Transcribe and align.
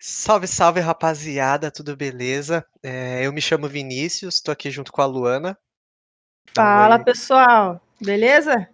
Salve, 0.00 0.46
salve 0.46 0.78
rapaziada, 0.78 1.72
tudo 1.72 1.96
beleza? 1.96 2.64
Eh, 2.84 3.26
eu 3.26 3.32
me 3.32 3.40
chamo 3.40 3.68
Vinícius, 3.68 4.40
tô 4.40 4.52
aqui 4.52 4.70
junto 4.70 4.92
com 4.92 5.02
a 5.02 5.06
Luana. 5.06 5.58
Um 6.50 6.54
Fala 6.54 7.02
pessoal, 7.02 7.80
beleza? 8.00 8.72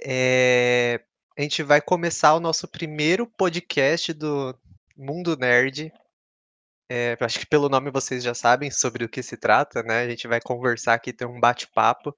Eh, 0.00 1.04
a 1.36 1.42
gente 1.42 1.64
vai 1.64 1.80
começar 1.80 2.34
o 2.34 2.40
nosso 2.40 2.68
primeiro 2.68 3.26
podcast 3.26 4.12
do 4.12 4.56
Mundo 4.96 5.36
Nerd. 5.36 5.92
Eh, 6.88 7.16
acho 7.20 7.40
que 7.40 7.46
pelo 7.46 7.68
nome 7.68 7.90
vocês 7.90 8.22
já 8.22 8.32
sabem 8.32 8.70
sobre 8.70 9.04
o 9.04 9.08
que 9.08 9.24
se 9.24 9.36
trata, 9.36 9.82
né, 9.82 10.02
a 10.02 10.08
gente 10.08 10.28
vai 10.28 10.40
conversar 10.40 10.94
aqui, 10.94 11.12
ter 11.12 11.26
um 11.26 11.40
bate-papo 11.40 12.16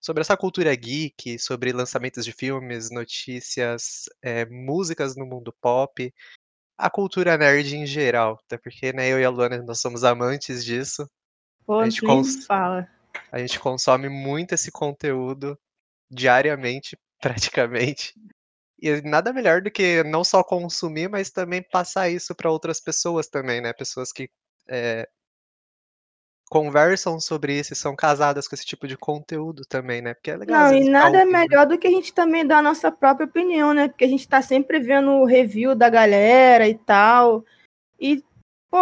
sobre 0.00 0.20
essa 0.20 0.36
cultura 0.36 0.74
geek, 0.74 1.38
sobre 1.38 1.72
lançamentos 1.72 2.24
de 2.24 2.32
filmes, 2.32 2.90
notícias, 2.90 4.06
eh, 4.20 4.46
músicas 4.46 5.14
no 5.14 5.24
mundo 5.24 5.54
pop, 5.60 6.12
a 6.82 6.90
cultura 6.90 7.38
nerd 7.38 7.76
em 7.76 7.86
geral, 7.86 8.40
até 8.44 8.58
porque, 8.58 8.92
né, 8.92 9.08
eu 9.08 9.20
e 9.20 9.24
a 9.24 9.30
Luana 9.30 9.62
nós 9.62 9.80
somos 9.80 10.02
amantes 10.02 10.64
disso. 10.64 11.08
Pô, 11.64 11.78
A 11.78 11.88
gente 11.88 12.02
cons 12.02 12.44
fala. 12.44 12.88
a 13.30 13.38
gente 13.38 13.58
consome 13.60 14.08
muito 14.08 14.52
esse 14.54 14.72
conteúdo 14.72 15.56
diariamente, 16.10 16.98
praticamente. 17.22 18.12
E 18.80 19.00
nada 19.02 19.32
melhor 19.32 19.62
do 19.62 19.70
que 19.70 20.02
não 20.02 20.24
só 20.24 20.42
consumir, 20.42 21.08
mas 21.08 21.30
também 21.30 21.62
passar 21.62 22.08
isso 22.10 22.34
pra 22.34 22.50
outras 22.50 22.80
pessoas 22.80 23.28
também, 23.28 23.60
né, 23.60 23.72
pessoas 23.72 24.12
que, 24.12 24.28
eh 24.68 25.08
conversam 26.52 27.18
sobre 27.18 27.58
isso 27.58 27.72
e 27.72 27.76
são 27.76 27.96
casadas 27.96 28.46
com 28.46 28.54
esse 28.54 28.66
tipo 28.66 28.86
de 28.86 28.94
conteúdo 28.94 29.62
também, 29.64 30.02
né, 30.02 30.12
porque 30.12 30.30
é 30.30 30.36
legal 30.36 30.66
Não, 30.66 30.74
e 30.74 30.84
nada 30.84 31.22
é 31.22 31.24
melhor 31.24 31.66
do 31.66 31.78
que 31.78 31.86
a 31.86 31.90
gente 31.90 32.12
também 32.12 32.46
dar 32.46 32.58
a 32.58 32.62
nossa 32.62 32.92
própria 32.92 33.24
opinião, 33.24 33.72
né, 33.72 33.88
porque 33.88 34.04
a 34.04 34.08
gente 34.08 34.28
tá 34.28 34.42
sempre 34.42 34.78
vendo 34.78 35.12
o 35.12 35.24
review 35.24 35.74
da 35.74 35.88
galera 35.88 36.68
e 36.68 36.74
tal. 36.74 37.42
E, 37.98 38.22
pô, 38.70 38.76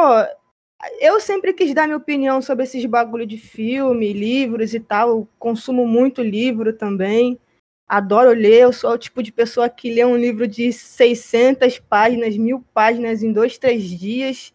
eu 1.01 1.21
sempre 1.21 1.53
quis 1.53 1.73
dar 1.73 1.87
minha 1.87 1.97
opinião 1.97 2.43
sobre 2.43 2.65
esses 2.65 2.85
bagulho 2.87 3.25
de 3.25 3.39
filme, 3.39 4.13
livros 4.13 4.75
e 4.75 4.81
tal, 4.81 5.11
eu 5.11 5.29
consumo 5.39 5.87
muito 5.87 6.23
livro 6.23 6.73
também, 6.73 7.39
adoro 7.87 8.31
ler, 8.31 8.63
eu 8.63 8.73
sou 8.73 8.91
o 8.91 8.99
tipo 8.99 9.23
de 9.23 9.31
pessoa 9.31 9.69
que 9.69 9.95
lê 9.95 10.05
um 10.05 10.17
livro 10.17 10.49
de 10.49 10.73
600 10.73 11.79
páginas, 11.79 12.37
1000 12.37 12.65
páginas 12.75 13.23
em 13.23 13.33
2, 13.33 13.59
3 13.59 13.85
dias. 13.85 14.53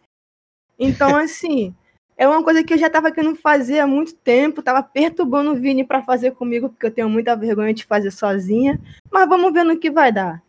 Então, 0.78 1.16
assim, 1.16 1.74
é 2.16 2.26
uma 2.26 2.42
coisa 2.42 2.64
que 2.64 2.74
eu 2.74 2.78
já 2.78 2.86
estava 2.86 3.12
querendo 3.12 3.36
fazer 3.36 3.80
há 3.80 3.86
muito 3.86 4.14
tempo, 4.14 4.60
estava 4.60 4.82
perturbando 4.82 5.52
o 5.52 5.56
Vini 5.56 5.84
para 5.84 6.02
fazer 6.02 6.32
comigo, 6.32 6.68
porque 6.68 6.86
eu 6.86 6.90
tenho 6.90 7.08
muita 7.08 7.36
vergonha 7.36 7.74
de 7.74 7.84
fazer 7.84 8.10
sozinha, 8.10 8.80
mas 9.10 9.28
vamos 9.28 9.52
ver 9.52 9.64
no 9.64 9.78
que 9.78 9.90
vai 9.90 10.10
dar. 10.12 10.42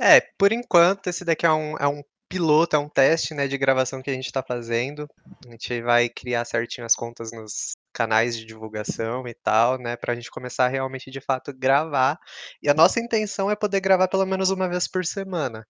É, 0.00 0.20
por 0.38 0.52
enquanto 0.52 1.06
esse 1.08 1.24
daqui 1.24 1.46
é 1.46 1.52
um 1.52 1.76
é 1.78 1.86
um 1.86 2.02
piloto, 2.28 2.74
é 2.74 2.78
um 2.78 2.88
teste, 2.88 3.32
né, 3.34 3.46
de 3.46 3.56
gravação 3.56 4.02
que 4.02 4.10
a 4.10 4.12
gente 4.14 4.32
tá 4.32 4.42
fazendo. 4.42 5.06
A 5.46 5.50
gente 5.52 5.80
vai 5.82 6.08
criar 6.08 6.44
certinho 6.44 6.86
as 6.86 6.94
contas 6.94 7.30
nos 7.32 7.74
canais 7.92 8.36
de 8.36 8.44
divulgação 8.44 9.28
e 9.28 9.34
tal, 9.34 9.78
né, 9.78 9.96
pra 9.96 10.14
gente 10.16 10.30
começar 10.30 10.66
realmente 10.68 11.10
de 11.10 11.20
fato 11.20 11.52
gravar. 11.56 12.18
E 12.62 12.68
a 12.68 12.74
nossa 12.74 12.98
intenção 12.98 13.50
é 13.50 13.54
poder 13.56 13.80
gravar 13.80 14.08
pelo 14.08 14.26
menos 14.26 14.50
1 14.50 14.68
vez 14.68 14.88
por 14.88 15.04
semana, 15.04 15.64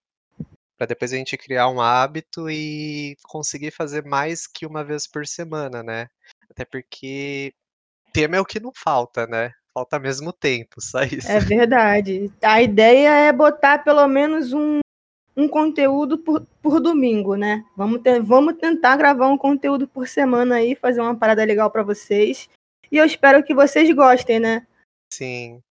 pra 0.77 0.87
depois 0.87 1.13
a 1.13 1.17
gente 1.17 1.37
criar 1.37 1.69
um 1.69 1.81
hábito 1.81 2.51
e 2.51 3.17
conseguir 3.25 3.71
fazer 3.71 4.05
mais 4.05 4.47
que 4.47 4.67
1 4.67 4.85
vez 4.85 5.07
por 5.07 5.27
semana, 5.27 5.83
né. 5.83 6.09
Até 6.51 6.65
porque 6.65 7.53
tema 8.13 8.37
é 8.37 8.41
o 8.41 8.45
que 8.47 8.61
não 8.61 8.73
falta, 8.75 9.27
né, 9.27 9.53
falta 9.75 9.99
mesmo 9.99 10.33
tempo, 10.33 10.81
só 10.83 11.03
isso. 11.05 11.31
É 11.31 11.41
verdade. 11.41 12.33
A 12.43 12.63
ideia 12.63 13.11
é 13.29 13.33
botar 13.33 13.79
pelo 13.85 14.07
menos 14.09 14.53
um 14.53 14.81
um 15.37 15.49
conteúdo 15.49 16.19
por 16.19 16.47
por 16.63 16.81
domingo, 16.81 17.37
né. 17.37 17.65
Vamos 17.77 18.03
ten 18.03 18.23
vamos 18.23 18.55
tentar 18.59 18.97
gravar 18.97 19.29
um 19.29 19.39
conteúdo 19.39 19.89
por 19.89 20.09
semana 20.09 20.57
aí, 20.57 20.77
fazer 20.77 21.01
uma 21.01 21.17
parada 21.19 21.45
legal 21.45 21.71
pra 21.71 21.83
vocês. 21.83 22.49
E 22.93 22.97
eu 22.99 23.05
espero 23.05 23.43
que 23.45 23.55
vocês 23.55 23.91
gostem, 23.95 24.39
né. 24.41 24.67
Sim. 25.13 25.63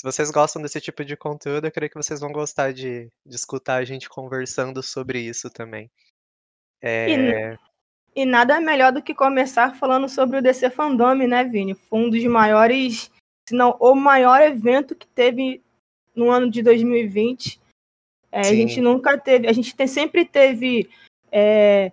Se 0.00 0.04
vocês 0.04 0.30
gostam 0.30 0.62
desse 0.62 0.80
tipo 0.80 1.04
de 1.04 1.14
conteúdo, 1.14 1.66
eu 1.66 1.70
creio 1.70 1.90
que 1.90 1.96
vocês 1.98 2.20
vão 2.20 2.32
gostar 2.32 2.72
de 2.72 3.12
de 3.26 3.36
escutar 3.36 3.74
a 3.74 3.84
gente 3.84 4.08
conversando 4.08 4.82
sobre 4.82 5.20
isso 5.20 5.50
também. 5.50 5.90
E 6.82 7.12
n 7.12 7.32
Eh 7.34 7.58
e 8.16 8.24
nada 8.24 8.58
melhor 8.62 8.92
do 8.92 9.02
que 9.02 9.14
começar 9.14 9.76
falando 9.76 10.08
sobre 10.08 10.38
o 10.38 10.42
DC 10.42 10.70
Fandome, 10.70 11.26
né, 11.26 11.44
Vini. 11.44 11.74
Foi 11.74 11.98
um 11.98 12.08
dos 12.08 12.24
maiores, 12.24 13.10
se 13.46 13.54
não 13.54 13.76
o 13.78 13.94
maior 13.94 14.40
evento 14.40 14.96
que 14.96 15.06
teve 15.06 15.62
no 16.16 16.30
ano 16.30 16.50
de 16.50 16.62
2020. 16.62 17.60
Eh, 18.32 18.40
a 18.40 18.42
gente 18.44 18.80
nunca 18.80 19.18
teve 19.18 19.48
a 19.48 19.52
gente 19.52 19.76
te 19.76 19.86
sempre 19.86 20.24
teve, 20.24 20.88
eh 21.30 21.92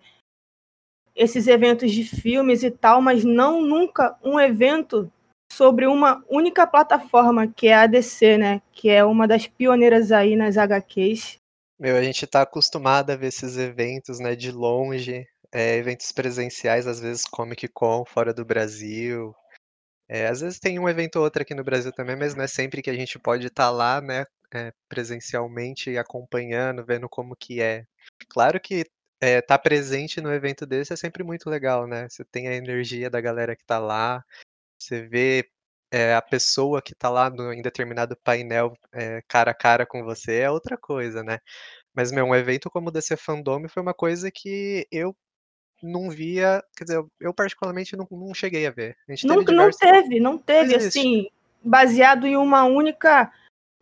esses 1.13 1.45
eventos 1.47 1.91
de 1.91 2.05
filmes 2.05 2.63
e 2.63 2.71
tal, 2.71 3.01
mas 3.01 3.25
não 3.25 3.61
nunca 3.61 4.17
um 4.23 4.39
evento 4.39 5.11
sobre 5.57 5.87
uma 5.87 6.23
única 6.29 6.67
plataforma, 6.67 7.47
que 7.47 7.67
é 7.67 7.73
a 7.73 7.87
DC, 7.87 8.37
né, 8.37 8.61
que 8.71 8.89
é 8.89 9.03
uma 9.03 9.27
das 9.27 9.47
pioneiras 9.47 10.11
aí 10.11 10.35
nas 10.35 10.55
HQs. 10.55 11.39
Meu, 11.79 11.97
a 11.97 12.03
gente 12.03 12.27
tá 12.27 12.43
acostumado 12.43 13.09
a 13.09 13.15
ver 13.15 13.27
esses 13.27 13.57
eventos, 13.57 14.19
né, 14.19 14.35
de 14.35 14.51
longe, 14.51 15.27
eh, 15.51 15.77
eventos 15.77 16.11
presenciais, 16.11 16.85
às 16.85 16.99
vezes 16.99 17.23
Comic 17.23 17.67
Con 17.69 18.05
fora 18.05 18.31
do 18.31 18.45
Brasil. 18.45 19.33
Eh, 20.07 20.27
às 20.27 20.41
vezes 20.41 20.59
tem 20.59 20.77
um 20.77 20.87
evento 20.87 21.15
ou 21.15 21.23
outro 21.23 21.41
aqui 21.41 21.55
no 21.55 21.63
Brasil 21.63 21.91
também, 21.91 22.15
mas 22.15 22.35
não 22.35 22.43
é 22.43 22.47
sempre 22.47 22.83
que 22.83 22.89
a 22.91 22.95
gente 22.95 23.17
pode 23.17 23.47
estar 23.47 23.71
lá, 23.71 23.99
né, 23.99 24.25
eh, 24.53 24.71
presencialmente 24.87 25.97
acompanhando, 25.97 26.85
vendo 26.85 27.09
como 27.09 27.35
que 27.35 27.61
é. 27.61 27.83
Claro 28.29 28.59
que, 28.59 28.85
estar 29.19 29.57
presente 29.57 30.21
no 30.21 30.31
evento 30.31 30.63
desse 30.67 30.93
é 30.93 30.95
sempre 30.95 31.23
muito 31.23 31.49
legal, 31.49 31.87
né, 31.87 32.07
você 32.07 32.23
tem 32.23 32.47
a 32.47 32.53
energia 32.53 33.09
da 33.09 33.19
galera 33.19 33.55
que 33.55 33.65
tá 33.65 33.79
lá, 33.79 34.23
você 34.79 35.01
vê, 35.07 35.49
eh, 35.91 36.13
a 36.15 36.21
pessoa 36.21 36.81
que 36.81 36.95
tá 36.95 37.09
lá 37.09 37.29
no 37.29 37.53
em 37.53 37.61
determinado 37.61 38.15
painel, 38.23 38.73
eh, 38.93 39.21
cara 39.27 39.51
a 39.51 39.53
cara 39.55 39.85
com 39.85 40.03
você, 40.03 40.39
é 40.41 40.51
outra 40.51 40.77
coisa, 40.77 41.23
né. 41.23 41.39
Mas, 41.95 42.11
meu, 42.11 42.25
um 42.25 42.35
evento 42.35 42.69
como 42.69 42.89
o 42.89 42.91
DC 42.91 43.17
Fandome 43.17 43.69
foi 43.69 43.81
uma 43.83 43.93
coisa 43.93 44.29
que 44.31 44.87
eu 44.91 45.15
não 45.81 46.09
via 46.09 46.63
quer 46.75 46.85
dizer, 46.85 47.05
eu 47.19 47.33
particularmente 47.33 47.95
não 47.95 48.07
não 48.11 48.33
cheguei 48.33 48.65
a 48.67 48.71
ver. 48.71 48.95
A 49.07 49.11
gente 49.13 49.27
teve 49.27 49.35
Nunca 49.39 49.51
não 49.51 49.69
diversos 49.69 49.79
teve, 49.79 50.19
não 50.19 50.31
não 50.33 50.37
teve, 50.39 50.75
existe. 50.75 50.99
assim, 50.99 51.27
baseado 51.63 52.25
em 52.27 52.35
uma 52.37 52.63
única 52.65 53.31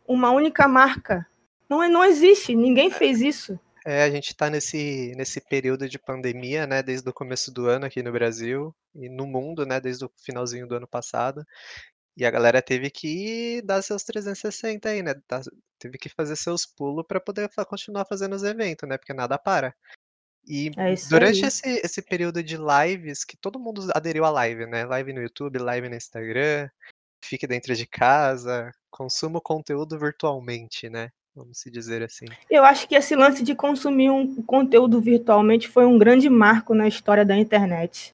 uma 0.07 0.31
única 0.31 0.67
marca. 0.67 1.25
Não 1.69 1.84
e 1.84 1.89
não 1.89 2.03
existe, 2.03 2.55
ninguém 2.55 2.91
fez 2.91 3.22
isso. 3.22 3.59
É, 3.88 4.01
a 4.03 4.09
gente 4.09 4.35
tá 4.35 4.50
nesse 4.50 5.13
nesse 5.16 5.40
período 5.40 5.88
de 5.88 6.00
pandemia, 6.00 6.66
né, 6.66 6.81
desde 6.81 7.07
o 7.07 7.13
começo 7.13 7.51
do 7.53 7.68
ano 7.68 7.85
aqui 7.85 8.01
no 8.01 8.12
Brasil 8.12 8.75
e 8.96 9.07
no 9.09 9.28
mundo, 9.28 9.63
né, 9.63 9.79
desde 9.79 10.03
o 10.06 10.12
finalzinho 10.25 10.68
do 10.68 10.75
ano 10.75 10.88
passado. 10.88 11.46
E 12.18 12.25
a 12.25 12.31
galera 12.31 12.62
teve 12.62 12.90
que 12.91 13.62
dar 13.63 13.81
seus 13.84 14.03
360 14.03 14.90
aí, 14.90 15.03
né, 15.03 15.16
dar 15.29 15.41
teve 15.79 15.97
que 16.00 16.09
fazer 16.09 16.35
seus 16.38 16.66
pulo 16.66 17.03
pra 17.06 17.22
poder 17.22 17.50
fa 17.53 17.66
continuar 17.66 18.06
fazendo 18.06 18.35
os 18.35 18.44
evento, 18.44 18.88
né, 18.88 18.97
porque 18.97 19.13
nada 19.13 19.38
para. 19.40 19.75
E 20.47 20.72
É 20.78 20.94
isso 20.94 21.09
durante 21.09 21.46
aí. 21.46 21.46
esse 21.46 21.81
esse 21.84 22.02
período 22.03 22.44
de 22.44 22.57
lives 22.57 23.25
que 23.25 23.38
todo 23.38 23.59
mundo 23.59 23.88
aderiu 23.96 24.25
à 24.25 24.31
live, 24.31 24.66
né, 24.67 24.85
live 24.85 25.13
no 25.13 25.22
YouTube, 25.22 25.59
live 25.59 25.90
no 25.90 25.96
Instagram, 25.96 26.69
fique 27.23 27.47
dentro 27.47 27.75
de 27.75 27.88
casa, 27.88 28.72
consuma 28.91 29.40
o 29.40 29.41
conteúdo 29.41 30.00
virtualmente, 30.00 30.90
né, 30.90 31.12
vamos 31.35 31.59
se 31.59 31.69
dizer 31.69 32.01
assim. 32.01 32.25
Eu 32.50 32.63
acho 32.63 32.88
que 32.88 32.96
esse 32.96 33.16
lance 33.16 33.44
de 33.44 33.53
consumir 33.53 34.09
um 34.09 34.41
conteúdo 34.44 35.01
virtualmente 35.01 35.68
foi 35.68 35.85
um 35.85 35.97
grande 35.97 36.29
marco 36.29 36.73
na 36.73 36.88
história 36.88 37.25
da 37.25 37.35
internet. 37.35 38.12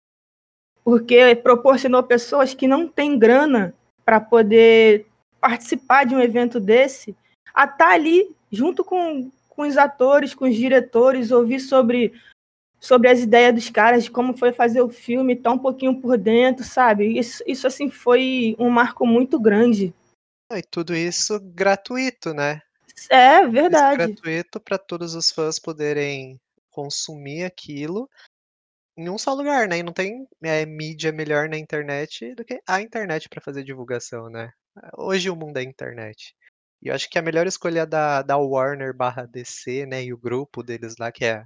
Porque 0.83 1.35
proporcionou 1.35 2.01
pessoas 2.01 2.53
que 2.53 2.67
não 2.67 2.87
têm 2.87 3.17
grana 3.17 3.73
pra 4.03 4.19
poder 4.19 5.05
participar 5.39 6.05
de 6.05 6.15
um 6.15 6.19
evento 6.19 6.59
desse, 6.59 7.15
a 7.53 7.65
estar 7.65 7.91
ali 7.91 8.35
junto 8.51 8.83
com 8.83 9.31
com 9.49 9.67
os 9.67 9.77
atores, 9.77 10.33
com 10.33 10.45
os 10.45 10.55
diretores, 10.55 11.29
ouvir 11.29 11.59
sobre 11.59 12.13
sobre 12.79 13.09
as 13.09 13.19
ideias 13.19 13.53
dos 13.53 13.69
caras, 13.69 14.05
de 14.05 14.09
como 14.09 14.35
foi 14.35 14.51
fazer 14.51 14.81
o 14.81 14.89
filme, 14.89 15.33
estar 15.33 15.51
um 15.51 15.59
pouquinho 15.59 16.01
por 16.01 16.17
dentro, 16.17 16.63
sabe. 16.63 17.17
Isso 17.17 17.43
isso, 17.45 17.67
assim, 17.67 17.89
foi 17.89 18.55
um 18.57 18.69
marco 18.69 19.05
muito 19.05 19.39
grande. 19.39 19.93
Ah, 20.51 20.57
e 20.57 20.63
tudo 20.63 20.95
isso 20.95 21.39
gratuito, 21.39 22.33
né. 22.33 22.61
É, 23.09 23.47
verdade. 23.47 24.21
gratuito 24.23 24.59
pra 24.59 24.77
todos 24.77 25.15
os 25.15 25.31
fãs 25.31 25.59
poderem 25.59 26.39
consumir 26.69 27.43
aquilo 27.43 28.09
em 28.97 29.09
um 29.09 29.17
só 29.17 29.33
lugar, 29.33 29.67
né, 29.67 29.79
e 29.79 29.83
não 29.83 29.93
tem, 29.93 30.27
eh, 30.43 30.65
mídia 30.65 31.11
melhor 31.11 31.49
na 31.49 31.57
internet 31.57 32.35
do 32.35 32.45
que 32.45 32.61
a 32.67 32.81
internet 32.81 33.29
pra 33.29 33.41
fazer 33.41 33.63
divulgação, 33.63 34.29
né. 34.29 34.51
Hoje 34.97 35.29
o 35.29 35.35
mundo 35.35 35.57
é 35.57 35.63
internet. 35.63 36.35
E 36.83 36.89
eu 36.89 36.95
acho 36.95 37.09
que 37.09 37.19
a 37.19 37.21
melhor 37.23 37.47
escolha 37.47 37.85
da 37.87 38.21
da 38.23 38.37
Warner/DC, 38.37 39.85
né, 39.87 40.03
e 40.05 40.13
o 40.13 40.17
grupo 40.19 40.63
deles 40.63 40.95
lá, 40.99 41.11
que 41.11 41.25
é 41.25 41.43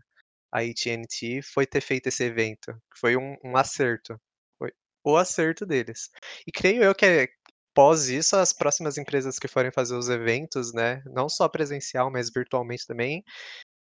a 0.53 0.59
AT&T, 0.61 1.41
foi 1.43 1.65
ter 1.67 1.81
feito 1.81 2.07
esse 2.09 2.23
evento. 2.25 2.75
Foi 2.99 3.17
um 3.17 3.35
um 3.43 3.57
acerto, 3.57 4.19
foi 4.59 4.71
o 5.05 5.17
acerto 5.17 5.65
deles. 5.65 6.09
E 6.47 6.51
creio 6.53 6.83
eu 6.83 6.95
que, 6.95 7.29
eh, 7.75 7.81
pós 7.81 8.09
isso, 8.09 8.35
as 8.35 8.53
próximas 8.53 8.97
empresas 8.97 9.37
que 9.37 9.47
forem 9.47 9.71
fazer 9.71 9.95
os 9.95 10.09
eventos, 10.09 10.73
né, 10.73 11.01
não 11.05 11.27
só 11.29 11.47
presencial, 11.49 12.11
mas 12.11 12.29
virtualmente 12.29 12.87
também, 12.87 13.23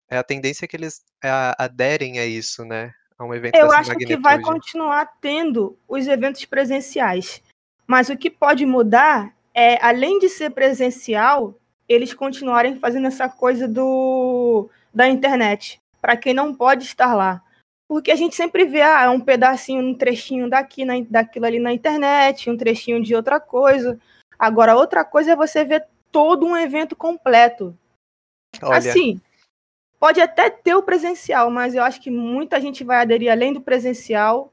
É 0.09 0.19
a 0.19 0.23
tendência 0.23 0.69
que 0.69 0.77
eles 0.77 1.03
a 1.23 1.65
aderem 1.65 2.19
a 2.21 2.27
isso, 2.27 2.65
né, 2.65 2.93
a 3.19 3.25
um 3.25 3.35
evento 3.35 3.57
Eu 3.57 3.73
acho 3.73 3.91
que 3.97 4.17
vai 4.17 4.39
magnitude. 4.39 4.43
continuar 4.43 5.07
tendo 5.21 5.79
os 5.89 6.07
eventos 6.07 6.45
presenciais, 6.45 7.43
mas 7.87 8.09
o 8.09 8.17
que 8.17 8.31
pode 8.31 8.67
mudar 8.67 9.35
é, 9.55 9.79
além 9.85 10.19
de 10.19 10.29
ser 10.29 10.51
presencial, 10.51 11.59
eles 11.89 12.13
continuarem 12.13 12.77
fazendo 12.79 13.07
essa 13.07 13.29
coisa 13.29 13.67
do 13.67 14.69
da 14.95 15.09
internet, 15.09 15.81
para 16.01 16.17
quem 16.17 16.35
não 16.35 16.55
pode 16.55 16.85
estar 16.85 17.15
lá. 17.15 17.43
Porque 17.89 18.11
a 18.11 18.17
gente 18.17 18.35
sempre 18.35 18.65
vê 18.65 18.83
ah, 18.83 19.11
um 19.11 19.21
pedacinho, 19.21 19.83
um 19.83 19.95
trechinho 19.95 20.51
daqui, 20.51 20.85
na, 20.85 20.95
daquilo 21.09 21.47
ali 21.47 21.59
na 21.59 21.73
internet, 21.73 22.51
um 22.51 22.57
trechinho 22.57 23.03
de 23.03 23.15
outra 23.15 23.39
coisa. 23.39 23.99
Agora, 24.39 24.77
outra 24.77 25.05
coisa 25.05 25.33
é 25.33 25.37
você 25.37 25.65
ver 25.65 25.87
todo 26.11 26.47
um 26.47 26.57
evento 26.57 26.97
completo. 26.97 27.77
Olha, 28.63 28.79
Assim, 28.79 29.21
pode 30.01 30.21
até 30.21 30.51
ter 30.51 30.75
o 30.75 30.83
presencial, 30.83 31.51
mas 31.51 31.75
eu 31.75 31.83
acho 31.83 32.01
que 32.01 32.11
muita 32.11 32.61
gente 32.61 32.83
vai 32.83 32.99
aderir 32.99 33.31
além 33.31 33.53
do 33.53 33.61
presencial, 33.61 34.53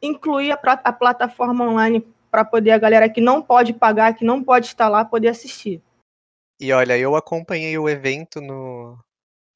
incluir 0.00 0.52
a, 0.52 0.58
a 0.84 0.92
plataforma 0.92 1.64
online 1.64 2.06
para 2.30 2.44
poder 2.44 2.70
a 2.72 2.78
galera 2.78 3.08
que 3.08 3.20
não 3.20 3.42
pode 3.42 3.72
pagar, 3.72 4.14
que 4.14 4.24
não 4.24 4.42
pode 4.42 4.66
estar 4.66 4.88
lá, 4.88 5.04
poder 5.04 5.28
assistir. 5.28 5.82
e 6.58 6.72
olha, 6.72 6.98
eu 6.98 7.14
acompanhei 7.14 7.76
o 7.78 7.88
evento 7.88 8.40
no 8.40 8.98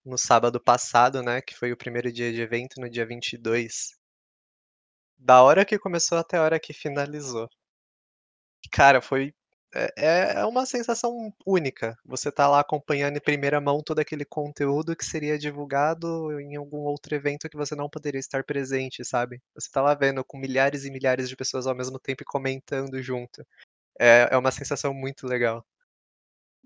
no 0.07 0.17
sábado 0.19 0.61
passado, 0.61 1.23
né, 1.23 1.43
que 1.43 1.55
foi 1.57 1.73
o 1.73 1.77
primeiro 1.77 2.13
dia 2.13 2.33
de 2.33 2.41
evento, 2.41 2.81
no 2.81 2.89
dia 2.89 3.05
22. 3.07 3.91
Da 5.19 5.43
hora 5.43 5.63
que 5.67 5.79
começou 5.79 6.17
até 6.17 6.39
a 6.39 6.43
hora 6.43 6.59
que 6.59 6.73
finalizou. 6.73 7.47
Cara, 8.73 9.01
foi 9.01 9.35
é 9.75 9.89
é 9.97 10.33
é 10.41 10.45
uma 10.47 10.65
sensação 10.67 11.33
única, 11.47 11.97
você 12.05 12.31
tá 12.33 12.49
lá 12.49 12.61
acompanhando 12.61 13.17
em 13.17 13.21
primeira 13.21 13.61
mão 13.61 13.83
todo 13.83 13.99
aquele 13.99 14.25
conteúdo 14.25 14.97
que 14.97 15.05
seria 15.05 15.39
divulgado 15.39 16.41
em 16.41 16.57
algum 16.57 16.79
outro 16.79 17.15
evento 17.15 17.49
que 17.49 17.57
você 17.57 17.75
não 17.75 17.89
poderia 17.91 18.19
estar 18.21 18.45
presente, 18.45 19.05
sabe. 19.05 19.41
Você 19.55 19.69
tá 19.71 19.83
lá 19.83 19.95
vendo 19.95 20.25
com 20.25 20.39
milhares 20.39 20.85
e 20.85 20.91
milhares 20.91 21.29
de 21.29 21.37
pessoas 21.37 21.67
ao 21.67 21.75
mesmo 21.75 21.99
tempo 21.99 22.23
e 22.23 22.27
comentando 22.27 23.01
junto. 23.03 23.45
É 24.01 24.29
é 24.33 24.39
uma 24.39 24.53
sensação 24.53 24.95
muito 24.95 25.27
legal. 25.27 25.65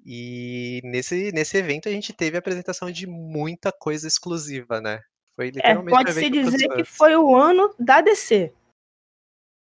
E 0.05 0.81
nesse 0.85 1.31
nesse 1.33 1.57
evento 1.57 1.89
a 1.89 1.93
gente 1.93 2.13
teve 2.13 2.37
a 2.37 2.41
apresentação 2.41 2.91
de 2.91 3.07
muita 3.07 3.71
coisa 3.71 4.07
exclusiva, 4.07 4.81
né. 4.81 5.01
Foi 5.37 5.49
É, 5.49 5.51
literalmente 5.51 5.95
um 5.95 5.97
pode-se 5.97 6.31
dizer 6.31 6.69
que 6.69 6.85
foi 6.85 7.17
o 7.17 7.35
ano 7.35 7.75
da 7.79 8.01
DC. 8.01 8.53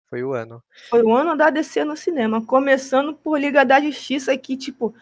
Foi 0.09 0.23
o 0.23 0.33
ano. 0.33 0.63
Foi 0.89 1.01
o 1.01 1.11
ano 1.11 1.35
da 1.35 1.49
DC 1.49 1.83
no 1.83 1.97
cinema, 1.97 2.45
começando 2.45 3.15
por 3.15 3.39
Liga 3.39 3.65
da 3.65 3.81
Justiça, 3.81 4.37
que, 4.37 4.55
tipo, 4.55 4.93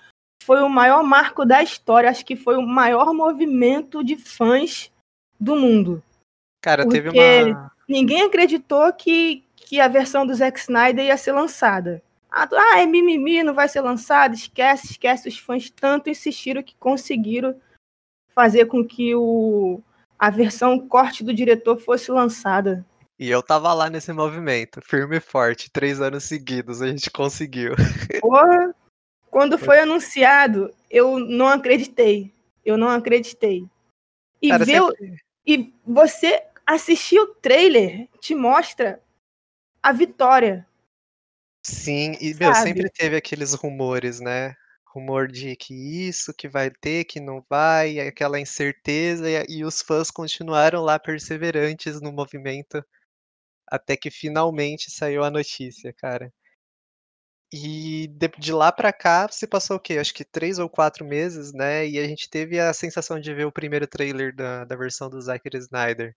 foi 0.41 0.61
o 0.61 0.69
maior 0.69 1.03
marco 1.03 1.45
da 1.45 1.61
história. 1.61 2.09
Acho 2.09 2.25
que 2.25 2.37
foi 2.37 2.55
o 2.55 2.61
maior 2.61 3.13
movimento 3.13 4.03
de 4.05 4.15
fãs 4.15 4.89
do 5.37 5.57
mundo. 5.57 6.01
Cara, 6.61 6.87
teve 6.87 7.09
uma 7.09 7.73
ninguém 7.89 8.21
acreditou 8.21 8.93
que, 8.93 9.43
que 9.57 9.81
a 9.81 9.87
versão 9.89 10.25
do 10.25 10.33
Zack 10.33 10.57
Snyder 10.59 11.05
ia 11.05 11.17
ser 11.17 11.33
lançada. 11.33 12.01
Ah, 12.31 12.47
ah, 12.51 12.79
é 12.79 12.85
mimimi, 12.85 13.43
não 13.43 13.53
vai 13.53 13.67
ser 13.67 13.81
lançada, 13.81 14.33
esquece, 14.33 14.91
esquece. 14.91 15.27
Os 15.27 15.37
fãs 15.37 15.69
tanto 15.69 16.09
insistiram 16.09 16.63
que 16.63 16.75
conseguiram 16.77 17.59
fazer 18.33 18.65
com 18.65 18.85
que 18.85 19.13
o, 19.13 19.81
a 20.17 20.29
versão 20.29 20.79
corte 20.87 21.23
do 21.23 21.33
diretor 21.33 21.77
fosse 21.77 22.09
lançada. 22.11 22.85
e 23.19 23.29
eu 23.29 23.41
estava 23.41 23.73
lá 23.73 23.89
nesse 23.89 24.13
movimento, 24.13 24.81
firme 24.81 25.17
e 25.17 25.19
forte, 25.19 25.69
3 25.69 25.99
anos 25.99 26.23
seguidos, 26.23 26.81
a 26.81 26.87
gente 26.87 27.11
conseguiu. 27.11 27.73
Porra, 28.21 28.73
quando 29.29 29.57
foi 29.57 29.79
anunciado, 29.79 30.73
eu 30.89 31.19
não 31.19 31.47
acreditei. 31.47 32.33
Eu 32.63 32.77
não 32.77 32.89
acreditei. 32.89 33.65
E 34.41 34.49
Cara, 34.49 34.63
ver, 34.63 34.81
sempre 34.81 35.21
e 35.45 35.73
você 35.85 36.43
assistir 36.65 37.19
o 37.19 37.27
trailer 37.27 38.07
te 38.19 38.35
mostra 38.35 39.01
a 39.81 39.91
vitória. 39.91 40.67
Sim, 41.63 42.13
e 42.21 42.33
meu, 42.33 42.53
Sabe? 42.53 42.55
sempre 42.55 42.89
teve 42.89 43.15
aqueles 43.15 43.53
rumores, 43.53 44.19
né, 44.19 44.55
rumor 44.93 45.27
de 45.27 45.55
que 45.55 45.73
isso, 46.07 46.33
que 46.33 46.47
vai 46.49 46.69
ter, 46.71 47.05
que 47.05 47.19
não 47.19 47.43
vai, 47.49 47.93
e 47.93 47.99
aquela 48.01 48.39
incerteza, 48.39 49.29
e 49.29 49.45
e 49.59 49.65
os 49.65 49.81
fãs 49.81 50.11
continuaram 50.11 50.81
lá 50.83 50.99
perseverantes 50.99 52.01
no 52.01 52.11
movimento, 52.11 52.83
até 53.67 53.97
que 53.97 54.11
finalmente 54.11 54.91
saiu 54.91 55.23
a 55.23 55.31
notícia, 55.31 55.93
cara. 55.93 56.31
E 57.53 58.07
de 58.07 58.29
de 58.39 58.53
lá 58.53 58.71
pra 58.71 58.93
cá 58.93 59.27
se 59.29 59.45
passou 59.45 59.75
o 59.75 59.79
quê? 59.79 59.97
Acho 59.97 60.13
que 60.13 60.23
3 60.23 60.57
ou 60.57 60.69
4 60.69 61.05
meses, 61.05 61.51
né, 61.53 61.85
e 61.87 61.99
a 61.99 62.07
gente 62.07 62.29
teve 62.29 62.57
a 62.59 62.73
sensação 62.73 63.19
de 63.19 63.33
ver 63.33 63.45
o 63.45 63.51
primeiro 63.51 63.85
trailer 63.87 64.33
da 64.35 64.63
da 64.65 64.75
versão 64.75 65.09
do 65.09 65.19
Zack 65.21 65.49
Snyder. 65.57 66.15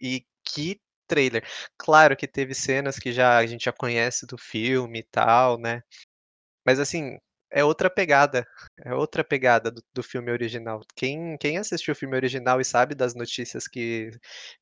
E 0.00 0.16
e 0.18 0.26
que 0.44 0.80
trailer! 1.08 1.44
Claro 1.78 2.16
que 2.16 2.28
teve 2.28 2.54
cenas 2.54 2.98
que 2.98 3.12
já 3.12 3.38
a 3.38 3.46
gente 3.46 3.64
já 3.66 3.72
conhece 3.72 4.26
do 4.26 4.38
filme 4.38 5.00
e 5.00 5.04
tal, 5.04 5.58
né, 5.58 5.82
mas 6.66 6.80
assim, 6.80 7.18
é 7.52 7.64
outra 7.64 7.90
pegada, 7.90 8.46
é 8.84 8.94
outra 8.94 9.24
pegada 9.24 9.70
do 9.70 9.82
do 9.94 10.02
filme 10.02 10.30
original. 10.32 10.80
Quem 10.96 11.36
quem 11.38 11.58
assistiu 11.58 11.92
o 11.92 11.96
filme 11.96 12.16
original 12.16 12.60
e 12.60 12.64
sabe 12.64 12.94
das 12.94 13.14
notícias 13.14 13.68
que 13.68 14.10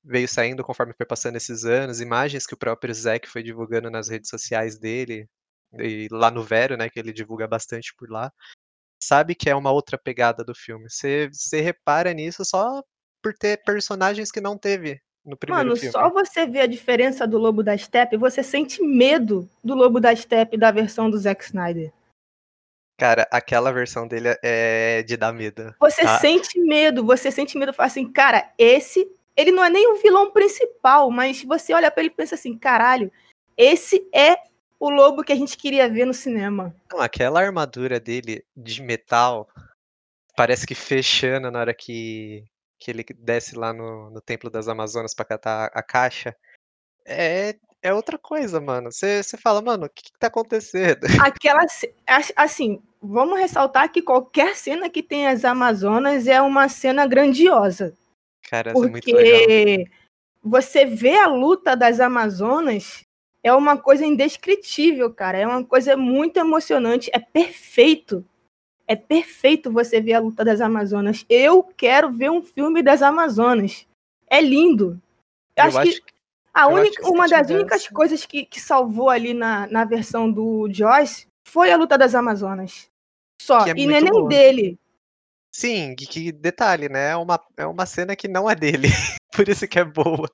veio 0.05 0.29
saindo 0.29 0.65
conforme 0.65 0.95
foi 0.97 1.07
passando 1.07 1.37
esses 1.37 1.65
anos, 1.67 2.01
imagens 2.01 2.47
que 2.47 2.55
o 2.55 2.59
próprio 2.59 2.95
Zack 2.95 3.29
foi 3.29 3.43
divulgando 3.43 3.91
nas 3.91 4.09
redes 4.11 4.31
sociais 4.31 4.79
dele, 4.79 5.29
e 5.81 6.09
lá 6.13 6.31
no 6.31 6.43
Vero, 6.45 6.77
né, 6.77 6.89
que 6.91 6.99
ele 7.01 7.13
divulga 7.13 7.49
bastante 7.49 7.95
por 7.99 8.11
lá, 8.11 8.33
sabe 9.03 9.35
que 9.37 9.51
é 9.51 9.55
uma 9.57 9.73
outra 9.73 9.99
pegada 9.99 10.45
do 10.45 10.55
filme. 10.55 10.89
Você 10.91 11.31
repara 11.63 12.13
nisso 12.15 12.45
só 12.45 12.83
por 13.23 13.35
ter 13.35 13.63
personagens 13.65 14.31
que 14.33 14.41
não 14.41 14.59
teve 14.59 15.01
no 15.27 15.37
primeiro 15.37 15.67
Mano, 15.69 15.77
filme. 15.77 15.93
só 15.93 16.09
você 16.09 16.47
ver 16.47 16.61
a 16.61 16.67
diferença 16.67 17.27
do 17.27 17.37
Lobo 17.37 17.63
da 17.63 17.77
Steppe, 17.77 18.17
você 18.17 18.43
sente 18.43 18.81
medo 18.83 19.49
do 19.63 19.75
Lobo 19.75 19.99
da 20.01 20.15
Steppe 20.15 20.57
da 20.57 20.71
versão 20.71 21.11
do 21.11 21.19
Zack 21.19 21.45
Snyder. 21.45 21.93
Cara, 22.99 23.29
aquela 23.31 23.73
versão 23.73 24.07
dele 24.07 24.39
é 24.43 25.03
de 25.03 25.17
dar 25.19 25.33
medo, 25.33 25.75
Você 25.79 26.03
tá. 26.03 26.19
sente 26.19 26.59
medo, 26.59 27.05
você 27.05 27.31
sente 27.31 27.59
medo, 27.59 27.75
fala 27.75 27.89
assim, 27.89 28.11
cara, 28.11 28.51
esse, 28.57 29.07
ele 29.37 29.51
não 29.51 29.63
é 29.63 29.69
nem 29.69 29.93
o 29.93 29.97
vilão 29.97 30.31
principal, 30.31 31.11
mas 31.11 31.43
você 31.43 31.75
olha 31.75 31.91
pra 31.91 32.03
ele 32.03 32.11
e 32.11 32.17
pensa 32.17 32.37
assim, 32.37 32.57
caralho, 32.57 33.13
esse 33.55 34.09
é 34.15 34.39
o 34.81 34.89
lobo 34.89 35.23
que 35.23 35.33
a 35.33 35.37
gente 35.37 35.59
queria 35.59 35.89
ver 35.91 36.07
no 36.07 36.15
cinema. 36.15 36.75
Não, 36.91 37.01
aquela 37.01 37.41
armadura 37.41 38.01
dele 38.01 38.43
de 38.57 38.81
metal, 38.83 39.47
parece 40.35 40.67
que 40.67 40.75
fechando 40.75 41.51
na 41.51 41.59
hora 41.61 41.75
que 41.75 42.45
que 42.79 42.91
ele 42.91 43.05
desce 43.19 43.57
lá 43.57 43.73
no 43.73 44.11
no 44.11 44.21
Templo 44.21 44.51
das 44.51 44.69
Amazonas 44.69 45.15
pra 45.15 45.25
catar 45.25 45.71
a 45.75 45.83
caixa, 45.83 46.37
é 47.07 47.57
é 47.83 47.93
outra 47.95 48.19
coisa, 48.19 48.61
mano. 48.61 48.91
Você 48.91 49.23
fala: 49.39 49.63
"Mano, 49.63 49.87
o 49.87 49.89
que 49.91 50.05
que 50.05 50.19
tá 50.19 50.27
acontecendo?" 50.27 51.01
Aquela, 51.35 51.65
assim, 52.37 52.83
vamos 53.01 53.39
ressaltar 53.39 53.93
que 53.93 54.03
qualquer 54.03 54.57
cena 54.57 54.91
que 54.91 55.03
tem 55.03 55.29
as 55.29 55.45
Amazonas 55.45 56.27
é 56.27 56.41
uma 56.43 56.69
cena 56.69 57.07
grandiosa. 57.07 57.95
Cara, 58.51 58.73
isso 58.73 58.85
é 58.85 58.89
muito 58.89 59.07
legal. 59.15 59.41
Porque 59.41 59.85
você 60.43 60.85
vê 60.85 61.17
a 61.17 61.27
luta 61.27 61.77
das 61.77 62.01
Amazonas 62.01 63.05
é 63.43 63.53
uma 63.53 63.77
coisa 63.77 64.05
indescritível, 64.05 65.13
cara. 65.13 65.39
É 65.39 65.47
uma 65.47 65.65
coisa 65.65 65.97
muito 65.97 66.37
emocionante. 66.39 67.11
É 67.13 67.21
perfeito. 67.21 68.25
É 68.87 68.95
perfeito 68.95 69.71
você 69.71 70.01
ver 70.01 70.15
a 70.15 70.21
luta 70.21 70.45
das 70.45 70.61
Amazonas. 70.61 71.25
Eu 71.29 71.63
quero 71.63 72.13
ver 72.13 72.31
um 72.31 72.43
filme 72.43 72.83
das 72.83 73.03
Amazonas. 73.03 73.87
É 74.29 74.41
lindo. 74.41 75.01
Eu, 75.57 75.65
Eu 75.65 75.65
acho, 75.65 75.79
acho 75.79 76.03
que 76.03 76.13
a 76.55 76.69
única, 76.69 77.03
que 77.03 77.09
uma 77.09 77.29
das 77.29 77.51
únicas 77.51 77.87
coisas 77.89 78.25
que, 78.25 78.45
que 78.45 78.61
salvou 78.61 79.11
ali 79.11 79.35
na, 79.35 79.67
na 79.67 79.85
versão 79.85 80.31
do 80.31 80.69
Joyce 80.73 81.27
foi 81.47 81.71
a 81.71 81.77
luta 81.77 81.99
das 81.99 82.15
Amazonas. 82.15 82.89
Só. 83.43 83.67
É 83.67 83.75
e 83.77 83.87
não 83.87 83.95
é 83.95 84.01
nem 84.01 84.13
boa. 84.13 84.29
dele. 84.29 84.79
Sim, 85.55 85.95
que 85.95 86.07
que 86.07 86.33
detalhe, 86.33 86.89
né, 86.89 87.11
é 87.11 87.17
uma 87.17 87.43
é 87.57 87.67
uma 87.67 87.87
cena 87.87 88.15
que 88.15 88.29
não 88.29 88.49
é 88.49 88.55
dele, 88.55 88.89
por 89.33 89.49
isso 89.49 89.67
que 89.67 89.79
é 89.79 89.85
boa. 89.85 90.31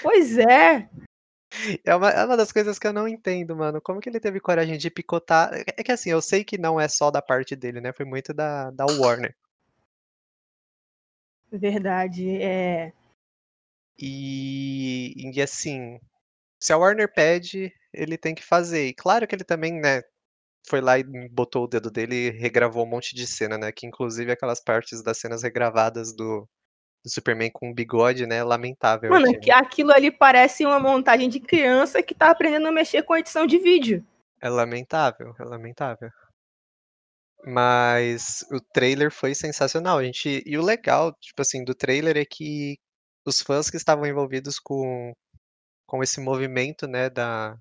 Pois 0.00 0.38
é. 0.38 0.88
É 1.84 1.94
uma 1.94 2.10
é 2.10 2.24
uma 2.24 2.36
das 2.36 2.52
coisas 2.52 2.78
que 2.78 2.86
eu 2.86 2.92
não 2.92 3.08
entendo, 3.08 3.56
mano, 3.56 3.80
como 3.80 4.00
que 4.00 4.08
ele 4.08 4.20
teve 4.20 4.40
coragem 4.40 4.76
de 4.78 4.90
picotar 4.90 5.52
é 5.54 5.64
é 5.78 5.82
que 5.84 5.92
assim, 5.92 6.10
eu 6.10 6.22
sei 6.22 6.44
que 6.44 6.58
não 6.58 6.80
é 6.80 6.88
só 6.88 7.10
da 7.10 7.22
parte 7.22 7.56
dele, 7.56 7.80
né, 7.80 7.92
foi 7.92 8.04
muito 8.06 8.32
da 8.34 8.70
da 8.70 8.84
Warner. 8.86 9.34
Verdade. 11.52 12.28
É. 12.42 12.92
E 13.98 15.14
e 15.34 15.42
assim, 15.42 15.98
se 16.60 16.72
a 16.72 16.78
Warner 16.78 17.12
pede, 17.12 17.72
ele 17.92 18.18
tem 18.18 18.34
que 18.34 18.42
fazer. 18.44 18.86
E 18.88 18.94
claro 18.94 19.26
que 19.26 19.34
ele 19.34 19.44
também, 19.44 19.74
né, 19.80 20.02
foi 20.68 20.80
lá 20.80 20.98
e 20.98 21.04
botou 21.30 21.64
o 21.64 21.68
dedo 21.68 21.90
dele 21.90 22.28
e 22.28 22.30
regravou 22.30 22.84
um 22.84 22.88
monte 22.90 23.14
de 23.14 23.26
cena, 23.26 23.58
né, 23.58 23.72
que 23.72 23.86
inclusive 23.86 24.32
aquelas 24.32 24.60
partes 24.62 25.02
das 25.02 25.18
cenas 25.18 25.42
regravadas 25.42 26.14
do 26.14 26.48
do 27.06 27.10
Superman 27.10 27.50
com 27.52 27.72
bigode, 27.72 28.26
né, 28.26 28.42
lamentável 28.42 29.08
Mano, 29.10 29.26
aquilo. 29.26 29.38
aqui- 29.38 29.50
aquilo 29.52 29.92
ali 29.92 30.10
parece 30.10 30.66
uma 30.66 30.80
montagem 30.80 31.28
de 31.28 31.38
criança 31.38 32.02
que 32.02 32.12
tá 32.14 32.30
aprendendo 32.30 32.66
a 32.66 32.72
mexer 32.72 33.04
com 33.04 33.16
edição 33.16 33.46
de 33.46 33.58
vídeo. 33.58 34.04
É 34.42 34.48
lamentável, 34.48 35.32
é 35.38 35.44
lamentável. 35.44 36.10
Mas 37.44 38.44
o 38.50 38.60
trailer 38.60 39.12
foi 39.12 39.34
sensacional, 39.34 39.98
a 39.98 40.04
gente 40.04 40.42
e 40.44 40.58
o 40.58 40.62
legal, 40.62 41.12
tipo 41.20 41.40
assim, 41.40 41.62
do 41.64 41.74
trailer 41.76 42.16
é 42.16 42.24
que 42.24 42.76
os 43.24 43.40
fãs 43.40 43.70
que 43.70 43.76
estavam 43.76 44.04
envolvidos 44.04 44.58
com 44.58 45.12
com 45.86 46.02
esse 46.02 46.20
movimento, 46.20 46.88
né, 46.88 47.08
da 47.08 47.56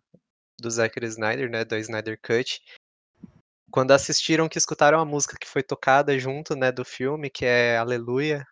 do 0.59 0.71
Zack 0.71 0.99
Snyder, 1.05 1.49
né, 1.51 1.63
da 1.63 1.77
Snyder 1.77 2.17
Cut, 2.19 2.59
quando 3.69 3.91
assistiram, 3.91 4.49
que 4.49 4.57
escutaram 4.57 4.99
a 4.99 5.05
música 5.05 5.37
que 5.39 5.47
foi 5.47 5.61
tocada 5.61 6.17
junto, 6.17 6.55
né, 6.55 6.71
do 6.71 6.83
filme, 6.83 7.29
que 7.29 7.45
é 7.45 7.77
Aleluia. 7.77 8.43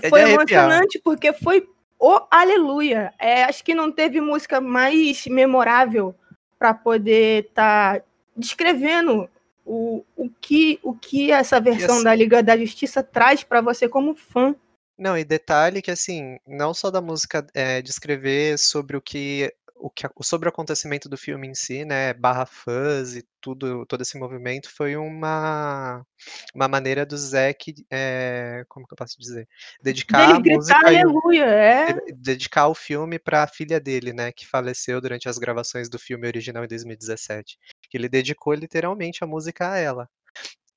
É 0.00 0.08
foi 0.08 0.22
emocionante 0.22 1.00
porque 1.02 1.32
foi 1.32 1.68
o 1.98 2.20
Aleluia. 2.30 3.12
É, 3.18 3.44
acho 3.44 3.64
que 3.64 3.74
não 3.74 3.92
teve 3.92 4.20
música 4.20 4.60
mais 4.60 5.26
memorável 5.26 6.14
para 6.58 6.74
poder 6.74 7.46
estar 7.46 8.00
tá 8.00 8.04
descrevendo 8.36 9.28
o, 9.64 10.04
o, 10.16 10.28
que, 10.40 10.80
o 10.82 10.94
que 10.94 11.30
essa 11.30 11.60
versão 11.60 11.96
assim, 11.96 12.04
da 12.04 12.14
Liga 12.14 12.42
da 12.42 12.56
Justiça 12.56 13.02
traz 13.02 13.44
para 13.44 13.60
você 13.60 13.88
como 13.88 14.14
fã. 14.14 14.54
Não, 14.98 15.16
e 15.16 15.24
detalhe 15.24 15.82
que 15.82 15.90
assim, 15.90 16.38
não 16.46 16.74
só 16.74 16.90
da 16.90 17.00
música 17.00 17.46
é, 17.54 17.80
descrever 17.80 18.58
sobre 18.58 18.96
o 18.96 19.00
que 19.00 19.52
o 19.82 19.90
que 19.90 20.06
sobre 20.22 20.48
o 20.48 20.50
acontecimento 20.50 21.08
do 21.08 21.16
filme 21.16 21.48
em 21.48 21.54
si, 21.54 21.84
né, 21.84 22.14
barra 22.14 22.46
fãs 22.46 23.16
e 23.16 23.24
tudo, 23.40 23.84
todo 23.86 24.00
esse 24.00 24.16
movimento 24.16 24.70
foi 24.70 24.96
uma 24.96 26.06
uma 26.54 26.68
maneira 26.68 27.04
do 27.04 27.16
Zack, 27.16 27.74
é, 27.90 28.64
como 28.68 28.86
que 28.86 28.94
eu 28.94 28.96
posso 28.96 29.18
dizer, 29.18 29.48
dedicar 29.82 30.40
dele 30.40 30.54
a 30.54 30.56
música, 30.56 30.86
aleluia, 30.86 31.44
é. 31.46 31.94
dedicar 32.14 32.68
o 32.68 32.74
filme 32.74 33.18
para 33.18 33.42
a 33.42 33.48
filha 33.48 33.80
dele, 33.80 34.12
né, 34.12 34.30
que 34.30 34.46
faleceu 34.46 35.00
durante 35.00 35.28
as 35.28 35.36
gravações 35.36 35.88
do 35.88 35.98
filme 35.98 36.28
original 36.28 36.64
em 36.64 36.68
2017, 36.68 37.58
que 37.90 37.98
ele 37.98 38.08
dedicou 38.08 38.54
literalmente 38.54 39.24
a 39.24 39.26
música 39.26 39.72
a 39.72 39.78
ela. 39.78 40.08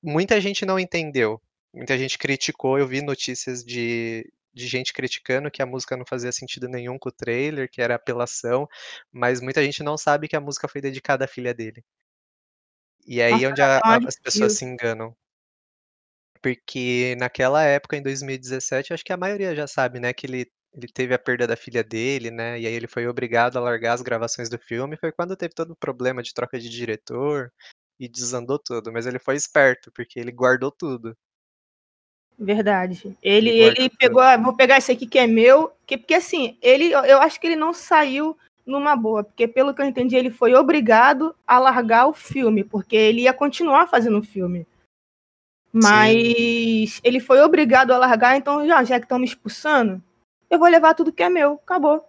Muita 0.02 0.40
gente 0.40 0.66
não 0.66 0.80
entendeu, 0.80 1.40
muita 1.72 1.96
gente 1.96 2.18
criticou, 2.18 2.76
eu 2.76 2.88
vi 2.88 3.00
notícias 3.02 3.64
de, 3.64 4.28
de 4.56 4.66
gente 4.66 4.92
criticando 4.94 5.50
que 5.50 5.60
a 5.60 5.66
música 5.66 5.96
não 5.96 6.06
fazia 6.06 6.32
sentido 6.32 6.66
nenhum 6.66 6.98
com 6.98 7.10
o 7.10 7.12
trailer, 7.12 7.68
que 7.70 7.82
era 7.82 7.94
apelação, 7.94 8.66
mas 9.12 9.40
muita 9.42 9.62
gente 9.62 9.82
não 9.82 9.98
sabe 9.98 10.28
que 10.28 10.34
a 10.34 10.40
música 10.40 10.66
foi 10.66 10.80
dedicada 10.80 11.26
à 11.26 11.28
filha 11.28 11.52
dele. 11.52 11.84
E 13.06 13.20
aí 13.20 13.32
Nossa, 13.32 13.48
onde 13.48 13.62
a, 13.62 13.78
a, 13.78 13.96
as 14.06 14.18
pessoas 14.18 14.54
se 14.54 14.64
enganam. 14.64 15.14
Porque 16.42 17.14
naquela 17.18 17.62
época, 17.64 17.96
em 17.96 18.02
2017, 18.02 18.94
acho 18.94 19.04
que 19.04 19.12
a 19.12 19.16
maioria 19.16 19.54
já 19.54 19.66
sabe, 19.66 20.00
né, 20.00 20.12
que 20.14 20.26
ele, 20.26 20.50
ele 20.72 20.88
teve 20.88 21.12
a 21.12 21.18
perda 21.18 21.46
da 21.46 21.56
filha 21.56 21.84
dele, 21.84 22.30
né, 22.30 22.58
e 22.58 22.66
aí 22.66 22.72
ele 22.72 22.88
foi 22.88 23.06
obrigado 23.06 23.58
a 23.58 23.60
largar 23.60 23.92
as 23.92 24.02
gravações 24.02 24.48
do 24.48 24.58
filme, 24.58 24.96
foi 24.96 25.12
quando 25.12 25.36
teve 25.36 25.54
todo 25.54 25.72
o 25.72 25.76
problema 25.76 26.22
de 26.22 26.32
troca 26.32 26.58
de 26.58 26.68
diretor, 26.70 27.52
e 27.98 28.08
desandou 28.08 28.58
tudo, 28.58 28.92
mas 28.92 29.06
ele 29.06 29.18
foi 29.18 29.36
esperto, 29.36 29.90
porque 29.92 30.18
ele 30.20 30.32
guardou 30.32 30.70
tudo. 30.70 31.16
Verdade. 32.38 33.16
Ele, 33.22 33.48
ele 33.48 33.88
pegou, 33.88 34.20
ah, 34.20 34.36
vou 34.36 34.54
pegar 34.54 34.76
esse 34.76 34.92
aqui 34.92 35.06
que 35.06 35.18
é 35.18 35.26
meu, 35.26 35.72
que, 35.86 35.96
porque 35.96 36.14
assim, 36.14 36.58
ele, 36.60 36.90
eu 36.92 37.20
acho 37.20 37.40
que 37.40 37.46
ele 37.46 37.56
não 37.56 37.72
saiu 37.72 38.36
numa 38.66 38.94
boa, 38.94 39.24
porque 39.24 39.48
pelo 39.48 39.72
que 39.72 39.80
eu 39.80 39.86
entendi, 39.86 40.16
ele 40.16 40.30
foi 40.30 40.54
obrigado 40.54 41.34
a 41.46 41.58
largar 41.58 42.06
o 42.06 42.12
filme, 42.12 42.62
porque 42.64 42.96
ele 42.96 43.22
ia 43.22 43.32
continuar 43.32 43.86
fazendo 43.86 44.18
o 44.18 44.24
filme. 44.24 44.66
Mas 45.72 46.94
Sim. 46.94 47.00
ele 47.04 47.20
foi 47.20 47.40
obrigado 47.40 47.92
a 47.92 47.98
largar, 47.98 48.36
então 48.36 48.66
já, 48.66 48.82
já 48.84 48.98
que 48.98 49.04
estão 49.04 49.18
me 49.18 49.26
expulsando, 49.26 50.02
eu 50.50 50.58
vou 50.58 50.68
levar 50.68 50.94
tudo 50.94 51.12
que 51.12 51.22
é 51.22 51.28
meu, 51.28 51.54
acabou. 51.54 52.06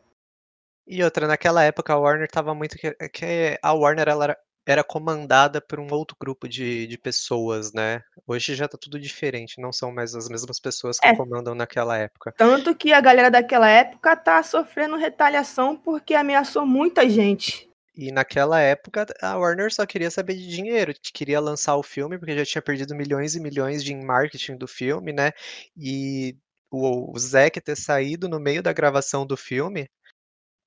E 0.88 1.04
outra, 1.04 1.28
naquela 1.28 1.64
época 1.64 1.94
a 1.94 1.98
Warner 1.98 2.30
tava 2.30 2.56
muito. 2.56 2.78
Que, 2.78 2.94
que 3.10 3.60
a 3.62 3.74
Warner 3.74 4.08
ela 4.08 4.24
era 4.24 4.38
comandada 4.84 5.62
por 5.62 5.80
um 5.80 5.88
outro 5.92 6.18
grupo 6.20 6.48
de, 6.48 6.88
de 6.88 6.98
pessoas, 6.98 7.72
né? 7.72 8.02
Hoje 8.28 8.54
já 8.54 8.68
tá 8.68 8.78
tudo 8.80 9.00
diferente, 9.00 9.62
não 9.62 9.72
são 9.72 9.94
mais 9.94 10.14
as 10.14 10.28
mesmas 10.28 10.60
pessoas 10.60 11.00
que 11.00 11.08
é. 11.08 11.16
comandam 11.16 11.56
naquela 11.56 11.98
época. 11.98 12.34
Tanto 12.38 12.76
que 12.76 12.92
a 12.92 13.00
galera 13.00 13.32
daquela 13.32 13.70
época 13.70 14.16
tá 14.16 14.44
sofrendo 14.44 14.98
retaliação 14.98 15.78
porque 15.78 16.14
ameaçou 16.14 16.66
muita 16.66 17.10
gente. 17.10 17.70
E 17.96 18.12
naquela 18.12 18.60
época 18.60 19.08
a 19.22 19.38
Warner 19.38 19.74
só 19.74 19.86
queria 19.86 20.12
saber 20.12 20.36
de 20.36 20.48
dinheiro, 20.48 20.94
queria 21.14 21.40
lançar 21.40 21.76
o 21.78 21.84
filme 21.84 22.20
porque 22.20 22.38
já 22.38 22.46
tinha 22.46 22.62
perdido 22.62 22.94
milhões 22.94 23.36
e 23.36 23.40
milhões 23.40 23.84
de 23.84 23.96
marketing 23.96 24.56
do 24.56 24.68
filme, 24.68 25.12
né? 25.12 25.32
E 25.76 26.38
o, 26.70 27.12
o 27.12 27.18
Zack 27.18 27.60
ter 27.62 27.76
saído 27.76 28.30
no 28.30 28.40
meio 28.40 28.62
da 28.62 28.74
gravação 28.74 29.26
do 29.26 29.36
filme, 29.36 29.90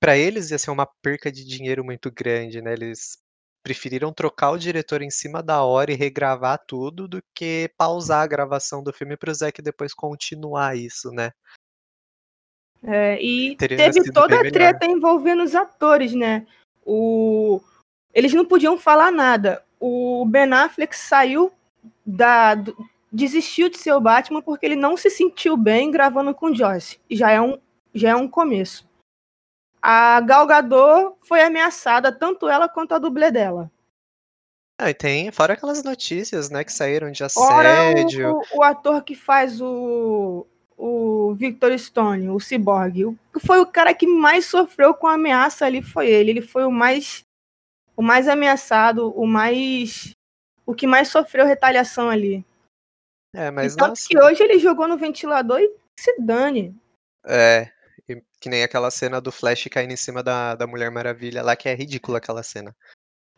para 0.00 0.16
eles 0.16 0.50
ia 0.50 0.59
ser 0.59 0.71
uma 0.71 0.87
perca 1.02 1.30
de 1.30 1.45
dinheiro 1.45 1.85
muito 1.85 2.11
grande, 2.11 2.61
né? 2.61 2.73
Eles 2.73 3.19
preferiram 3.62 4.12
trocar 4.12 4.50
o 4.50 4.59
diretor 4.59 5.02
em 5.02 5.11
cima 5.11 5.43
da 5.43 5.62
hora 5.62 5.93
e 5.93 5.97
regravar 5.97 6.59
tudo 6.67 7.07
do 7.07 7.23
que 7.35 7.71
pausar 7.76 8.23
a 8.23 8.26
gravação 8.26 8.83
do 8.83 8.93
filme 8.93 9.17
para 9.17 9.31
o 9.31 9.35
Zack 9.35 9.61
depois 9.62 9.95
continuar 9.95 10.76
isso, 10.76 11.11
né? 11.11 11.31
É, 12.83 13.23
e 13.23 13.57
Teria 13.57 13.76
teve 13.76 14.11
toda 14.11 14.40
a 14.40 14.50
treta 14.50 14.87
envolvendo 14.87 15.43
os 15.43 15.55
atores, 15.55 16.14
né? 16.14 16.47
O... 16.85 17.61
Eles 18.14 18.33
não 18.33 18.45
podiam 18.45 18.79
falar 18.79 19.12
nada. 19.12 19.62
O 19.79 20.25
Ben 20.26 20.52
Affleck 20.52 20.97
saiu 20.97 21.52
da. 22.05 22.55
desistiu 23.12 23.69
de 23.69 23.79
ser 23.79 23.93
o 23.93 24.00
Batman 24.00 24.40
porque 24.40 24.64
ele 24.64 24.76
não 24.76 24.97
se 24.97 25.11
sentiu 25.11 25.57
bem 25.57 25.90
gravando 25.90 26.35
com 26.35 26.55
Joyce. 26.55 26.99
Já 27.11 27.31
é 27.31 27.40
um, 27.40 27.59
já 27.95 28.11
é 28.11 28.17
um 28.17 28.26
começo 28.26 28.89
a 29.83 30.21
Gal 30.21 30.47
Gadot 30.47 31.17
foi 31.21 31.43
ameaçada, 31.43 32.13
tanto 32.13 32.49
ela 32.49 32.69
quanto 32.69 32.95
a 32.95 32.99
dublê 32.99 33.31
dela. 33.31 33.71
Ah, 34.79 34.91
e 34.91 34.95
tem, 34.95 35.31
fora 35.31 35.53
aquelas 35.53 35.83
notícias, 35.83 36.49
né, 36.49 36.65
que 36.65 36.73
saíram 36.73 37.11
de 37.11 37.23
assédio. 37.23 38.41
O, 38.53 38.59
o, 38.59 38.63
ator 38.63 39.03
que 39.05 39.15
faz 39.15 39.61
o, 39.61 40.47
o 40.75 41.35
Victor 41.35 41.79
Stone, 41.79 42.31
o 42.31 42.41
Cyborg, 42.41 43.05
o, 43.05 43.19
foi 43.45 43.61
o 43.61 43.67
cara 43.67 43.93
que 43.93 44.07
mais 44.07 44.47
sofreu 44.47 44.95
com 44.95 45.07
a 45.07 45.15
ameaça 45.15 45.67
ali, 45.67 45.83
foi 45.83 46.09
ele. 46.09 46.31
Ele 46.31 46.43
foi 46.43 46.65
o 46.65 46.71
mais, 46.71 47.23
o 47.95 48.03
mais 48.03 48.27
ameaçado, 48.27 49.11
o 49.11 49.27
mais, 49.27 50.13
o 50.65 50.75
que 50.75 50.87
mais 50.87 51.09
sofreu 51.09 51.45
retaliação 51.45 52.09
ali. 52.09 52.43
É, 53.35 53.51
mas 53.51 53.75
então, 53.75 53.93
que 53.95 54.19
hoje 54.19 54.43
ele 54.43 54.59
jogou 54.59 54.89
no 54.89 54.97
ventilador 54.97 55.61
e 55.61 55.71
se 55.99 56.19
dane. 56.19 56.75
É, 57.27 57.71
que 58.40 58.49
nem 58.49 58.62
aquela 58.62 58.90
cena 58.90 59.20
do 59.20 59.30
Flash 59.30 59.68
caindo 59.70 59.92
em 59.92 59.97
cima 59.97 60.23
da, 60.23 60.54
da 60.54 60.66
Mulher 60.66 60.90
Maravilha 60.90 61.42
lá, 61.42 61.54
que 61.54 61.68
é 61.68 61.75
ridícula 61.75 62.18
aquela 62.18 62.42
cena. 62.42 62.75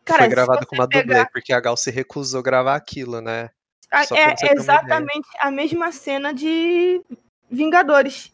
Cara, 0.05 0.23
foi 0.23 0.29
gravado 0.29 0.65
com 0.65 0.75
uma 0.75 0.87
pegar... 0.87 1.01
dublê, 1.01 1.29
porque 1.31 1.53
a 1.53 1.59
Gal 1.59 1.77
se 1.77 1.91
recusou 1.91 2.39
a 2.39 2.43
gravar 2.43 2.75
aquilo, 2.75 3.21
né? 3.21 3.49
é 3.91 4.53
exatamente 4.53 5.27
a 5.39 5.51
mesma 5.51 5.91
cena 5.91 6.33
de 6.33 7.01
Vingadores. 7.49 8.31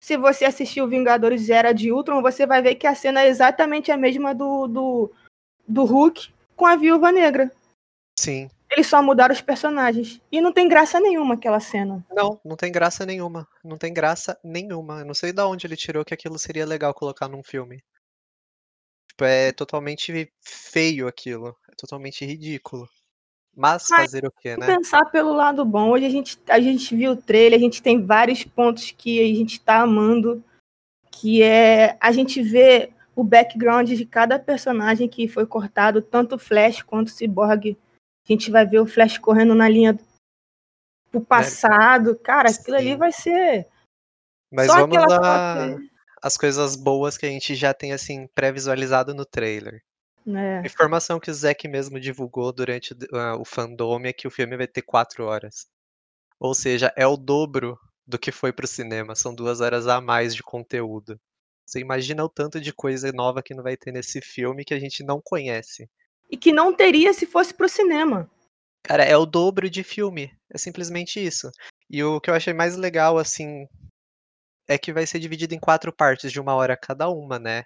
Se 0.00 0.16
você 0.16 0.46
assistiu 0.46 0.88
Vingadores 0.88 1.50
Era 1.50 1.72
de 1.72 1.92
Ultron, 1.92 2.22
você 2.22 2.46
vai 2.46 2.62
ver 2.62 2.76
que 2.76 2.86
a 2.86 2.94
cena 2.94 3.22
é 3.22 3.28
exatamente 3.28 3.92
a 3.92 3.96
mesma 3.96 4.34
do, 4.34 4.66
do, 4.66 5.12
do 5.68 5.84
Hulk 5.84 6.32
com 6.56 6.66
a 6.66 6.74
Viúva 6.74 7.12
Negra. 7.12 7.52
Sim. 8.18 8.50
Eles 8.72 8.86
só 8.86 9.02
mudaram 9.02 9.34
os 9.34 9.42
personagens. 9.42 10.20
E 10.32 10.40
não 10.40 10.50
tem 10.50 10.66
graça 10.66 10.98
nenhuma 10.98 11.34
aquela 11.34 11.60
cena. 11.60 12.04
Não, 12.10 12.40
não 12.42 12.56
tem 12.56 12.72
graça 12.72 13.04
nenhuma. 13.04 13.46
Não 13.62 13.76
tem 13.76 13.92
graça 13.92 14.38
nenhuma. 14.42 15.00
Eu 15.00 15.04
não 15.04 15.14
sei 15.14 15.30
de 15.30 15.42
onde 15.42 15.66
ele 15.66 15.76
tirou 15.76 16.04
que 16.04 16.14
aquilo 16.14 16.38
seria 16.38 16.64
legal 16.64 16.94
colocar 16.94 17.28
num 17.28 17.42
filme. 17.42 17.84
Tipo, 19.10 19.24
é 19.24 19.52
totalmente 19.52 20.32
feio 20.40 21.06
aquilo. 21.06 21.54
É 21.70 21.74
totalmente 21.76 22.24
ridículo. 22.24 22.88
Mas, 23.54 23.86
Mas 23.90 24.00
fazer 24.04 24.24
o 24.24 24.32
quê, 24.40 24.56
né? 24.56 24.66
Pensar 24.66 25.04
pelo 25.10 25.34
lado 25.34 25.62
bom. 25.66 25.90
Hoje 25.90 26.06
a 26.06 26.10
gente, 26.10 26.40
a 26.48 26.58
gente 26.58 26.96
viu 26.96 27.12
o 27.12 27.16
trailer, 27.16 27.58
a 27.58 27.62
gente 27.62 27.82
tem 27.82 28.02
vários 28.02 28.42
pontos 28.42 28.90
que 28.90 29.20
a 29.20 29.36
gente 29.36 29.60
tá 29.60 29.80
amando. 29.80 30.42
Que 31.10 31.42
é 31.42 31.98
a 32.00 32.10
gente 32.10 32.42
vê 32.42 32.90
o 33.14 33.22
background 33.22 33.90
de 33.90 34.06
cada 34.06 34.38
personagem 34.38 35.06
que 35.06 35.28
foi 35.28 35.44
cortado, 35.44 36.00
tanto 36.00 36.38
Flash 36.38 36.80
quanto 36.80 37.10
Cyborg 37.10 37.76
a 38.24 38.32
gente 38.32 38.50
vai 38.50 38.66
ver 38.66 38.80
o 38.80 38.86
Flash 38.86 39.18
correndo 39.18 39.54
na 39.54 39.68
linha 39.68 39.98
do 41.10 41.20
passado. 41.20 42.16
Cara, 42.18 42.50
aquilo 42.50 42.78
Sim. 42.78 42.82
ali 42.82 42.96
vai 42.96 43.12
ser. 43.12 43.68
Mas 44.50 44.66
Só 44.66 44.86
vamos 44.86 44.96
lá. 44.96 45.76
As 46.22 46.36
coisas 46.36 46.76
boas 46.76 47.16
que 47.18 47.26
a 47.26 47.28
gente 47.28 47.54
já 47.54 47.74
tem 47.74 47.92
assim 47.92 48.28
pré-visualizado 48.28 49.12
no 49.12 49.24
trailer. 49.24 49.82
É. 50.24 50.64
Informação 50.64 51.18
que 51.18 51.30
o 51.30 51.34
Zack 51.34 51.66
mesmo 51.66 51.98
divulgou 51.98 52.52
durante 52.52 52.94
uh, 52.94 53.40
o 53.40 53.44
fandom 53.44 54.00
é 54.04 54.12
que 54.12 54.28
o 54.28 54.30
filme 54.30 54.56
vai 54.56 54.68
ter 54.68 54.82
quatro 54.82 55.24
horas. 55.24 55.66
Ou 56.38 56.54
seja, 56.54 56.92
é 56.96 57.04
o 57.06 57.16
dobro 57.16 57.76
do 58.06 58.18
que 58.18 58.30
foi 58.30 58.52
pro 58.52 58.66
cinema. 58.66 59.16
São 59.16 59.34
duas 59.34 59.60
horas 59.60 59.88
a 59.88 60.00
mais 60.00 60.32
de 60.32 60.42
conteúdo. 60.44 61.20
Você 61.66 61.80
imagina 61.80 62.24
o 62.24 62.28
tanto 62.28 62.60
de 62.60 62.72
coisa 62.72 63.10
nova 63.12 63.42
que 63.42 63.54
não 63.54 63.64
vai 63.64 63.76
ter 63.76 63.90
nesse 63.90 64.20
filme 64.20 64.64
que 64.64 64.74
a 64.74 64.78
gente 64.78 65.02
não 65.02 65.20
conhece 65.20 65.88
e 66.32 66.36
que 66.36 66.50
não 66.52 66.72
teria 66.72 67.12
se 67.12 67.26
fosse 67.26 67.52
pro 67.52 67.68
cinema. 67.68 68.28
Cara, 68.82 69.04
é 69.04 69.16
o 69.16 69.26
dobro 69.26 69.68
de 69.68 69.84
filme. 69.84 70.32
É 70.50 70.56
simplesmente 70.56 71.24
isso. 71.24 71.50
E 71.88 72.02
o 72.02 72.20
que 72.20 72.30
eu 72.30 72.34
achei 72.34 72.54
mais 72.54 72.74
legal, 72.74 73.18
assim, 73.18 73.66
é 74.66 74.78
que 74.78 74.92
vai 74.92 75.06
ser 75.06 75.18
dividido 75.18 75.54
em 75.54 75.60
quatro 75.60 75.92
partes 75.92 76.32
de 76.32 76.40
uma 76.40 76.54
hora 76.54 76.76
cada 76.76 77.08
uma, 77.10 77.38
né? 77.38 77.64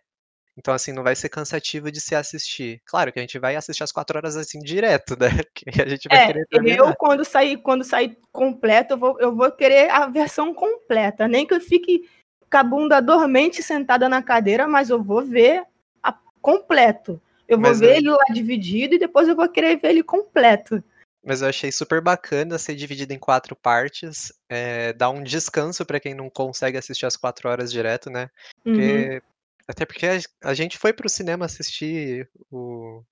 Então, 0.58 0.72
assim, 0.72 0.90
não 0.90 1.02
vai 1.02 1.14
ser 1.14 1.28
cansativo 1.28 1.92
de 1.92 2.00
se 2.00 2.14
assistir. 2.14 2.80
Claro 2.86 3.12
que 3.12 3.18
a 3.18 3.22
gente 3.22 3.38
vai 3.38 3.54
assistir 3.54 3.84
as 3.84 3.92
4 3.92 4.16
horas, 4.16 4.36
assim, 4.36 4.58
direto, 4.58 5.14
né, 5.18 5.28
a 5.86 5.88
gente 5.88 6.08
vai 6.08 6.18
É, 6.18 6.26
querer 6.26 6.40
eu 6.40 6.46
terminar. 6.46 6.96
quando 6.96 7.24
sair 7.24 7.58
quando 7.58 7.84
sair 7.84 8.18
completo, 8.32 8.94
eu 8.94 8.98
vou 8.98 9.20
eu 9.20 9.36
vou 9.36 9.52
querer 9.52 9.90
a 9.90 10.06
versão 10.06 10.54
completa, 10.54 11.28
nem 11.28 11.46
que 11.46 11.52
eu 11.52 11.60
fique 11.60 12.08
com 12.50 12.56
a 12.56 12.62
bunda 12.64 13.00
dormente 13.02 13.62
sentada 13.62 14.08
na 14.08 14.22
cadeira, 14.22 14.66
mas 14.66 14.88
eu 14.88 15.02
vou 15.02 15.22
ver 15.22 15.62
a 16.02 16.12
completo. 16.40 17.20
Eu 17.48 17.58
vou 17.58 17.68
Mas 17.68 17.80
ver 17.80 17.90
é 17.90 17.96
ele 17.98 18.10
lá 18.10 18.24
dividido 18.32 18.94
e 18.94 18.98
depois 18.98 19.28
eu 19.28 19.36
vou 19.36 19.48
querer 19.48 19.76
ver 19.76 19.90
ele 19.90 20.02
completo. 20.02 20.82
Mas 21.24 21.42
eu 21.42 21.48
achei 21.48 21.72
super 21.72 22.00
bacana 22.00 22.56
ser 22.56 22.76
dividido 22.76 23.12
em 23.12 23.18
4 23.18 23.56
partes, 23.56 24.32
eh, 24.48 24.92
dá 24.92 25.10
um 25.10 25.22
descanso 25.22 25.84
pra 25.84 25.98
quem 25.98 26.14
não 26.14 26.30
consegue 26.30 26.78
assistir 26.78 27.04
as 27.04 27.16
4 27.16 27.48
horas 27.48 27.72
direto, 27.72 28.08
né, 28.08 28.30
Uhum. 28.64 28.72
porque 28.74 29.22
até 29.66 29.84
porque 29.84 30.06
a 30.06 30.18
gen 30.18 30.28
a 30.44 30.54
gente 30.54 30.78
foi 30.78 30.92
para 30.92 31.06
o 31.06 31.10
cinema 31.10 31.44
assistir 31.44 32.30
o 32.50 33.02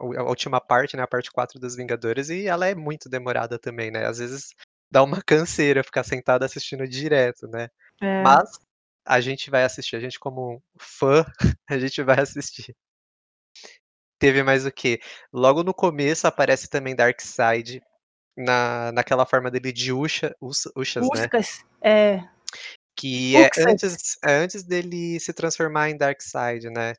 a 0.00 0.24
última 0.24 0.60
parte, 0.60 0.96
né, 0.96 1.04
a 1.04 1.06
parte 1.06 1.30
4 1.30 1.60
dos 1.60 1.76
Vingadores 1.76 2.28
e 2.28 2.46
ela 2.48 2.66
é 2.66 2.74
muito 2.74 3.08
demorada 3.08 3.56
também, 3.58 3.90
né, 3.92 4.04
às 4.06 4.18
vezes 4.18 4.50
dá 4.90 5.02
uma 5.02 5.22
canseira 5.24 5.84
ficar 5.84 6.02
sentado 6.02 6.44
assistindo 6.44 6.86
direto, 6.88 7.46
né. 7.46 7.68
É. 8.02 8.22
Mas 8.22 8.58
a 9.06 9.20
gente 9.20 9.48
vai 9.50 9.62
assistir, 9.62 9.94
a 9.94 10.00
gente 10.00 10.18
como 10.18 10.60
fã, 10.76 11.24
a 11.70 11.78
gente 11.78 12.02
vai 12.02 12.18
assistir. 12.18 12.74
Teve 14.18 14.42
mais 14.42 14.64
o 14.64 14.72
quê? 14.72 15.00
Logo 15.32 15.62
no 15.62 15.74
começo 15.74 16.26
aparece 16.26 16.68
também 16.68 16.94
Darkseid, 16.94 17.82
na 18.36 18.92
naquela 18.92 19.26
forma 19.26 19.50
dele 19.50 19.72
de 19.72 19.92
Usha 19.92 20.34
Us 20.40 20.64
Ushas, 20.76 21.02
né. 21.02 21.20
Uscas, 21.22 21.64
é. 21.82 22.22
Que 22.96 23.36
é 23.36 23.50
antes 23.68 24.16
é 24.24 24.32
antes 24.34 24.62
dele 24.62 25.18
se 25.20 25.32
transformar 25.32 25.90
em 25.90 25.96
Darkseid, 25.96 26.70
né. 26.70 26.94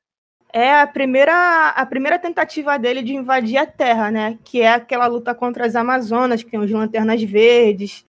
É 0.54 0.80
a 0.80 0.88
primeira 0.88 1.70
a 1.70 1.86
primeira 1.86 2.18
tentativa 2.18 2.78
dele 2.78 3.02
de 3.02 3.14
invadir 3.14 3.58
a 3.58 3.66
Terra, 3.66 4.10
né, 4.12 4.40
que 4.44 4.62
é 4.62 4.72
aquela 4.74 5.08
luta 5.08 5.36
contra 5.36 5.66
as 5.66 5.76
Amazonas, 5.76 6.44
que 6.44 6.52
tem 6.52 6.60
os 6.60 6.72
Lanternas 6.72 7.22
Verdes, 7.24 8.06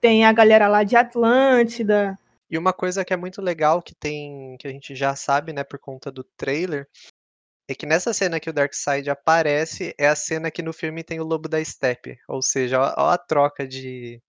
tem 0.00 0.24
a 0.24 0.32
galera 0.32 0.66
lá 0.66 0.82
de 0.82 0.96
Atlântida. 0.96 2.18
E 2.50 2.58
uma 2.58 2.72
coisa 2.72 3.04
que 3.04 3.12
é 3.12 3.16
muito 3.16 3.40
legal 3.40 3.80
que 3.80 3.94
tem 3.94 4.56
que 4.58 4.66
a 4.66 4.70
gente 4.70 4.94
já 4.94 5.14
sabe, 5.14 5.52
né, 5.52 5.62
por 5.62 5.78
conta 5.78 6.10
do 6.10 6.24
trailer, 6.36 6.88
é 7.68 7.74
que 7.74 7.86
nessa 7.86 8.12
cena 8.12 8.38
que 8.38 8.50
o 8.50 8.52
Darkseid 8.52 9.08
aparece, 9.08 9.94
é 9.98 10.06
a 10.06 10.16
cena 10.16 10.50
que 10.50 10.62
no 10.62 10.72
filme 10.72 11.02
tem 11.02 11.20
o 11.20 11.24
Lobo 11.24 11.48
da 11.48 11.62
Steppe, 11.64 12.18
ou 12.28 12.42
seja, 12.42 12.80
ó 12.80 12.94
ó 12.96 13.10
a 13.10 13.18
troca 13.18 13.66
de 13.66 14.20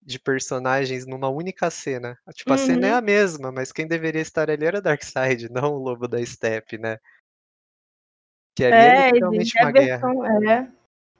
de 0.00 0.18
personagens 0.18 1.06
numa 1.06 1.28
única 1.28 1.70
cena. 1.70 2.18
Tipo, 2.32 2.54
a 2.54 2.56
cena 2.56 2.86
é 2.86 2.92
Uhum. 2.92 2.96
a 2.96 3.00
mesma, 3.02 3.52
mas 3.52 3.70
quem 3.72 3.86
deveria 3.86 4.22
estar 4.22 4.48
ali 4.48 4.64
era 4.64 4.78
o 4.78 4.82
Darkseid, 4.82 5.48
não 5.52 5.74
o 5.74 5.78
Lobo 5.78 6.08
da 6.08 6.24
Steppe, 6.24 6.78
né. 6.78 6.98
Que 8.56 8.64
ali 8.64 8.76
é 8.76 8.88
É, 8.88 9.10
literalmente 9.12 9.58
uma 9.62 9.72
guerra. 9.72 10.08
é. 10.50 10.68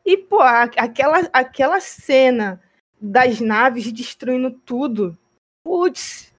E 0.07 0.17
pô, 0.17 0.41
aquela 0.41 1.19
aquela 1.35 1.81
cena 1.81 2.62
das 3.00 3.41
naves 3.41 3.93
destruindo 3.93 4.50
tudo, 4.50 5.17
puts, 5.62 6.33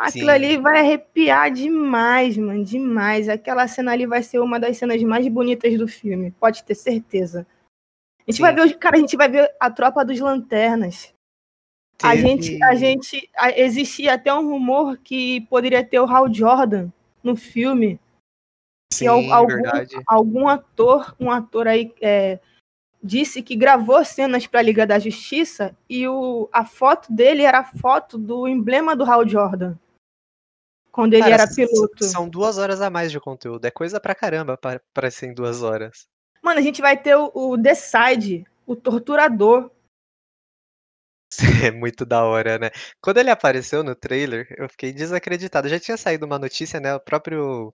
aquilo 0.00 0.26
Sim. 0.26 0.32
ali 0.32 0.56
vai 0.56 0.80
arrepiar 0.80 1.50
demais, 1.50 2.36
mano, 2.36 2.64
demais. 2.64 3.28
Aquela 3.28 3.68
cena 3.68 3.92
ali 3.92 4.06
vai 4.06 4.22
ser 4.22 4.38
uma 4.38 4.58
das 4.58 4.78
cenas 4.78 5.02
mais 5.02 5.28
bonitas 5.28 5.76
do 5.78 5.86
filme, 5.86 6.30
pode 6.32 6.64
ter 6.64 6.74
certeza. 6.74 7.46
A 8.26 8.30
gente 8.30 8.40
vai 8.40 8.50
Sim. 8.50 8.56
ver 8.56 8.66
os 8.66 8.72
cara, 8.76 8.96
a 8.96 9.00
gente 9.00 9.16
vai 9.16 9.28
ver 9.28 9.54
a 9.60 9.70
tropa 9.70 10.04
dos 10.04 10.18
Lanternas. 10.18 11.12
A 12.02 12.16
gente 12.16 12.62
a 12.62 12.74
gente 12.74 13.28
a 13.36 13.50
existia 13.50 14.14
até 14.14 14.32
um 14.32 14.48
rumor 14.48 14.96
que 14.96 15.42
poderia 15.42 15.84
ter 15.84 16.00
o 16.00 16.06
Hal 16.06 16.32
Jordan 16.32 16.88
no 17.22 17.36
filme. 17.36 18.00
Sim, 18.92 19.06
algum 19.06 19.46
verdade. 19.46 20.02
algum 20.06 20.48
ator 20.48 21.14
um 21.20 21.30
ator 21.30 21.68
aí, 21.68 21.92
eh, 22.00 22.40
disse 23.02 23.42
que 23.42 23.54
gravou 23.54 24.02
cenas 24.04 24.46
pra 24.46 24.62
Liga 24.62 24.86
da 24.86 24.98
Justiça 24.98 25.76
e 25.88 26.08
o 26.08 26.48
a 26.50 26.64
foto 26.64 27.12
dele 27.12 27.42
era 27.42 27.60
a 27.60 27.64
foto 27.64 28.16
do 28.16 28.48
emblema 28.48 28.96
do 28.96 29.04
Hal 29.04 29.28
Jordan. 29.28 29.76
Quando 30.92 31.14
ele 31.14 31.22
Cara, 31.22 31.34
era 31.34 31.46
piloto. 31.48 32.04
são 32.04 32.28
2 32.28 32.58
horas 32.58 32.80
a 32.80 32.90
mais 32.90 33.10
de 33.12 33.20
conteúdo, 33.20 33.64
é 33.64 33.70
coisa 33.70 34.00
pra 34.00 34.14
caramba 34.14 34.56
pra 34.56 34.80
pra 34.92 35.10
ser 35.10 35.26
em 35.26 35.34
2 35.34 35.62
horas. 35.62 36.06
Mano, 36.42 36.58
a 36.58 36.62
gente 36.62 36.80
vai 36.80 36.96
ter 36.96 37.16
o 37.16 37.30
o 37.34 37.56
Deicide, 37.56 38.44
o 38.66 38.74
torturador. 38.74 39.70
É 41.68 41.70
muito 41.70 42.04
da 42.04 42.24
hora, 42.24 42.58
né. 42.58 42.70
Quando 43.00 43.18
ele 43.18 43.30
apareceu 43.30 43.82
no 43.84 43.94
trailer, 43.94 44.46
eu 44.58 44.68
fiquei 44.68 44.92
desacreditado. 44.92 45.68
Já 45.68 45.78
tinha 45.78 45.96
saído 45.96 46.26
uma 46.26 46.38
notícia, 46.38 46.80
né, 46.80 46.94
o 46.94 47.00
próprio 47.00 47.72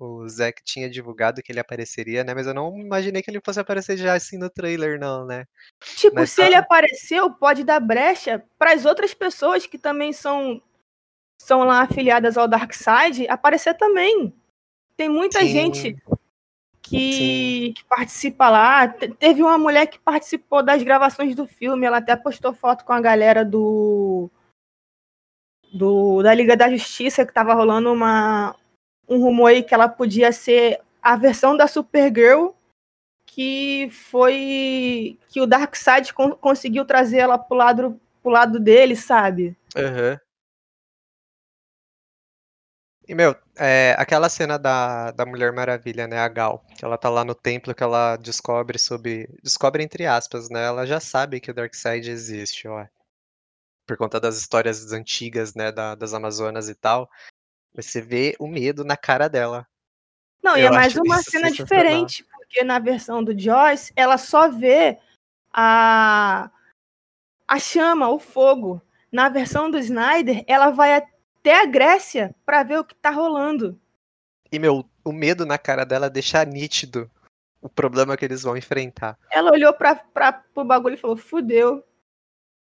o 0.00 0.28
Zack 0.28 0.62
tinha 0.64 0.88
divulgado 0.88 1.42
que 1.42 1.50
ele 1.50 1.58
apareceria, 1.58 2.22
né, 2.22 2.32
mas 2.32 2.46
eu 2.46 2.54
não 2.54 2.78
imaginei 2.78 3.20
que 3.20 3.28
ele 3.32 3.40
fosse 3.44 3.58
aparecer 3.58 3.96
já 3.96 4.14
assim 4.14 4.38
no 4.38 4.48
trailer 4.48 4.96
não, 5.00 5.26
né. 5.26 5.44
Tipo, 5.96 6.14
Mas 6.16 6.30
se 6.30 6.40
ele 6.40 6.52
tá 6.52 6.60
apareceu, 6.60 7.28
pode 7.32 7.64
dar 7.64 7.80
brecha 7.80 8.44
para 8.56 8.72
as 8.74 8.84
outras 8.84 9.12
pessoas 9.12 9.66
que 9.66 9.76
também 9.76 10.12
são 10.12 10.62
são 11.38 11.64
lá 11.64 11.82
afiliadas 11.82 12.36
ao 12.36 12.48
Darkseid 12.48 13.26
aparecer 13.28 13.74
também. 13.74 14.34
Tem 14.96 15.08
muita 15.08 15.44
gente 15.46 15.80
Sim. 15.80 15.96
Sim. 15.96 16.18
que 16.82 17.72
que 17.76 17.84
participa 17.84 18.50
lá. 18.50 18.88
Te 18.88 19.08
teve 19.08 19.42
uma 19.42 19.56
mulher 19.56 19.86
que 19.86 19.98
participou 19.98 20.62
das 20.62 20.82
gravações 20.82 21.34
do 21.34 21.46
filme, 21.46 21.86
ela 21.86 21.98
até 21.98 22.16
postou 22.16 22.52
foto 22.52 22.84
com 22.84 22.92
a 22.92 23.00
galera 23.00 23.44
do 23.44 24.30
do 25.72 26.22
da 26.22 26.34
Liga 26.34 26.56
da 26.56 26.68
Justiça, 26.68 27.24
que 27.24 27.30
estava 27.30 27.54
rolando 27.54 27.92
uma 27.92 28.56
um 29.08 29.22
rumor 29.22 29.48
aí 29.48 29.62
que 29.62 29.72
ela 29.72 29.88
podia 29.88 30.32
ser 30.32 30.80
a 31.00 31.16
versão 31.16 31.56
da 31.56 31.66
Supergirl, 31.66 32.50
que 33.24 33.88
foi 33.90 35.18
que 35.28 35.40
o 35.40 35.46
Darkseid 35.46 36.12
con 36.12 36.32
conseguiu 36.32 36.84
trazer 36.84 37.18
ela 37.18 37.38
para 37.38 37.54
o 37.54 37.58
lado 37.58 38.00
para 38.22 38.28
o 38.28 38.32
lado 38.32 38.60
dele, 38.60 38.96
sabe. 38.96 39.56
Aham. 39.76 40.18
E 43.08 43.14
meu, 43.14 43.34
eh, 43.56 43.94
aquela 43.96 44.28
cena 44.28 44.58
da 44.58 45.10
da 45.12 45.24
Mulher 45.24 45.50
Maravilha, 45.50 46.06
né, 46.06 46.18
a 46.18 46.28
Gal, 46.28 46.62
que 46.76 46.84
ela 46.84 46.98
tá 46.98 47.08
lá 47.08 47.24
no 47.24 47.34
templo, 47.34 47.74
que 47.74 47.82
ela 47.82 48.16
descobre 48.16 48.78
sobre 48.78 49.26
descobre 49.42 49.82
entre 49.82 50.04
aspas, 50.04 50.50
né, 50.50 50.66
ela 50.66 50.84
já 50.84 51.00
sabe 51.00 51.40
que 51.40 51.50
o 51.50 51.54
Darkseid 51.54 52.10
existe, 52.10 52.68
ó. 52.68 52.86
Por 53.86 53.96
conta 53.96 54.20
das 54.20 54.36
histórias 54.36 54.92
antigas, 54.92 55.54
né, 55.54 55.72
da 55.72 55.94
das 55.94 56.12
Amazonas 56.12 56.68
e 56.68 56.74
tal, 56.74 57.08
você 57.74 58.02
vê 58.02 58.36
o 58.38 58.46
medo 58.46 58.84
na 58.84 58.96
cara 58.96 59.26
dela. 59.28 59.66
Não, 60.42 60.56
e 60.56 60.60
é 60.62 60.66
Eu 60.68 60.72
mais 60.72 60.94
uma 60.96 61.22
cena 61.22 61.50
diferente, 61.50 62.24
porque 62.24 62.62
na 62.62 62.78
versão 62.78 63.24
do 63.24 63.38
Joss, 63.38 63.90
ela 63.96 64.18
só 64.18 64.50
vê 64.50 64.98
a 65.52 66.50
a 67.48 67.58
chama, 67.58 68.10
o 68.10 68.18
fogo. 68.18 68.82
Na 69.10 69.30
versão 69.30 69.70
do 69.70 69.78
Snyder, 69.78 70.44
ela 70.46 70.70
vai 70.70 70.94
até 70.96 71.17
a 71.52 71.66
Grécia 71.66 72.34
pra 72.44 72.62
ver 72.62 72.78
o 72.78 72.84
que 72.84 72.94
tá 72.94 73.10
rolando. 73.10 73.78
E 74.50 74.58
meu, 74.58 74.88
o 75.04 75.12
medo 75.12 75.44
na 75.44 75.58
cara 75.58 75.84
dela 75.84 76.08
deixa 76.08 76.44
nítido 76.44 77.10
o 77.60 77.68
problema 77.68 78.16
que 78.16 78.24
eles 78.24 78.42
vão 78.42 78.56
enfrentar. 78.56 79.18
Ela 79.30 79.50
olhou 79.52 79.72
pra 79.74 79.94
pra 79.94 80.32
para 80.32 80.62
o 80.62 80.64
bagulho 80.64 80.94
e 80.94 80.98
falou: 80.98 81.16
"Fudeu". 81.16 81.82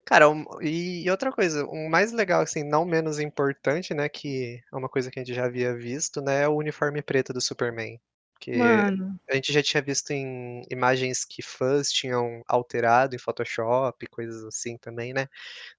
Cara, 0.05 0.29
um 0.29 0.45
e 0.61 1.09
outra 1.09 1.31
coisa, 1.31 1.65
o 1.65 1.89
mais 1.89 2.11
legal, 2.11 2.41
assim, 2.41 2.63
não 2.63 2.83
menos 2.85 3.19
importante, 3.19 3.93
né, 3.93 4.09
que 4.09 4.61
é 4.71 4.75
uma 4.75 4.89
coisa 4.89 5.11
que 5.11 5.19
a 5.19 5.23
gente 5.23 5.33
já 5.33 5.45
havia 5.45 5.75
visto, 5.75 6.21
né, 6.21 6.43
é 6.43 6.47
o 6.47 6.55
uniforme 6.55 7.01
preto 7.01 7.31
do 7.33 7.39
Superman. 7.39 7.99
Que 8.39 8.57
Mano. 8.57 9.19
a 9.29 9.35
gente 9.35 9.53
já 9.53 9.61
tinha 9.61 9.81
visto 9.81 10.11
em 10.11 10.63
imagens 10.71 11.23
que 11.23 11.41
fãs 11.43 11.91
tinham 11.91 12.43
alterado 12.47 13.15
em 13.15 13.19
Photoshop, 13.19 14.07
coisas 14.07 14.43
assim 14.43 14.77
também, 14.77 15.13
né. 15.13 15.27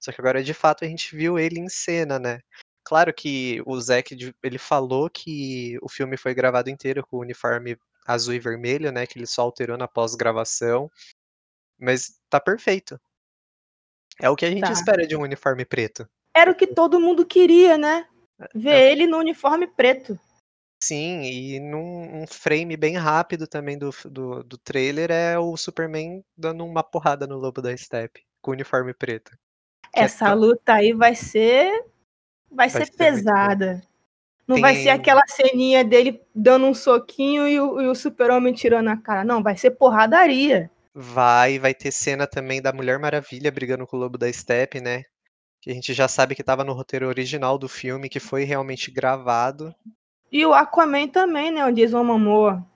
Só 0.01 0.13
que 0.13 0.21
agora 0.21 0.43
de 0.43 0.55
fato 0.55 0.85
a 0.85 0.89
gente 0.89 1.15
viu 1.17 1.39
ele 1.39 1.59
em 1.59 1.69
cena, 1.69 2.19
né. 2.19 2.41
Claro 2.85 3.13
que 3.15 3.63
o 3.65 3.81
Zack 3.81 4.35
ele 4.43 4.59
falou 4.59 5.09
que 5.09 5.79
o 5.81 5.89
filme 5.89 6.17
foi 6.17 6.35
gravado 6.35 6.69
inteiro 6.69 7.07
com 7.07 7.17
o 7.17 7.21
uniforme 7.21 7.79
azul 8.05 8.35
e 8.35 8.39
vermelho, 8.39 8.91
né, 8.91 9.07
que 9.07 9.19
ele 9.19 9.27
só 9.27 9.43
alterou 9.43 9.79
na 9.79 9.87
pós-gravação, 9.87 10.91
mas 11.79 12.21
tá 12.29 12.41
perfeito. 12.41 13.01
É 14.21 14.29
o 14.29 14.37
que 14.37 14.45
a 14.45 14.51
gente 14.51 14.63
Tá. 14.63 14.73
espera 14.73 15.07
de 15.07 15.17
um 15.17 15.23
uniforme 15.23 15.65
preto. 15.65 16.09
Era 16.35 16.51
o 16.51 16.55
que 16.55 16.67
todo 16.67 17.01
mundo 17.01 17.25
queria, 17.25 17.79
né, 17.79 18.09
É 18.41 18.49
ver 18.55 18.71
é 18.71 18.93
ele 18.93 19.07
no 19.07 19.19
uniforme 19.19 19.67
preto. 19.67 20.19
Sim, 20.83 21.23
e 21.23 21.61
num 21.61 22.23
um 22.23 22.27
frame 22.27 22.77
bem 22.77 22.97
rápido 22.97 23.47
também 23.47 23.79
do 23.79 23.91
do 24.05 24.43
do 24.43 24.59
trailer 24.59 25.13
é 25.13 25.39
o 25.39 25.57
Superman 25.57 26.25
dando 26.37 26.65
uma 26.65 26.83
porrada 26.83 27.25
no 27.25 27.39
Lobo 27.39 27.63
da 27.63 27.77
Steppe, 27.77 28.25
com 28.41 28.51
o 28.51 28.55
uniforme 28.55 28.93
preto. 28.93 29.31
É 29.95 30.01
Essa 30.03 30.27
tão 30.27 30.39
luta 30.39 30.75
aí 30.75 30.93
vai 30.93 31.15
ser 31.15 31.85
vai 32.55 32.69
Vai 32.69 32.87
ser 32.87 32.87
bom. 32.87 32.97
pesada. 32.97 33.83
Não 34.47 34.61
vai 34.61 34.77
ser 34.77 34.85
Tem 34.85 34.93
aquela 34.93 35.23
ceninha 35.29 35.85
dele 35.85 36.21
dando 36.35 36.67
um 36.67 36.75
soquinho 36.75 37.47
e 37.49 37.59
o 37.61 37.81
e 37.81 37.89
o 37.89 37.95
Super-Homem 37.95 38.53
tirando 38.53 38.89
a 38.89 38.97
cara, 38.97 39.25
não, 39.25 39.43
vai 39.43 39.57
ser 39.57 39.73
porradaria. 39.73 40.71
Vai, 40.95 41.59
vai 41.59 41.75
ter 41.75 41.91
cena 41.93 42.27
também 42.27 42.61
da 42.61 42.73
Mulher 42.73 42.99
Maravilha 42.99 43.51
brigando 43.51 43.87
com 43.87 43.97
o 43.97 44.01
Lobo 44.01 44.19
da 44.19 44.31
Steppe, 44.31 44.81
né, 44.81 45.05
que 45.61 45.71
a 45.71 45.75
gente 45.75 45.95
já 45.95 46.07
sabe 46.09 46.35
que 46.35 46.43
estava 46.43 46.65
no 46.65 46.73
roteiro 46.75 47.07
original 47.09 47.57
do 47.59 47.69
filme, 47.69 48.09
que 48.09 48.21
foi 48.21 48.45
realmente 48.45 48.91
gravado. 48.91 49.75
E 50.31 50.45
o 50.47 50.53
Aquaman 50.53 51.09
também, 51.09 51.51
né? 51.51 51.65
O 51.67 51.73
Jason 51.73 52.03
Momoa. 52.05 52.67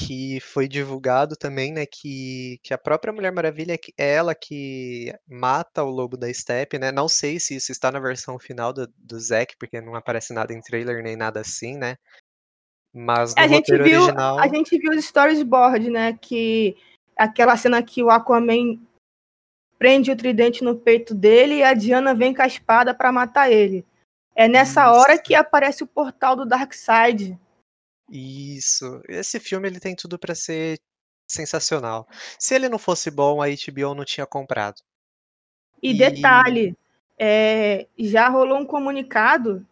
Que 0.00 0.38
foi 0.40 0.68
divulgado 0.68 1.34
também, 1.34 1.72
né? 1.72 1.84
Que, 1.84 2.60
que 2.62 2.72
a 2.72 2.78
própria 2.78 3.12
Mulher 3.12 3.32
Maravilha 3.32 3.76
é 3.98 4.14
ela 4.14 4.32
que 4.32 5.12
mata 5.26 5.82
o 5.82 5.90
Lobo 5.90 6.16
da 6.16 6.32
Steppe, 6.32 6.78
né? 6.78 6.92
Não 6.92 7.08
sei 7.08 7.40
se 7.40 7.56
isso 7.56 7.72
está 7.72 7.90
na 7.90 7.98
versão 7.98 8.38
final 8.38 8.72
do, 8.72 8.86
do 8.96 9.18
Zack, 9.18 9.56
porque 9.58 9.80
não 9.80 9.96
aparece 9.96 10.32
nada 10.32 10.52
em 10.52 10.60
trailer 10.60 11.02
nem 11.02 11.16
nada 11.16 11.40
assim, 11.40 11.76
né? 11.76 11.96
Mas 12.94 13.34
no 13.34 13.42
a 13.42 13.48
gente 13.48 13.72
roteiro 13.72 13.84
viu, 13.84 14.02
original. 14.02 14.38
A 14.38 14.46
gente 14.46 14.78
viu 14.78 14.92
os 14.92 14.98
storyboard, 14.98 15.90
né? 15.90 16.16
Que 16.20 16.76
aquela 17.16 17.56
cena 17.56 17.82
que 17.82 18.00
o 18.00 18.08
Aquaman 18.08 18.78
prende 19.78 20.12
o 20.12 20.16
tridente 20.16 20.62
no 20.62 20.76
peito 20.76 21.12
dele 21.12 21.56
e 21.56 21.62
a 21.64 21.74
Diana 21.74 22.14
vem 22.14 22.32
com 22.32 22.42
a 22.42 22.46
espada 22.46 22.94
para 22.94 23.10
matar 23.10 23.50
ele. 23.50 23.84
É 24.34 24.46
nessa 24.46 24.82
Isso. 24.82 25.00
hora 25.00 25.18
que 25.18 25.34
aparece 25.34 25.82
o 25.82 25.88
portal 25.88 26.36
do 26.36 26.46
Darkseid. 26.46 27.36
Isso. 28.10 29.02
Esse 29.08 29.38
filme 29.38 29.68
ele 29.68 29.80
tem 29.80 29.94
tudo 29.94 30.18
pra 30.18 30.34
ser 30.34 30.78
sensacional. 31.28 32.08
Se 32.38 32.54
ele 32.54 32.68
não 32.68 32.78
fosse 32.78 33.10
bom, 33.10 33.42
a 33.42 33.46
HBO 33.46 33.94
não 33.94 34.04
tinha 34.04 34.26
comprado. 34.26 34.80
E, 35.82 35.90
E- 35.90 35.98
detalhe, 35.98 36.76
é, 37.18 37.86
já 37.98 38.28
rolou 38.28 38.58
um 38.58 38.64
comunicado, 38.64 39.66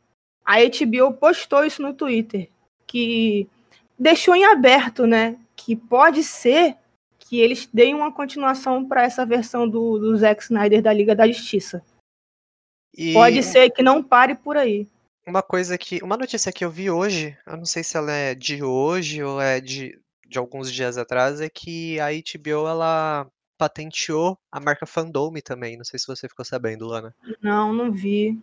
a 0.44 0.56
HBO 0.58 1.14
postou 1.14 1.64
isso 1.64 1.80
no 1.82 1.94
Twitter, 1.94 2.50
que 2.86 3.48
deixou 3.98 4.34
em 4.36 4.44
aberto, 4.44 5.06
né? 5.06 5.38
Que 5.56 5.74
pode 5.74 6.22
ser 6.22 6.76
que 7.18 7.40
eles 7.40 7.66
deem 7.72 7.94
uma 7.94 8.12
continuação 8.12 8.86
para 8.86 9.02
essa 9.02 9.26
versão 9.26 9.68
do, 9.68 9.98
do 9.98 10.16
Zack 10.16 10.42
Snyder 10.42 10.80
da 10.80 10.92
Liga 10.92 11.14
da 11.14 11.26
Justiça. 11.26 11.82
E 12.96 13.12
Pode 13.12 13.42
ser 13.42 13.70
que 13.70 13.82
não 13.82 14.02
pare 14.02 14.34
por 14.34 14.56
aí. 14.56 14.88
Uma 15.26 15.42
coisa 15.42 15.76
que. 15.76 16.02
Uma 16.02 16.16
notícia 16.16 16.52
que 16.52 16.64
eu 16.64 16.70
vi 16.70 16.90
hoje, 16.90 17.36
eu 17.46 17.56
não 17.56 17.64
sei 17.64 17.82
se 17.82 17.96
ela 17.96 18.12
é 18.12 18.34
de 18.34 18.62
hoje 18.62 19.22
ou 19.22 19.40
é 19.40 19.60
de, 19.60 20.00
de 20.26 20.38
alguns 20.38 20.72
dias 20.72 20.96
atrás, 20.96 21.40
é 21.40 21.48
que 21.48 21.98
a 22.00 22.08
HBO 22.10 22.68
ela 22.68 23.26
patenteou 23.58 24.38
a 24.52 24.60
marca 24.60 24.86
Fandome 24.86 25.42
também. 25.42 25.76
Não 25.76 25.84
sei 25.84 25.98
se 25.98 26.06
você 26.06 26.28
ficou 26.28 26.44
sabendo, 26.44 26.86
Lana. 26.86 27.14
Não, 27.42 27.72
não 27.72 27.92
vi. 27.92 28.38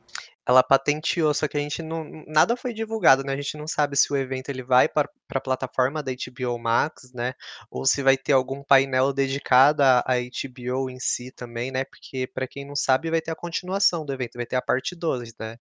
Ela 0.45 0.61
patenteou, 0.61 1.33
só 1.33 1.47
que 1.47 1.55
a 1.55 1.59
gente 1.59 1.81
não. 1.81 2.03
Nada 2.27 2.57
foi 2.57 2.73
divulgado, 2.73 3.23
né? 3.23 3.33
A 3.33 3.35
gente 3.37 3.57
não 3.57 3.67
sabe 3.67 3.95
se 3.95 4.11
o 4.11 4.17
evento 4.17 4.49
ele 4.49 4.61
vai 4.61 4.89
para 4.89 5.09
a 5.29 5.39
plataforma 5.39 6.03
da 6.03 6.11
HBO 6.11 6.59
Max, 6.59 7.13
né? 7.13 7.33
Ou 7.71 7.85
se 7.85 8.03
vai 8.03 8.17
ter 8.17 8.33
algum 8.33 8.61
painel 8.61 9.13
dedicado 9.13 9.81
à, 9.83 10.03
HBO 10.03 10.89
em 10.89 10.99
si 10.99 11.31
também, 11.31 11.71
né? 11.71 11.85
Porque, 11.85 12.27
para 12.27 12.47
quem 12.47 12.65
não 12.65 12.75
sabe, 12.75 13.09
vai 13.09 13.21
ter 13.21 13.31
a 13.31 13.35
continuação 13.35 14.05
do 14.05 14.11
evento, 14.11 14.35
vai 14.35 14.45
ter 14.45 14.57
a 14.57 14.61
parte 14.61 14.95
12, 14.95 15.33
né? 15.39 15.57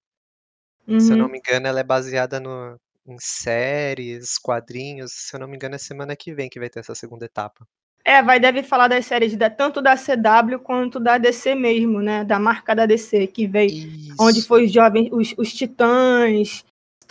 Se 0.99 1.13
eu 1.13 1.17
não 1.17 1.27
Uhum. 1.27 1.33
me 1.33 1.39
engano, 1.39 1.67
ela 1.67 1.81
é 1.81 1.85
baseada 1.85 2.41
no, 2.41 2.79
em 3.07 3.17
séries, 3.19 4.39
quadrinhos. 4.39 5.13
Se 5.13 5.35
eu 5.37 5.41
não 5.41 5.49
me 5.49 5.57
engano, 5.57 5.75
é 5.75 5.79
semana 5.79 6.17
que 6.17 6.35
vem 6.35 6.49
que 6.49 6.59
vai 6.61 6.69
ter 6.71 6.81
essa 6.81 6.95
segunda 6.95 7.25
etapa. 7.25 7.67
É, 8.05 8.21
vai 8.23 8.41
deve 8.41 8.63
falar 8.65 8.89
das 8.89 9.07
séries 9.07 9.37
da, 9.37 9.49
tanto 9.49 9.81
da 9.81 9.95
CW 9.97 10.59
quanto 10.63 10.99
da 10.99 11.19
DC 11.19 11.55
mesmo, 11.55 12.01
né? 12.01 12.25
Da 12.25 12.39
marca 12.39 12.75
da 12.75 12.85
DC, 12.85 13.29
que 13.29 13.47
veio, 13.47 13.71
Isso. 13.71 14.17
onde 14.19 14.43
foi 14.43 14.65
os 14.67 14.73
jovens, 14.73 15.09
os, 15.13 15.35
os 15.39 15.53
Titãs, 15.53 16.65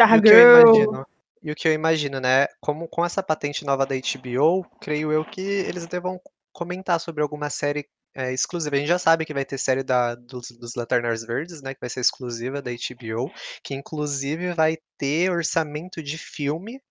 o 0.09 0.21
que 0.21 0.33
eu 0.33 0.51
Stargirl. 0.57 1.03
e 1.41 1.51
o 1.51 1.55
que 1.55 1.67
eu 1.67 1.73
imagino, 1.73 2.19
né? 2.19 2.47
Como 2.59 2.87
com 2.87 3.05
essa 3.05 3.23
patente 3.23 3.65
nova 3.65 3.85
da 3.85 3.95
HBO, 3.95 4.65
creio 4.81 5.11
eu 5.11 5.23
que 5.25 5.41
eles 5.41 5.87
devam 5.87 6.19
comentar 6.51 6.99
sobre 6.99 7.23
alguma 7.23 7.49
série 7.49 7.87
é, 8.13 8.33
exclusiva. 8.33 8.75
A 8.75 8.79
gente 8.79 8.87
já 8.87 8.99
sabe 8.99 9.25
que 9.25 9.33
vai 9.33 9.45
ter 9.45 9.57
série 9.57 9.83
da, 9.83 10.15
dos, 10.15 10.51
dos 10.51 10.75
Lanternas 10.75 11.23
Verdes, 11.23 11.61
né? 11.61 11.73
Que 11.73 11.79
vai 11.79 11.89
ser 11.89 12.01
exclusiva 12.01 12.61
da 12.61 12.71
HBO, 12.71 13.31
que 13.63 13.73
inclusive 13.73 14.53
vai 14.53 14.77
ter 14.97 15.31
orçamento 15.31 16.01
de 16.03 16.17
filme, 16.17 16.81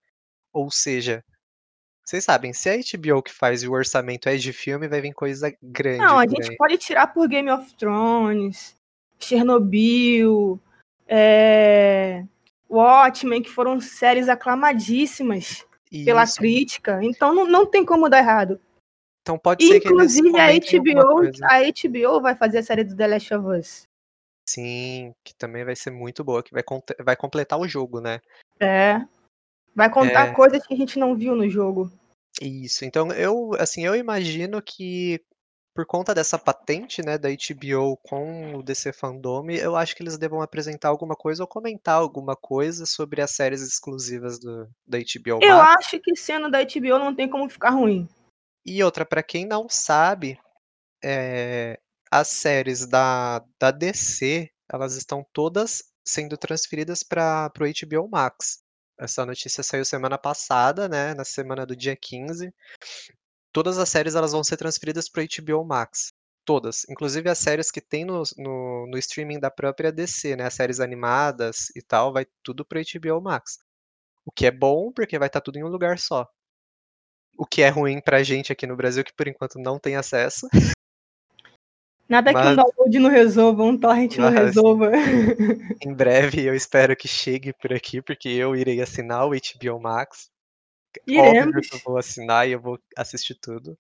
ou 0.53 0.71
seja, 0.71 1.25
vocês 2.05 2.25
sabem, 2.25 2.53
se 2.53 2.69
a 2.69 2.77
HBO 2.77 3.23
que 3.23 3.33
faz 3.33 3.63
e 3.63 3.69
o 3.69 3.73
orçamento 3.73 4.29
é 4.29 4.37
de 4.37 4.53
filme, 4.53 4.89
vai 4.89 5.01
vir 5.01 5.15
coisa 5.15 5.55
grande. 5.63 5.99
Não, 5.99 6.19
a 6.19 6.27
gente 6.27 6.51
aí. 6.51 6.57
pode 6.57 6.77
tirar 6.79 7.07
por 7.09 7.29
Game 7.29 7.51
of 7.51 7.73
Thrones, 7.77 8.75
Chernobyl, 9.19 10.59
é, 11.07 12.25
Watchmen, 12.69 13.43
que 13.43 13.51
foram 13.51 13.81
séries 13.81 14.29
aclamadíssimas 14.29 15.65
pela 16.05 16.25
Isso. 16.25 16.37
crítica. 16.39 16.99
Então 17.03 17.35
não, 17.35 17.47
não 17.47 17.67
tem 17.67 17.85
como 17.85 18.09
dar 18.09 18.19
errado. 18.19 18.61
Então 19.23 19.39
pode 19.39 19.65
ser 19.67 19.81
que 19.81 19.89
eles 19.89 20.17
Inclusive 20.17 20.39
a 20.39 20.47
HBO, 20.53 21.21
a 21.45 21.61
HBO 21.63 22.21
vai 22.21 22.35
fazer 22.35 22.59
a 22.59 22.63
série 22.63 22.85
do 22.85 22.97
The 22.97 23.07
Last 23.07 23.35
of 23.35 23.47
Us. 23.47 23.83
Sim, 24.49 25.15
que 25.25 25.35
também 25.35 25.65
vai 25.65 25.77
ser 25.77 25.91
muito 25.91 26.25
boa, 26.25 26.43
que 26.43 26.53
vai, 26.53 26.65
vai 27.05 27.15
completar 27.17 27.59
o 27.59 27.69
jogo, 27.69 28.01
né? 28.01 28.21
É. 28.59 29.01
Vai 29.75 29.91
contar 29.91 30.29
É. 30.29 30.33
coisas 30.33 30.67
que 30.67 30.75
a 30.75 30.77
gente 30.77 30.99
não 30.99 31.15
viu 31.15 31.37
no 31.37 31.49
jogo. 31.49 31.91
Isso. 32.41 32.85
Então 32.85 33.13
eu, 33.13 33.53
assim, 33.59 33.85
eu 33.85 33.95
imagino 33.95 34.61
que 34.63 35.21
por 35.73 35.87
conta 35.87 36.13
dessa 36.13 36.37
patente, 36.37 37.01
né, 37.01 37.17
da 37.17 37.29
HBO 37.29 37.97
com 38.03 38.57
o 38.57 38.63
DC 38.63 38.93
Fandome, 38.93 39.57
eu 39.57 39.77
acho 39.77 39.95
que 39.95 40.03
eles 40.03 40.19
devam 40.19 40.43
apresentar 40.43 40.89
alguma 40.89 41.15
coisa 41.15 41.45
ou 41.45 41.47
comentar 41.47 41.95
alguma 41.95 42.35
coisa 42.35 42.85
sobre 42.87 43.23
as 43.23 43.31
séries 43.31 43.63
exclusivas 43.63 44.41
do, 44.41 44.69
da 44.87 44.99
HBO 44.99 45.39
Eu 45.41 45.57
Max. 45.59 45.77
acho 45.87 46.01
que 46.01 46.15
sendo 46.17 46.51
da 46.51 46.59
HBO 46.65 46.99
não 46.99 47.15
tem 47.15 47.29
como 47.29 47.49
ficar 47.49 47.71
ruim. 47.71 48.09
E 48.65 48.83
outra, 48.83 49.07
pra 49.07 49.23
quem 49.23 49.47
não 49.47 49.69
sabe, 49.69 50.39
é, 51.03 51.79
as 52.11 52.29
séries 52.29 52.87
da, 52.87 53.45
da 53.59 53.71
DC, 53.71 54.51
elas 54.73 54.97
estão 54.97 55.25
todas 55.33 55.85
sendo 56.05 56.37
transferidas 56.37 57.03
para 57.03 57.51
o 57.59 57.65
HBO 57.65 58.09
Max. 58.09 58.63
Essa 58.99 59.25
notícia 59.25 59.63
saiu 59.63 59.85
semana 59.85 60.19
passada, 60.19 60.89
né, 60.89 61.15
na 61.15 61.25
semana 61.25 61.65
do 61.65 61.75
dia 61.75 61.97
15. 61.97 62.53
Todas 63.53 63.79
as 63.79 63.89
séries 63.89 64.15
elas 64.15 64.33
vão 64.33 64.45
ser 64.45 64.57
transferidas 64.57 65.09
para 65.09 65.23
o 65.23 65.27
HBO 65.27 65.65
Max. 65.65 66.13
Todas. 66.45 66.85
Inclusive 66.89 67.29
as 67.31 67.39
séries 67.39 67.71
que 67.71 67.81
tem 67.81 68.05
no, 68.05 68.23
no, 68.37 68.87
no 68.89 68.99
streaming 68.99 69.39
da 69.39 69.51
própria 69.51 69.93
DC, 69.93 70.37
né, 70.37 70.47
as 70.47 70.55
séries 70.55 70.81
animadas 70.81 71.71
e 71.77 71.83
tal, 71.83 72.13
vai 72.13 72.27
tudo 72.43 72.65
para 72.65 72.81
o 72.81 72.83
HBO 72.83 73.21
Max. 73.23 73.59
O 74.25 74.33
que 74.33 74.47
é 74.47 74.51
bom, 74.51 74.93
porque 74.93 75.19
vai 75.19 75.29
estar 75.29 75.41
tudo 75.41 75.59
em 75.59 75.65
um 75.65 75.69
lugar 75.69 75.99
só. 75.99 76.29
O 77.37 77.47
que 77.47 77.63
é 77.63 77.69
ruim 77.69 78.01
pra 78.01 78.23
gente 78.23 78.53
aqui 78.53 78.67
no 78.67 78.77
Brasil, 78.77 79.03
que 79.03 79.15
por 79.15 79.27
enquanto 79.27 79.59
não 79.59 79.79
tem 79.79 79.97
acesso. 79.97 80.49
Nada 82.11 82.31
que 82.31 82.35
Mas- 82.35 82.53
um 82.53 82.57
download 82.57 82.99
não 82.99 83.09
resolva, 83.09 83.63
um 83.63 83.79
torrent 83.79 84.17
não 84.19 84.31
resolva. 84.31 84.91
Em 85.81 85.95
breve 85.95 86.45
eu 86.45 86.57
espero 86.57 86.97
que 86.97 87.07
chegue 87.07 87.53
por 87.53 87.73
aqui, 87.73 88.03
porque 88.03 88.29
eu 88.29 88.57
irei 88.57 88.83
assinar 88.83 89.27
o 89.27 89.31
HBO 89.31 89.81
Max. 89.81 90.29
Óbvio 91.09 91.25
Iremos. 91.25 91.69
que 91.69 91.77
eu 91.77 91.81
vou 91.85 91.97
assinar 91.97 92.49
e 92.49 92.53
eu 92.53 92.61
vou 92.61 92.81
assistir 92.97 93.37
tudo. 93.37 93.79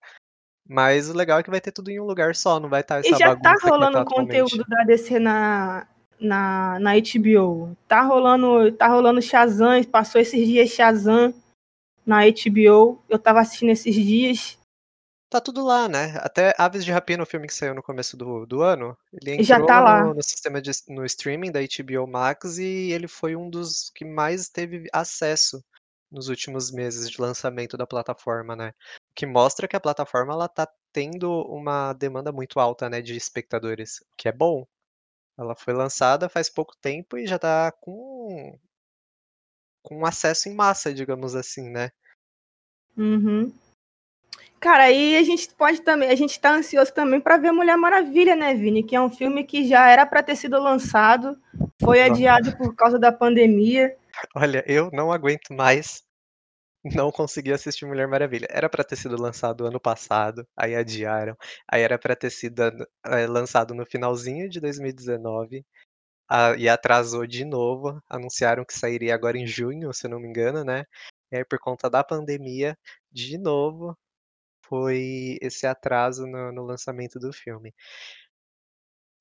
Mas 0.69 1.11
o 1.11 1.13
legal 1.13 1.41
é 1.41 1.43
que 1.43 1.51
vai 1.51 1.61
ter 1.61 1.73
tudo 1.73 1.91
em 1.91 1.99
um 1.99 2.05
lugar 2.05 2.37
só, 2.37 2.61
não 2.61 2.69
vai 2.69 2.83
estar 2.83 3.05
E 3.05 3.09
essa 3.09 3.19
já 3.19 3.35
tá 3.35 3.57
que 3.57 3.69
rolando 3.69 4.05
conteúdo 4.05 4.65
da 4.69 4.85
DC 4.85 5.19
na, 5.19 5.89
na, 6.21 6.79
na 6.79 6.93
HBO. 6.95 7.77
Tá 7.89 8.03
rolando, 8.03 8.71
tá 8.71 8.87
rolando 8.87 9.21
Shazam, 9.21 9.83
passou 9.83 10.21
esses 10.21 10.47
dias 10.47 10.71
Shazam 10.71 11.35
na 12.11 12.25
HBO. 12.25 13.03
Eu 13.09 13.19
tava 13.19 13.41
assistindo 13.41 13.71
esses 13.71 13.95
dias. 13.95 14.59
Tá 15.31 15.41
tudo 15.41 15.65
lá, 15.65 15.89
né? 15.89 16.15
Até 16.17 16.53
Aves 16.59 16.85
de 16.85 16.91
Rapina, 16.91 17.23
o 17.23 17.27
filme 17.27 17.47
que 17.47 17.55
saiu 17.55 17.73
no 17.73 17.83
começo 17.85 18.17
do, 18.17 18.45
do 18.45 18.63
ano, 18.63 18.99
ele 19.13 19.45
Já 19.45 19.55
entrou 19.55 19.69
tá 19.69 19.79
no, 19.79 19.85
lá. 19.85 20.15
no 20.15 20.23
sistema 20.25 20.61
de 20.61 20.73
no 20.89 21.05
streaming 21.05 21.53
da 21.53 21.61
HBO 21.61 22.05
Max 22.09 22.59
e 22.59 22.91
ele 22.91 23.07
foi 23.07 23.37
um 23.37 23.49
dos 23.49 23.91
que 23.95 24.05
mais 24.05 24.49
teve 24.49 24.89
acesso 24.93 25.65
nos 26.11 26.29
últimos 26.29 26.73
meses 26.73 27.09
de 27.09 27.21
lançamento 27.21 27.77
da 27.77 27.87
plataforma, 27.87 28.57
né? 28.57 28.71
O 29.11 29.15
que 29.15 29.25
mostra 29.25 29.69
que 29.69 29.77
a 29.77 29.81
plataforma 29.81 30.33
ela 30.33 30.49
tá 30.49 30.69
tendo 30.93 31.31
uma 31.43 31.93
demanda 31.93 32.33
muito 32.33 32.59
alta, 32.59 32.91
né, 32.91 33.01
de 33.01 33.17
espectadores, 33.17 34.01
o 34.13 34.17
que 34.17 34.29
é 34.29 34.33
bom. 34.33 34.67
Ela 35.39 35.55
foi 35.55 35.73
lançada 35.73 36.29
faz 36.29 36.51
pouco 36.51 36.75
tempo 36.81 37.17
e 37.17 37.29
já 37.29 37.39
tá 37.39 37.71
com 37.81 38.59
com 39.83 40.05
acesso 40.05 40.49
em 40.49 40.55
massa, 40.55 40.93
digamos 40.93 41.35
assim, 41.35 41.71
né? 41.71 41.91
Uhum. 42.97 43.53
Cara, 44.61 44.85
aí 44.85 45.17
a 45.17 45.23
gente 45.23 45.49
pode 45.55 45.81
também, 45.81 46.11
a 46.11 46.15
gente 46.15 46.39
tá 46.39 46.53
ansioso 46.53 46.93
também 46.93 47.19
pra 47.19 47.39
ver 47.39 47.51
Mulher 47.51 47.77
Maravilha, 47.77 48.37
né, 48.37 48.55
Vini? 48.55 48.83
Que 48.83 48.95
é 48.95 49.01
um 49.01 49.09
filme 49.09 49.43
que 49.43 49.67
já 49.67 49.89
era 49.89 50.05
pra 50.05 50.23
ter 50.23 50.37
sido 50.37 50.61
lançado, 50.61 51.39
foi 51.81 52.03
adiado 52.03 52.55
por 52.59 52.75
causa 52.75 52.99
da 52.99 53.11
pandemia. 53.11 53.97
Olha, 54.37 54.63
eu 54.67 54.91
não 54.93 55.11
aguento 55.11 55.55
mais 55.55 56.03
não 56.85 57.11
conseguir 57.11 57.53
assistir 57.53 57.87
Mulher 57.87 58.07
Maravilha. 58.07 58.47
Era 58.51 58.69
pra 58.69 58.85
ter 58.85 58.97
sido 58.97 59.21
lançado 59.21 59.67
ano 59.67 59.81
passado, 59.81 60.47
aí 60.57 60.75
adiaram. 60.75 61.37
Aí 61.67 61.83
era 61.83 61.99
pra 61.99 62.17
ter 62.17 62.31
sido 62.31 62.63
eh, 63.07 63.27
lançado 63.27 63.75
no 63.75 63.87
finalzinho 63.87 64.49
de 64.49 64.61
2019, 64.61 65.65
ah, 66.31 66.55
e 66.57 66.69
atrasou 66.69 67.27
de 67.27 67.45
novo. 67.45 68.01
Anunciaram 68.09 68.65
que 68.65 68.73
sairia 68.73 69.15
agora 69.15 69.37
em 69.37 69.47
junho, 69.47 69.93
se 69.93 70.07
não 70.07 70.21
me 70.21 70.29
engano, 70.29 70.65
né? 70.65 70.85
E 71.33 71.39
aí, 71.39 71.45
por 71.45 71.59
conta 71.59 71.91
da 71.91 72.05
pandemia, 72.05 72.79
de 73.11 73.37
novo, 73.37 73.99
foi 74.65 75.39
esse 75.43 75.67
atraso 75.67 76.27
no, 76.27 76.53
no 76.53 76.63
lançamento 76.63 77.19
do 77.19 77.33
filme. 77.33 77.75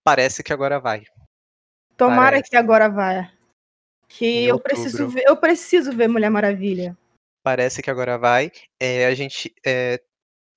Parece 0.03 0.43
que 0.43 0.53
agora 0.53 0.79
vai. 0.79 1.03
Tomara 1.97 2.31
Parece. 2.33 2.49
que 2.51 2.55
agora 2.55 2.87
vai. 2.87 3.31
Que 4.07 4.45
eu 4.45 4.59
preciso 4.59 5.07
ver, 5.07 5.23
eu 5.27 5.35
preciso 5.37 5.91
ver 5.91 6.07
Mulher 6.07 6.29
Maravilha. 6.29 6.97
Parece 7.43 7.81
que 7.81 7.89
agora 7.89 8.17
vai. 8.17 8.51
Eh, 8.79 9.05
a 9.05 9.15
gente, 9.15 9.53
eh, 9.65 10.01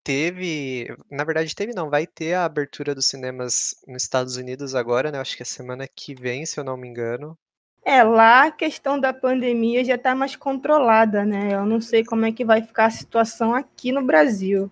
teve 0.05 0.95
na 1.11 1.25
verdade 1.25 1.55
teve 1.55 1.73
não, 1.75 1.91
vai 1.91 2.07
ter 2.07 2.35
a 2.35 2.45
abertura 2.45 2.95
dos 2.95 3.07
cinemas 3.07 3.75
nos 3.87 4.03
Estados 4.03 4.37
Unidos 4.37 4.75
agora, 4.75 5.11
né, 5.11 5.19
acho 5.19 5.37
que 5.37 5.43
é 5.43 5.47
semana 5.47 5.87
que 5.89 6.15
vem, 6.15 6.45
se 6.47 6.59
eu 6.59 6.65
não 6.65 6.77
me 6.77 6.89
engano. 6.89 7.37
É, 7.85 8.03
lá 8.05 8.47
a 8.47 8.53
questão 8.53 8.99
da 8.99 9.13
pandemia 9.13 9.85
já 9.85 9.99
tá 9.99 10.15
mais 10.15 10.37
controlada, 10.37 11.25
né, 11.25 11.55
eu 11.55 11.67
não 11.67 11.81
sei 11.81 12.05
como 12.05 12.25
é 12.25 12.33
que 12.33 12.45
vai 12.45 12.63
ficar 12.63 12.87
a 12.87 12.91
situação 12.91 13.55
aqui 13.55 13.91
no 13.91 14.05
Brasil. 14.05 14.71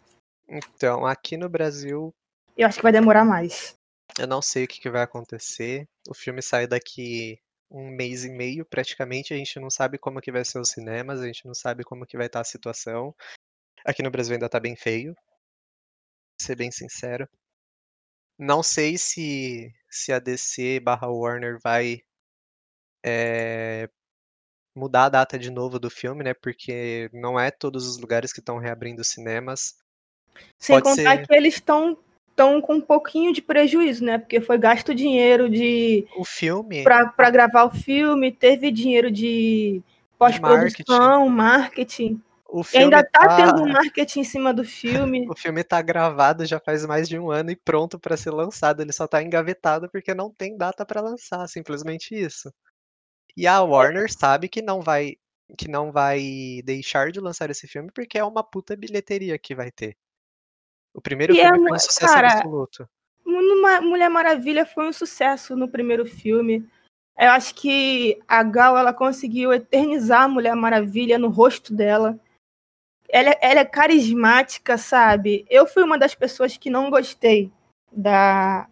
Então, 0.48 1.06
aqui 1.06 1.36
no 1.36 1.48
Brasil 1.48 2.12
Eu 2.56 2.66
acho 2.66 2.76
que 2.76 2.82
vai 2.82 2.92
demorar 2.92 3.24
mais. 3.24 3.74
eu 4.18 4.26
não 4.26 4.42
sei 4.42 4.64
o 4.64 4.68
que 4.68 4.80
que 4.80 4.90
vai 4.90 5.02
acontecer. 5.02 5.86
O 6.08 6.14
filme 6.14 6.42
sai 6.42 6.66
daqui 6.66 7.38
1 7.70 7.88
mês 7.90 8.24
e 8.24 8.30
meio 8.30 8.64
praticamente, 8.64 9.32
a 9.32 9.36
gente 9.36 9.60
não 9.60 9.70
sabe 9.70 9.96
como 9.96 10.20
que 10.20 10.32
vai 10.32 10.44
ser 10.44 10.58
os 10.58 10.70
cinemas, 10.70 11.20
a 11.20 11.26
gente 11.26 11.46
não 11.46 11.54
sabe 11.54 11.84
como 11.84 12.04
que 12.04 12.16
vai 12.16 12.26
estar 12.26 12.40
a 12.40 12.44
situação. 12.44 13.14
Aqui 13.84 14.02
no 14.02 14.10
Brasil 14.10 14.34
ainda 14.34 14.48
tá 14.48 14.60
bem 14.60 14.76
feio. 14.76 15.14
Ser 16.40 16.56
bem 16.56 16.70
sincero. 16.70 17.28
Não 18.38 18.62
sei 18.62 18.96
se 18.96 19.72
se 19.88 20.12
a 20.12 20.18
DC/Warner 20.18 21.58
vai 21.62 22.00
eh, 23.04 23.88
mudar 24.74 25.06
a 25.06 25.08
data 25.08 25.38
de 25.38 25.50
novo 25.50 25.78
do 25.78 25.90
filme, 25.90 26.22
né, 26.24 26.32
porque 26.34 27.10
não 27.12 27.38
é 27.38 27.50
todos 27.50 27.86
os 27.86 27.98
lugares 27.98 28.32
que 28.32 28.40
estão 28.40 28.58
reabrindo 28.58 29.02
cinemas. 29.04 29.76
Sem 30.58 30.76
Pode 30.80 30.96
contar 30.96 31.16
ser 31.16 31.26
que 31.26 31.34
eles 31.34 31.54
estão 31.54 31.98
estão 32.30 32.60
com 32.62 32.74
um 32.76 32.80
pouquinho 32.80 33.34
de 33.34 33.42
prejuízo, 33.42 34.02
né, 34.04 34.16
porque 34.16 34.40
foi 34.40 34.56
gasto 34.56 34.94
dinheiro 34.94 35.50
de 35.50 36.06
O 36.16 36.24
filme 36.24 36.82
pra 36.82 37.06
pra 37.08 37.28
gravar 37.28 37.64
o 37.64 37.70
filme, 37.70 38.32
teve 38.32 38.70
dinheiro 38.70 39.10
de 39.10 39.82
pós-produção, 40.16 41.28
marketing. 41.28 42.22
O 42.52 42.64
filme 42.64 42.84
ainda 42.84 43.04
tá 43.04 43.26
tá 43.26 43.36
tendo 43.36 43.62
um 43.62 43.72
marketing 43.72 44.20
em 44.20 44.24
cima 44.24 44.52
do 44.52 44.64
filme. 44.64 45.26
o 45.30 45.36
filme 45.36 45.62
tá 45.62 45.80
gravado 45.80 46.44
já 46.44 46.58
faz 46.58 46.84
mais 46.84 47.08
de 47.08 47.18
1 47.18 47.30
ano 47.30 47.50
e 47.50 47.56
pronto 47.56 47.98
pra 47.98 48.16
ser 48.16 48.30
lançado, 48.30 48.80
ele 48.82 48.92
só 48.92 49.06
tá 49.06 49.22
engavetado, 49.22 49.88
porque 49.90 50.12
não 50.14 50.32
tem 50.32 50.56
data 50.56 50.84
pra 50.84 51.00
lançar, 51.00 51.46
simplesmente 51.48 52.14
isso. 52.14 52.52
E 53.36 53.46
a 53.46 53.62
Warner 53.62 54.12
sabe 54.12 54.48
que 54.48 54.60
não 54.60 54.80
vai 54.80 55.16
que 55.58 55.68
não 55.68 55.90
vai 55.90 56.62
deixar 56.64 57.10
de 57.10 57.18
lançar 57.20 57.50
esse 57.50 57.66
filme, 57.66 57.90
porque 57.92 58.18
é 58.18 58.24
uma 58.24 58.42
puta 58.42 58.76
bilheteria 58.76 59.36
que 59.38 59.54
vai 59.54 59.70
ter. 59.70 59.96
O 60.94 61.00
primeiro 61.00 61.34
E 61.34 61.40
é 61.40 61.44
filme 61.44 61.58
mu 61.58 61.68
foi 61.68 61.76
um 61.76 61.80
sucesso 61.80 62.14
cara, 62.14 62.32
absoluto. 62.32 62.88
Mu 63.24 63.82
Mulher 63.82 64.08
Maravilha 64.08 64.66
foi 64.66 64.88
um 64.88 64.92
sucesso 64.92 65.56
no 65.56 65.68
primeiro 65.68 66.06
filme. 66.06 66.68
Eu 67.18 67.30
acho 67.30 67.54
que 67.54 68.18
a 68.26 68.42
Gal 68.42 68.78
ela 68.78 68.92
conseguiu 68.92 69.52
eternizar 69.52 70.22
a 70.22 70.28
Mulher 70.28 70.54
Maravilha 70.54 71.18
no 71.18 71.28
rosto 71.28 71.74
dela. 71.74 72.18
Ela 73.12 73.30
é 73.30 73.38
ela 73.40 73.60
é 73.60 73.64
carismática, 73.64 74.76
sabe. 74.78 75.44
Eu 75.48 75.66
fui 75.66 75.82
uma 75.82 75.98
das 75.98 76.14
pessoas 76.14 76.56
que 76.56 76.70
não 76.70 76.90
gostei 76.90 77.50
da 77.90 78.68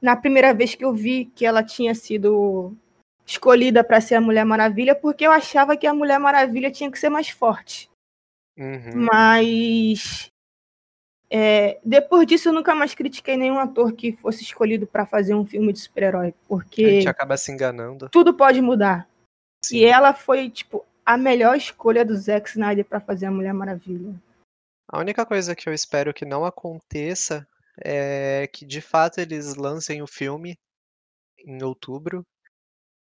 na 0.00 0.14
primeira 0.14 0.54
vez 0.54 0.74
que 0.74 0.84
eu 0.84 0.92
vi 0.94 1.24
que 1.34 1.44
ela 1.44 1.62
tinha 1.62 1.94
sido 1.94 2.76
escolhida 3.26 3.82
pra 3.84 4.00
ser 4.00 4.14
a 4.14 4.20
Mulher 4.20 4.44
Maravilha, 4.44 4.94
porque 4.94 5.26
eu 5.26 5.32
achava 5.32 5.76
que 5.76 5.86
a 5.86 5.92
Mulher 5.94 6.18
Maravilha 6.18 6.70
tinha 6.70 6.90
que 6.90 6.98
ser 6.98 7.10
mais 7.10 7.28
forte. 7.28 7.90
Uhum. 8.56 9.06
Mas, 9.12 10.30
eh, 11.30 11.78
depois 11.84 12.26
disso 12.26 12.48
eu 12.48 12.52
nunca 12.52 12.74
mais 12.74 12.94
critiquei 12.94 13.36
nenhum 13.36 13.58
ator 13.58 13.92
que 13.92 14.12
fosse 14.12 14.42
escolhido 14.42 14.86
pra 14.86 15.04
fazer 15.04 15.34
um 15.34 15.44
filme 15.44 15.72
de 15.72 15.80
super-herói, 15.80 16.28
A 16.28 16.30
gente 16.30 16.34
porque 16.48 17.04
acaba 17.06 17.36
se 17.36 17.52
enganando. 17.52 18.08
tudo 18.08 18.32
pode 18.34 18.60
mudar. 18.62 19.08
E 19.64 19.66
Sim. 19.66 19.84
ela 19.84 20.14
foi, 20.14 20.48
tipo, 20.48 20.84
a 21.08 21.16
melhor 21.16 21.56
escolha 21.56 22.04
do 22.04 22.14
Zack 22.14 22.50
Snyder 22.50 22.84
pra 22.84 23.00
fazer 23.00 23.24
a 23.24 23.30
Mulher 23.30 23.54
Maravilha. 23.54 24.14
A 24.86 24.98
única 24.98 25.24
coisa 25.24 25.56
que 25.56 25.66
eu 25.66 25.72
espero 25.72 26.12
que 26.12 26.26
não 26.26 26.44
aconteça, 26.44 27.48
é 27.82 28.46
que 28.52 28.66
de 28.66 28.82
fato 28.82 29.18
eles 29.18 29.54
lancem 29.54 30.02
o 30.02 30.06
filme 30.06 30.58
em 31.38 31.62
outubro, 31.62 32.26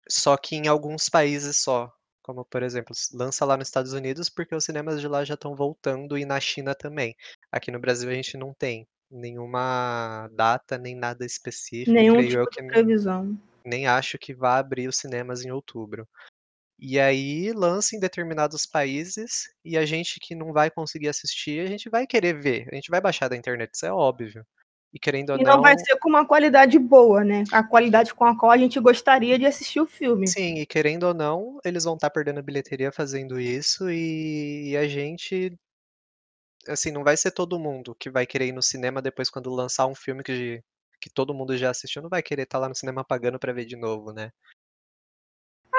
só 0.08 0.38
que 0.38 0.56
em 0.56 0.68
alguns 0.68 1.10
países 1.10 1.58
só, 1.58 1.92
como 2.22 2.46
por 2.46 2.62
exemplo, 2.62 2.96
lança 3.12 3.44
lá 3.46 3.58
nos 3.58 3.68
Estados 3.68 3.94
Unidos, 3.94 4.30
porque 4.30 4.54
os 4.54 4.64
cinemas 4.64 5.02
de 5.02 5.08
lá 5.08 5.26
já 5.26 5.34
estão 5.34 5.56
voltando 5.56 6.20
e 6.20 6.24
na 6.24 6.40
China 6.40 6.76
também. 6.76 7.16
Aqui 7.52 7.72
no 7.72 7.80
Brasil 7.80 8.12
a 8.12 8.14
gente 8.14 8.38
não 8.38 8.54
tem 8.54 8.88
nenhuma 9.10 10.30
data, 10.34 10.78
nem 10.78 10.96
nada 10.96 11.26
específico, 11.26 11.94
Nenhum 11.94 12.18
creio 12.18 12.42
eu 12.42 12.46
tipo 12.46 12.62
que 12.62 12.68
previsão. 12.68 13.36
nem 13.66 13.88
acho 13.88 14.20
que 14.20 14.36
vá 14.36 14.60
abrir 14.60 14.88
os 14.88 14.98
cinemas 14.98 15.44
em 15.44 15.50
outubro. 15.50 16.08
E 16.80 17.00
aí 17.00 17.52
lança 17.54 17.96
em 17.96 18.00
determinados 18.00 18.66
países, 18.68 19.50
e 19.66 19.78
a 19.78 19.86
gente 19.86 20.20
que 20.20 20.36
não 20.36 20.54
vai 20.54 20.70
conseguir 20.70 21.08
assistir, 21.10 21.60
a 21.66 21.68
gente 21.70 21.90
vai 21.90 22.06
querer 22.06 22.40
ver, 22.40 22.68
a 22.72 22.76
gente 22.76 22.92
vai 22.92 23.02
baixar 23.02 23.28
da 23.30 23.36
internet, 23.36 23.74
isso 23.74 23.86
é 23.86 23.92
óbvio. 23.92 24.46
E 24.94 25.00
querendo 25.00 25.32
ou 25.32 25.40
E 25.40 25.44
não 25.44 25.62
vai 25.62 25.74
não 25.74 25.78
ser 25.78 25.98
com 26.00 26.10
uma 26.10 26.26
qualidade 26.26 26.80
boa, 26.80 27.24
né, 27.24 27.44
a 27.52 27.62
qualidade 27.64 28.14
com 28.14 28.26
a 28.26 28.38
qual 28.38 28.52
a 28.52 28.58
gente 28.58 28.80
gostaria 28.80 29.38
de 29.38 29.46
assistir 29.46 29.80
o 29.82 29.86
filme. 29.88 30.36
Sim, 30.36 30.56
e 30.60 30.66
querendo 30.66 31.04
ou 31.04 31.14
não, 31.14 31.58
eles 31.64 31.84
vão 31.86 31.94
estar 31.96 32.10
perdendo 32.10 32.44
bilheteria 32.44 32.92
fazendo 32.92 33.40
isso, 33.40 33.90
e 33.90 34.72
e 34.72 34.78
a 34.78 34.88
gente 34.88 35.58
assim, 36.68 36.92
não 36.92 37.04
vai 37.04 37.16
ser 37.18 37.32
todo 37.32 37.60
mundo 37.60 37.96
que 37.96 38.10
vai 38.10 38.26
querer 38.26 38.48
ir 38.48 38.52
no 38.54 38.62
cinema 38.62 39.02
depois 39.02 39.30
quando 39.30 39.50
lançar 39.54 39.86
um 39.88 39.96
filme 39.96 40.24
que 40.24 40.64
que 41.00 41.12
todo 41.12 41.32
mundo 41.34 41.56
já 41.56 41.70
assistiu, 41.70 42.02
não 42.02 42.10
vai 42.10 42.24
querer 42.24 42.42
estar 42.44 42.58
lá 42.58 42.68
no 42.68 42.74
cinema 42.76 43.04
pagando 43.06 43.38
pra 43.40 43.54
ver 43.54 43.66
de 43.66 43.76
novo, 43.76 44.12
né. 44.12 44.32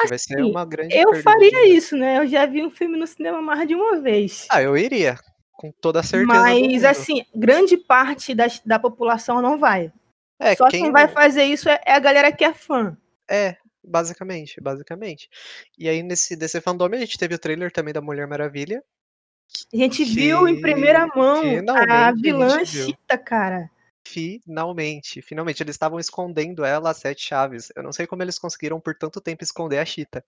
Que 0.00 0.08
vai 0.08 0.18
ser 0.18 0.38
Assim, 0.38 0.50
uma 0.50 0.64
grande 0.64 0.96
eu 0.96 1.14
faria 1.22 1.66
isso, 1.68 1.96
né, 1.96 2.18
eu 2.18 2.26
já 2.26 2.46
vi 2.46 2.64
um 2.64 2.70
filme 2.70 2.96
no 2.96 3.06
cinema 3.06 3.40
mais 3.40 3.66
de 3.66 3.74
uma 3.74 4.00
vez. 4.00 4.46
Ah, 4.50 4.62
eu 4.62 4.76
iria, 4.76 5.18
com 5.52 5.72
toda 5.72 6.00
a 6.00 6.02
certeza 6.02 6.40
Mas, 6.40 6.84
assim, 6.84 7.24
grande 7.34 7.76
parte 7.76 8.34
das 8.34 8.60
da 8.60 8.78
população 8.78 9.42
não 9.42 9.58
vai. 9.58 9.92
É, 10.38 10.54
Só 10.54 10.68
quem 10.68 10.84
quem 10.84 10.92
vai 10.92 11.08
fazer 11.08 11.44
isso 11.44 11.68
é 11.68 11.80
é 11.84 11.92
a 11.92 11.98
galera 11.98 12.30
que 12.30 12.44
é 12.44 12.54
fã. 12.54 12.96
É, 13.28 13.56
basicamente, 13.82 14.60
basicamente. 14.60 15.28
E 15.76 15.88
aí 15.88 16.02
nesse 16.02 16.36
desse 16.36 16.60
fandome 16.60 16.96
a 16.96 17.00
gente 17.00 17.18
teve 17.18 17.34
o 17.34 17.38
trailer 17.38 17.72
também 17.72 17.92
da 17.92 18.00
Mulher 18.00 18.28
Maravilha 18.28 18.82
A 19.72 19.76
gente 19.76 20.04
viu 20.04 20.46
em 20.46 20.60
primeira 20.60 21.10
que 21.10 21.18
mão 21.18 21.38
a 21.38 21.42
finalmente 21.42 21.90
a 21.90 22.12
vilã 22.12 22.56
viu. 22.58 22.86
Cheetah, 22.86 23.18
cara. 23.18 23.70
Finalmente, 24.08 25.20
finalmente, 25.20 25.62
eles 25.62 25.74
estavam 25.74 26.00
escondendo 26.00 26.64
ela 26.64 26.90
a 26.90 26.94
7 26.94 27.20
chaves, 27.22 27.70
eu 27.76 27.82
não 27.82 27.92
sei 27.92 28.06
como 28.06 28.22
eles 28.22 28.38
conseguiram 28.38 28.80
por 28.80 28.96
tanto 28.96 29.20
tempo 29.20 29.44
esconder 29.44 29.78
a 29.78 29.84
Cheetah. 29.84 30.24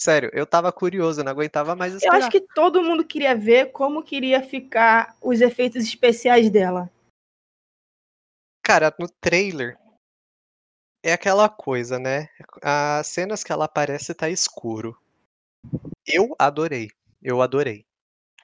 Sério, 0.00 0.30
eu 0.32 0.44
estava 0.44 0.72
curioso, 0.72 1.22
não 1.22 1.30
aguentava 1.30 1.76
mais 1.76 1.92
Eu 1.92 2.10
acho 2.12 2.28
esperar. 2.28 2.30
que 2.30 2.40
todo 2.54 2.82
mundo 2.82 3.04
queria 3.04 3.36
ver 3.36 3.70
como 3.70 4.02
que 4.02 4.16
iria 4.16 4.42
ficar 4.42 5.14
os 5.20 5.42
efeitos 5.42 5.84
especiais 5.84 6.48
dela. 6.50 6.90
Cara, 8.62 8.94
no 8.98 9.08
trailer 9.20 9.78
é 11.02 11.12
aquela 11.12 11.50
coisa, 11.50 11.98
né, 11.98 12.30
as 12.62 13.06
cenas 13.08 13.44
que 13.44 13.52
ela 13.52 13.66
aparece 13.66 14.14
tá 14.14 14.30
escuro. 14.30 14.98
Eu 16.06 16.34
adorei, 16.38 16.88
eu 17.22 17.42
adorei, 17.42 17.84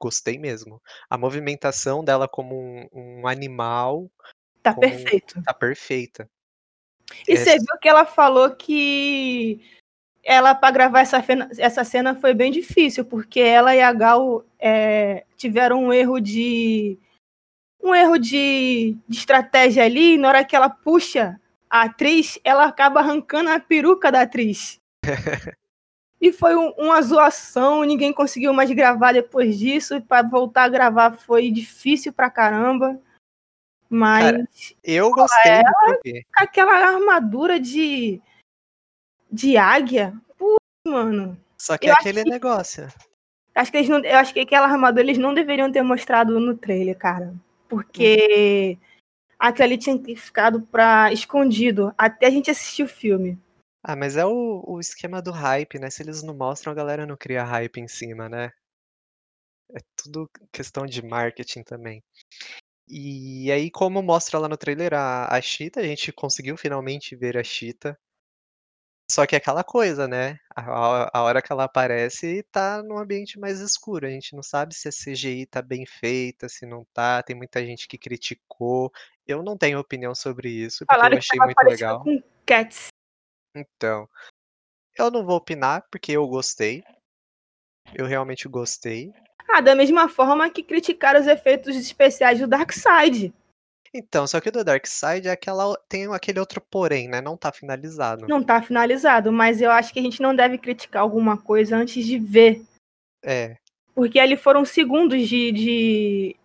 gostei 0.01 0.39
mesmo. 0.39 0.81
A 1.09 1.19
movimentação 1.19 2.03
dela 2.05 2.27
como 2.29 2.57
um 2.59 2.89
um 2.93 3.27
animal, 3.29 4.11
Tá 4.63 4.75
como 4.75 4.89
perfeito. 4.89 5.43
tá 5.43 5.55
perfeita. 5.55 6.29
E 7.29 7.33
É 7.35 7.37
você 7.37 7.57
viu 7.59 7.79
que 7.81 7.89
ela 7.89 8.05
falou 8.07 8.51
que 8.57 9.61
ela 10.25 10.55
pra 10.55 10.71
gravar 10.71 11.01
essa 11.01 11.23
fena 11.23 11.49
essa 11.59 11.85
cena 11.85 12.15
foi 12.17 12.35
bem 12.35 12.53
difícil, 12.53 13.05
porque 13.05 13.41
ela 13.41 13.75
e 13.77 13.81
a 13.83 13.93
Gal, 13.93 14.45
eh, 14.61 15.25
tiveram 15.37 15.85
um 15.85 15.93
erro 15.93 16.21
de 16.21 16.99
um 17.83 17.95
erro 17.95 18.19
de 18.19 18.97
de 19.09 19.19
estratégia 19.19 19.85
ali, 19.85 20.15
e 20.15 20.19
na 20.19 20.29
hora 20.29 20.45
que 20.45 20.57
ela 20.57 20.71
puxa 20.71 21.41
a 21.71 21.83
atriz, 21.85 22.39
ela 22.45 22.65
acaba 22.67 23.01
arrancando 23.01 23.51
a 23.51 23.61
peruca 23.61 24.13
da 24.13 24.23
atriz. 24.23 24.79
E 26.21 26.33
foi 26.33 26.55
um 26.55 26.71
uma 26.77 27.01
zoação, 27.01 27.83
ninguém 27.83 28.13
conseguiu 28.13 28.53
mais 28.53 28.71
gravar 28.71 29.13
depois 29.13 29.59
disso, 29.59 29.95
e 29.95 30.01
pra 30.01 30.23
voltar 30.23 30.65
a 30.65 30.69
gravar 30.69 31.13
foi 31.17 31.51
difícil 31.51 32.13
pra 32.13 32.29
caramba. 32.31 32.95
Cara, 32.95 33.01
Mas 33.89 34.75
eu 34.85 35.11
porra, 35.11 35.23
gostei 35.23 35.53
ela 35.53 35.73
eu 35.89 36.01
vi. 36.05 36.25
com 36.25 36.45
aquela 36.45 36.73
armadura 36.73 37.59
de 37.59 38.21
de 39.33 39.57
águia, 39.57 40.15
putz, 40.37 40.59
mano. 40.87 41.41
Só 41.57 41.79
que 41.79 41.87
é 41.87 41.91
Eu 41.91 41.93
acho 41.95 42.01
aquele 42.03 42.25
que 42.25 42.31
negócio 42.31 42.89
acho 43.55 43.71
que 43.71 43.77
eles 43.79 43.89
não 43.89 43.99
eu 44.01 44.19
acho 44.19 44.33
que 44.33 44.41
aquela 44.41 44.67
armadura 44.67 45.03
eles 45.03 45.19
não 45.19 45.35
deveriam 45.35 45.71
ter 45.73 45.83
mostrado 45.83 46.39
no 46.39 46.57
trailer, 46.57 46.97
cara, 46.97 47.35
porque 47.69 48.79
aquilo 49.39 49.65
ali 49.65 49.79
tinha 49.79 49.99
ficado 50.17 50.63
pra 50.63 51.13
escondido, 51.13 51.93
até 51.99 52.27
a 52.27 52.31
gente 52.31 52.51
assistir 52.51 52.83
o 52.83 52.89
filme. 52.89 53.39
Ah, 53.83 53.97
mas 53.97 54.17
é 54.17 54.25
o 54.27 54.63
o 54.67 54.79
esquema 54.81 55.23
do 55.23 55.31
hype, 55.33 55.79
né, 55.79 55.89
se 55.91 56.03
eles 56.03 56.23
não 56.23 56.35
mostram, 56.37 56.71
a 56.73 56.75
galera 56.77 57.07
não 57.07 57.17
cria 57.17 57.43
hype 57.45 57.79
em 57.81 57.89
cima, 57.89 58.29
né. 58.29 58.51
É 59.75 59.79
tudo 59.97 60.29
questão 60.53 60.85
de 60.87 61.01
marketing 61.03 61.63
também. 61.63 62.03
E 62.89 63.51
aí 63.53 63.71
como 63.71 64.03
mostra 64.03 64.39
lá 64.39 64.49
no 64.49 64.57
trailer 64.59 64.95
a 64.95 65.27
a 65.37 65.41
Cheetah, 65.43 65.81
a 65.83 65.85
gente 65.87 66.13
conseguiu 66.13 66.57
finalmente 66.57 67.17
ver 67.17 67.37
a 67.39 67.45
Cheetah. 67.45 67.99
Só 69.11 69.27
que 69.27 69.35
é 69.35 69.39
aquela 69.39 69.65
coisa, 69.65 70.07
né, 70.07 70.39
a 70.55 71.19
a 71.19 71.23
hora 71.25 71.43
que 71.43 71.51
ela 71.53 71.65
aparece 71.65 72.45
tá 72.53 72.81
num 72.83 72.97
ambiente 72.99 73.39
mais 73.41 73.59
escuro, 73.61 74.07
a 74.07 74.11
gente 74.11 74.35
não 74.37 74.43
sabe 74.43 74.73
se 74.75 74.87
a 74.89 74.93
CGI 74.93 75.47
tá 75.47 75.61
bem 75.63 75.85
feita, 75.85 76.49
se 76.49 76.65
não 76.65 76.85
tá, 76.93 77.21
tem 77.23 77.35
muita 77.37 77.65
gente 77.65 77.89
que 77.89 77.99
criticou. 77.99 78.91
Eu 79.27 79.43
não 79.43 79.57
tenho 79.57 79.79
opinião 79.81 80.15
sobre 80.15 80.49
isso, 80.49 80.87
porque 80.87 80.95
eu 80.95 80.99
Falaram 81.01 81.19
que 81.19 81.19
achei 81.19 81.35
estava 81.35 81.47
muito 81.47 81.57
parecido 81.57 81.85
legal. 81.89 82.05
com 82.05 82.23
Cats. 82.47 82.90
Então, 83.55 84.09
eu 84.99 85.11
não 85.11 85.25
vou 85.25 85.37
opinar, 85.37 85.87
porque 85.91 86.13
eu 86.13 86.27
gostei. 86.27 86.85
Eu 87.95 88.07
realmente 88.07 88.49
gostei. 88.49 89.13
Ah, 89.49 89.61
da 89.61 89.75
mesma 89.75 90.09
forma 90.09 90.49
que 90.51 90.63
criticaram 90.63 91.21
os 91.21 91.27
efeitos 91.27 91.75
especiais 91.77 92.39
do 92.39 92.47
Darkseid. 92.47 93.33
Então, 93.93 94.25
só 94.27 94.41
que 94.41 94.49
o 94.49 94.53
do 94.53 94.63
Darkseid 94.63 95.27
é 95.27 95.33
aquela 95.33 95.77
tem 95.89 96.07
aquele 96.15 96.39
outro 96.39 96.61
porém, 96.61 97.09
né, 97.09 97.21
não 97.21 97.37
tá 97.37 97.51
finalizado. 97.51 98.29
Não 98.29 98.43
tá 98.43 98.63
finalizado, 98.63 99.33
mas 99.33 99.61
eu 99.61 99.71
acho 99.71 99.93
que 99.93 99.99
a 99.99 100.03
gente 100.03 100.23
não 100.23 100.35
deve 100.35 100.59
criticar 100.59 101.03
alguma 101.03 101.37
coisa 101.37 101.77
antes 101.77 102.07
de 102.07 102.17
ver. 102.17 102.63
É. 103.25 103.57
Porque 103.93 104.21
ali 104.21 104.37
foram 104.37 104.65
segundos 104.65 105.29
de 105.29 105.51
de 105.51 106.37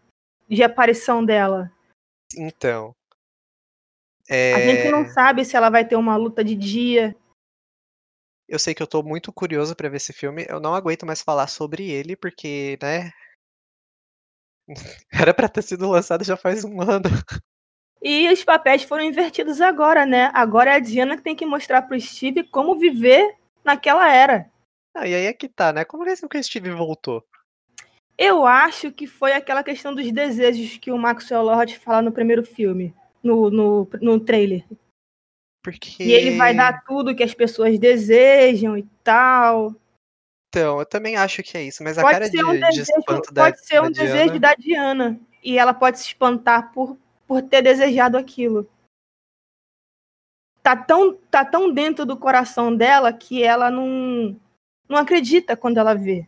de 0.49 0.63
aparição 0.63 1.23
dela. 1.23 1.71
Então. 2.35 2.95
A 4.29 4.59
gente 4.59 4.89
não 4.89 5.01
Eh 5.01 5.09
sabe 5.09 5.45
se 5.45 5.55
ela 5.55 5.69
vai 5.69 5.85
ter 5.87 5.95
uma 5.95 6.15
luta 6.15 6.43
de 6.43 6.55
dia. 6.55 7.15
Eu 8.47 8.59
sei 8.59 8.75
que 8.75 8.81
eu 8.81 8.87
tô 8.87 9.01
muito 9.01 9.33
curioso 9.33 9.75
pra 9.75 9.89
ver 9.89 9.97
esse 9.97 10.13
filme, 10.13 10.45
eu 10.47 10.59
não 10.59 10.75
aguento 10.75 11.05
mais 11.05 11.21
falar 11.21 11.47
sobre 11.47 11.89
ele, 11.89 12.15
porque, 12.15 12.77
né 12.81 13.11
era 15.11 15.33
pra 15.33 15.47
ter 15.47 15.61
sido 15.61 15.89
lançado 15.89 16.23
já 16.23 16.35
faz 16.35 16.63
1 16.63 16.81
ano. 16.81 17.09
E 18.01 18.31
os 18.31 18.43
papéis 18.43 18.83
foram 18.83 19.03
invertidos 19.03 19.61
agora, 19.61 20.05
né, 20.05 20.29
agora 20.33 20.71
é 20.71 20.75
a 20.75 20.79
Diana 20.79 21.17
que 21.17 21.23
tem 21.23 21.35
que 21.35 21.45
mostrar 21.45 21.81
para 21.83 21.97
o 21.97 21.99
Steve 21.99 22.43
como 22.43 22.77
viver 22.77 23.35
naquela 23.63 24.11
era. 24.11 24.49
Ah, 24.93 25.07
e 25.07 25.15
aí 25.15 25.25
é 25.25 25.33
que 25.33 25.49
tá, 25.49 25.73
né, 25.73 25.85
como 25.85 26.07
é 26.07 26.15
que 26.15 26.37
o 26.37 26.43
Steve 26.43 26.71
voltou? 26.71 27.23
Eu 28.17 28.45
acho 28.45 28.91
que 28.91 29.07
foi 29.07 29.33
aquela 29.33 29.63
questão 29.63 29.93
dos 29.93 30.09
desejos 30.11 30.77
que 30.77 30.91
o 30.91 30.97
Maxwell 30.97 31.43
Lord 31.43 31.77
fala 31.79 32.01
no 32.01 32.11
primeiro 32.11 32.43
filme, 32.43 32.93
no 33.25 33.49
no 33.49 33.89
no 34.01 34.19
trailer. 34.19 34.63
Porque 35.63 36.03
E 36.03 36.13
ele 36.13 36.37
vai 36.37 36.53
dar 36.53 36.85
tudo 36.85 37.15
que 37.15 37.23
as 37.23 37.33
pessoas 37.33 37.79
desejam 37.79 38.77
e 38.77 38.83
tal. 39.03 39.75
Então, 40.49 40.79
eu 40.79 40.85
também 40.85 41.17
acho 41.17 41.41
que 41.43 41.57
é 41.57 41.63
isso, 41.63 41.83
mas 41.83 41.97
a 41.97 42.01
Pode 42.03 42.13
cara 42.13 42.29
de 42.29 42.45
um 42.45 42.53
de 42.53 42.59
desejo 42.59 42.81
espanto 42.97 43.33
da 43.33 43.45
pode 43.45 43.65
ser 43.65 43.81
da 43.81 43.81
um 43.81 43.91
desejo 43.91 44.25
Diana 44.25 44.39
da 44.39 44.55
Diana, 44.55 45.19
e 45.43 45.57
ela 45.57 45.73
pode 45.73 45.99
se 45.99 46.05
espantar 46.05 46.71
por 46.71 46.97
por 47.27 47.41
ter 47.41 47.63
desejado 47.63 48.15
aquilo. 48.17 48.69
Tá 50.61 50.75
tão 50.77 51.15
tá 51.31 51.43
tão 51.43 51.73
dentro 51.73 52.05
do 52.05 52.15
coração 52.15 52.75
dela 52.75 53.11
que 53.11 53.41
ela 53.41 53.71
não 53.71 54.39
não 54.87 54.97
acredita 54.97 55.57
quando 55.57 55.77
ela 55.77 55.95
vê. 55.95 56.27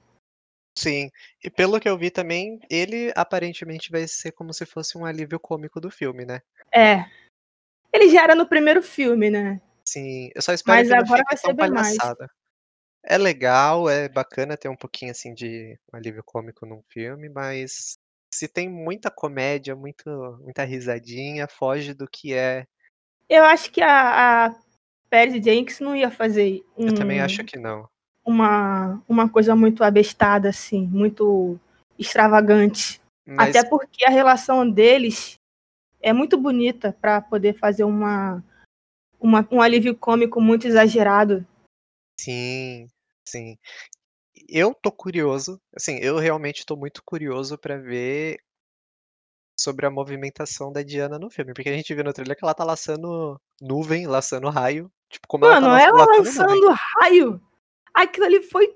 Sim, 0.77 1.09
e 1.43 1.49
pelo 1.49 1.79
que 1.79 1.89
eu 1.89 1.97
vi 1.97 2.11
também, 2.11 2.59
ele 2.69 3.11
aparentemente 3.15 3.91
vai 3.91 4.07
ser 4.07 4.31
como 4.31 4.53
se 4.53 4.63
fosse 4.63 4.95
um 4.95 5.05
alívio 5.05 5.39
cômico 5.39 5.81
do 5.81 5.89
filme, 5.89 6.23
né. 6.23 6.39
É. 6.71 7.03
Ele 7.91 8.11
já 8.11 8.21
era 8.21 8.35
no 8.35 8.47
primeiro 8.47 8.83
filme, 8.83 9.31
né. 9.31 9.59
Sim, 9.83 10.29
eu 10.35 10.41
só 10.41 10.53
espero 10.53 10.77
Mas 10.77 10.87
que 10.87 10.93
não 10.93 11.01
agora 11.01 11.23
fique 11.23 11.29
vai 11.29 11.37
ser 11.37 11.47
tão 11.47 11.55
bem 11.55 11.71
mais. 11.71 11.97
palhaçada. 11.97 12.29
É 13.03 13.17
legal, 13.17 13.89
é 13.89 14.07
bacana 14.07 14.55
ter 14.55 14.69
um 14.69 14.75
pouquinho, 14.75 15.09
assim, 15.09 15.33
de 15.33 15.79
um 15.91 15.97
alívio 15.97 16.21
cômico 16.23 16.63
num 16.63 16.83
filme, 16.89 17.27
mas 17.27 17.97
se 18.31 18.47
tem 18.47 18.69
muita 18.69 19.09
comédia, 19.09 19.75
muito 19.75 20.07
muita 20.43 20.63
risadinha, 20.63 21.47
foge 21.47 21.95
do 21.95 22.07
que 22.07 22.35
é 22.35 22.67
Eu 23.27 23.43
acho 23.45 23.71
que 23.71 23.81
a 23.81 24.45
a 24.45 24.49
Patty 25.09 25.41
Jenkins 25.41 25.79
não 25.79 25.95
ia 25.95 26.11
fazer 26.11 26.63
Eu 26.77 26.93
também 26.93 27.19
acho 27.19 27.41
um 27.41 27.45
que 27.45 27.57
não. 27.57 27.89
Uma 28.27 29.01
uma 29.07 29.29
coisa 29.29 29.55
muito 29.55 29.83
abestada, 29.83 30.49
assim, 30.49 30.85
muito 30.85 31.57
extravagante. 31.97 33.01
Mas 33.25 33.55
Até 33.55 33.67
porque 33.67 34.05
a 34.05 34.09
relação 34.09 34.69
deles 34.69 35.35
é 36.01 36.11
muito 36.11 36.37
bonita 36.37 36.95
pra 37.01 37.21
poder 37.21 37.57
fazer 37.57 37.85
uma 37.85 38.43
uma 39.19 39.47
um 39.49 39.61
alívio 39.61 39.95
cômico 39.95 40.41
muito 40.41 40.67
exagerado. 40.67 41.45
Sim, 42.19 42.87
sim. 43.25 43.57
Eu 44.49 44.73
tô 44.73 44.91
curioso, 44.91 45.59
assim, 45.75 45.97
eu 45.97 46.17
realmente 46.17 46.65
tô 46.65 46.75
muito 46.75 47.01
curioso 47.03 47.57
pra 47.57 47.77
ver 47.77 48.39
sobre 49.59 49.85
a 49.85 49.91
movimentação 49.91 50.71
da 50.71 50.83
Diana 50.83 51.17
no 51.17 51.29
filme, 51.29 51.53
porque 51.53 51.69
a 51.69 51.73
gente 51.73 51.93
viu 51.93 52.03
no 52.03 52.13
trailer 52.13 52.37
que 52.37 52.43
ela 52.43 52.53
tá 52.53 52.63
laçando 52.63 53.39
nuvem, 53.59 54.05
laçando 54.05 54.49
raio, 54.49 54.91
tipo, 55.09 55.27
como 55.27 55.45
ela 55.45 55.55
tá 55.55 55.61
Mano, 55.61 55.77
ela 55.77 56.05
laçando 56.05 56.69
raio, 56.71 57.41
aquilo 57.97 58.25
ali 58.27 58.41
foi 58.41 58.75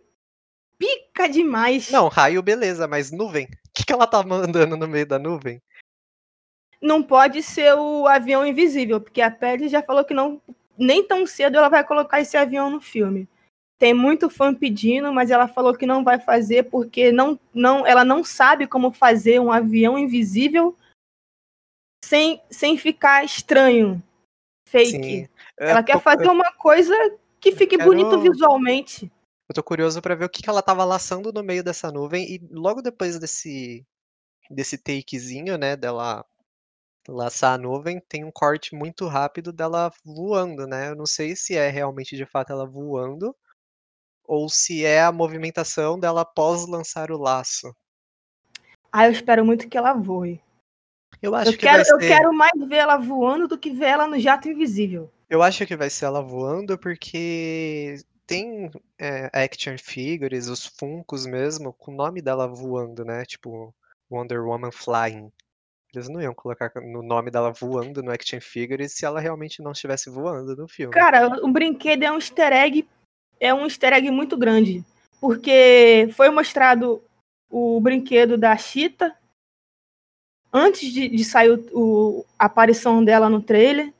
pica 0.77 1.27
demais. 1.27 1.91
Não, 1.91 2.07
raio 2.07 2.41
beleza, 2.41 2.88
mas 2.88 3.12
nuvem? 3.12 3.47
Que 3.73 3.86
que 3.86 3.93
ela 3.93 4.07
tá 4.07 4.21
mandando 4.23 4.75
no 4.75 4.88
meio 4.88 5.05
da 5.05 5.19
nuvem? 5.19 5.62
Não 6.81 7.03
pode 7.03 7.43
ser 7.43 7.75
o 7.75 8.07
avião 8.07 8.45
invisível, 8.45 8.99
porque 8.99 9.21
a 9.21 9.29
Patty 9.29 9.69
já 9.69 9.84
falou 9.84 10.03
que 10.03 10.13
não 10.13 10.41
nem 10.77 11.05
tão 11.05 11.27
cedo 11.27 11.57
ela 11.57 11.69
vai 11.69 11.84
colocar 11.84 12.19
esse 12.19 12.36
avião 12.36 12.69
no 12.71 12.81
filme. 12.81 13.29
Tem 13.77 13.93
muito 13.93 14.29
fã 14.29 14.53
pedindo, 14.53 15.13
mas 15.13 15.29
ela 15.29 15.47
falou 15.47 15.75
que 15.75 15.86
não 15.86 16.03
vai 16.03 16.19
fazer, 16.19 16.63
porque 16.63 17.12
não 17.12 17.39
não 17.53 17.86
ela 17.86 18.03
não 18.03 18.23
sabe 18.23 18.65
como 18.65 18.91
fazer 18.91 19.39
um 19.39 19.51
avião 19.51 19.97
invisível 19.97 20.75
sem 22.03 22.41
sem 22.49 22.77
ficar 22.77 23.23
estranho, 23.23 24.01
fake. 24.67 24.91
Sim, 24.91 25.29
eu 25.57 25.67
Ela 25.67 25.84
quer 25.84 25.93
tô 25.93 25.99
fazer 25.99 26.27
uma 26.27 26.51
coisa 26.53 26.95
que 27.41 27.51
fique 27.51 27.77
bonito 27.77 28.10
quero 28.12 28.21
visualmente. 28.21 29.12
eu 29.49 29.56
tô 29.56 29.63
curioso 29.63 30.01
pra 30.01 30.15
ver 30.15 30.25
o 30.25 30.30
que 30.30 30.43
que 30.43 30.49
ela 30.49 30.60
estava 30.60 30.86
laçando 30.86 31.34
no 31.34 31.43
meio 31.43 31.63
dessa 31.63 31.91
nuvem 31.91 32.23
e 32.32 32.39
logo 32.51 32.82
depois 32.82 33.19
desse 33.19 33.86
desse 34.49 34.77
takezinho, 34.77 35.58
né, 35.58 35.75
dela 35.75 36.25
laçar 37.08 37.54
a 37.54 37.58
nuvem, 37.58 37.99
tem 38.01 38.23
um 38.23 38.32
corte 38.32 38.75
muito 38.75 39.08
rápido 39.08 39.51
dela 39.51 39.91
voando, 40.04 40.67
né, 40.67 40.89
eu 40.89 40.95
não 40.95 41.06
sei 41.06 41.36
se 41.36 41.56
é 41.56 41.69
realmente, 41.69 42.15
de 42.15 42.25
fato, 42.25 42.51
ela 42.51 42.65
voando, 42.65 43.36
ou 44.25 44.49
se 44.49 44.86
é 44.86 45.01
a 45.01 45.12
movimentação 45.12 45.97
dela 45.99 46.21
após 46.21 46.67
lançar 46.67 47.12
o 47.12 47.17
laço. 47.17 47.73
Ah, 48.91 49.08
eu 49.08 49.12
espero 49.12 49.45
muito 49.45 49.69
que 49.69 49.77
ela 49.77 49.93
voe. 49.93 50.41
Eu 51.21 51.34
acho 51.34 51.51
Eu 51.51 51.58
que 51.58 51.65
vai 51.65 51.75
quero 51.77 51.89
eu 51.89 51.99
ser 51.99 52.08
quero 52.08 52.34
mais 52.34 52.51
ver 52.67 52.77
ela 52.77 52.97
voando 52.97 53.47
do 53.47 53.58
que 53.58 53.71
ver 53.71 53.86
ela 53.86 54.08
no 54.08 54.19
jato 54.19 54.49
invisível. 54.49 55.10
Eu 55.31 55.41
acho 55.41 55.65
que 55.65 55.77
vai 55.77 55.89
ser 55.89 56.03
ela 56.03 56.21
voando, 56.21 56.77
porque 56.77 57.95
tem, 58.27 58.69
eh, 58.99 59.29
action 59.31 59.77
figures, 59.77 60.49
os 60.49 60.65
Funkos 60.65 61.25
mesmo, 61.25 61.71
com 61.71 61.93
o 61.93 61.95
nome 61.95 62.21
dela 62.21 62.45
voando, 62.49 63.05
né, 63.05 63.23
tipo, 63.23 63.73
Wonder 64.11 64.43
Woman 64.43 64.73
Flying. 64.73 65.31
Eles 65.95 66.09
não 66.09 66.21
iam 66.21 66.33
colocar 66.33 66.69
no 66.75 67.01
nome 67.01 67.31
dela 67.31 67.53
voando 67.53 68.03
no 68.03 68.11
action 68.11 68.41
figure 68.41 68.89
se 68.89 69.05
ela 69.05 69.21
realmente 69.21 69.61
não 69.61 69.71
estivesse 69.71 70.09
voando 70.09 70.53
no 70.53 70.67
filme. 70.67 70.93
Cara, 70.93 71.27
o 71.41 71.49
brinquedo 71.49 72.03
é 72.03 72.11
um 72.11 72.15
easter 72.15 72.51
egg 72.51 72.85
é 73.39 73.53
um 73.53 73.63
easter 73.63 73.93
egg 73.93 74.11
muito 74.11 74.35
grande, 74.37 74.83
porque 75.21 76.09
foi 76.13 76.29
mostrado 76.29 77.01
o 77.49 77.79
brinquedo 77.79 78.37
da 78.37 78.57
Cheetah 78.57 79.15
antes 80.51 80.91
de 80.91 81.07
de 81.07 81.23
sair 81.23 81.51
o 81.51 81.65
o 81.73 82.25
a 82.37 82.47
aparição 82.47 83.03
dela 83.03 83.29
no 83.29 83.41
trailer. 83.41 83.93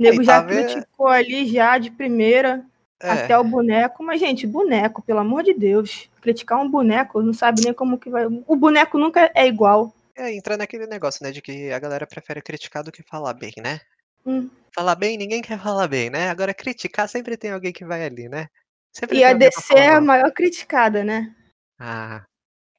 Nego 0.00 0.22
já 0.22 0.40
tava 0.40 0.54
é 0.54 0.64
criticou 0.64 1.08
ali 1.08 1.46
já 1.46 1.76
de 1.76 1.90
primeira, 1.90 2.64
até 2.98 3.34
É. 3.34 3.38
o 3.38 3.44
boneco, 3.44 4.02
mas 4.02 4.18
gente, 4.18 4.46
boneco, 4.46 5.02
pelo 5.02 5.18
amor 5.20 5.42
de 5.42 5.52
Deus, 5.52 6.08
criticar 6.22 6.58
um 6.58 6.70
boneco, 6.70 7.22
não 7.22 7.34
sabe 7.34 7.62
nem 7.62 7.74
como 7.74 7.98
que 7.98 8.08
vai 8.08 8.26
o 8.26 8.56
boneco 8.56 8.98
nunca 8.98 9.30
é 9.34 9.46
igual. 9.46 9.94
É, 10.16 10.34
entra 10.34 10.56
naquele 10.56 10.86
negócio, 10.86 11.22
né, 11.22 11.30
de 11.30 11.42
que 11.42 11.70
a 11.70 11.78
galera 11.78 12.06
prefere 12.06 12.40
criticar 12.42 12.82
do 12.82 12.90
que 12.92 13.02
falar 13.02 13.34
bem, 13.34 13.52
né. 13.62 13.80
Hum. 14.24 14.50
Falar 14.74 14.94
bem, 14.94 15.18
ninguém 15.18 15.42
quer 15.42 15.58
falar 15.58 15.86
bem, 15.86 16.08
né, 16.08 16.30
agora 16.30 16.54
criticar 16.54 17.08
sempre 17.08 17.36
tem 17.36 17.52
alguém 17.52 17.72
que 17.72 17.84
vai 17.84 18.04
ali, 18.04 18.28
né. 18.28 18.48
Sempre 18.92 19.18
E 19.18 19.24
a 19.24 19.34
DC 19.34 19.74
é 19.76 19.88
a 19.88 20.00
maior 20.00 20.32
criticada, 20.32 21.04
né. 21.04 21.34
Ah, 21.78 22.24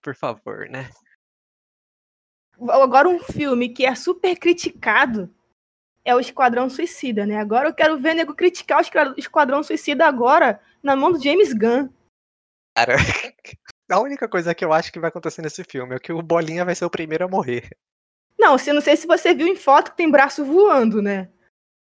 por 0.01 0.15
favor, 0.15 0.67
né. 0.69 0.89
Agora 2.69 3.07
um 3.09 3.19
filme 3.19 3.69
que 3.69 3.85
é 3.85 3.95
super 3.95 4.35
criticado 4.37 5.33
é 6.03 6.15
o 6.15 6.19
Esquadrão 6.19 6.69
Suicida, 6.69 7.25
né, 7.25 7.37
agora 7.37 7.69
eu 7.69 7.73
quero 7.73 7.99
ver 7.99 8.13
nego 8.13 8.33
criticar 8.33 8.79
o 8.79 9.15
esquadrão 9.17 9.63
Suicida 9.63 10.05
agora, 10.05 10.59
na 10.81 10.95
mão 10.95 11.11
do 11.11 11.21
James 11.21 11.53
Gunn. 11.53 11.89
Cara, 12.75 12.95
a 13.91 13.99
única 13.99 14.27
coisa 14.27 14.55
que 14.55 14.63
eu 14.63 14.73
acho 14.73 14.91
que 14.91 14.99
vai 14.99 15.09
acontecer 15.09 15.41
nesse 15.41 15.63
filme 15.63 15.95
é 15.95 15.99
que 15.99 16.13
o 16.13 16.21
Bolinha 16.21 16.65
vai 16.65 16.75
ser 16.75 16.85
o 16.85 16.89
primeiro 16.89 17.25
a 17.25 17.27
morrer. 17.27 17.69
Não, 18.39 18.57
se 18.57 18.73
não 18.73 18.81
sei 18.81 18.97
se 18.97 19.05
você 19.05 19.33
viu 19.33 19.45
em 19.45 19.55
foto 19.55 19.91
que 19.91 19.97
tem 19.97 20.09
braço 20.09 20.43
voando, 20.43 21.01
né. 21.01 21.29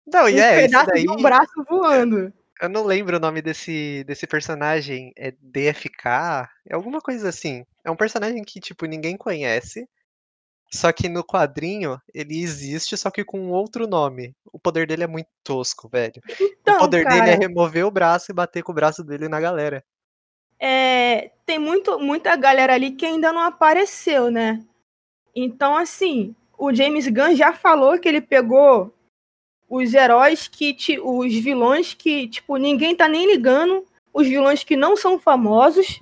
Não, 0.05 0.27
e 0.27 0.35
Um 0.35 0.39
é, 0.39 0.55
pedaço 0.57 0.87
daí 0.87 1.03
de 1.03 1.09
um 1.09 1.21
braço 1.21 1.63
voando. 1.69 2.33
eu 2.61 2.69
não 2.69 2.83
lembro 2.83 3.17
o 3.17 3.19
nome 3.19 3.41
desse 3.41 4.03
desse 4.05 4.27
personagem, 4.27 5.13
é 5.17 5.31
DFK? 5.31 6.49
É 6.67 6.75
alguma 6.75 6.99
coisa 6.99 7.29
assim. 7.29 7.65
É 7.83 7.91
um 7.91 7.95
personagem 7.95 8.43
que, 8.43 8.59
tipo, 8.59 8.85
ninguém 8.85 9.15
conhece, 9.15 9.87
Só 10.73 10.91
que 10.91 11.07
no 11.07 11.23
quadrinho, 11.23 12.01
ele 12.11 12.41
existe, 12.41 12.97
só 12.97 13.11
que 13.11 13.23
com 13.23 13.51
outro 13.51 13.87
nome. 13.87 14.35
O 14.51 14.57
poder 14.57 14.87
dele 14.87 15.03
é 15.03 15.07
muito 15.07 15.29
tosco, 15.43 15.87
velho. 15.87 16.19
Então, 16.41 16.77
o 16.77 16.79
poder 16.79 17.03
cara, 17.03 17.15
dele 17.15 17.29
é 17.31 17.35
remover 17.35 17.85
o 17.85 17.91
braço 17.91 18.31
e 18.31 18.33
bater 18.33 18.63
com 18.63 18.71
o 18.71 18.75
braço 18.75 19.03
dele 19.03 19.29
na 19.29 19.39
galera. 19.39 19.83
é, 20.59 21.31
tem 21.45 21.59
muito, 21.59 21.99
muita 21.99 22.35
galera 22.35 22.73
ali 22.73 22.91
que 22.91 23.05
ainda 23.05 23.31
não 23.31 23.41
apareceu, 23.41 24.31
né? 24.31 24.65
Então, 25.35 25.75
assim, 25.75 26.35
o 26.57 26.73
James 26.73 27.07
Gunn 27.07 27.35
já 27.35 27.53
falou 27.53 27.99
que 27.99 28.07
ele 28.07 28.21
pegou 28.21 28.91
os 29.69 29.93
heróis 29.93 30.47
que, 30.47 30.75
os 31.01 31.33
vilões 31.35 31.93
que, 31.93 32.27
tipo, 32.29 32.57
ninguém 32.57 32.95
tá 32.95 33.07
nem 33.07 33.27
ligando, 33.27 33.85
os 34.13 34.27
vilões 34.27 34.63
que 34.63 34.75
não 34.75 34.95
são 34.95 35.19
famosos, 35.19 36.01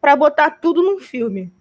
pra 0.00 0.14
botar 0.14 0.50
tudo 0.50 0.82
num 0.82 1.00
filme. 1.00 1.52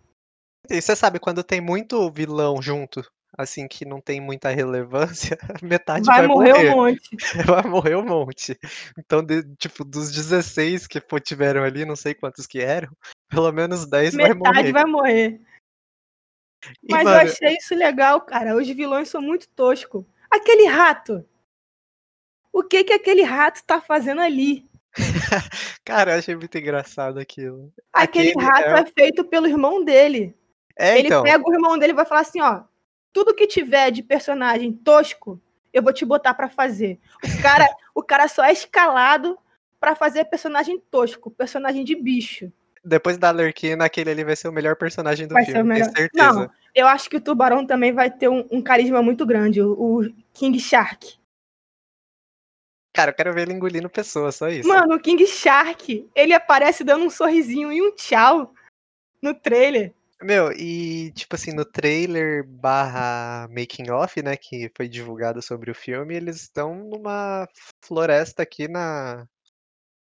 E 0.70 0.82
você 0.82 0.95
sabe, 0.95 1.20
quando 1.20 1.43
tem 1.43 1.59
muito 1.59 2.09
vilão 2.12 2.62
junto, 2.62 3.03
assim, 3.38 3.68
que 3.68 3.86
não 3.86 3.99
tem 3.99 4.22
muita 4.22 4.49
relevância, 4.49 5.38
metade 5.62 6.05
Vai, 6.05 6.20
vai, 6.20 6.28
morrer 6.28 6.53
morrer. 6.53 6.70
um 6.70 6.76
monte. 6.76 7.09
Vai 7.45 7.64
morrer 7.64 7.95
um 7.95 8.05
monte. 8.05 8.59
Então, 8.97 9.24
de- 9.24 9.43
tipo, 9.55 9.84
dos 9.84 10.12
16 10.12 10.88
que 10.88 11.01
tiveram 11.22 11.64
ali, 11.64 11.86
não 11.86 11.95
sei 11.95 12.14
quantos 12.14 12.45
que 12.45 12.59
eram, 12.59 12.91
pelo 13.30 13.51
menos 13.51 13.86
10 13.86 14.16
vai 14.16 14.34
Metade 14.34 14.57
morrer. 14.57 14.72
vai 14.72 14.86
morrer. 14.86 15.41
E, 16.84 16.91
Mas 16.91 17.05
eu 17.05 17.12
mano, 17.12 17.30
achei 17.32 17.55
isso 17.57 17.74
legal, 17.76 18.22
cara. 18.22 18.55
Os 18.55 18.68
vilões 18.68 19.09
são 19.09 19.22
muito 19.22 19.49
toscos. 19.49 20.05
Aquele 20.30 20.68
rato. 20.68 21.26
O 22.53 22.64
que 22.64 22.84
que 22.84 22.93
aquele 22.93 23.24
rato 23.24 23.64
tá 23.64 23.82
fazendo 23.82 24.22
ali? 24.22 24.70
cara, 25.84 26.14
eu 26.14 26.20
achei 26.20 26.36
muito 26.36 26.55
engraçado 26.57 27.18
aquilo. 27.18 27.74
Aquele, 27.91 28.30
Aquele 28.32 28.45
rato 28.45 28.68
é- 28.68 28.80
é... 28.82 28.86
feito 28.86 29.24
pelo 29.26 29.47
irmão 29.47 29.84
dele. 29.84 30.36
É, 30.82 30.97
ele 30.97 31.09
então. 31.09 31.21
pega 31.21 31.47
o 31.47 31.53
irmão 31.53 31.77
dele 31.77 31.93
e 31.93 31.95
vai 31.95 32.05
falar 32.05 32.21
assim, 32.21 32.41
ó, 32.41 32.63
tudo 33.13 33.36
que 33.36 33.45
tiver 33.45 33.91
de 33.91 34.01
personagem 34.01 34.73
tosco, 34.73 35.39
eu 35.71 35.84
vou 35.84 35.93
te 35.93 36.03
botar 36.03 36.34
pra 36.34 36.49
fazer. 36.49 36.99
O 37.23 37.41
cara, 37.41 37.67
o 37.93 38.01
cara 38.01 38.27
só 38.27 38.43
é 38.43 38.51
escalado 38.51 39.38
pra 39.79 39.95
fazer 39.95 40.25
personagem 40.25 40.82
tosco, 40.89 41.29
personagem 41.29 41.84
de 41.84 41.95
bicho. 41.95 42.51
Depois 42.84 43.15
da 43.15 43.29
Lerquina, 43.29 43.86
aquele 43.86 44.09
ali 44.09 44.23
vai 44.23 44.36
ser 44.36 44.47
o 44.47 44.51
melhor 44.51 44.75
personagem 44.75 45.27
do 45.27 45.34
Vai 45.34 45.45
ser 45.45 45.51
filme, 45.51 45.69
o 45.69 45.73
melhor. 45.73 45.91
certeza. 45.95 46.34
Não, 46.34 46.49
eu 46.73 46.88
acho 46.88 47.07
que 47.07 47.17
o 47.17 47.21
Tubarão 47.21 47.63
também 47.63 47.93
vai 47.93 48.09
ter 48.09 48.27
um, 48.27 48.47
um 48.49 48.59
carisma 48.59 49.03
muito 49.03 49.23
grande, 49.23 49.61
o, 49.61 49.73
o 49.73 50.13
King 50.34 50.59
Shark. 50.59 51.15
Cara, 52.91 53.11
eu 53.11 53.15
quero 53.15 53.34
ver 53.34 53.43
ele 53.43 53.53
engolindo 53.53 53.88
pessoas, 53.88 54.36
só 54.36 54.49
isso. 54.49 54.67
Mano, 54.67 54.95
o 54.95 54.99
King 54.99 55.27
Shark, 55.27 56.09
ele 56.15 56.34
aparece 56.34 56.84
dando 56.84 57.05
um 57.05 57.09
sorrisinho 57.09 57.71
e 57.71 57.82
um 57.84 57.95
tchau 57.95 58.51
no 59.21 59.36
trailer. 59.36 59.93
Meu, 60.24 60.51
e 60.51 61.11
tipo 61.13 61.36
assim, 61.36 61.51
no 61.51 61.65
trailer 61.65 62.47
barra 62.47 63.47
making 63.49 63.89
off, 63.89 64.22
né, 64.22 64.38
que 64.38 64.72
foi 64.76 64.88
divulgado 64.88 65.41
sobre 65.41 65.72
o 65.72 65.76
filme, 65.76 66.15
eles 66.15 66.41
estão 66.41 66.76
numa 66.76 67.47
floresta 67.82 68.43
aqui 68.43 68.67
na, 68.67 69.26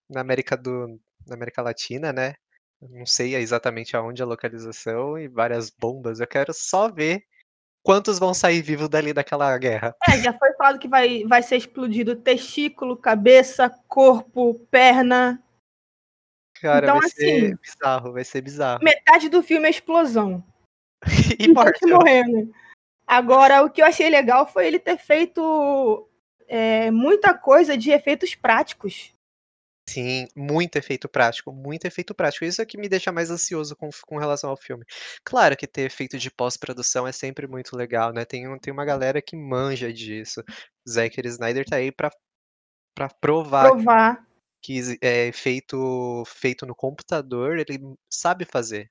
na 0.08 0.20
América 0.20 0.56
do, 0.56 1.00
na 1.26 1.34
América 1.34 1.62
Latina, 1.62 2.12
né? 2.12 2.34
Não 2.80 3.06
sei 3.06 3.34
exatamente 3.34 3.96
aonde 3.96 4.22
a 4.22 4.26
localização 4.26 5.18
e 5.18 5.26
várias 5.26 5.70
bombas. 5.70 6.20
Eu 6.20 6.26
quero 6.26 6.52
só 6.52 6.90
ver 6.90 7.24
quantos 7.82 8.18
vão 8.18 8.32
sair 8.32 8.62
vivos 8.62 8.88
dali 8.88 9.12
daquela 9.12 9.56
guerra. 9.58 9.94
É, 10.08 10.20
já 10.22 10.32
foi 10.32 10.52
falado 10.54 10.78
que 10.78 10.88
vai, 10.88 11.24
vai 11.24 11.42
ser 11.42 11.56
explodido 11.56 12.16
testículo, 12.16 12.96
cabeça, 12.96 13.70
corpo, 13.88 14.54
perna. 14.70 15.42
Cara, 16.64 16.86
Então, 16.86 16.98
vai 16.98 17.10
ser 17.10 17.44
assim, 17.44 17.56
bizarro, 17.56 18.12
vai 18.14 18.24
ser 18.24 18.40
bizarro. 18.40 18.82
Metade 18.82 19.28
do 19.28 19.42
filme 19.42 19.66
é 19.66 19.70
explosão. 19.70 20.42
E 21.38 21.46
morte. 21.52 21.78
gente 21.82 21.92
morrendo. 21.92 22.54
Agora, 23.06 23.62
o 23.62 23.68
que 23.68 23.82
eu 23.82 23.86
achei 23.86 24.08
legal 24.08 24.46
foi 24.50 24.66
ele 24.66 24.78
ter 24.78 24.96
feito 24.96 26.08
é, 26.48 26.90
muita 26.90 27.34
coisa 27.36 27.76
de 27.76 27.90
efeitos 27.90 28.34
práticos. 28.34 29.12
Sim, 29.86 30.26
muito 30.34 30.76
efeito 30.76 31.06
prático, 31.06 31.52
muito 31.52 31.84
efeito 31.84 32.14
prático. 32.14 32.46
Isso 32.46 32.62
é 32.62 32.64
que 32.64 32.78
me 32.78 32.88
deixa 32.88 33.12
mais 33.12 33.30
ansioso 33.30 33.76
com, 33.76 33.90
com 34.06 34.16
relação 34.16 34.48
ao 34.48 34.56
filme. 34.56 34.86
Claro 35.22 35.54
que 35.58 35.66
ter 35.66 35.82
efeito 35.82 36.16
de 36.16 36.30
pós-produção 36.30 37.06
é 37.06 37.12
sempre 37.12 37.46
muito 37.46 37.76
legal, 37.76 38.10
né? 38.10 38.24
Tem, 38.24 38.48
um- 38.48 38.58
tem 38.58 38.72
uma 38.72 38.86
galera 38.86 39.20
que 39.20 39.36
manja 39.36 39.92
disso. 39.92 40.42
Zack 40.88 41.20
Snyder 41.26 41.66
tá 41.66 41.76
aí 41.76 41.92
pra, 41.92 42.10
pra 42.96 43.08
provar 43.20 43.68
Provar. 43.70 44.26
Que 44.64 44.78
exi- 44.78 44.98
é 45.02 45.30
feito, 45.30 46.24
feito 46.26 46.64
no 46.64 46.74
computador, 46.74 47.58
ele 47.58 47.78
sabe 48.08 48.46
fazer. 48.46 48.90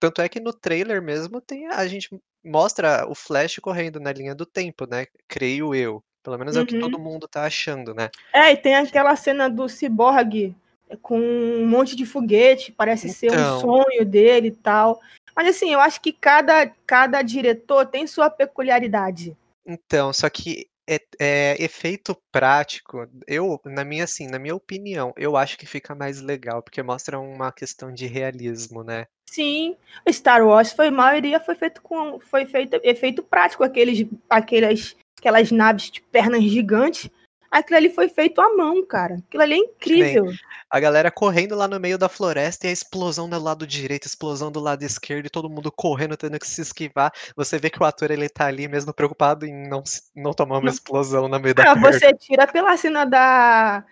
Tanto 0.00 0.20
é 0.20 0.28
que 0.28 0.40
no 0.40 0.52
trailer 0.52 1.00
mesmo 1.00 1.40
tem 1.40 1.68
a 1.68 1.86
gente 1.86 2.20
mostra 2.44 3.06
o 3.08 3.14
Flash 3.14 3.60
correndo 3.60 4.00
na 4.00 4.12
linha 4.12 4.34
do 4.34 4.44
tempo, 4.44 4.86
né? 4.86 5.06
Creio 5.28 5.72
eu. 5.72 6.02
Pelo 6.20 6.36
menos 6.36 6.56
é 6.56 6.60
o 6.60 6.66
que 6.66 6.74
Uhum. 6.74 6.80
todo 6.80 6.98
mundo 6.98 7.28
tá 7.28 7.44
achando, 7.44 7.94
né? 7.94 8.10
É, 8.32 8.50
e 8.50 8.56
tem 8.56 8.74
aquela 8.74 9.14
cena 9.14 9.48
do 9.48 9.68
Cyborg 9.68 10.52
com 11.00 11.20
um 11.20 11.64
monte 11.64 11.94
de 11.94 12.04
foguete, 12.04 12.72
parece 12.72 13.08
ser 13.08 13.30
um 13.30 13.34
Então. 13.34 13.60
sonho 13.60 14.04
dele 14.04 14.48
e 14.48 14.56
tal. 14.56 15.00
Mas 15.36 15.46
assim, 15.46 15.72
eu 15.72 15.78
acho 15.78 16.00
que 16.00 16.12
cada, 16.12 16.66
cada 16.84 17.22
diretor 17.22 17.86
tem 17.86 18.04
sua 18.08 18.28
peculiaridade. 18.28 19.36
Então, 19.64 20.12
só 20.12 20.28
que 20.28 20.68
é, 20.88 21.00
é 21.18 21.62
efeito 21.62 22.16
prático, 22.30 23.08
eu, 23.26 23.60
na 23.64 23.84
minha, 23.84 24.04
assim, 24.04 24.26
na 24.26 24.38
minha 24.38 24.54
opinião, 24.54 25.12
eu 25.16 25.36
acho 25.36 25.58
que 25.58 25.66
fica 25.66 25.94
mais 25.94 26.20
legal, 26.20 26.62
porque 26.62 26.82
mostra 26.82 27.18
uma 27.18 27.50
questão 27.52 27.92
de 27.92 28.06
realismo, 28.06 28.82
né? 28.82 29.06
Sim, 29.26 29.76
Star 30.10 30.46
Wars 30.46 30.72
foi 30.72 30.88
a 30.88 30.92
maioria 30.92 31.40
foi 31.40 31.56
feito 31.56 31.82
com 31.82 32.20
foi 32.20 32.46
feito 32.46 32.78
efeito 32.84 33.22
prático, 33.22 33.64
aqueles 33.64 34.06
aquelas 34.30 34.94
aquelas 35.18 35.50
naves 35.50 35.90
de 35.90 36.00
pernas 36.02 36.44
gigantes. 36.44 37.10
Aquilo 37.54 37.76
ali 37.76 37.90
foi 37.90 38.08
feito 38.08 38.40
à 38.40 38.56
mão, 38.56 38.84
cara. 38.84 39.22
Aquilo 39.28 39.42
ali 39.44 39.54
é 39.54 39.58
incrível. 39.58 40.26
A 40.68 40.80
galera 40.80 41.08
correndo 41.08 41.54
lá 41.54 41.68
no 41.68 41.78
meio 41.78 41.96
da 41.96 42.08
floresta 42.08 42.66
e 42.66 42.70
a 42.70 42.72
explosão 42.72 43.28
do 43.30 43.38
lado 43.40 43.64
direito, 43.64 44.06
explosão 44.08 44.50
do 44.50 44.58
lado 44.58 44.82
esquerdo, 44.82 45.26
e 45.26 45.30
todo 45.30 45.48
mundo 45.48 45.70
correndo, 45.70 46.16
tendo 46.16 46.36
que 46.36 46.48
se 46.48 46.60
esquivar. 46.60 47.12
Você 47.36 47.56
vê 47.56 47.70
que 47.70 47.80
o 47.80 47.84
ator 47.86 48.10
ele 48.10 48.28
tá 48.28 48.46
ali 48.46 48.66
mesmo 48.66 48.92
preocupado 48.92 49.46
em 49.46 49.68
não, 49.68 49.84
não 50.16 50.32
tomar 50.32 50.58
uma 50.58 50.68
explosão 50.68 51.28
no 51.28 51.38
meio 51.38 51.54
da 51.54 51.62
Ah, 51.62 51.74
perna. 51.74 51.92
você 51.92 52.12
tira 52.14 52.44
pela 52.48 52.76
cena 52.76 53.04
da 53.04 53.84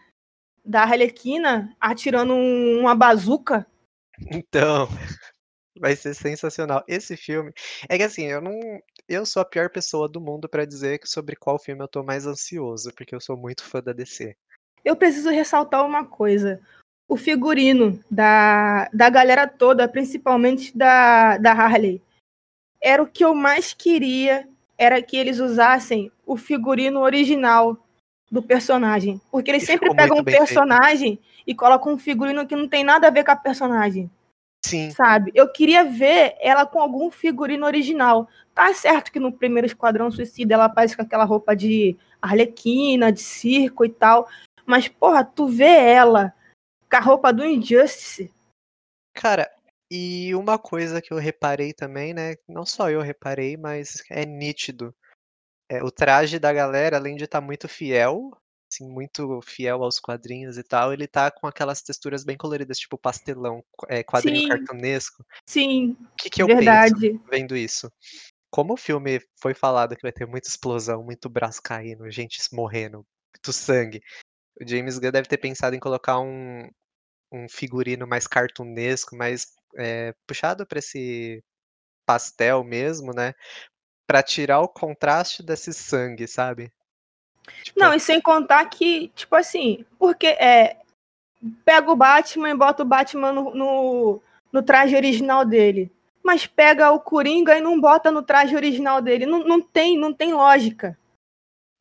da 0.65 0.83
Arlequina 0.83 1.75
atirando 1.81 2.35
um- 2.35 2.81
uma 2.81 2.95
bazuca. 2.97 3.65
Então, 4.31 4.89
vai 5.79 5.97
ser 5.97 6.14
sensacional. 6.14 6.83
Esse 6.87 7.16
filme. 7.16 7.53
É 7.89 7.97
que 7.97 8.05
assim, 8.05 8.25
eu 8.25 8.41
não. 8.41 8.59
Eu 9.09 9.27
sou 9.27 9.43
a 9.43 9.45
pior 9.45 9.70
pessoa 9.70 10.09
do 10.09 10.20
mundo 10.20 10.49
pra 10.49 10.64
dizer 10.64 11.01
sobre 11.05 11.37
qual 11.37 11.59
filme 11.59 11.83
eu 11.83 11.89
tô 11.89 12.03
mais 12.03 12.27
ansioso, 12.27 12.93
porque 12.95 13.14
eu 13.14 13.20
sou 13.20 13.37
muito 13.37 13.64
fã 13.64 13.83
da 13.83 13.93
DC. 13.93 14.37
Eu 14.85 14.97
preciso 14.97 15.31
ressaltar 15.31 15.85
uma 15.85 16.05
coisa. 16.05 16.61
O 17.09 17.16
figurino 17.16 18.01
da, 18.11 18.89
da 18.93 19.11
galera 19.11 19.47
toda, 19.47 19.89
principalmente 19.89 20.77
da, 20.77 21.37
da 21.37 21.53
Harley, 21.53 22.01
era 22.81 23.03
o 23.03 23.07
que 23.07 23.25
eu 23.25 23.35
mais 23.35 23.75
queria, 23.75 24.49
era 24.79 25.03
que 25.03 25.16
eles 25.16 25.39
usassem 25.39 26.11
o 26.27 26.37
figurino 26.37 27.01
original 27.01 27.77
do 28.31 28.43
personagem. 28.43 29.20
Porque 29.31 29.51
eles 29.51 29.64
E 29.64 29.66
sempre 29.66 29.95
pegam 29.95 30.18
um 30.18 30.23
bem 30.23 30.35
feito. 30.35 30.47
personagem 30.47 31.18
e 31.47 31.55
colocam 31.55 31.93
um 31.93 31.99
figurino 31.99 32.47
que 32.47 32.57
não 32.57 32.66
tem 32.66 32.83
nada 32.83 33.09
a 33.09 33.11
ver 33.11 33.25
com 33.25 33.31
a 33.31 33.37
personagem, 33.37 34.11
Sim, 34.65 34.91
sabe? 34.91 35.33
Eu 35.35 35.51
queria 35.53 35.85
ver 35.85 36.37
ela 36.41 36.65
com 36.65 36.81
algum 36.81 37.11
figurino 37.11 37.67
original. 37.67 38.29
Tá 38.55 38.73
certo 38.75 39.11
que 39.11 39.19
no 39.19 39.33
primeiro 39.33 39.67
Esquadrão 39.67 40.11
Suicida 40.11 40.55
ela 40.55 40.67
aparece 40.67 40.97
com 40.97 41.03
aquela 41.03 41.25
roupa 41.25 41.55
de 41.57 41.97
arlequina, 42.21 43.13
de 43.13 43.21
circo 43.21 43.85
e 43.85 43.89
tal. 43.89 44.29
Mas, 44.65 44.87
porra, 44.89 45.25
tu 45.25 45.47
vê 45.49 45.65
ela 45.65 46.33
com 46.89 46.97
a 46.97 47.01
roupa 47.01 47.33
do 47.33 47.45
Injustice. 47.45 48.33
cara. 49.15 49.51
E 49.95 50.35
uma 50.35 50.59
coisa 50.59 51.03
que 51.03 51.13
eu 51.13 51.19
reparei 51.19 51.75
também, 51.75 52.15
né? 52.15 52.37
Não 52.49 52.65
só 52.65 52.89
eu 52.89 53.03
reparei, 53.03 53.59
mas 53.59 54.03
é 54.09 54.25
nítido. 54.25 54.95
É, 55.69 55.83
o 55.83 55.91
traje 55.91 56.39
da 56.39 56.51
galera, 56.51 56.97
além 56.97 57.15
de 57.15 57.25
estar 57.25 57.43
muito 57.43 57.69
fiel, 57.69 58.31
assim, 58.73 58.89
muito 58.89 59.41
fiel 59.43 59.83
aos 59.83 60.01
quadrinhos 60.01 60.57
e 60.57 60.62
tal, 60.62 60.93
ele 60.93 61.07
tá 61.07 61.31
com 61.31 61.47
aquelas 61.47 61.83
texturas 61.83 62.25
bem 62.25 62.37
coloridas, 62.37 62.79
tipo 62.79 62.97
pastelão, 62.97 63.62
é, 63.89 64.03
quadrinho 64.03 64.41
Sim. 64.41 64.49
cartunesco. 64.49 65.25
Sim, 65.47 65.97
O 66.01 66.16
que, 66.16 66.31
que 66.31 66.43
eu 66.43 66.47
penso? 66.47 66.64
verdade. 66.64 67.20
vendo 67.31 67.57
isso. 67.57 67.93
Como 68.51 68.75
o 68.75 68.77
filme 68.77 69.20
foi 69.41 69.55
falado 69.55 69.97
que 69.97 70.03
vai 70.03 70.12
ter 70.12 70.27
muita 70.27 70.49
explosão, 70.49 71.03
muito 71.03 71.29
braço 71.29 71.61
caindo, 71.62 72.11
gente 72.11 72.39
morrendo, 72.53 73.05
muito 73.35 73.53
sangue, 73.53 74.01
o 74.61 74.68
James 74.68 74.99
Gunn 74.99 75.11
deve 75.11 75.29
ter 75.29 75.39
pensado 75.39 75.75
em 75.75 75.81
colocar 75.81 76.18
um, 76.20 76.68
um 77.33 77.49
figurino 77.49 78.07
mais 78.07 78.27
cartunesco, 78.27 79.16
mais 79.16 79.47
é, 79.77 80.14
puxado 80.27 80.66
para 80.66 80.79
esse 80.79 81.43
pastel 82.07 82.62
mesmo, 82.62 83.12
né? 83.14 83.33
Pra 84.07 84.23
tirar 84.23 84.61
o 84.61 84.68
contraste 84.68 85.43
desse 85.43 85.73
sangue, 85.73 86.27
sabe? 86.27 86.70
Tipo, 87.62 87.78
Não, 87.78 87.93
e 87.95 88.01
sem 88.01 88.20
contar 88.20 88.64
que, 88.66 89.09
tipo 89.14 89.34
assim, 89.34 89.84
porque 89.99 90.26
é. 90.28 90.76
Pega 91.64 91.90
o 91.90 91.97
Batman 91.97 92.51
e 92.51 92.57
bota 92.57 92.84
o 92.84 92.86
Batman 92.86 93.32
no, 93.32 93.53
no, 93.53 94.22
no 94.53 94.62
traje 94.62 94.95
original 94.95 95.45
dele. 95.45 95.90
mas 96.22 96.47
pega 96.47 96.93
o 96.93 97.01
Coringa 97.01 97.59
e 97.59 97.61
não 97.61 97.80
bota 97.80 98.11
no 98.12 98.22
traje 98.22 98.55
original 98.55 99.03
dele. 99.03 99.26
Não, 99.26 99.40
não 99.40 99.61
tem, 99.61 99.99
não 99.99 100.12
tem 100.12 100.32
lógica. 100.32 100.97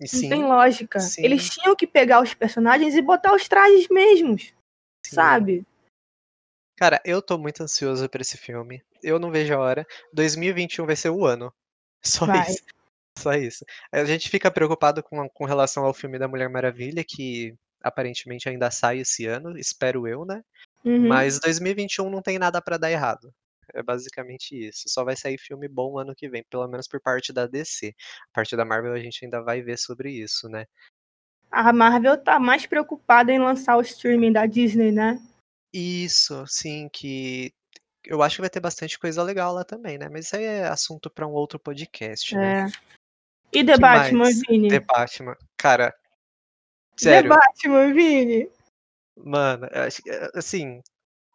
Sim, 0.04 0.24
não 0.24 0.30
tem 0.30 0.44
lógica. 0.44 1.00
sim. 1.00 1.24
Eles 1.24 1.48
tinham 1.50 1.76
que 1.76 1.86
pegar 1.86 2.22
os 2.22 2.34
personagens 2.34 2.96
e 2.96 3.02
botar 3.02 3.36
os 3.36 3.48
trajes 3.48 3.88
mesmos, 3.88 4.52
sim. 5.06 5.16
sabe? 5.16 5.66
Cara, 6.76 7.00
eu 7.06 7.22
tô 7.22 7.38
muito 7.38 7.62
ansioso 7.62 8.10
pra 8.10 8.22
esse 8.22 8.38
filme. 8.38 8.84
Eu 9.04 9.20
não 9.20 9.30
vejo 9.30 9.54
a 9.54 9.60
hora. 9.60 9.88
2021 10.14 10.88
vai 10.88 10.96
ser 10.96 11.12
o 11.12 11.24
ano. 11.24 11.54
Só 12.04 12.26
Vai. 12.26 12.42
isso. 12.42 12.64
Só 13.22 13.34
isso. 13.34 13.66
A 13.92 14.04
gente 14.06 14.30
fica 14.30 14.50
preocupado 14.52 15.04
com, 15.04 15.28
com 15.30 15.46
relação 15.46 15.86
ao 15.86 15.94
filme 15.94 16.18
da 16.18 16.28
Mulher 16.28 16.50
Maravilha, 16.50 17.04
que 17.04 17.56
aparentemente 17.82 18.48
ainda 18.48 18.70
sai 18.70 19.00
esse 19.00 19.26
ano, 19.26 19.58
espero 19.58 20.08
eu, 20.08 20.26
né? 20.26 20.44
Uhum. 20.84 21.08
Mas 21.08 21.40
2021 21.40 22.10
não 22.10 22.22
tem 22.22 22.38
nada 22.40 22.62
pra 22.62 22.78
dar 22.78 22.92
errado. 22.92 23.34
É 23.74 23.82
basicamente 23.82 24.56
isso. 24.56 24.84
Só 24.88 25.04
vai 25.04 25.16
sair 25.16 25.38
filme 25.38 25.68
bom 25.68 25.98
ano 25.98 26.16
que 26.16 26.30
vem, 26.30 26.44
pelo 26.50 26.68
menos 26.68 26.88
por 26.88 27.00
parte 27.00 27.32
da 27.32 27.48
DC. 27.48 27.96
A 28.32 28.36
parte 28.36 28.56
da 28.56 28.66
Marvel 28.66 28.94
a 28.94 29.00
gente 29.00 29.24
ainda 29.24 29.42
vai 29.42 29.62
ver 29.62 29.78
sobre 29.78 30.12
isso, 30.12 30.50
né? 30.50 30.66
A 31.50 31.72
Marvel 31.72 32.18
tá 32.18 32.40
mais 32.40 32.66
preocupada 32.66 33.32
em 33.32 33.40
lançar 33.40 33.78
o 33.78 33.82
streaming 33.82 34.32
da 34.32 34.46
Disney, 34.46 34.92
né? 34.92 35.22
Isso, 35.74 36.46
sim, 36.48 36.90
que 36.92 37.54
eu 38.06 38.22
acho 38.22 38.38
que 38.38 38.42
vai 38.42 38.50
ter 38.50 38.60
bastante 38.60 38.98
coisa 38.98 39.22
legal 39.22 39.54
lá 39.54 39.64
também, 39.64 39.98
né? 39.98 40.10
Mas 40.10 40.26
isso 40.26 40.36
aí 40.36 40.44
é 40.44 40.68
assunto 40.68 41.10
pra 41.10 41.28
um 41.28 41.32
outro 41.32 41.60
podcast, 41.60 42.36
né? 42.36 42.68
E 43.54 43.64
The 43.64 43.74
Que 43.74 43.82
Batman, 43.82 44.18
mais? 44.20 44.42
Vini? 44.48 44.70
The 44.70 44.80
Batman. 44.80 45.36
Cara, 45.58 45.92
The 46.98 47.04
sério, 47.04 47.30
Batman, 47.30 47.94
Vini? 47.94 48.50
mano, 49.16 49.68
assim, 50.34 50.82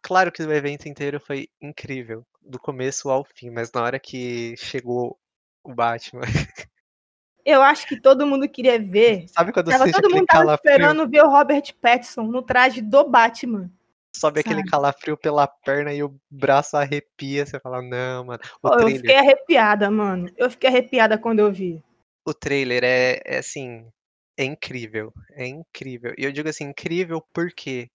claro 0.01 0.31
que 0.31 0.41
o 0.43 0.51
evento 0.51 0.87
inteiro 0.87 1.19
foi 1.19 1.47
incrível, 1.61 2.25
do 2.41 2.59
começo 2.59 3.09
ao 3.09 3.23
fim, 3.23 3.49
mas 3.49 3.71
na 3.71 3.83
hora 3.83 3.99
que 3.99 4.55
chegou 4.57 5.17
o 5.63 5.73
Batman, 5.73 6.21
Eu 7.47 7.61
acho 7.61 7.87
que 7.87 7.97
todo 7.97 8.27
mundo 8.27 8.49
queria 8.49 8.77
ver. 8.77 9.25
sabe 9.29 9.53
quando 9.53 9.71
Tava, 9.71 9.85
sente 9.85 9.95
todo 9.95 10.07
aquele 10.07 10.19
mundo 10.19 10.27
tava 10.27 10.55
esperando 10.55 11.07
ver 11.09 11.23
o 11.23 11.29
Robert 11.29 11.73
Pattinson 11.81 12.23
no 12.23 12.41
traje 12.41 12.81
do 12.81 13.07
Batman. 13.07 13.71
sobe 14.13 14.41
aquele 14.41 14.59
sabe? 14.59 14.69
calafrio 14.69 15.15
pela 15.15 15.47
perna 15.47 15.93
e 15.93 16.03
o 16.03 16.13
braço 16.29 16.75
arrepia, 16.75 17.45
você 17.45 17.57
fala, 17.57 17.81
não, 17.81 18.25
mano. 18.25 18.43
O 18.61 18.67
Pô, 18.67 18.79
eu 18.81 18.89
fiquei 18.89 19.15
arrepiada, 19.15 19.89
mano. 19.89 20.29
Eu 20.35 20.51
fiquei 20.51 20.69
arrepiada 20.69 21.17
quando 21.17 21.39
eu 21.39 21.49
vi. 21.49 21.81
O 22.27 22.33
trailer 22.33 22.83
é, 22.83 23.21
é 23.25 23.37
assim, 23.39 23.89
é 24.37 24.43
incrível, 24.45 25.13
é 25.31 25.47
incrível. 25.47 26.13
E 26.17 26.23
eu 26.25 26.31
digo 26.31 26.49
assim, 26.49 26.65
incrível 26.65 27.21
por 27.33 27.51
quê? 27.51 27.89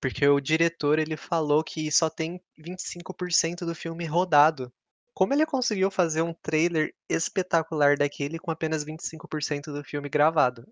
Porque 0.00 0.26
o 0.26 0.40
diretor, 0.40 0.98
ele 0.98 1.18
falou 1.18 1.62
que 1.62 1.92
só 1.92 2.08
tem 2.08 2.40
25% 2.56 3.66
do 3.66 3.74
filme 3.74 4.06
rodado. 4.06 4.72
Como 5.12 5.34
ele 5.34 5.44
conseguiu 5.44 5.90
fazer 5.90 6.22
um 6.22 6.32
trailer 6.32 6.94
espetacular 7.10 7.94
daquele 7.96 8.38
com 8.38 8.50
apenas 8.50 8.82
25% 8.84 9.72
do 9.74 9.84
filme 9.84 10.08
gravado? 10.08 10.66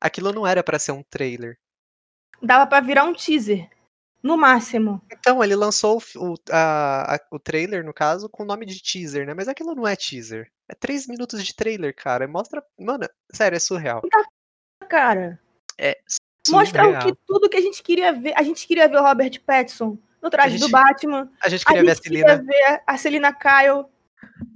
Aquilo 0.00 0.32
não 0.32 0.46
era 0.46 0.62
pra 0.62 0.78
ser 0.78 0.92
um 0.92 1.02
trailer. 1.02 1.58
Dava 2.42 2.66
pra 2.66 2.80
virar 2.80 3.04
um 3.04 3.14
teaser. 3.14 3.68
No 4.22 4.36
máximo. 4.36 5.00
Então, 5.12 5.42
ele 5.42 5.54
lançou 5.54 6.02
o, 6.16 6.34
a- 6.50 7.14
a- 7.16 7.20
o 7.30 7.38
trailer, 7.38 7.84
no 7.84 7.94
caso, 7.94 8.28
com 8.28 8.42
o 8.42 8.46
nome 8.46 8.66
de 8.66 8.82
teaser, 8.82 9.26
né? 9.26 9.34
Mas 9.34 9.48
aquilo 9.48 9.74
não 9.74 9.86
é 9.86 9.94
teaser. 9.96 10.50
É 10.68 10.74
3 10.74 11.06
minutos 11.06 11.44
de 11.44 11.54
trailer, 11.54 11.94
cara. 11.94 12.26
Mostra. 12.26 12.62
Mano, 12.78 13.08
sério, 13.32 13.56
é 13.56 13.60
surreal. 13.60 14.02
Cara, 14.88 15.38
É 15.78 15.98
mostra 16.48 16.82
o 16.82 16.84
surreal. 16.86 17.02
que, 17.06 17.18
tudo 17.26 17.48
que 17.48 17.56
a 17.56 17.60
gente 17.60 17.82
queria 17.82 18.12
ver. 18.12 18.32
A 18.36 18.42
gente 18.42 18.66
queria 18.66 18.88
ver 18.88 18.96
o 18.98 19.02
Robert 19.02 19.40
Pattinson 19.44 19.98
no 20.22 20.30
traje 20.30 20.56
A 20.56 20.58
do 20.58 20.62
gente- 20.62 20.72
Batman. 20.72 21.30
A 21.42 21.48
gente 21.48 21.62
A 21.62 21.66
queria 21.66 21.82
ver 21.84 21.90
a 21.90 21.94
gente 21.94 22.02
queria 22.02 22.36
ver 22.42 22.82
a 22.86 22.98
Selina 22.98 23.32
Kyle, 23.32 23.84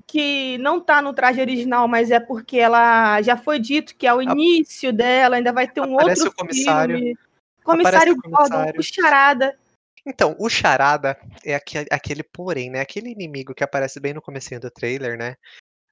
que 0.06 0.58
não 0.58 0.80
tá 0.80 1.00
no 1.00 1.12
traje 1.12 1.40
original, 1.40 1.86
mas 1.86 2.10
é 2.10 2.18
porque 2.18 2.58
ela 2.58 3.20
já 3.22 3.36
foi 3.36 3.58
dito 3.60 3.94
que 3.96 4.06
é 4.06 4.12
o 4.14 4.20
início 4.22 4.92
dela, 4.92 5.36
ainda 5.36 5.52
vai 5.52 5.68
ter 5.68 5.80
um 5.80 5.94
Aparece 5.94 6.22
outro 6.22 6.34
o 6.34 6.36
comissário. 6.36 6.96
filme. 6.96 7.18
Comissário 7.62 8.16
Gordon, 8.16 8.72
o 8.78 8.82
Charada. 8.82 9.56
Então, 10.04 10.34
o 10.38 10.48
Charada 10.48 11.16
é 11.44 11.54
aquele, 11.54 11.86
aquele 11.90 12.22
porém, 12.22 12.70
né? 12.70 12.80
Aquele 12.80 13.10
inimigo 13.10 13.54
que 13.54 13.62
aparece 13.62 14.00
bem 14.00 14.14
no 14.14 14.22
comecinho 14.22 14.58
do 14.58 14.70
trailer, 14.70 15.16
né? 15.18 15.36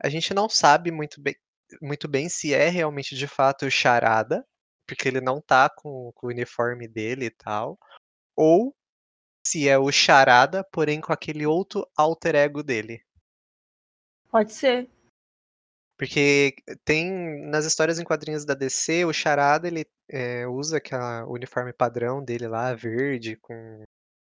A 0.00 0.08
gente 0.08 0.32
não 0.32 0.48
sabe 0.48 0.90
muito 0.90 1.20
bem, 1.20 1.34
muito 1.82 2.08
bem 2.08 2.28
se 2.28 2.54
é 2.54 2.68
realmente 2.68 3.16
de 3.16 3.26
fato 3.26 3.66
o 3.66 3.70
Charada, 3.70 4.46
porque 4.86 5.08
ele 5.08 5.20
não 5.20 5.40
tá 5.40 5.68
com, 5.68 6.12
com 6.14 6.26
o 6.26 6.30
uniforme 6.30 6.88
dele 6.88 7.26
e 7.26 7.30
tal, 7.30 7.78
ou 8.36 8.74
se 9.46 9.68
é 9.68 9.78
o 9.78 9.90
Charada, 9.90 10.64
porém 10.72 11.00
com 11.00 11.12
aquele 11.12 11.46
outro 11.46 11.86
alter 11.96 12.34
ego 12.34 12.62
dele. 12.62 13.02
Pode 14.30 14.52
ser. 14.52 14.90
Porque 15.96 16.54
tem 16.84 17.48
nas 17.48 17.64
histórias 17.64 17.98
em 17.98 18.04
quadrinhos 18.04 18.44
da 18.44 18.54
DC, 18.54 19.04
o 19.04 19.12
Charada 19.12 19.66
ele 19.66 19.84
é, 20.08 20.46
usa 20.46 20.76
aquela 20.76 21.24
o 21.26 21.32
uniforme 21.32 21.72
padrão 21.72 22.22
dele 22.22 22.46
lá, 22.46 22.72
verde, 22.72 23.36
com 23.36 23.82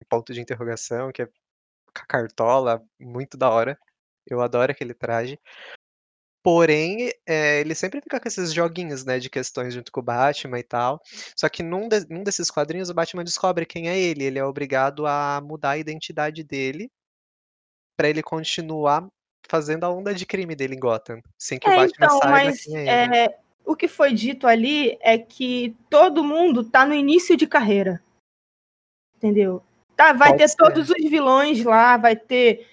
ponto 0.09 0.33
de 0.35 0.41
interrogação, 0.41 1.13
que 1.13 1.23
é 1.23 1.27
com 1.27 2.03
a 2.03 2.07
cartola, 2.07 2.85
muito 2.99 3.37
da 3.37 3.49
hora. 3.51 3.79
Eu 4.27 4.41
adoro 4.41 4.73
aquele 4.73 4.95
traje. 4.95 5.39
Porém, 6.45 7.11
é, 7.25 7.61
ele 7.61 7.75
sempre 7.75 8.01
fica 8.01 8.19
com 8.19 8.27
esses 8.27 8.53
joguinhos, 8.53 9.05
né, 9.05 9.21
de 9.21 9.31
questões 9.31 9.73
junto 9.73 9.93
com 9.93 10.01
o 10.01 10.03
Batman 10.03 10.59
e 10.59 10.65
tal. 10.65 11.01
Só 11.37 11.49
que 11.49 11.63
num, 11.63 11.89
de- 11.89 12.07
num 12.11 12.25
desses 12.25 12.51
quadrinhos 12.51 12.91
o 12.91 12.95
Batman 12.95 13.23
descobre 13.23 13.65
quem 13.65 13.89
é 13.89 13.97
ele. 13.99 14.25
Ele 14.25 14.39
é 14.41 14.45
obrigado 14.45 15.07
a 15.07 15.41
mudar 15.41 15.71
a 15.71 15.79
identidade 15.79 16.43
dele 16.43 16.91
pra 17.97 18.09
ele 18.09 18.23
continuar 18.23 19.07
fazendo 19.49 19.85
a 19.85 19.91
onda 19.91 20.13
de 20.13 20.27
crime 20.27 20.57
dele 20.57 20.75
em 20.75 20.81
Gotham, 20.81 21.21
sem 21.39 21.59
que 21.61 21.69
o 21.69 21.73
É, 21.73 21.77
Batman 21.77 22.07
então, 22.07 22.19
saiba 22.19 22.31
mas 22.31 22.65
quem 22.65 22.77
é 22.77 23.05
ele. 23.05 23.17
é, 23.17 23.39
o 23.65 23.77
que 23.77 23.87
foi 23.87 24.13
dito 24.13 24.47
ali 24.49 24.99
é 25.01 25.17
que 25.19 25.77
todo 25.89 26.25
mundo 26.25 26.69
tá 26.69 26.85
no 26.85 26.95
início 26.95 27.37
de 27.37 27.47
carreira. 27.47 28.03
Entendeu? 29.17 29.63
Tá, 29.95 30.13
vai 30.13 30.31
Pode 30.31 30.39
ter 30.43 30.49
ser. 30.49 30.57
todos 30.57 30.91
os 30.91 31.09
vilões 31.09 31.63
lá, 31.65 31.97
vai 31.97 32.17
ter 32.17 32.67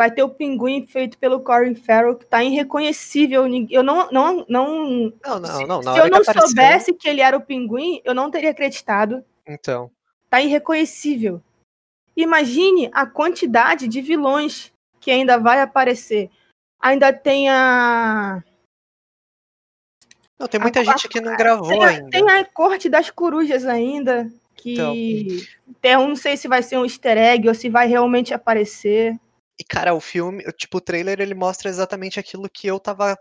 vai 0.00 0.10
ter 0.10 0.22
o 0.22 0.30
pinguim 0.30 0.86
feito 0.86 1.18
pelo 1.18 1.40
Corey 1.40 1.74
Farrell, 1.74 2.16
que 2.16 2.24
tá 2.24 2.42
irreconhecível. 2.42 3.44
Eu 3.68 3.82
não 3.82 4.10
não 4.10 4.46
não 4.48 5.12
Não, 5.22 5.38
não, 5.40 5.66
não. 5.66 5.82
Se 5.82 5.88
hora 5.90 6.06
eu 6.06 6.10
não 6.10 6.20
que 6.22 6.32
soubesse 6.32 6.94
que 6.94 7.06
ele 7.06 7.20
era 7.20 7.36
o 7.36 7.42
pinguim, 7.42 8.00
eu 8.02 8.14
não 8.14 8.30
teria 8.30 8.50
acreditado. 8.50 9.22
Então, 9.46 9.90
Tá 10.30 10.40
irreconhecível. 10.40 11.42
Imagine 12.16 12.88
a 12.94 13.04
quantidade 13.04 13.86
de 13.88 14.00
vilões 14.00 14.72
que 15.00 15.10
ainda 15.10 15.38
vai 15.38 15.60
aparecer. 15.60 16.30
Ainda 16.80 17.12
tem 17.12 17.50
a 17.50 18.42
não, 20.38 20.48
tem 20.48 20.58
muita 20.60 20.80
A- 20.80 20.84
gente 20.84 21.08
que 21.10 21.20
não 21.20 21.36
tem 21.36 21.36
gravou 21.36 21.82
a, 21.82 21.88
ainda. 21.88 22.08
tem 22.10 22.26
a 22.30 22.42
corte 22.46 22.88
das 22.88 23.10
corujas 23.10 23.66
ainda, 23.66 24.32
que 24.56 24.72
Então. 24.72 24.94
tem, 25.82 25.92
eu 25.92 26.08
não 26.08 26.16
sei 26.16 26.38
se 26.38 26.48
vai 26.48 26.62
ser 26.62 26.78
um 26.78 26.84
easter 26.86 27.18
egg 27.18 27.46
ou 27.46 27.54
se 27.54 27.68
vai 27.68 27.86
realmente 27.86 28.32
aparecer. 28.32 29.14
E, 29.60 29.64
cara, 29.64 29.92
o 29.92 30.00
filme, 30.00 30.42
tipo, 30.54 30.78
o 30.78 30.80
trailer, 30.80 31.20
ele 31.20 31.34
mostra 31.34 31.68
exatamente 31.68 32.18
aquilo 32.18 32.48
que 32.48 32.66
eu 32.66 32.80
tava. 32.80 33.14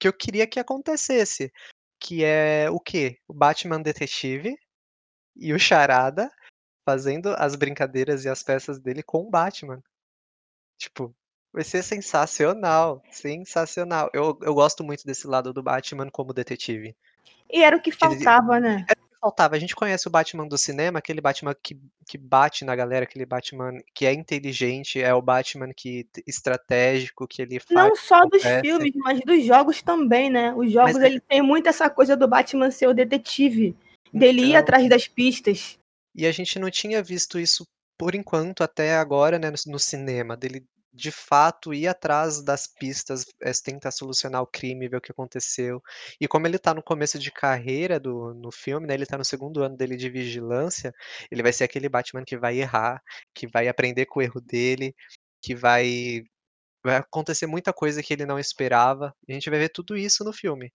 que 0.00 0.08
eu 0.08 0.12
queria 0.12 0.44
que 0.44 0.58
acontecesse. 0.58 1.52
Que 2.00 2.24
é 2.24 2.68
o 2.70 2.80
quê? 2.80 3.18
O 3.28 3.32
Batman 3.32 3.80
detetive 3.80 4.58
e 5.36 5.52
o 5.52 5.58
Charada 5.60 6.28
fazendo 6.84 7.28
as 7.38 7.54
brincadeiras 7.54 8.24
e 8.24 8.28
as 8.28 8.42
peças 8.42 8.80
dele 8.80 9.00
com 9.02 9.18
o 9.18 9.30
Batman. 9.30 9.80
Tipo, 10.76 11.14
vai 11.52 11.62
ser 11.62 11.84
sensacional. 11.84 13.00
Sensacional. 13.12 14.10
Eu, 14.12 14.36
eu 14.42 14.52
gosto 14.54 14.82
muito 14.82 15.06
desse 15.06 15.26
lado 15.28 15.52
do 15.52 15.62
Batman 15.62 16.10
como 16.10 16.32
detetive. 16.32 16.96
E 17.48 17.62
era 17.62 17.76
o 17.76 17.80
que 17.80 17.92
Que 17.92 18.04
ele- 18.06 18.14
faltava, 18.24 18.58
né? 18.58 18.84
Faltava. 19.20 19.54
A 19.54 19.58
gente 19.58 19.76
conhece 19.76 20.08
o 20.08 20.10
Batman 20.10 20.48
do 20.48 20.56
cinema, 20.56 20.98
aquele 20.98 21.20
Batman 21.20 21.54
que, 21.54 21.78
que 22.08 22.16
bate 22.16 22.64
na 22.64 22.74
galera, 22.74 23.04
aquele 23.04 23.26
Batman 23.26 23.78
que 23.94 24.06
é 24.06 24.12
inteligente, 24.14 25.00
é 25.00 25.12
o 25.12 25.20
Batman 25.20 25.72
que 25.74 26.06
estratégico, 26.26 27.28
que 27.28 27.42
ele 27.42 27.60
faz. 27.60 27.88
Não 27.88 27.94
só 27.96 28.20
dos 28.24 28.44
acontece. 28.44 28.60
filmes, 28.62 28.92
mas 28.96 29.20
dos 29.20 29.44
jogos 29.44 29.82
também, 29.82 30.30
né? 30.30 30.54
Os 30.54 30.72
jogos, 30.72 30.94
Mas 30.94 31.02
é- 31.02 31.06
ele 31.06 31.20
tem 31.20 31.42
muito 31.42 31.68
essa 31.68 31.90
coisa 31.90 32.16
do 32.16 32.26
Batman 32.26 32.70
ser 32.70 32.86
o 32.86 32.94
detetive, 32.94 33.76
dele 34.12 34.40
ir 34.40 34.48
Então, 34.50 34.60
atrás 34.60 34.88
das 34.88 35.06
pistas. 35.06 35.78
E 36.14 36.26
a 36.26 36.32
gente 36.32 36.58
não 36.58 36.70
tinha 36.70 37.02
visto 37.02 37.38
isso 37.38 37.64
por 37.98 38.14
enquanto 38.14 38.62
até 38.62 38.96
agora, 38.96 39.38
né, 39.38 39.50
no, 39.50 39.72
no 39.72 39.78
cinema, 39.78 40.34
dele 40.34 40.64
de 40.92 41.10
fato 41.10 41.72
ir 41.72 41.86
atrás 41.86 42.42
das 42.42 42.66
pistas, 42.66 43.24
eh, 43.40 43.52
tentar 43.64 43.90
solucionar 43.90 44.42
o 44.42 44.46
crime, 44.46 44.88
ver 44.88 44.96
o 44.96 45.00
que 45.00 45.12
aconteceu. 45.12 45.82
E 46.20 46.26
como 46.26 46.46
ele 46.46 46.58
tá 46.58 46.74
no 46.74 46.82
começo 46.82 47.18
de 47.18 47.30
carreira 47.30 48.00
do, 48.00 48.34
no 48.34 48.50
filme, 48.50 48.86
né, 48.86 48.94
ele 48.94 49.06
tá 49.06 49.16
no 49.16 49.24
segundo 49.24 49.62
ano 49.62 49.76
dele 49.76 49.96
de 49.96 50.10
vigilância, 50.10 50.92
ele 51.30 51.42
vai 51.42 51.52
ser 51.52 51.64
aquele 51.64 51.88
Batman 51.88 52.24
que 52.24 52.36
vai 52.36 52.58
errar, 52.58 53.02
que 53.34 53.46
vai 53.46 53.68
aprender 53.68 54.06
com 54.06 54.20
o 54.20 54.22
erro 54.22 54.40
dele, 54.40 54.94
que 55.42 55.54
vai 55.54 56.24
vai 56.82 56.96
acontecer 56.96 57.46
muita 57.46 57.72
coisa 57.74 58.02
que 58.02 58.12
ele 58.12 58.24
não 58.24 58.38
esperava. 58.38 59.14
E 59.28 59.32
a 59.32 59.34
gente 59.34 59.50
vai 59.50 59.58
ver 59.58 59.68
tudo 59.68 59.96
isso 59.96 60.24
no 60.24 60.32
filme. 60.32 60.72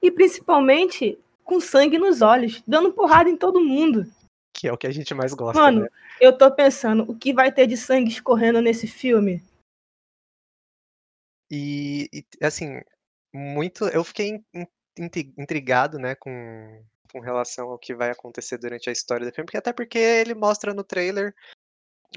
E 0.00 0.10
principalmente 0.10 1.18
com 1.44 1.60
sangue 1.60 1.98
nos 1.98 2.22
olhos, 2.22 2.62
dando 2.66 2.92
porrada 2.92 3.28
em 3.28 3.36
todo 3.36 3.60
mundo. 3.60 4.06
que 4.54 4.68
é 4.68 4.72
o 4.72 4.78
que 4.78 4.86
a 4.86 4.92
gente 4.92 5.12
mais 5.14 5.34
gosta, 5.34 5.60
Mano, 5.60 5.82
né? 5.82 5.88
eu 6.20 6.36
tô 6.36 6.50
pensando, 6.50 7.04
o 7.08 7.16
que 7.16 7.32
vai 7.32 7.50
ter 7.50 7.66
de 7.66 7.76
sangue 7.76 8.10
escorrendo 8.10 8.60
nesse 8.60 8.86
filme? 8.86 9.42
E, 11.50 12.08
e, 12.12 12.24
assim, 12.44 12.80
muito. 13.34 13.86
Eu 13.88 14.04
fiquei 14.04 14.28
in- 14.28 14.66
in- 14.98 15.34
intrigado, 15.38 15.98
né, 15.98 16.14
com, 16.14 16.82
com 17.12 17.20
relação 17.20 17.70
ao 17.70 17.78
que 17.78 17.94
vai 17.94 18.10
acontecer 18.10 18.58
durante 18.58 18.88
a 18.88 18.92
história 18.92 19.26
do 19.26 19.32
filme, 19.34 19.46
porque 19.46 19.58
até 19.58 19.72
porque 19.72 19.98
ele 19.98 20.34
mostra 20.34 20.72
no 20.72 20.84
trailer 20.84 21.34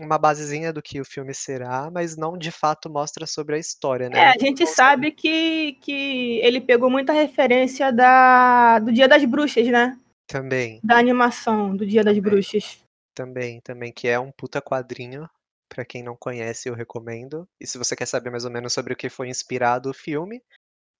uma 0.01 0.17
basezinha 0.17 0.73
do 0.73 0.81
que 0.81 0.99
o 0.99 1.05
filme 1.05 1.33
será, 1.33 1.89
mas 1.91 2.17
não 2.17 2.37
de 2.37 2.51
fato 2.51 2.89
mostra 2.89 3.27
sobre 3.27 3.55
a 3.55 3.59
história, 3.59 4.09
né? 4.09 4.19
É, 4.19 4.27
a 4.27 4.31
Então, 4.31 4.47
gente 4.47 4.67
sabe 4.67 5.11
que, 5.11 5.73
que 5.73 6.39
ele 6.39 6.59
pegou 6.59 6.89
muita 6.89 7.13
referência 7.13 7.91
da, 7.91 8.79
do 8.79 8.91
Dia 8.91 9.07
das 9.07 9.23
Bruxas, 9.25 9.67
né? 9.67 9.99
Também, 10.27 10.79
Da 10.83 10.97
animação 10.97 11.75
do 11.75 11.85
Dia 11.85 12.03
das. 12.03 12.17
Bruxas. 12.17 12.79
também, 13.13 13.61
também, 13.61 13.91
que 13.91 14.07
é 14.07 14.19
um 14.19 14.31
puta 14.31 14.61
quadrinho. 14.61 15.29
Pra 15.73 15.83
quem 15.83 16.03
não 16.03 16.15
conhece, 16.15 16.69
eu 16.69 16.75
recomendo. 16.75 17.49
E 17.59 17.65
se 17.65 17.79
você 17.79 17.95
quer 17.95 18.05
saber 18.05 18.29
mais 18.29 18.45
ou 18.45 18.51
menos 18.51 18.71
sobre 18.73 18.93
o 18.93 18.95
que 18.95 19.09
foi 19.09 19.27
inspirado 19.27 19.89
o 19.89 19.93
filme, 19.93 20.39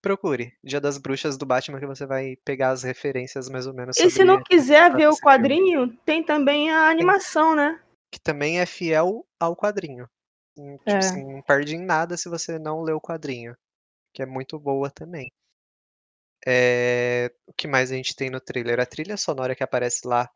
procure 0.02 0.52
Dia 0.64 0.82
das 0.82 0.98
Bruxas 0.98 1.38
do 1.38 1.46
Batman, 1.46 1.80
que 1.80 1.86
você 1.86 2.08
vai 2.08 2.36
pegar 2.44 2.72
as 2.72 2.82
referências 2.82 3.48
mais 3.50 3.68
ou 3.68 3.74
menos 3.74 3.98
E 4.00 4.10
se 4.10 4.24
não 4.24 4.42
quiser 4.42 4.92
ver 4.96 5.08
o 5.08 5.12
esse 5.12 5.20
filme. 5.20 5.38
quadrinho, 5.38 5.98
tem 6.06 6.24
também 6.24 6.72
a 6.72 6.90
animação, 6.90 7.56
né? 7.56 7.80
que 8.12 8.20
também 8.20 8.60
é 8.60 8.66
fiel 8.66 9.26
ao 9.40 9.56
quadrinho. 9.56 10.08
Hum, 10.58 10.78
Tipo 10.78 10.90
É. 10.92 10.98
assim, 10.98 11.24
não 11.34 11.42
perde 11.44 11.76
em 11.76 11.84
nada 11.84 12.18
se 12.18 12.30
você 12.30 12.58
não 12.60 12.82
lê 12.82 12.94
o 12.94 13.02
quadrinho, 13.02 13.56
que 14.14 14.24
é 14.24 14.26
muito 14.26 14.60
boa 14.60 14.90
também. 14.90 15.32
É, 16.46 17.32
O 17.48 17.54
que 17.54 17.68
mais 17.68 17.92
a 17.92 17.96
gente 17.96 18.16
tem 18.16 18.30
no 18.30 18.40
trailer? 18.42 18.80
A 18.80 18.86
trilha 18.86 19.18
sonora 19.18 19.56
que 19.56 19.64
aparece 19.64 20.08
lá. 20.08 20.30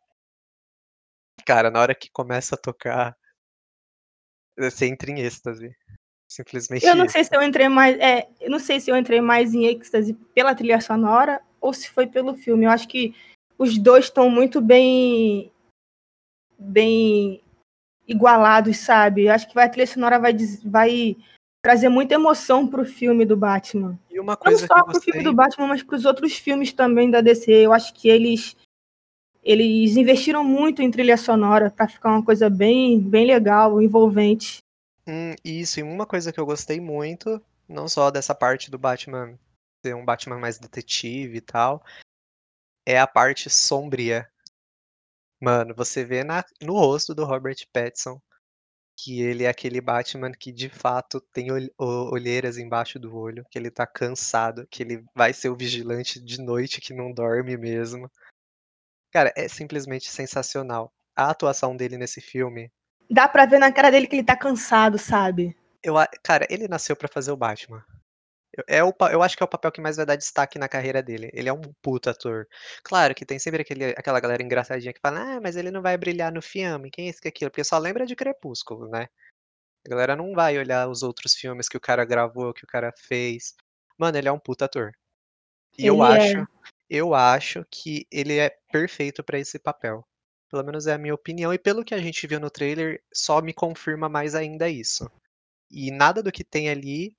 Cara, 1.45 1.71
na 1.71 1.79
hora 1.79 1.95
que 1.95 2.09
começa 2.11 2.55
a 2.55 2.57
tocar, 2.57 3.15
você 4.57 4.87
entra 4.87 5.11
em 5.11 5.19
êxtase. 5.21 5.75
Simplesmente 6.29 6.85
Eu 6.85 6.95
não 6.95 7.05
isso. 7.05 7.13
sei 7.13 7.23
se 7.23 7.35
eu 7.35 7.41
entrei 7.41 7.69
mais. 7.69 7.97
É, 7.99 8.27
eu 8.41 8.49
não 8.49 8.59
sei 8.59 8.79
se 8.79 8.91
eu 8.91 8.97
entrei 8.97 9.21
mais 9.21 9.53
em 9.53 9.65
êxtase 9.65 10.13
pela 10.33 10.53
trilha 10.53 10.81
sonora 10.81 11.41
ou 11.61 11.71
se 11.73 11.89
foi 11.89 12.05
pelo 12.05 12.35
filme. 12.35 12.65
Eu 12.65 12.69
acho 12.71 12.87
que 12.87 13.15
os 13.57 13.77
dois 13.77 14.05
estão 14.05 14.29
muito 14.29 14.59
bem. 14.61 15.51
bem 16.59 17.41
igualados, 18.07 18.77
sabe? 18.77 19.25
Eu 19.25 19.33
acho 19.33 19.47
que 19.47 19.53
vai- 19.53 19.65
a 19.65 19.69
trilha 19.69 19.85
sonora 19.87 20.17
vai, 20.19 20.35
vai 20.65 21.15
trazer 21.63 21.89
muita 21.89 22.15
emoção 22.15 22.67
pro 22.67 22.85
filme 22.85 23.25
do 23.25 23.35
Batman. 23.37 23.99
E 24.09 24.19
uma 24.19 24.33
Não 24.33 24.37
coisa 24.37 24.61
que 24.61 24.67
só 24.67 24.83
pro 24.83 25.01
filme 25.01 25.23
do 25.23 25.33
Batman, 25.33 25.67
mas 25.67 25.83
pros 25.83 26.05
outros 26.05 26.33
filmes 26.37 26.71
também 26.73 27.11
da 27.11 27.21
DC. 27.21 27.51
Eu 27.51 27.73
acho 27.73 27.93
que 27.93 28.07
eles. 28.09 28.55
Eles 29.47 29.95
investiram 29.95 30.43
muito 30.43 30.81
em 30.81 30.91
trilha 30.91 31.15
sonora 31.15 31.71
para 31.71 31.87
ficar 31.87 32.09
uma 32.09 32.23
coisa 32.23 32.49
bem, 32.49 32.99
bem 32.99 33.25
legal, 33.25 33.81
envolvente. 33.81 34.57
Hum, 35.07 35.35
isso, 35.41 35.79
e 35.79 35.83
uma 35.83 36.05
coisa 36.05 36.33
que 36.33 36.39
eu 36.39 36.45
gostei 36.45 36.81
muito, 36.81 37.41
não 37.65 37.87
só 37.87 38.11
dessa 38.11 38.35
parte 38.35 38.69
do 38.69 38.77
Batman 38.77 39.39
ser 39.85 39.95
um 39.95 40.03
Batman 40.03 40.37
mais 40.37 40.59
detetive 40.59 41.37
e 41.37 41.41
tal, 41.41 41.81
é 42.85 42.99
a 42.99 43.07
parte 43.07 43.49
sombria. 43.49 44.29
Mano, 45.41 45.73
você 45.73 46.03
vê 46.03 46.25
na, 46.25 46.43
no 46.61 46.73
rosto 46.73 47.15
do 47.15 47.23
Robert 47.23 47.65
Pattinson 47.71 48.19
que 48.99 49.21
ele 49.21 49.45
é 49.45 49.47
aquele 49.47 49.79
Batman 49.79 50.31
que 50.31 50.51
de 50.51 50.67
fato 50.67 51.21
tem 51.31 51.47
olheiras 51.77 52.57
embaixo 52.57 52.99
do 52.99 53.15
olho, 53.15 53.45
que 53.49 53.57
ele 53.57 53.71
tá 53.71 53.87
cansado, 53.87 54.67
que 54.69 54.83
ele 54.83 55.05
vai 55.15 55.33
ser 55.33 55.49
o 55.49 55.55
vigilante 55.55 56.19
de 56.19 56.41
noite 56.41 56.81
que 56.81 56.93
não 56.93 57.13
dorme 57.13 57.55
mesmo. 57.55 58.11
Cara, 59.11 59.31
é 59.35 59.47
simplesmente 59.47 60.09
sensacional. 60.09 60.91
A 61.15 61.29
atuação 61.29 61.75
dele 61.75 61.97
nesse 61.97 62.21
filme, 62.21 62.71
Dá 63.09 63.27
pra 63.27 63.45
ver 63.45 63.57
na 63.57 63.71
cara 63.71 63.89
dele 63.89 64.05
que 64.05 64.15
ele 64.17 64.23
tá 64.25 64.35
cansado, 64.35 64.97
sabe? 64.97 65.55
eu, 65.81 65.93
cara, 66.21 66.45
ele 66.49 66.67
nasceu 66.67 66.95
pra 66.95 67.07
fazer 67.07 67.31
o 67.31 67.37
Batman. 67.37 67.81
Eu- 68.53 68.63
É 68.67 68.83
o, 68.83 68.93
eu 69.11 69.23
acho 69.23 69.37
que 69.37 69.43
é 69.43 69.45
o 69.45 69.49
papel 69.49 69.71
que 69.71 69.79
mais 69.79 69.95
vai 69.95 70.05
dar 70.05 70.15
destaque 70.17 70.59
na 70.59 70.67
carreira 70.67 71.01
dele. 71.01 71.29
Ele 71.33 71.47
é 71.47 71.53
um 71.53 71.61
puta 71.81 72.11
ator. 72.11 72.45
Claro 72.83 73.15
que 73.15 73.25
tem 73.25 73.39
sempre 73.39 73.61
aquele, 73.61 73.85
aquela 73.91 74.19
galera 74.19 74.43
engraçadinha 74.43 74.91
que 74.93 74.99
fala, 74.99 75.37
ah, 75.37 75.41
mas 75.41 75.55
ele 75.55 75.71
não 75.71 75.81
vai 75.81 75.97
brilhar 75.97 76.31
no 76.33 76.41
filme, 76.41 76.91
quem 76.91 77.07
é 77.07 77.09
esse 77.09 77.21
que 77.21 77.27
é 77.27 77.29
aquilo? 77.29 77.49
Porque 77.51 77.63
só 77.63 77.77
lembra 77.77 78.05
de 78.05 78.15
Crepúsculo, 78.15 78.89
né? 78.89 79.07
A 79.85 79.89
galera 79.89 80.15
não 80.15 80.33
vai 80.33 80.57
olhar 80.57 80.89
os 80.89 81.01
outros 81.03 81.33
filmes 81.33 81.69
que 81.69 81.77
o 81.77 81.81
cara 81.81 82.03
gravou, 82.03 82.53
que 82.53 82.65
o 82.65 82.67
cara 82.67 82.91
fez. 82.97 83.55
Mano, 83.97 84.17
ele 84.17 84.27
é 84.27 84.31
um 84.31 84.39
puta 84.39 84.65
ator. 84.65 84.91
E 85.77 85.85
eu 85.87 86.03
Ele 86.03 86.13
é. 86.13 86.17
acho, 86.17 86.47
eu 86.89 87.13
acho 87.13 87.65
que 87.69 88.07
ele 88.11 88.37
é 88.37 88.49
perfeito 88.71 89.23
pra 89.23 89.39
esse 89.39 89.59
papel. 89.59 90.05
Pelo 90.49 90.63
menos 90.63 90.87
é 90.87 90.93
a 90.93 90.97
minha 90.97 91.13
opinião. 91.13 91.53
E 91.53 91.57
pelo 91.57 91.83
que 91.83 91.93
a 91.93 91.99
gente 91.99 92.25
viu 92.25 92.39
no 92.39 92.49
trailer, 92.49 93.03
só 93.13 93.41
me 93.41 93.53
confirma 93.53 94.07
mais 94.07 94.33
ainda 94.33 94.69
isso. 94.69 95.09
E 95.69 95.91
nada 95.91 96.23
do 96.23 96.31
que 96.31 96.43
tem 96.43 96.69
ali 96.69 97.15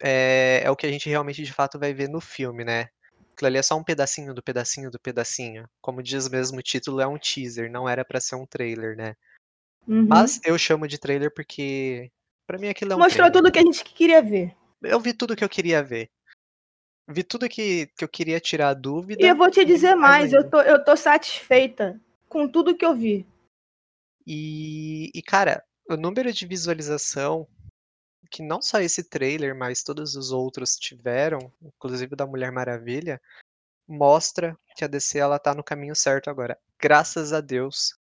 é, 0.00 0.62
é 0.64 0.70
o 0.70 0.76
que 0.76 0.86
a 0.86 0.90
gente 0.90 1.08
realmente 1.08 1.42
de 1.42 1.52
fato 1.52 1.78
vai 1.78 1.92
ver 1.92 2.08
no 2.08 2.20
filme, 2.20 2.64
né? 2.64 2.88
Aquilo 3.32 3.46
ali 3.46 3.58
é 3.58 3.62
só 3.62 3.76
um 3.76 3.84
pedacinho 3.84 4.34
do 4.34 4.42
pedacinho 4.42 4.90
do 4.90 4.98
pedacinho. 4.98 5.68
Como 5.80 6.02
diz 6.02 6.28
mesmo 6.28 6.58
o 6.58 6.62
título, 6.62 7.00
é 7.00 7.06
um 7.06 7.18
teaser, 7.18 7.70
não 7.70 7.88
era 7.88 8.04
pra 8.04 8.20
ser 8.20 8.34
um 8.34 8.44
trailer, 8.46 8.96
né? 8.96 9.14
Uhum. 9.86 10.06
Mas 10.08 10.40
eu 10.44 10.58
chamo 10.58 10.88
de 10.88 10.98
trailer 10.98 11.32
porque 11.32 12.10
pra 12.46 12.58
mim 12.58 12.68
aquilo 12.68 12.92
é 12.92 12.96
um 12.96 12.98
Mostrou 12.98 13.30
trailer. 13.30 13.32
tudo 13.32 13.52
que 13.52 13.58
a 13.58 13.62
gente 13.62 13.84
queria 13.84 14.20
ver. 14.20 14.56
Eu 14.82 14.98
vi 15.00 15.12
tudo 15.12 15.36
que 15.36 15.44
eu 15.44 15.48
queria 15.48 15.82
ver. 15.82 16.10
Vi 17.08 17.24
tudo 17.24 17.48
que, 17.48 17.86
que 17.96 18.04
eu 18.04 18.08
queria 18.08 18.38
tirar 18.38 18.74
dúvida. 18.74 19.22
E 19.22 19.26
eu 19.26 19.34
vou 19.34 19.50
te 19.50 19.64
dizer 19.64 19.94
mais, 19.94 20.34
ainda. 20.34 20.36
eu 20.36 20.50
tô, 20.50 20.60
eu 20.60 20.84
tô 20.84 20.94
satisfeita 20.94 21.98
com 22.28 22.46
tudo 22.46 22.76
que 22.76 22.84
eu 22.84 22.94
vi. 22.94 23.26
E, 24.26 25.10
e, 25.14 25.22
cara, 25.22 25.64
o 25.88 25.96
número 25.96 26.30
de 26.30 26.46
visualização 26.46 27.48
que 28.30 28.42
não 28.42 28.60
só 28.60 28.78
esse 28.80 29.02
trailer, 29.02 29.54
mas 29.56 29.82
todos 29.82 30.14
os 30.14 30.30
outros 30.32 30.76
tiveram, 30.76 31.50
inclusive 31.62 32.12
o 32.12 32.16
da 32.16 32.26
Mulher 32.26 32.52
Maravilha, 32.52 33.18
mostra 33.86 34.54
que 34.76 34.84
a 34.84 34.88
DC 34.88 35.18
ela 35.18 35.38
tá 35.38 35.54
no 35.54 35.64
caminho 35.64 35.96
certo 35.96 36.28
agora. 36.28 36.58
Graças 36.78 37.32
a 37.32 37.40
Deus. 37.40 37.98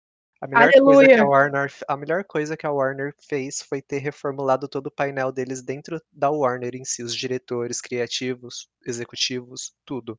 A 0.41 0.47
melhor 0.47 0.72
coisa 0.72 1.07
que 1.07 1.14
a. 1.14 1.24
Warner, 1.24 1.72
a 1.86 1.97
melhor 1.97 2.24
coisa 2.24 2.57
que 2.57 2.66
a 2.66 2.72
Warner 2.72 3.14
fez 3.28 3.61
foi 3.61 3.82
ter 3.82 3.99
reformulado 3.99 4.66
todo 4.68 4.86
o 4.86 4.91
painel 4.91 5.30
deles 5.30 5.61
dentro 5.62 6.01
da 6.11 6.30
Warner 6.30 6.74
em 6.74 6.84
si, 6.84 7.03
os 7.03 7.14
diretores, 7.14 7.80
criativos, 7.80 8.68
executivos, 8.86 9.74
tudo. 9.84 10.18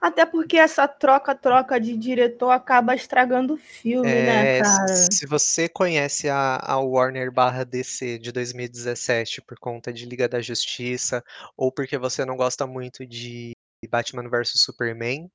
Até 0.00 0.24
porque 0.24 0.56
essa 0.56 0.86
troca-troca 0.86 1.80
de 1.80 1.96
diretor 1.96 2.50
acaba 2.50 2.94
estragando 2.94 3.54
o 3.54 3.58
filme, 3.58 4.08
né, 4.08 4.58
É, 4.58 4.62
cara? 4.62 4.86
se 4.88 5.16
se 5.18 5.26
você 5.26 5.68
conhece 5.68 6.28
a, 6.28 6.56
a 6.62 6.78
Warner 6.78 7.32
barra 7.32 7.64
DC 7.64 8.18
de 8.18 8.30
2017 8.32 9.42
por 9.42 9.58
conta 9.58 9.92
de 9.92 10.06
Liga 10.06 10.28
da 10.28 10.40
Justiça, 10.40 11.22
ou 11.56 11.72
porque 11.72 11.98
você 11.98 12.24
não 12.24 12.36
gosta 12.36 12.66
muito 12.66 13.06
de 13.06 13.52
Batman 13.90 14.28
vs 14.28 14.52
Superman, 14.54 15.30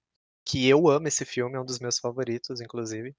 que 0.46 0.68
eu 0.68 0.88
amo 0.88 1.08
esse 1.08 1.26
filme, 1.26 1.56
é 1.56 1.60
um 1.60 1.66
dos 1.66 1.80
meus 1.80 2.00
favoritos, 2.00 2.62
inclusive. 2.62 3.14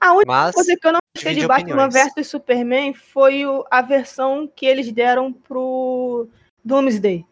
A 0.00 0.12
única 0.14 0.26
Mas 0.30 0.54
coisa 0.54 0.76
que 0.76 0.86
eu 0.86 0.92
não 0.92 1.00
gostei 1.16 1.34
de 1.34 1.46
Batman 1.46 1.86
opiniões. 1.86 2.12
vs 2.14 2.26
Superman 2.26 2.94
foi 2.94 3.46
o- 3.46 3.64
a 3.70 3.80
versão 3.82 4.46
que 4.48 4.66
eles 4.66 4.90
deram 4.92 5.32
pro 5.32 6.28
Doomsday. 6.64 7.24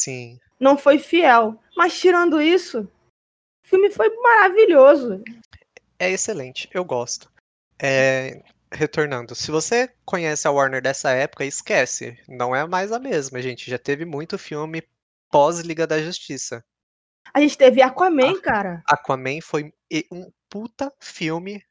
Sim, 0.00 0.38
Não 0.58 0.76
foi 0.76 0.98
fiel. 0.98 1.58
Mas 1.76 1.98
tirando 1.98 2.40
isso, 2.40 2.80
o 3.64 3.68
filme 3.68 3.90
foi 3.90 4.08
maravilhoso. 4.16 5.22
é 5.98 6.10
excelente, 6.10 6.68
eu 6.72 6.84
gosto. 6.84 7.30
É, 7.82 8.42
retornando, 8.72 9.34
se 9.34 9.50
você 9.50 9.88
conhece 10.04 10.46
a 10.46 10.50
Warner 10.50 10.82
dessa 10.82 11.10
época, 11.10 11.44
esquece, 11.44 12.18
não 12.28 12.54
é 12.54 12.66
mais 12.66 12.92
a 12.92 12.98
mesma, 12.98 13.40
gente. 13.40 13.70
Já 13.70 13.78
teve 13.78 14.04
muito 14.04 14.36
filme 14.38 14.82
pós 15.30 15.60
Liga 15.60 15.86
da 15.86 16.00
Justiça. 16.02 16.62
A 17.32 17.40
gente 17.40 17.56
teve 17.56 17.80
Aquaman, 17.80 18.40
cara. 18.40 18.82
Aquaman 18.88 19.40
foi 19.42 19.72
um 20.12 20.30
puta 20.48 20.92
filme, 21.00 21.62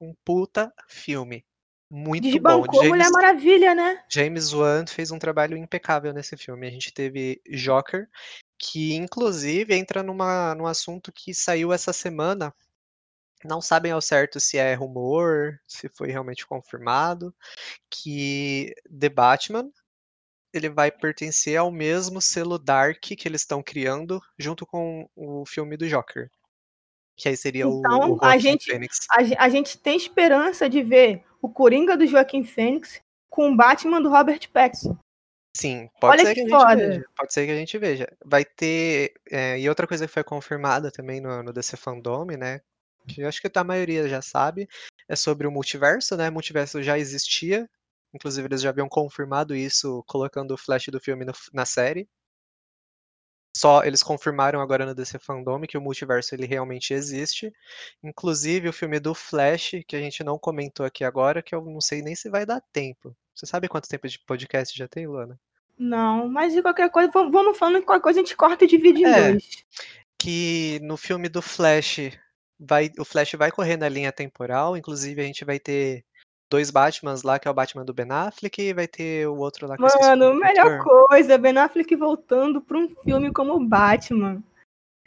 um 0.00 0.14
puta 0.24 0.72
filme. 0.88 1.44
Muito 1.90 2.24
bom. 2.40 2.62
Desbancou 2.62 2.84
Mulher 2.84 3.04
James, 3.04 3.12
Maravilha, 3.12 3.74
né? 3.74 4.04
James 4.10 4.52
Wan 4.52 4.84
fez 4.86 5.10
um 5.10 5.18
trabalho 5.18 5.56
impecável 5.56 6.12
nesse 6.12 6.36
filme. 6.36 6.66
A 6.66 6.70
gente 6.70 6.92
teve 6.92 7.40
Joker, 7.48 8.08
que 8.58 8.94
inclusive 8.94 9.74
entra 9.74 10.02
numa, 10.02 10.54
num 10.54 10.66
assunto 10.66 11.12
que 11.12 11.32
saiu 11.32 11.72
essa 11.72 11.92
semana. 11.92 12.52
Não 13.44 13.60
sabem 13.60 13.92
ao 13.92 14.00
certo 14.00 14.40
se 14.40 14.58
é 14.58 14.74
rumor, 14.74 15.60
se 15.68 15.88
foi 15.88 16.10
realmente 16.10 16.46
confirmado, 16.46 17.32
que 17.88 18.74
The 18.98 19.08
Batman 19.08 19.70
ele 20.52 20.70
vai 20.70 20.90
pertencer 20.90 21.56
ao 21.56 21.70
mesmo 21.70 22.20
selo 22.20 22.58
Dark 22.58 22.98
que 23.00 23.28
eles 23.28 23.42
estão 23.42 23.62
criando 23.62 24.20
junto 24.38 24.66
com 24.66 25.08
o 25.14 25.44
filme 25.46 25.76
do 25.76 25.88
Joker. 25.88 26.30
Que 27.16 27.28
aí 27.30 27.36
seria 27.36 27.66
o, 27.66 27.76
o 27.76 27.78
Então, 27.78 28.18
a 28.20 28.38
gente, 28.38 28.70
Phoenix. 28.70 29.06
a, 29.10 29.44
a 29.44 29.48
gente 29.48 29.78
tem 29.78 29.96
esperança 29.96 30.68
de 30.68 30.82
ver 30.82 31.24
o 31.40 31.48
Coringa 31.48 31.96
do 31.96 32.06
Joaquim 32.06 32.44
Fênix 32.44 33.00
com 33.30 33.50
o 33.50 33.56
Batman 33.56 34.00
do 34.00 34.10
Robert 34.10 34.48
Pattinson. 34.52 34.98
Sim, 35.56 35.88
pode 35.98 36.18
Olha 36.18 36.26
ser 36.26 36.34
que 36.34 36.44
que 36.44 36.54
a 36.54 36.58
gente 36.58 36.68
foda. 36.68 36.88
veja. 36.88 37.04
Pode 37.16 37.32
ser 37.32 37.46
que 37.46 37.52
a 37.52 37.56
gente 37.56 37.78
veja. 37.78 38.16
Vai 38.24 38.44
ter. 38.44 39.14
é, 39.30 39.58
e 39.58 39.68
outra 39.68 39.86
coisa 39.86 40.06
que 40.06 40.12
foi 40.12 40.22
confirmada 40.22 40.90
também 40.90 41.20
no, 41.20 41.42
no 41.42 41.52
DC 41.52 41.76
Fandom, 41.78 42.26
né? 42.26 42.60
que 43.06 43.22
eu 43.22 43.28
acho 43.28 43.40
que 43.40 43.50
a 43.54 43.64
maioria 43.64 44.08
já 44.08 44.20
sabe, 44.20 44.68
é 45.08 45.16
sobre 45.16 45.46
o 45.46 45.50
multiverso, 45.50 46.16
né? 46.16 46.28
O 46.28 46.32
multiverso 46.32 46.82
já 46.82 46.98
existia, 46.98 47.68
inclusive 48.12 48.46
eles 48.48 48.60
já 48.60 48.70
haviam 48.70 48.88
confirmado 48.88 49.54
isso 49.54 50.02
colocando 50.06 50.52
o 50.52 50.56
flash 50.58 50.88
do 50.88 51.00
filme 51.00 51.24
no, 51.24 51.32
na 51.52 51.64
série. 51.64 52.08
Só 53.56 53.82
eles 53.84 54.02
confirmaram 54.02 54.60
agora 54.60 54.84
no 54.84 54.94
DC 54.94 55.18
Fandom 55.18 55.62
que 55.62 55.78
o 55.78 55.80
multiverso 55.80 56.34
ele 56.34 56.44
realmente 56.44 56.92
existe. 56.92 57.50
Inclusive 58.04 58.68
o 58.68 58.72
filme 58.72 59.00
do 59.00 59.14
Flash, 59.14 59.76
que 59.88 59.96
a 59.96 59.98
gente 59.98 60.22
não 60.22 60.38
comentou 60.38 60.84
aqui 60.84 61.02
agora, 61.02 61.40
que 61.40 61.54
eu 61.54 61.64
não 61.64 61.80
sei 61.80 62.02
nem 62.02 62.14
se 62.14 62.28
vai 62.28 62.44
dar 62.44 62.62
tempo. 62.70 63.16
Você 63.34 63.46
sabe 63.46 63.66
quanto 63.66 63.88
tempo 63.88 64.06
de 64.06 64.18
podcast 64.18 64.76
já 64.76 64.86
tem, 64.86 65.06
Luana? 65.06 65.40
Não, 65.78 66.28
mas 66.28 66.52
de 66.52 66.60
qualquer 66.60 66.90
coisa, 66.90 67.10
vamos 67.10 67.56
falando 67.56 67.80
que 67.80 67.86
qualquer 67.86 68.02
coisa 68.02 68.20
a 68.20 68.22
gente 68.22 68.36
corta 68.36 68.66
e 68.66 68.68
divide 68.68 69.00
em 69.00 69.06
é, 69.06 69.30
dois. 69.30 69.64
Que 70.18 70.78
no 70.82 70.98
filme 70.98 71.26
do 71.26 71.40
Flash, 71.40 72.12
vai, 72.60 72.92
o 72.98 73.06
Flash 73.06 73.32
vai 73.38 73.50
correr 73.50 73.78
na 73.78 73.88
linha 73.88 74.12
temporal, 74.12 74.76
inclusive 74.76 75.22
a 75.22 75.24
gente 75.24 75.46
vai 75.46 75.58
ter 75.58 76.04
dois 76.50 76.70
Batmans 76.70 77.22
lá, 77.22 77.38
que 77.38 77.48
é 77.48 77.50
o 77.50 77.54
Batman 77.54 77.84
do 77.84 77.94
Ben 77.94 78.10
Affleck, 78.10 78.60
e 78.60 78.72
vai 78.72 78.86
ter 78.86 79.26
o 79.28 79.36
outro 79.36 79.66
lá 79.66 79.76
que 79.76 79.82
Mano, 79.82 80.34
melhor 80.34 80.82
coisa, 80.82 81.38
Ben 81.38 81.56
Affleck 81.58 81.94
voltando 81.96 82.60
para 82.60 82.78
um 82.78 82.88
filme 83.04 83.32
como 83.32 83.64
Batman. 83.64 84.42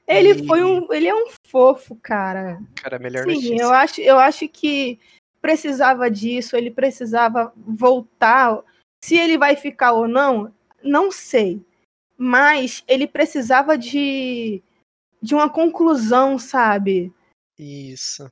Ele 0.07 0.31
e... 0.31 0.47
foi 0.47 0.63
um, 0.63 0.91
ele 0.91 1.07
é 1.07 1.15
um 1.15 1.27
fofo, 1.47 1.95
cara. 1.95 2.59
Cara, 2.75 2.97
melhor 2.97 3.25
Sim, 3.25 3.35
notícia. 3.35 3.61
eu 3.61 3.71
acho, 3.71 4.01
eu 4.01 4.19
acho 4.19 4.47
que 4.47 4.99
precisava 5.41 6.09
disso, 6.09 6.55
ele 6.55 6.71
precisava 6.71 7.53
voltar. 7.55 8.61
Se 9.03 9.15
ele 9.15 9.37
vai 9.37 9.55
ficar 9.55 9.93
ou 9.93 10.07
não, 10.07 10.53
não 10.83 11.11
sei. 11.11 11.63
Mas 12.17 12.83
ele 12.87 13.07
precisava 13.07 13.77
de 13.77 14.61
de 15.21 15.35
uma 15.35 15.49
conclusão, 15.49 16.39
sabe? 16.39 17.13
Isso. 17.57 18.29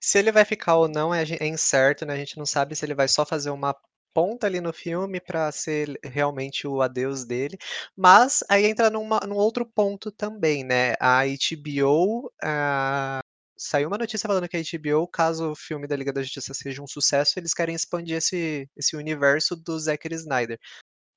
Se 0.00 0.18
ele 0.18 0.32
vai 0.32 0.44
ficar 0.44 0.76
ou 0.76 0.88
não 0.88 1.14
é, 1.14 1.24
é 1.40 1.46
incerto, 1.46 2.04
né? 2.06 2.14
A 2.14 2.16
gente 2.16 2.36
não 2.38 2.46
sabe 2.46 2.74
se 2.76 2.84
ele 2.84 2.94
vai 2.94 3.08
só 3.08 3.24
fazer 3.24 3.50
uma 3.50 3.74
ponta 4.14 4.46
ali 4.46 4.60
no 4.60 4.72
filme 4.72 5.20
para 5.20 5.50
ser 5.52 5.98
realmente 6.02 6.66
o 6.66 6.82
adeus 6.82 7.24
dele. 7.24 7.56
Mas 7.96 8.42
aí 8.48 8.66
entra 8.66 8.90
numa, 8.90 9.20
num 9.20 9.36
outro 9.36 9.64
ponto 9.64 10.10
também, 10.10 10.64
né? 10.64 10.94
A 11.00 11.22
HBO. 11.24 12.32
A... 12.42 13.20
Saiu 13.56 13.88
uma 13.88 13.98
notícia 13.98 14.28
falando 14.28 14.48
que 14.48 14.56
a 14.56 14.60
HBO, 14.60 15.06
caso 15.08 15.50
o 15.52 15.56
filme 15.56 15.86
da 15.86 15.96
Liga 15.96 16.12
da 16.12 16.22
Justiça 16.22 16.54
seja 16.54 16.82
um 16.82 16.86
sucesso, 16.86 17.38
eles 17.38 17.52
querem 17.52 17.74
expandir 17.74 18.16
esse, 18.16 18.68
esse 18.76 18.96
universo 18.96 19.56
do 19.56 19.78
Zack 19.78 20.08
Snyder. 20.14 20.58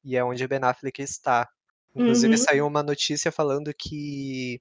E 0.03 0.17
é 0.17 0.23
onde 0.23 0.47
Ben 0.47 0.59
Affleck 0.63 1.01
está. 1.01 1.47
Inclusive, 1.95 2.33
uhum. 2.33 2.37
saiu 2.37 2.67
uma 2.67 2.81
notícia 2.81 3.31
falando 3.31 3.71
que 3.77 4.59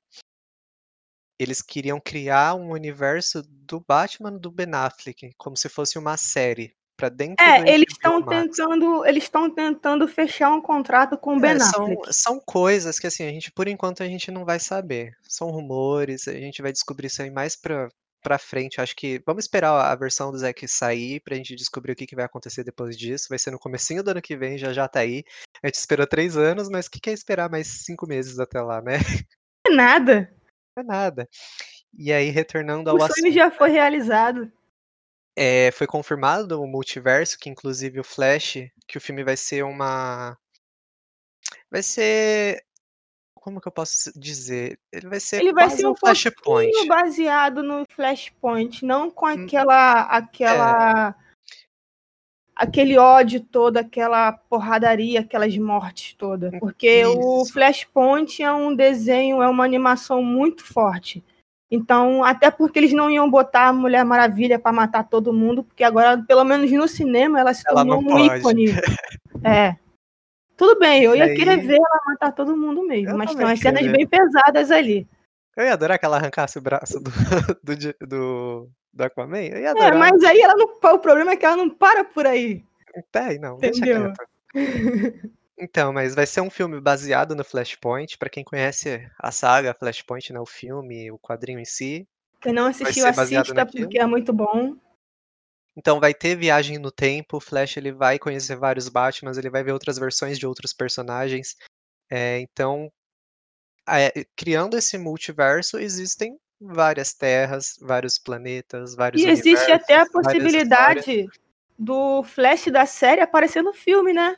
eles 1.40 1.62
queriam 1.62 1.98
criar 1.98 2.54
um 2.54 2.70
universo 2.70 3.42
do 3.42 3.80
Batman 3.80 4.32
do 4.32 4.50
Ben 4.50 4.74
Affleck, 4.74 5.32
como 5.38 5.56
se 5.56 5.70
fosse 5.70 5.98
uma 5.98 6.18
série 6.18 6.74
para 6.98 7.08
dentro 7.08 7.42
É, 7.42 7.66
eles 7.66 7.92
estão 7.92 8.22
tentando, 8.22 9.06
eles 9.06 9.24
estão 9.24 9.48
tentando 9.48 10.06
fechar 10.06 10.50
um 10.50 10.60
contrato 10.60 11.16
com 11.16 11.36
o 11.36 11.38
é, 11.38 11.40
Ben 11.40 11.60
são, 11.60 11.84
Affleck. 11.84 12.14
São 12.14 12.40
coisas 12.40 12.98
que 12.98 13.06
assim, 13.06 13.24
a 13.24 13.30
gente 13.30 13.50
por 13.50 13.66
enquanto 13.68 14.02
a 14.02 14.06
gente 14.06 14.30
não 14.30 14.44
vai 14.44 14.60
saber. 14.60 15.16
São 15.22 15.50
rumores, 15.50 16.28
a 16.28 16.32
gente 16.32 16.60
vai 16.60 16.72
descobrir 16.72 17.06
isso 17.06 17.22
aí 17.22 17.30
mais 17.30 17.56
para 17.56 17.88
para 18.22 18.38
frente. 18.38 18.82
Acho 18.82 18.94
que 18.94 19.22
vamos 19.24 19.44
esperar 19.44 19.72
a 19.72 19.94
versão 19.94 20.30
do 20.30 20.36
Zack 20.36 20.68
sair 20.68 21.20
pra 21.20 21.36
gente 21.36 21.56
descobrir 21.56 21.92
o 21.92 21.96
que, 21.96 22.06
que 22.06 22.14
vai 22.14 22.26
acontecer 22.26 22.62
depois 22.62 22.94
disso. 22.98 23.28
Vai 23.30 23.38
ser 23.38 23.50
no 23.50 23.58
comecinho 23.58 24.02
do 24.02 24.10
ano 24.10 24.20
que 24.20 24.36
vem, 24.36 24.58
já 24.58 24.74
já 24.74 24.86
tá 24.86 25.00
aí. 25.00 25.24
A 25.62 25.68
gente 25.68 25.76
esperou 25.76 26.06
três 26.06 26.36
anos, 26.36 26.68
mas 26.68 26.84
o 26.84 26.90
que, 26.90 27.00
que 27.00 27.08
é 27.08 27.14
esperar 27.14 27.50
mais 27.50 27.66
cinco 27.66 28.06
meses 28.06 28.38
até 28.38 28.60
lá, 28.60 28.82
né? 28.82 28.98
É 29.66 29.70
nada. 29.74 30.39
Nada. 30.82 31.28
E 31.96 32.12
aí, 32.12 32.30
retornando 32.30 32.90
ao 32.90 32.96
o 32.96 33.00
sonho 33.00 33.32
já 33.32 33.50
foi 33.50 33.70
realizado. 33.70 34.50
É, 35.36 35.70
foi 35.72 35.86
confirmado 35.86 36.60
o 36.60 36.66
multiverso, 36.66 37.38
que 37.38 37.48
inclusive 37.48 38.00
o 38.00 38.04
Flash, 38.04 38.58
que 38.86 38.98
o 38.98 39.00
filme 39.00 39.24
vai 39.24 39.36
ser 39.36 39.64
uma. 39.64 40.36
Vai 41.70 41.82
ser. 41.82 42.64
Como 43.34 43.60
que 43.60 43.68
eu 43.68 43.72
posso 43.72 44.12
dizer? 44.18 44.78
Ele 44.92 45.08
vai 45.08 45.18
ser 45.18 45.40
Ele 45.40 45.52
vai 45.52 45.70
ser 45.70 45.86
um, 45.86 45.92
um 45.92 45.96
Flashpoint. 45.96 46.86
baseado 46.86 47.62
no 47.62 47.86
Flashpoint, 47.88 48.84
não 48.84 49.10
com 49.10 49.26
hum. 49.26 49.44
aquela. 49.44 50.02
aquela. 50.02 51.16
É 51.26 51.29
aquele 52.54 52.98
ódio 52.98 53.40
todo, 53.40 53.78
aquela 53.78 54.32
porradaria, 54.32 55.20
aquelas 55.20 55.56
mortes 55.56 56.14
todas. 56.14 56.50
Porque 56.58 57.02
Isso. 57.02 57.18
o 57.18 57.46
Flashpoint 57.46 58.42
é 58.42 58.52
um 58.52 58.74
desenho, 58.74 59.42
é 59.42 59.48
uma 59.48 59.64
animação 59.64 60.22
muito 60.22 60.64
forte. 60.64 61.24
Então, 61.70 62.24
até 62.24 62.50
porque 62.50 62.78
eles 62.78 62.92
não 62.92 63.08
iam 63.08 63.30
botar 63.30 63.68
a 63.68 63.72
Mulher 63.72 64.04
Maravilha 64.04 64.58
para 64.58 64.72
matar 64.72 65.04
todo 65.04 65.32
mundo, 65.32 65.62
porque 65.62 65.84
agora, 65.84 66.18
pelo 66.26 66.44
menos 66.44 66.70
no 66.72 66.88
cinema, 66.88 67.38
ela 67.38 67.54
se 67.54 67.62
ela 67.66 67.84
tornou 67.84 68.00
um 68.00 68.04
pode. 68.04 68.38
ícone. 68.38 68.66
é. 69.44 69.76
Tudo 70.56 70.78
bem, 70.78 71.04
eu 71.04 71.14
ia 71.14 71.24
aí... 71.24 71.36
querer 71.36 71.58
ver 71.58 71.76
ela 71.76 72.00
matar 72.06 72.32
todo 72.32 72.56
mundo 72.56 72.82
mesmo, 72.82 73.10
eu 73.10 73.16
mas 73.16 73.34
tem 73.34 73.46
umas 73.46 73.60
cenas 73.60 73.86
bem 73.86 74.06
pesadas 74.06 74.70
ali. 74.70 75.08
Eu 75.56 75.64
ia 75.64 75.72
adorar 75.72 75.98
que 75.98 76.04
ela 76.04 76.16
arrancasse 76.16 76.58
o 76.58 76.62
braço 76.62 77.00
do, 77.00 77.10
do, 77.62 78.06
do, 78.06 78.70
do 78.92 79.04
Aquaman. 79.04 79.42
Eu 79.42 79.60
ia 79.60 79.68
é, 79.68 79.70
adorar. 79.70 79.94
É, 79.94 79.98
mas 79.98 80.22
aí 80.24 80.40
ela 80.40 80.54
não, 80.54 80.66
o 80.66 80.98
problema 80.98 81.32
é 81.32 81.36
que 81.36 81.44
ela 81.44 81.56
não 81.56 81.70
para 81.70 82.04
por 82.04 82.26
aí. 82.26 82.64
É, 82.94 83.38
não, 83.38 83.56
Entendeu? 83.56 84.12
Então, 85.62 85.92
mas 85.92 86.14
vai 86.14 86.26
ser 86.26 86.40
um 86.40 86.48
filme 86.48 86.80
baseado 86.80 87.34
no 87.34 87.44
Flashpoint. 87.44 88.16
Para 88.16 88.30
quem 88.30 88.42
conhece 88.42 89.06
a 89.18 89.30
saga 89.30 89.74
Flashpoint, 89.74 90.32
né, 90.32 90.40
o 90.40 90.46
filme, 90.46 91.10
o 91.10 91.18
quadrinho 91.18 91.60
em 91.60 91.66
si. 91.66 92.08
Quem 92.40 92.54
não 92.54 92.66
assistiu, 92.66 93.06
assista 93.06 93.66
porque 93.66 93.98
é 93.98 94.06
muito 94.06 94.32
bom. 94.32 94.74
Então 95.76 96.00
vai 96.00 96.14
ter 96.14 96.34
viagem 96.34 96.78
no 96.78 96.90
tempo, 96.90 97.36
o 97.36 97.40
Flash 97.40 97.76
ele 97.76 97.92
vai 97.92 98.18
conhecer 98.18 98.56
vários 98.56 98.88
Batmans, 98.88 99.38
ele 99.38 99.50
vai 99.50 99.62
ver 99.62 99.72
outras 99.72 99.98
versões 99.98 100.38
de 100.38 100.46
outros 100.46 100.72
personagens. 100.72 101.56
É, 102.10 102.40
então, 102.40 102.90
é, 103.98 104.24
criando 104.36 104.76
esse 104.76 104.98
multiverso, 104.98 105.78
existem 105.78 106.38
várias 106.60 107.14
terras, 107.14 107.76
vários 107.80 108.18
planetas, 108.18 108.94
vários 108.94 109.22
E 109.22 109.28
existe 109.28 109.72
até 109.72 109.96
a 109.96 110.06
possibilidade 110.06 111.26
do 111.78 112.22
Flash 112.22 112.66
da 112.66 112.84
série 112.84 113.22
aparecer 113.22 113.62
no 113.62 113.72
filme, 113.72 114.12
né? 114.12 114.36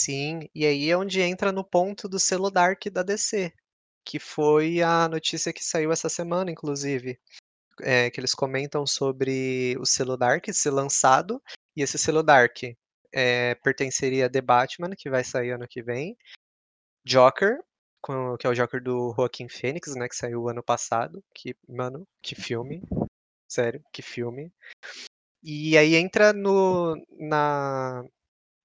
Sim, 0.00 0.48
e 0.54 0.66
aí 0.66 0.90
é 0.90 0.96
onde 0.96 1.20
entra 1.20 1.52
no 1.52 1.62
ponto 1.62 2.08
do 2.08 2.18
selo 2.18 2.50
Dark 2.50 2.86
da 2.90 3.02
DC, 3.02 3.52
que 4.04 4.18
foi 4.18 4.82
a 4.82 5.06
notícia 5.08 5.52
que 5.52 5.62
saiu 5.62 5.92
essa 5.92 6.08
semana, 6.08 6.50
inclusive. 6.50 7.18
É, 7.82 8.10
que 8.10 8.20
eles 8.20 8.34
comentam 8.34 8.86
sobre 8.86 9.74
o 9.80 9.86
selo 9.86 10.16
Dark 10.16 10.44
ser 10.52 10.70
lançado, 10.70 11.42
e 11.74 11.82
esse 11.82 11.96
selo 11.96 12.22
Dark 12.22 12.58
é, 13.12 13.54
pertenceria 13.62 14.26
a 14.26 14.30
The 14.30 14.40
Batman, 14.40 14.90
que 14.96 15.08
vai 15.08 15.24
sair 15.24 15.52
ano 15.52 15.66
que 15.68 15.82
vem, 15.82 16.16
Joker, 17.04 17.58
com, 18.00 18.36
que 18.36 18.46
é 18.46 18.50
o 18.50 18.54
Joker 18.54 18.82
do 18.82 19.14
Joaquin 19.16 19.48
Phoenix, 19.48 19.94
né, 19.94 20.08
que 20.08 20.16
saiu 20.16 20.48
ano 20.48 20.62
passado, 20.62 21.22
que, 21.34 21.54
mano, 21.68 22.06
que 22.22 22.34
filme, 22.34 22.82
sério, 23.48 23.82
que 23.92 24.02
filme. 24.02 24.52
E 25.42 25.76
aí 25.76 25.94
entra 25.94 26.32
no, 26.32 26.96
na, 27.18 28.04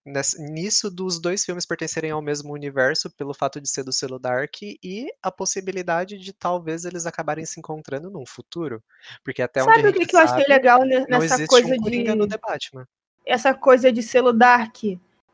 nessa, 0.06 0.38
nisso 0.42 0.92
dos 0.92 1.20
dois 1.20 1.44
filmes 1.44 1.66
pertencerem 1.66 2.12
ao 2.12 2.22
mesmo 2.22 2.54
universo 2.54 3.10
pelo 3.10 3.34
fato 3.34 3.60
de 3.60 3.70
ser 3.70 3.84
do 3.84 3.92
selo 3.92 4.20
Dark 4.20 4.62
e 4.62 5.08
a 5.22 5.32
possibilidade 5.32 6.18
de 6.18 6.32
talvez 6.34 6.86
eles 6.86 7.06
acabarem 7.06 7.46
se 7.46 7.60
encontrando 7.60 8.10
num 8.10 8.26
futuro. 8.26 8.84
Porque 9.24 9.42
até 9.42 9.62
Sabe 9.62 9.80
onde 9.80 9.88
o 9.88 9.94
que, 9.94 10.06
que 10.06 10.16
eu 10.16 10.20
achei 10.20 10.46
legal 10.48 10.82
nessa 10.86 11.46
coisa 11.48 11.76
um 11.76 11.82
de. 11.82 12.16
No 12.16 12.28
The 12.28 12.38
Batman. 12.38 12.88
Essa 13.26 13.54
coisa 13.54 13.92
de 13.92 14.04
selo 14.04 14.32
Dark. 14.32 14.78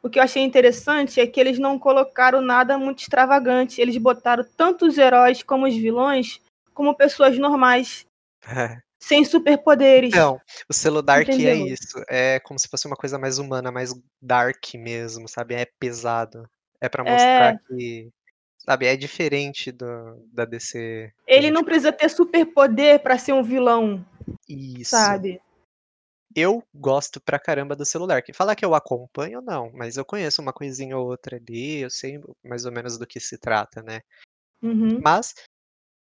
O 0.03 0.09
que 0.09 0.19
eu 0.19 0.23
achei 0.23 0.43
interessante 0.43 1.19
é 1.19 1.27
que 1.27 1.39
eles 1.39 1.59
não 1.59 1.77
colocaram 1.77 2.41
nada 2.41 2.77
muito 2.77 2.99
extravagante. 2.99 3.79
Eles 3.79 3.97
botaram 3.97 4.43
tanto 4.57 4.85
os 4.85 4.97
heróis 4.97 5.43
como 5.43 5.67
os 5.67 5.75
vilões 5.75 6.41
como 6.73 6.95
pessoas 6.95 7.37
normais. 7.37 8.05
É 8.47 8.81
sem 9.01 9.25
superpoderes. 9.25 10.13
Não, 10.13 10.39
o 10.69 10.73
selo 10.73 11.01
Dark 11.01 11.27
é 11.27 11.33
é 11.33 11.55
isso. 11.55 12.01
É 12.07 12.39
como 12.39 12.59
se 12.59 12.67
fosse 12.67 12.85
uma 12.85 12.95
coisa 12.95 13.17
mais 13.17 13.39
humana, 13.39 13.71
mais 13.71 13.93
dark 14.21 14.63
mesmo, 14.75 15.27
sabe? 15.27 15.55
É 15.55 15.65
pesado. 15.79 16.47
É 16.79 16.87
para 16.87 17.03
mostrar 17.03 17.55
é... 17.55 17.59
que. 17.67 18.09
Sabe, 18.59 18.85
é 18.85 18.95
diferente 18.95 19.71
do, 19.71 20.23
da 20.31 20.45
DC. 20.45 21.11
Ele 21.25 21.49
não 21.49 21.63
precisa 21.63 21.91
ter 21.91 22.07
superpoder 22.09 23.01
para 23.01 23.17
ser 23.17 23.33
um 23.33 23.41
vilão. 23.41 24.05
Isso. 24.47 24.91
Sabe? 24.91 25.41
Eu 26.35 26.63
gosto 26.73 27.19
pra 27.19 27.39
caramba 27.39 27.75
do 27.75 27.85
celular. 27.85 28.21
Que 28.21 28.33
falar 28.33 28.55
que 28.55 28.63
eu 28.63 28.75
acompanho, 28.75 29.41
não, 29.41 29.71
mas 29.73 29.97
eu 29.97 30.05
conheço 30.05 30.41
uma 30.41 30.53
coisinha 30.53 30.97
ou 30.97 31.07
outra 31.07 31.37
ali, 31.37 31.79
eu 31.79 31.89
sei 31.89 32.19
mais 32.43 32.65
ou 32.65 32.71
menos 32.71 32.97
do 32.97 33.07
que 33.07 33.19
se 33.19 33.37
trata, 33.37 33.81
né? 33.81 34.01
Uhum. 34.61 34.99
Mas 35.01 35.33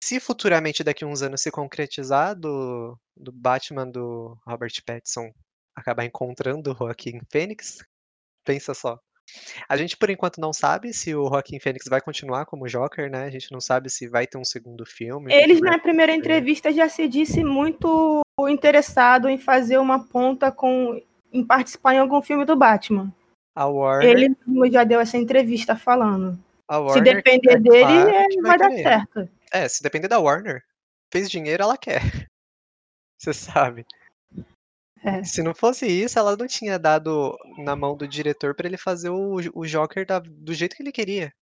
se 0.03 0.19
futuramente 0.19 0.83
daqui 0.83 1.03
a 1.03 1.07
uns 1.07 1.21
anos 1.21 1.41
se 1.41 1.51
concretizar 1.51 2.35
do, 2.35 2.97
do 3.15 3.31
Batman 3.31 3.87
do 3.87 4.37
Robert 4.45 4.73
Pattinson 4.85 5.31
acabar 5.75 6.05
encontrando 6.05 6.71
o 6.71 6.75
Joaquim 6.75 7.19
Fênix, 7.31 7.79
pensa 8.43 8.73
só. 8.73 8.99
A 9.67 9.77
gente, 9.77 9.97
por 9.97 10.09
enquanto, 10.09 10.41
não 10.41 10.51
sabe 10.53 10.93
se 10.93 11.15
o 11.15 11.29
Joaquin 11.29 11.59
Phoenix 11.59 11.85
vai 11.89 12.01
continuar 12.01 12.45
como 12.45 12.67
Joker, 12.67 13.09
né? 13.09 13.25
A 13.25 13.29
gente 13.29 13.51
não 13.51 13.61
sabe 13.61 13.89
se 13.89 14.07
vai 14.07 14.27
ter 14.27 14.37
um 14.37 14.43
segundo 14.43 14.85
filme. 14.85 15.33
Eles, 15.33 15.61
na 15.61 15.79
primeira 15.79 16.13
entrevista, 16.13 16.71
já 16.71 16.89
se 16.89 17.07
disse 17.07 17.43
muito 17.43 18.21
interessado 18.49 19.29
em 19.29 19.37
fazer 19.37 19.77
uma 19.77 20.07
ponta 20.07 20.51
com. 20.51 21.01
em 21.31 21.43
participar 21.43 21.95
em 21.95 21.99
algum 21.99 22.21
filme 22.21 22.45
do 22.45 22.55
Batman. 22.55 23.13
A 23.55 23.65
Warner. 23.65 24.09
Ele 24.09 24.35
já 24.71 24.83
deu 24.83 24.99
essa 24.99 25.17
entrevista 25.17 25.75
falando. 25.75 26.39
se 26.93 27.01
depender 27.01 27.59
dele, 27.59 27.83
é, 27.83 28.27
vai, 28.41 28.41
vai 28.41 28.57
dar 28.57 28.71
certo. 28.71 29.29
É, 29.51 29.67
se 29.67 29.83
depender 29.83 30.07
da 30.07 30.19
Warner, 30.19 30.63
fez 31.11 31.29
dinheiro, 31.29 31.63
ela 31.63 31.77
quer. 31.77 32.01
Você 33.19 33.33
sabe. 33.33 33.85
É. 35.03 35.23
Se 35.23 35.41
não 35.41 35.53
fosse 35.53 35.87
isso, 35.87 36.19
ela 36.19 36.37
não 36.37 36.47
tinha 36.47 36.77
dado 36.77 37.35
na 37.57 37.75
mão 37.75 37.97
do 37.97 38.07
diretor 38.07 38.53
para 38.53 38.67
ele 38.67 38.77
fazer 38.77 39.09
o, 39.09 39.37
o 39.53 39.65
Joker 39.65 40.05
da, 40.05 40.19
do 40.19 40.53
jeito 40.53 40.75
que 40.75 40.83
ele 40.83 40.91
queria. 40.91 41.33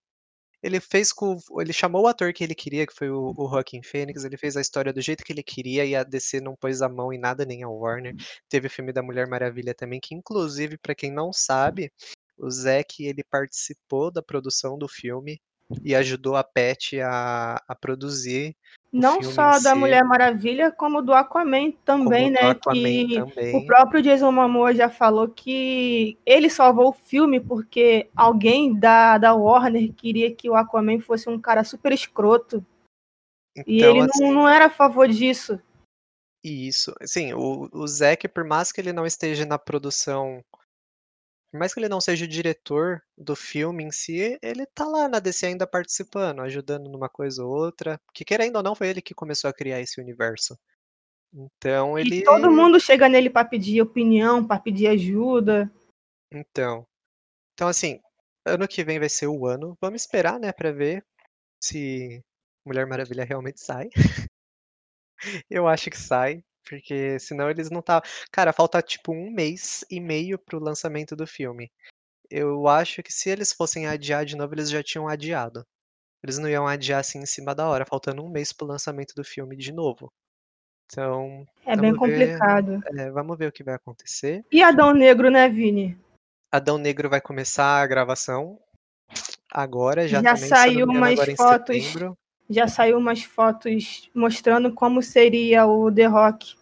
Ele 0.61 0.79
fez 0.79 1.13
com. 1.13 1.37
Ele 1.59 1.71
chamou 1.71 2.03
o 2.03 2.07
ator 2.07 2.33
que 2.33 2.43
ele 2.43 2.55
queria, 2.55 2.85
que 2.85 2.93
foi 2.93 3.09
o, 3.09 3.33
o 3.37 3.49
Phoenix, 3.83 4.23
ele 4.23 4.37
fez 4.37 4.57
a 4.57 4.61
história 4.61 4.91
do 4.91 5.01
jeito 5.01 5.23
que 5.23 5.31
ele 5.31 5.43
queria 5.43 5.85
e 5.85 5.95
a 5.95 6.03
DC 6.03 6.41
não 6.41 6.55
pôs 6.55 6.81
a 6.81 6.89
mão 6.89 7.13
em 7.13 7.17
nada, 7.17 7.45
nem 7.45 7.63
a 7.63 7.69
Warner. 7.69 8.15
Teve 8.49 8.67
o 8.67 8.69
filme 8.69 8.91
da 8.91 9.01
Mulher 9.01 9.27
Maravilha 9.27 9.73
também, 9.73 9.99
que 10.01 10.13
inclusive, 10.15 10.77
para 10.77 10.95
quem 10.95 11.11
não 11.11 11.31
sabe, 11.31 11.91
o 12.37 12.49
Zack 12.49 13.03
ele 13.05 13.23
participou 13.23 14.11
da 14.11 14.21
produção 14.21 14.77
do 14.77 14.87
filme 14.87 15.39
e 15.83 15.95
ajudou 15.95 16.35
a 16.35 16.43
Pet 16.43 16.99
a, 17.01 17.61
a 17.67 17.75
produzir. 17.75 18.55
Não 18.91 19.21
só 19.21 19.51
da 19.51 19.59
si. 19.59 19.75
Mulher 19.75 20.03
Maravilha, 20.03 20.71
como 20.71 21.01
do 21.01 21.13
Aquaman 21.13 21.71
também, 21.85 22.33
como 22.33 22.41
né? 22.41 22.51
Aquaman 22.51 22.81
que 22.81 23.15
também. 23.19 23.55
o 23.55 23.65
próprio 23.65 24.01
Jason 24.01 24.31
Momoa 24.31 24.73
já 24.73 24.89
falou 24.89 25.27
que 25.27 26.17
ele 26.25 26.49
salvou 26.49 26.89
o 26.89 26.93
filme 26.93 27.39
porque 27.39 28.09
alguém 28.15 28.73
da, 28.73 29.19
da 29.19 29.33
Warner 29.35 29.93
queria 29.93 30.33
que 30.33 30.49
o 30.49 30.55
Aquaman 30.55 30.99
fosse 30.99 31.29
um 31.29 31.39
cara 31.39 31.63
super 31.63 31.91
escroto. 31.91 32.65
Então, 33.55 33.73
e 33.73 33.83
ele 33.83 33.99
assim, 34.01 34.23
não, 34.23 34.33
não 34.33 34.49
era 34.49 34.65
a 34.65 34.71
favor 34.71 35.07
disso. 35.07 35.59
Isso, 36.43 36.95
sim, 37.03 37.33
o, 37.33 37.69
o 37.71 37.87
Zack, 37.87 38.27
por 38.29 38.43
mais 38.43 38.71
que 38.71 38.81
ele 38.81 38.93
não 38.93 39.05
esteja 39.05 39.45
na 39.45 39.59
produção 39.59 40.43
por 41.51 41.59
mais 41.59 41.73
que 41.73 41.79
ele 41.79 41.89
não 41.89 41.99
seja 41.99 42.25
o 42.25 42.27
diretor 42.27 43.01
do 43.17 43.35
filme 43.35 43.83
em 43.83 43.91
si, 43.91 44.37
ele 44.41 44.65
tá 44.67 44.85
lá 44.85 45.09
na 45.09 45.19
DC 45.19 45.47
ainda 45.47 45.65
participando, 45.65 46.41
ajudando 46.41 46.89
numa 46.89 47.09
coisa 47.09 47.43
ou 47.43 47.51
outra. 47.51 47.99
Que 48.13 48.23
querendo 48.23 48.57
ou 48.57 48.63
não, 48.63 48.75
foi 48.75 48.89
ele 48.89 49.01
que 49.01 49.15
começou 49.15 49.49
a 49.49 49.53
criar 49.53 49.79
esse 49.79 49.99
universo. 49.99 50.57
Então 51.33 51.97
ele. 51.97 52.19
E 52.19 52.23
todo 52.23 52.51
mundo 52.51 52.79
chega 52.79 53.09
nele 53.09 53.29
para 53.29 53.47
pedir 53.47 53.81
opinião, 53.81 54.45
para 54.45 54.61
pedir 54.61 54.87
ajuda. 54.87 55.71
Então. 56.31 56.85
Então, 57.53 57.67
assim, 57.67 57.99
ano 58.45 58.67
que 58.67 58.83
vem 58.83 58.99
vai 58.99 59.09
ser 59.09 59.27
o 59.27 59.45
ano. 59.45 59.75
Vamos 59.81 60.01
esperar, 60.01 60.39
né, 60.39 60.51
pra 60.51 60.71
ver 60.71 61.03
se 61.61 62.23
Mulher 62.65 62.85
Maravilha 62.85 63.23
realmente 63.23 63.59
sai. 63.59 63.89
Eu 65.49 65.67
acho 65.67 65.89
que 65.89 65.97
sai. 65.97 66.43
Porque 66.67 67.19
senão 67.19 67.49
eles 67.49 67.69
não 67.69 67.81
tá. 67.81 68.01
Cara, 68.31 68.53
falta 68.53 68.81
tipo 68.81 69.11
um 69.11 69.31
mês 69.31 69.83
e 69.89 69.99
meio 69.99 70.37
pro 70.37 70.59
lançamento 70.59 71.15
do 71.15 71.25
filme. 71.25 71.71
Eu 72.29 72.67
acho 72.67 73.01
que 73.01 73.11
se 73.11 73.29
eles 73.29 73.51
fossem 73.51 73.87
adiar 73.87 74.25
de 74.25 74.35
novo, 74.35 74.53
eles 74.53 74.69
já 74.69 74.83
tinham 74.83 75.07
adiado. 75.07 75.65
Eles 76.23 76.37
não 76.37 76.49
iam 76.49 76.67
adiar 76.67 76.99
assim 76.99 77.19
em 77.19 77.25
cima 77.25 77.55
da 77.55 77.67
hora, 77.67 77.85
faltando 77.85 78.23
um 78.23 78.29
mês 78.29 78.51
pro 78.53 78.67
lançamento 78.67 79.13
do 79.15 79.23
filme 79.23 79.55
de 79.55 79.71
novo. 79.71 80.11
Então. 80.85 81.45
É 81.65 81.75
bem 81.75 81.95
complicado. 81.95 82.79
Ver, 82.79 82.99
é, 82.99 83.11
vamos 83.11 83.37
ver 83.37 83.47
o 83.47 83.51
que 83.51 83.63
vai 83.63 83.75
acontecer. 83.75 84.45
E 84.51 84.61
Adão 84.61 84.93
Negro, 84.93 85.29
né, 85.29 85.47
Vini? 85.47 85.97
Adão 86.51 86.77
Negro 86.77 87.09
vai 87.09 87.21
começar 87.21 87.81
a 87.81 87.87
gravação 87.87 88.59
agora, 89.51 90.07
já, 90.07 90.21
já 90.21 90.35
saiu 90.35 90.85
umas 90.87 91.19
fotos. 91.35 91.93
Já 92.49 92.67
saiu 92.67 92.97
umas 92.97 93.23
fotos 93.23 94.09
mostrando 94.13 94.73
como 94.73 95.01
seria 95.01 95.67
o 95.67 95.91
The 95.91 96.05
Rock 96.05 96.59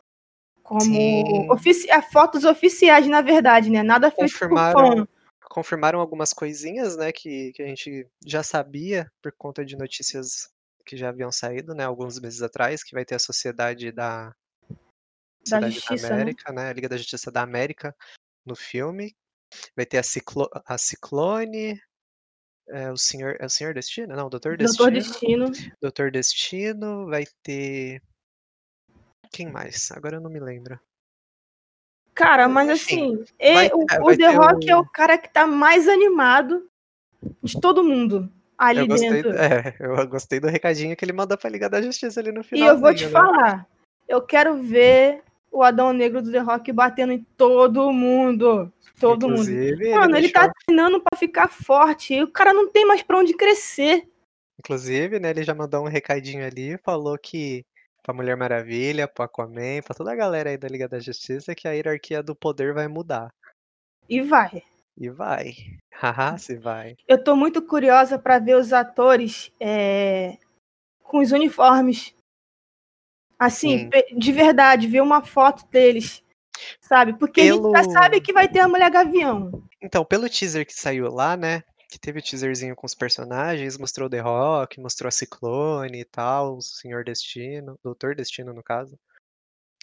como 0.67 1.53
ofici 1.53 1.89
é, 1.89 2.01
fotos 2.01 2.43
oficiais, 2.43 3.07
na 3.07 3.21
verdade, 3.21 3.69
né? 3.69 3.81
Nada 3.81 4.11
confirmaram. 4.11 5.07
Confirmaram 5.49 6.01
algumas 6.01 6.33
coisinhas, 6.33 6.97
né, 6.97 7.11
que, 7.11 7.53
que 7.53 7.63
a 7.63 7.65
gente 7.65 8.05
já 8.23 8.43
sabia 8.43 9.09
por 9.23 9.31
conta 9.31 9.65
de 9.65 9.77
notícias 9.77 10.49
que 10.85 10.97
já 10.97 11.09
haviam 11.09 11.31
saído, 11.31 11.73
né, 11.73 11.85
alguns 11.85 12.19
meses 12.19 12.41
atrás, 12.41 12.83
que 12.83 12.93
vai 12.93 13.05
ter 13.05 13.15
a 13.15 13.19
Sociedade 13.19 13.91
da, 13.91 14.35
da, 15.47 15.69
Justiça, 15.69 16.09
da 16.09 16.15
né? 16.15 16.21
América, 16.21 16.51
né? 16.51 16.63
né? 16.63 16.69
A 16.69 16.73
Liga 16.73 16.89
da 16.89 16.97
Justiça 16.97 17.31
da 17.31 17.41
América 17.41 17.95
no 18.45 18.55
filme. 18.55 19.15
Vai 19.75 19.85
ter 19.85 19.97
a, 19.97 20.03
Ciclo, 20.03 20.49
a 20.65 20.77
Ciclone, 20.77 21.81
é, 22.69 22.91
o 22.91 22.97
Senhor, 22.97 23.37
é 23.39 23.45
o 23.45 23.49
Senhor 23.49 23.73
Destino? 23.73 24.15
Não, 24.15 24.29
Doutor 24.29 24.57
Destino. 24.57 24.77
Doutor 24.77 24.91
Destino. 24.91 25.51
Doutor 25.81 26.11
Destino, 26.11 27.05
vai 27.07 27.25
ter 27.43 28.01
quem 29.31 29.51
mais? 29.51 29.91
Agora 29.91 30.17
eu 30.17 30.21
não 30.21 30.29
me 30.29 30.39
lembro. 30.39 30.79
Cara, 32.13 32.47
mas 32.47 32.69
assim, 32.69 33.23
vai, 33.39 33.69
o, 33.71 34.17
The 34.17 34.31
Rock 34.31 34.69
é 34.69 34.75
o 34.75 34.83
cara 34.85 35.19
que 35.19 35.31
tá 35.31 35.45
mais 35.45 35.87
animado 35.87 36.67
de 37.43 37.59
todo 37.61 37.83
mundo 37.83 38.31
ali 38.57 38.79
eu 38.79 38.87
gostei, 38.87 39.09
dentro. 39.11 39.31
É, 39.37 39.75
eu 39.79 40.07
gostei 40.07 40.39
do 40.39 40.47
recadinho 40.47 40.95
que 40.95 41.05
ele 41.05 41.13
mandou 41.13 41.37
pra 41.37 41.49
Liga 41.49 41.69
da 41.69 41.81
Justiça 41.81 42.19
ali 42.19 42.31
no 42.31 42.43
final. 42.43 42.67
E 42.67 42.71
eu 42.71 42.79
vou 42.79 42.93
te 42.93 43.05
né? 43.05 43.11
falar, 43.11 43.67
eu 44.07 44.21
quero 44.21 44.61
ver 44.63 45.23
o 45.51 45.63
Adão 45.63 45.93
Negro 45.93 46.21
do 46.21 46.31
The 46.31 46.39
Rock 46.39 46.71
batendo 46.71 47.13
em 47.13 47.23
todo 47.35 47.91
mundo. 47.91 48.71
Todo 48.99 49.27
Inclusive, 49.27 49.85
mundo. 49.85 49.99
Mano, 49.99 50.15
ele, 50.15 50.25
ele 50.25 50.33
tá 50.33 50.41
deixou... 50.41 50.53
tá 50.53 50.61
treinando 50.65 51.01
pra 51.01 51.17
ficar 51.17 51.47
forte. 51.47 52.15
E 52.15 52.23
o 52.23 52.31
cara 52.31 52.53
não 52.53 52.69
tem 52.69 52.85
mais 52.85 53.03
pra 53.03 53.19
onde 53.19 53.33
crescer. 53.33 54.07
Inclusive, 54.59 55.19
né, 55.19 55.29
ele 55.29 55.43
já 55.43 55.53
mandou 55.53 55.83
um 55.83 55.89
recadinho 55.89 56.45
ali, 56.45 56.77
falou 56.79 57.17
que 57.17 57.63
pra 58.01 58.13
Mulher 58.13 58.35
Maravilha, 58.35 59.07
pro 59.07 59.25
Aquaman, 59.25 59.81
pra 59.83 59.93
toda 59.93 60.11
a 60.13 60.15
galera 60.15 60.49
aí 60.49 60.57
da 60.57 60.67
Liga 60.67 60.87
da 60.87 60.99
Justiça, 60.99 61.53
que 61.53 61.67
a 61.67 61.73
hierarquia 61.73 62.23
do 62.23 62.35
poder 62.35 62.73
vai 62.73 62.87
mudar. 62.87 63.29
E 64.09 64.21
vai. 64.21 64.63
E 64.97 65.09
vai. 65.09 65.53
Haha, 65.93 66.37
se 66.37 66.55
vai. 66.55 66.95
Eu 67.07 67.21
tô 67.21 67.35
muito 67.35 67.61
curiosa 67.61 68.17
para 68.17 68.39
ver 68.39 68.55
os 68.55 68.71
atores 68.71 69.51
é, 69.59 70.37
com 71.03 71.19
os 71.19 71.31
uniformes. 71.31 72.15
Assim, 73.39 73.89
Sim. 73.93 74.17
de 74.17 74.31
verdade, 74.31 74.87
ver 74.87 75.01
uma 75.01 75.23
foto 75.23 75.67
deles. 75.69 76.23
Sabe? 76.81 77.13
Porque 77.13 77.41
Pelo... 77.41 77.75
a 77.75 77.81
gente 77.81 77.93
já 77.93 78.01
sabe 78.01 78.21
que 78.21 78.33
vai 78.33 78.47
ter 78.47 78.59
a 78.59 78.67
Mulher 78.67 78.89
Gavião. 78.89 79.63
Então, 79.81 80.03
pelo 80.03 80.27
teaser 80.27 80.65
que 80.65 80.73
saiu 80.73 81.11
lá, 81.11 81.37
né? 81.37 81.63
que 81.89 81.97
teve 81.97 82.19
o 82.19 82.21
teaserzinho 82.21 82.75
com 82.75 82.85
os 82.85 82.93
personagens, 82.93 83.77
mostrou 83.77 84.09
The 84.09 84.19
Rock, 84.19 84.79
mostrou 84.79 85.07
a 85.07 85.11
Ciclone 85.11 86.01
e 86.01 86.05
tal, 86.05 86.57
o 86.57 86.61
Senhor 86.61 87.03
Destino, 87.03 87.79
Doutor 87.83 88.13
Destino 88.13 88.53
no 88.53 88.61
caso. 88.61 88.99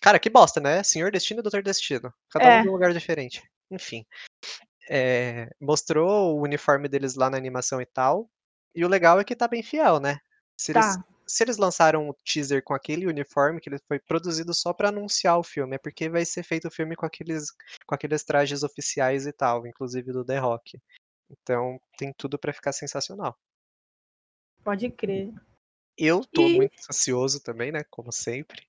Cara, 0.03 0.19
que 0.19 0.29
bosta, 0.29 0.61
né? 0.61 0.83
Senhor 0.83 1.11
Destino 1.11 1.41
e 1.41 1.43
Doutor 1.43 1.63
Destino. 1.63 2.13
Cada 2.31 2.45
é. 2.45 2.61
um 2.61 2.65
em 2.65 2.69
um 2.69 2.73
lugar 2.73 2.93
diferente. 2.93 3.43
Enfim. 3.71 4.05
É, 4.89 5.49
mostrou 5.59 6.37
o 6.37 6.43
uniforme 6.43 6.89
deles 6.89 7.15
lá 7.15 7.31
na 7.31 7.39
animação 7.39 7.81
e 7.81 7.87
tal. 7.87 8.29
E 8.75 8.85
o 8.85 8.89
legal 8.89 9.19
é 9.19 9.25
que 9.25 9.35
tá 9.35 9.49
bem 9.49 9.63
fiel, 9.63 9.99
né? 9.99 10.19
Se, 10.59 10.75
tá. 10.75 10.81
eles, 10.81 10.99
se 11.27 11.43
eles 11.43 11.57
lançaram 11.57 12.09
o 12.09 12.15
teaser 12.25 12.63
com 12.63 12.75
aquele 12.75 13.07
uniforme, 13.07 13.61
que 13.61 13.69
ele 13.69 13.79
foi 13.87 13.99
produzido 13.99 14.53
só 14.53 14.73
para 14.73 14.89
anunciar 14.89 15.39
o 15.39 15.43
filme, 15.43 15.77
é 15.77 15.79
porque 15.79 16.09
vai 16.09 16.25
ser 16.25 16.43
feito 16.43 16.69
o 16.69 16.71
filme 16.71 16.95
com 16.95 17.07
aqueles, 17.07 17.51
com 17.87 17.95
aqueles 17.95 18.23
trajes 18.23 18.63
oficiais 18.63 19.27
e 19.27 19.33
tal, 19.33 19.67
inclusive 19.67 20.13
do 20.13 20.25
The 20.25 20.39
Rock. 20.39 20.79
Então 21.31 21.81
tem 21.97 22.13
tudo 22.13 22.39
para 22.39 22.53
ficar 22.53 22.73
sensacional. 22.73 23.37
Pode 24.63 24.91
crer. 24.91 25.33
Eu 25.97 26.25
tô 26.25 26.43
e... 26.43 26.57
muito 26.57 26.75
ansioso 26.91 27.41
também, 27.43 27.71
né? 27.71 27.83
Como 27.91 28.13
sempre. 28.13 28.67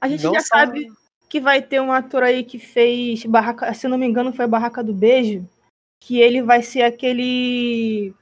A 0.00 0.08
gente 0.08 0.24
não 0.24 0.34
já 0.34 0.40
só... 0.40 0.56
sabe 0.56 0.86
que 1.28 1.40
vai 1.40 1.60
ter 1.60 1.80
um 1.80 1.92
ator 1.92 2.22
aí 2.22 2.44
que 2.44 2.58
fez 2.58 3.24
Barraca, 3.24 3.72
se 3.74 3.88
não 3.88 3.98
me 3.98 4.06
engano, 4.06 4.32
foi 4.32 4.46
Barraca 4.46 4.82
do 4.82 4.94
Beijo, 4.94 5.48
que 6.00 6.20
ele 6.20 6.42
vai 6.42 6.62
ser 6.62 6.82
aquele 6.82 8.14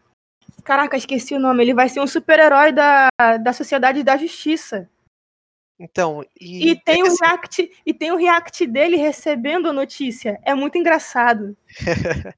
Caraca, 0.65 0.97
esqueci 0.97 1.35
o 1.35 1.39
nome. 1.39 1.63
Ele 1.63 1.75
vai 1.75 1.89
ser 1.89 2.01
um 2.01 2.07
super-herói 2.07 2.73
da, 2.73 3.09
da 3.43 3.53
Sociedade 3.53 4.03
da 4.03 4.17
Justiça. 4.17 4.89
Então, 5.79 6.25
e, 6.41 6.71
e 6.71 6.81
tem 6.81 7.01
é 7.01 7.05
o 7.05 7.07
assim... 7.07 7.17
react 7.21 7.73
e 7.85 7.95
tem 7.95 8.13
o 8.13 8.17
react 8.17 8.67
dele 8.67 8.97
recebendo 8.97 9.69
a 9.69 9.73
notícia. 9.73 10.41
É 10.43 10.55
muito 10.55 10.79
engraçado. 10.79 11.57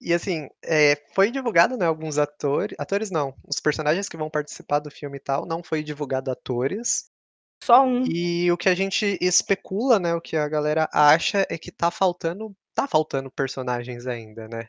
E 0.00 0.12
assim, 0.12 0.50
é, 0.62 1.02
foi 1.14 1.30
divulgado, 1.30 1.78
né, 1.78 1.86
alguns 1.86 2.18
atores. 2.18 2.76
Atores 2.78 3.10
não, 3.10 3.34
os 3.48 3.58
personagens 3.58 4.06
que 4.06 4.18
vão 4.18 4.28
participar 4.28 4.78
do 4.78 4.90
filme 4.90 5.16
e 5.16 5.20
tal, 5.20 5.46
não 5.46 5.62
foi 5.62 5.82
divulgado 5.82 6.30
atores. 6.30 7.10
Só 7.62 7.82
um. 7.86 8.04
E 8.06 8.52
o 8.52 8.56
que 8.58 8.68
a 8.68 8.74
gente 8.74 9.16
especula, 9.18 9.98
né, 9.98 10.14
o 10.14 10.20
que 10.20 10.36
a 10.36 10.46
galera 10.46 10.86
acha 10.92 11.46
é 11.48 11.56
que 11.56 11.72
tá 11.72 11.90
faltando. 11.90 12.54
Tá 12.74 12.86
faltando 12.86 13.30
personagens 13.30 14.06
ainda, 14.06 14.46
né? 14.46 14.68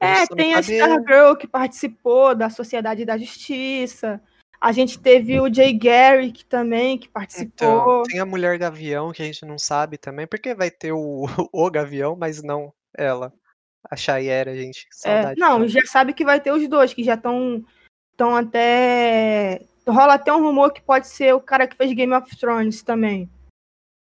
É, 0.00 0.26
tem 0.26 0.54
a 0.54 0.60
Stargirl 0.60 1.34
que 1.36 1.46
participou 1.46 2.34
da 2.34 2.50
Sociedade 2.50 3.04
da 3.04 3.16
Justiça. 3.16 4.20
A 4.60 4.72
gente 4.72 4.98
teve 4.98 5.40
o 5.40 5.52
Jay 5.52 5.72
Garrick 5.72 6.44
também, 6.44 6.98
que 6.98 7.08
participou. 7.08 8.02
Então, 8.02 8.02
tem 8.04 8.20
a 8.20 8.26
Mulher 8.26 8.58
Gavião, 8.58 9.12
que 9.12 9.22
a 9.22 9.24
gente 9.24 9.44
não 9.44 9.58
sabe 9.58 9.98
também, 9.98 10.26
porque 10.26 10.54
vai 10.54 10.70
ter 10.70 10.92
o, 10.92 11.26
o 11.52 11.70
Gavião, 11.70 12.16
mas 12.16 12.42
não 12.42 12.72
ela 12.96 13.32
A 13.90 13.96
Chayera, 13.96 14.56
gente. 14.56 14.86
É, 15.04 15.34
não, 15.36 15.68
já 15.68 15.84
sabe 15.84 16.12
que 16.12 16.24
vai 16.24 16.40
ter 16.40 16.52
os 16.52 16.66
dois, 16.68 16.94
que 16.94 17.04
já 17.04 17.14
estão 17.14 17.64
estão 18.16 18.34
até. 18.34 19.60
Rola 19.86 20.14
até 20.14 20.32
um 20.32 20.42
rumor 20.42 20.72
que 20.72 20.82
pode 20.82 21.06
ser 21.06 21.34
o 21.34 21.40
cara 21.40 21.68
que 21.68 21.76
fez 21.76 21.92
Game 21.92 22.12
of 22.12 22.34
Thrones 22.36 22.82
também. 22.82 23.30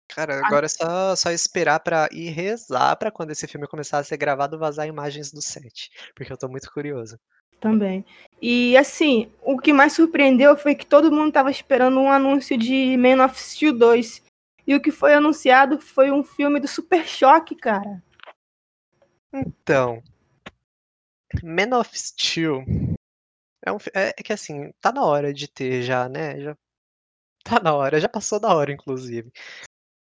Cara, 0.10 0.46
agora 0.46 0.66
é 0.66 0.70
só, 0.70 1.16
só 1.16 1.32
esperar 1.32 1.80
pra 1.80 2.10
ir 2.12 2.30
rezar 2.30 2.96
pra 2.96 3.12
quando 3.12 3.32
esse 3.32 3.48
filme 3.48 3.68
começar 3.68 4.00
a 4.00 4.04
ser 4.04 4.18
gravado 4.18 4.58
vazar 4.58 4.88
imagens 4.88 5.32
do 5.32 5.42
set. 5.42 5.92
Porque 6.16 6.34
eu 6.34 6.38
tô 6.38 6.48
muito 6.50 6.72
curioso. 6.72 7.20
Também. 7.60 8.06
E 8.42 8.76
assim, 8.76 9.32
o 9.42 9.58
que 9.58 9.72
mais 9.72 9.94
surpreendeu 9.94 10.58
foi 10.58 10.74
que 10.74 10.86
todo 10.86 11.12
mundo 11.12 11.32
tava 11.32 11.52
esperando 11.52 12.00
um 12.00 12.12
anúncio 12.12 12.58
de 12.58 12.98
Man 12.98 13.24
of 13.24 13.40
Steel 13.40 13.78
2. 13.78 14.24
E 14.66 14.76
o 14.76 14.82
que 14.82 14.92
foi 14.92 15.14
anunciado 15.14 15.80
foi 15.80 16.10
um 16.12 16.24
filme 16.24 16.60
do 16.60 16.68
Super 16.68 17.08
Choque, 17.08 17.56
cara. 17.56 18.04
Então. 19.34 20.02
Man 21.44 21.78
of 21.78 21.98
Steel. 21.98 22.64
É, 23.64 23.72
um, 23.72 23.78
é, 23.94 24.10
é 24.10 24.24
que 24.24 24.34
assim, 24.34 24.72
tá 24.82 24.92
na 24.92 25.04
hora 25.04 25.34
de 25.34 25.48
ter 25.48 25.84
já, 25.84 26.10
né? 26.10 26.40
Já, 26.40 26.58
tá 27.44 27.60
na 27.60 27.76
hora, 27.76 28.00
já 28.00 28.10
passou 28.10 28.40
da 28.40 28.56
hora, 28.56 28.72
inclusive. 28.72 29.32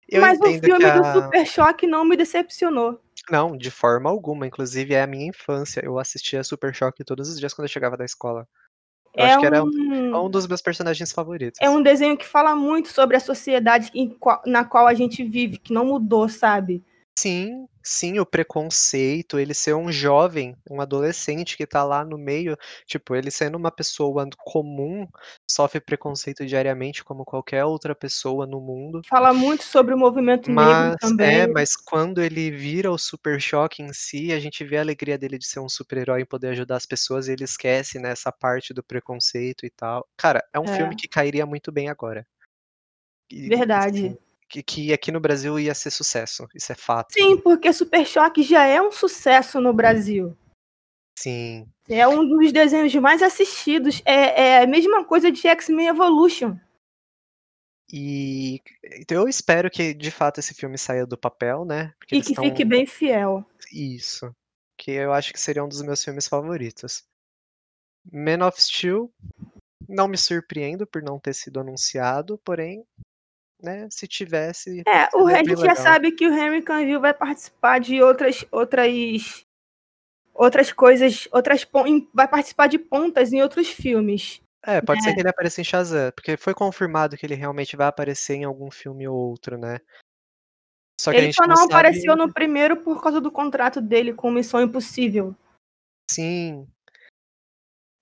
Eu 0.08 0.20
Mas 0.20 0.38
o 0.38 0.44
filme 0.44 0.60
que 0.60 0.90
do 0.90 1.04
a... 1.04 1.12
Super 1.14 1.46
Choque 1.46 1.86
não 1.86 2.04
me 2.04 2.16
decepcionou. 2.16 3.00
Não, 3.30 3.56
de 3.56 3.70
forma 3.70 4.10
alguma. 4.10 4.46
Inclusive, 4.46 4.94
é 4.94 5.02
a 5.02 5.06
minha 5.06 5.28
infância. 5.28 5.80
Eu 5.84 5.98
assistia 5.98 6.44
Super 6.44 6.74
Choque 6.74 7.04
todos 7.04 7.28
os 7.28 7.38
dias 7.38 7.54
quando 7.54 7.66
eu 7.66 7.72
chegava 7.72 7.96
da 7.96 8.04
escola. 8.04 8.46
Eu 9.16 9.24
É 9.24 9.30
acho 9.30 9.40
que 9.40 9.46
era 9.46 9.62
um, 9.62 10.24
um 10.24 10.28
dos 10.28 10.46
meus 10.46 10.60
personagens 10.60 11.12
favoritos. 11.12 11.60
é 11.60 11.70
um 11.70 11.82
desenho 11.82 12.16
que 12.16 12.26
fala 12.26 12.54
muito 12.56 12.88
sobre 12.88 13.16
a 13.16 13.20
sociedade 13.20 13.90
na 14.44 14.64
qual 14.64 14.86
a 14.86 14.94
gente 14.94 15.22
vive, 15.24 15.58
que 15.58 15.72
não 15.72 15.86
mudou, 15.86 16.28
sabe? 16.28 16.84
Sim, 17.16 17.68
sim, 17.82 18.18
o 18.18 18.26
preconceito, 18.26 19.38
ele 19.38 19.54
ser 19.54 19.72
um 19.74 19.90
jovem, 19.92 20.56
um 20.68 20.80
adolescente 20.80 21.56
que 21.56 21.64
tá 21.66 21.84
lá 21.84 22.04
no 22.04 22.18
meio, 22.18 22.56
tipo, 22.86 23.14
ele 23.14 23.30
sendo 23.30 23.56
uma 23.56 23.70
pessoa 23.70 24.26
comum, 24.38 25.06
sofre 25.48 25.80
preconceito 25.80 26.44
diariamente 26.44 27.04
como 27.04 27.24
qualquer 27.24 27.64
outra 27.64 27.94
pessoa 27.94 28.46
no 28.48 28.60
mundo. 28.60 29.00
Fala 29.08 29.34
muito 29.34 29.64
sobre 29.64 29.94
o 29.94 29.98
movimento 29.98 30.50
negro 30.50 30.92
Mas, 30.92 30.96
também. 30.98 31.46
é, 31.46 31.46
mas 31.46 31.74
quando 31.74 32.20
ele 32.20 32.50
vira 32.50 32.90
o 32.92 32.98
Super 32.98 33.40
Choque 33.40 33.82
em 33.82 33.92
si, 33.94 34.30
a 34.32 34.38
gente 34.38 34.62
vê 34.62 34.76
a 34.76 34.80
alegria 34.82 35.16
dele 35.16 35.38
de 35.38 35.46
ser 35.46 35.60
um 35.60 35.68
super-herói 35.70 36.20
e 36.20 36.26
poder 36.26 36.48
ajudar 36.48 36.76
as 36.76 36.84
pessoas, 36.84 37.28
e 37.28 37.32
ele 37.32 37.44
esquece, 37.44 37.98
né, 37.98 38.10
essa 38.10 38.30
parte 38.30 38.74
do 38.74 38.82
preconceito 38.84 39.64
e 39.64 39.70
tal. 39.70 40.06
Cara, 40.18 40.44
é 40.52 40.60
um 40.60 40.66
É. 40.66 40.68
filme 40.68 40.94
que 40.94 41.08
cairia 41.08 41.46
muito 41.46 41.72
bem 41.72 41.88
agora. 41.88 42.26
E, 43.30 43.52
Verdade. 43.52 44.16
assim, 44.16 44.18
que, 44.54 44.62
que 44.62 44.92
aqui 44.92 45.10
no 45.10 45.18
Brasil 45.20 45.58
ia 45.58 45.74
ser 45.74 45.90
sucesso, 45.90 46.46
isso 46.54 46.70
é 46.70 46.74
fato. 46.76 47.12
Sim, 47.12 47.36
porque 47.36 47.72
Super 47.72 48.06
Choque 48.06 48.42
já 48.42 48.64
é 48.64 48.80
um 48.80 48.92
sucesso 48.92 49.60
no 49.60 49.72
Brasil. 49.72 50.36
Sim. 51.18 51.68
É 51.88 52.06
um 52.06 52.26
dos 52.26 52.52
desenhos 52.52 52.94
mais 52.96 53.22
assistidos. 53.22 54.00
É, 54.04 54.42
é 54.42 54.62
a 54.62 54.66
mesma 54.66 55.04
coisa 55.04 55.30
de 55.30 55.46
X-Men 55.46 55.88
Evolution. 55.88 56.56
E 57.92 58.60
então 59.00 59.22
eu 59.22 59.28
espero 59.28 59.70
que 59.70 59.92
de 59.94 60.10
fato 60.10 60.40
esse 60.40 60.54
filme 60.54 60.78
saia 60.78 61.06
do 61.06 61.18
papel, 61.18 61.64
né? 61.64 61.92
Porque 61.98 62.16
E 62.16 62.22
que 62.22 62.34
tão- 62.34 62.44
fique 62.44 62.64
bem 62.64 62.86
fiel. 62.86 63.44
Isso. 63.72 64.34
Que 64.76 64.92
eu 64.92 65.12
acho 65.12 65.32
que 65.32 65.40
seria 65.40 65.62
um 65.64 65.68
dos 65.68 65.82
meus 65.82 66.02
filmes 66.02 66.26
favoritos. 66.26 67.04
Man 68.12 68.46
of 68.46 68.60
Steel, 68.60 69.12
não 69.88 70.08
me 70.08 70.16
surpreendo 70.16 70.86
por 70.86 71.02
não 71.02 71.18
ter 71.18 71.34
sido 71.34 71.60
anunciado, 71.60 72.38
porém, 72.44 72.84
né, 73.64 73.88
se 73.90 74.06
tivesse. 74.06 74.82
É, 74.86 75.08
o, 75.16 75.26
a 75.26 75.34
gente 75.42 75.56
já 75.56 75.74
sabe 75.74 76.12
que 76.12 76.26
o 76.26 76.32
Henry 76.32 76.62
Cavill 76.62 77.00
vai 77.00 77.14
participar 77.14 77.80
de 77.80 78.02
outras 78.02 78.44
outras 78.52 79.44
outras 80.34 80.72
coisas, 80.72 81.28
outras 81.32 81.66
vai 82.12 82.28
participar 82.28 82.66
de 82.66 82.78
pontas 82.78 83.32
em 83.32 83.42
outros 83.42 83.68
filmes. 83.68 84.40
É, 84.66 84.80
pode 84.80 85.02
ser 85.02 85.10
É. 85.10 85.14
que 85.14 85.20
ele 85.20 85.28
apareça 85.28 85.60
em 85.60 85.64
Shazam, 85.64 86.10
porque 86.12 86.36
foi 86.36 86.54
confirmado 86.54 87.16
que 87.16 87.24
ele 87.26 87.34
realmente 87.34 87.76
vai 87.76 87.86
aparecer 87.86 88.34
em 88.34 88.44
algum 88.44 88.70
filme 88.70 89.06
ou 89.06 89.14
outro, 89.14 89.58
né? 89.58 89.78
Só 91.00 91.10
que 91.10 91.18
a 91.18 91.22
Ele 91.22 91.32
só 91.32 91.46
não 91.46 91.56
sabe. 91.56 91.72
apareceu 91.72 92.16
no 92.16 92.32
primeiro 92.32 92.76
por 92.78 93.02
causa 93.02 93.20
do 93.20 93.30
contrato 93.30 93.80
dele 93.80 94.14
com 94.14 94.30
Missão 94.30 94.62
Impossível. 94.62 95.36
Sim. 96.10 96.66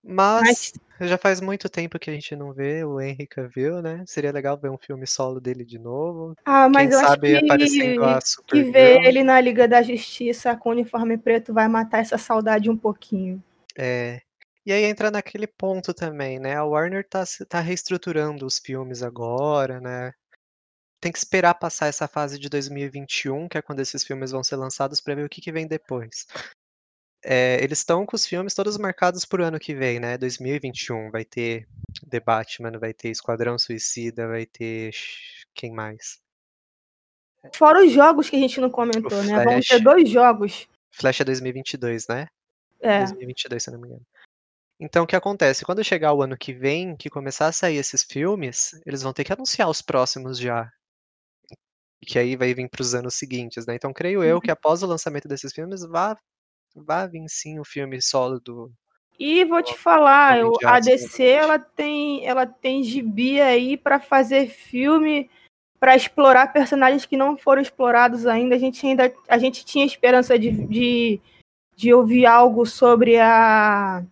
Mas 0.05 0.73
já 1.09 1.19
faz 1.19 1.41
muito 1.41 1.69
tempo 1.69 1.99
que 1.99 2.11
a 2.11 2.13
gente 2.13 2.37
não 2.37 2.53
vê 2.53 2.85
o 2.85 3.01
Henry 3.01 3.27
Cavill, 3.27 3.81
né? 3.83 4.05
Seria 4.07 4.33
legal 4.33 4.59
ver 4.59 4.71
um 4.71 4.79
filme 4.79 5.07
solo 5.07 5.41
dele 5.41 5.65
de 5.65 5.79
novo. 5.79 6.35
Ah, 6.45 6.69
mas 6.69 6.89
Quem 6.89 6.93
eu 6.93 6.99
acho 7.01 7.09
sabe 7.09 7.39
que, 7.39 7.45
aparecendo 7.45 8.05
a 8.05 8.21
que 8.21 8.29
Supergirl. 8.29 8.73
ver 8.73 9.05
ele 9.05 9.23
na 9.23 9.41
Liga 9.41 9.67
da 9.67 9.83
Justiça 9.83 10.57
com 10.57 10.69
o 10.69 10.73
uniforme 10.73 11.17
preto 11.17 11.53
vai 11.53 11.69
matar 11.69 11.99
essa 11.99 12.19
saudade 12.19 12.71
um 12.71 12.77
pouquinho. 12.77 13.43
É. 13.77 14.21
E 14.65 14.73
aí 14.73 14.85
entra 14.85 15.11
naquele 15.11 15.47
ponto 15.47 15.93
também, 15.93 16.39
né? 16.39 16.57
A 16.57 16.65
Warner 16.65 17.07
tá, 17.09 17.25
tá 17.49 17.61
reestruturando 17.61 18.47
os 18.47 18.59
filmes 18.59 19.03
agora, 19.03 19.81
né? 19.81 20.13
Tem 21.01 21.11
que 21.11 21.19
esperar 21.19 21.55
passar 21.55 21.89
essa 21.89 22.07
fase 22.07 22.39
de 22.39 22.49
2021, 22.49 23.49
que 23.49 23.59
é 23.59 23.63
quando 23.63 23.81
esses 23.81 24.05
filmes 24.05 24.31
vão 24.31 24.45
ser 24.45 24.55
lançados, 24.55 25.01
pra 25.01 25.17
ver 25.17 25.25
o 25.25 25.29
que, 25.29 25.41
que 25.41 25.51
vem 25.51 25.67
depois. 25.67 26.27
É, 27.25 27.63
eles 27.63 27.79
estão 27.79 28.05
com 28.05 28.17
os 28.17 28.27
filmes 28.27 28.55
todos 28.55 28.77
marcados 28.77 29.25
pro 29.25 29.45
ano 29.45 29.59
que 29.59 29.75
vem, 29.75 30.01
né? 30.01 30.19
2021 30.19 31.11
vai 31.11 31.25
ter 31.25 31.69
The 32.11 32.19
Batman, 32.19 32.79
vai 32.79 32.93
ter 32.93 33.11
Esquadrão 33.11 33.59
Suicida, 33.59 34.27
vai 34.27 34.45
ter. 34.45 34.93
Quem 35.55 35.73
mais? 35.73 36.21
Fora 37.55 37.85
os 37.85 37.93
jogos 37.93 38.29
que 38.29 38.37
a 38.37 38.39
gente 38.39 38.61
não 38.61 38.71
comentou, 38.71 39.19
O 39.19 39.23
né? 39.23 39.45
Vão 39.45 39.61
ter 39.61 39.81
dois 39.81 40.09
jogos. 40.09 40.69
Flash 40.91 41.21
é 41.21 41.25
2022, 41.25 42.07
né? 42.09 42.27
É. 42.81 42.99
2022, 43.01 43.63
se 43.63 43.71
eu 43.71 43.75
não 43.75 43.81
me 43.81 43.89
engano. 43.89 44.07
Então, 44.81 45.05
o 45.05 45.07
que 45.07 45.15
acontece? 45.15 45.65
Quando 45.65 45.85
chegar 45.85 46.13
o 46.13 46.23
ano 46.23 46.37
que 46.37 46.53
vem, 46.53 46.97
que 46.97 47.09
começar 47.09 47.47
a 47.47 47.53
sair 47.53 47.77
esses 47.77 48.03
filmes, 48.03 48.81
eles 48.85 49.03
vão 49.03 49.13
ter 49.13 49.23
que 49.23 49.33
anunciar 49.33 49.69
os 49.69 49.81
próximos 49.81 50.39
já. 50.39 50.71
Que 52.05 52.19
aí 52.19 52.35
vai 52.35 52.53
vir 52.53 52.69
para 52.69 52.83
os 52.83 52.95
anos 52.95 53.15
seguintes, 53.15 53.65
né? 53.65 53.77
Então, 53.77 53.93
creio 53.93 54.25
eu 54.25 54.41
que 54.41 54.51
após 54.51 54.83
o 54.83 54.87
lançamento 54.87 55.29
desses 55.29 55.53
filmes, 55.53 55.83
vá, 55.83 56.19
vá 56.75 57.07
vir 57.07 57.25
sim 57.29 57.59
o 57.59 57.65
filme 57.65 58.01
solo 58.01 58.41
do. 58.41 58.71
E 59.19 59.45
vou 59.45 59.63
te 59.63 59.77
falar, 59.79 60.39
eu- 60.39 60.53
a 60.65 60.81
DC 60.81 61.23
ela 61.25 61.59
tem, 61.59 62.25
ela 62.27 62.47
tem 62.47 62.83
gibi 62.83 63.41
aí 63.41 63.77
pra 63.77 64.01
fazer 64.01 64.49
filme, 64.49 65.31
pra 65.79 65.95
explorar 65.95 66.53
personagens 66.53 67.05
que 67.05 67.17
não 67.17 67.37
foram 67.37 67.61
explorados 67.63 68.27
ainda. 68.27 68.55
A 68.57 68.59
gente 68.59 68.85
ainda, 68.87 69.13
a 69.29 69.39
gente 69.39 69.65
tinha 69.65 69.85
esperança 69.85 70.39
de, 70.39 70.51
de, 70.67 71.21
de 71.77 71.93
ouvir 71.95 72.27
algo 72.27 72.65
sobre 72.67 73.19
a 73.19 74.03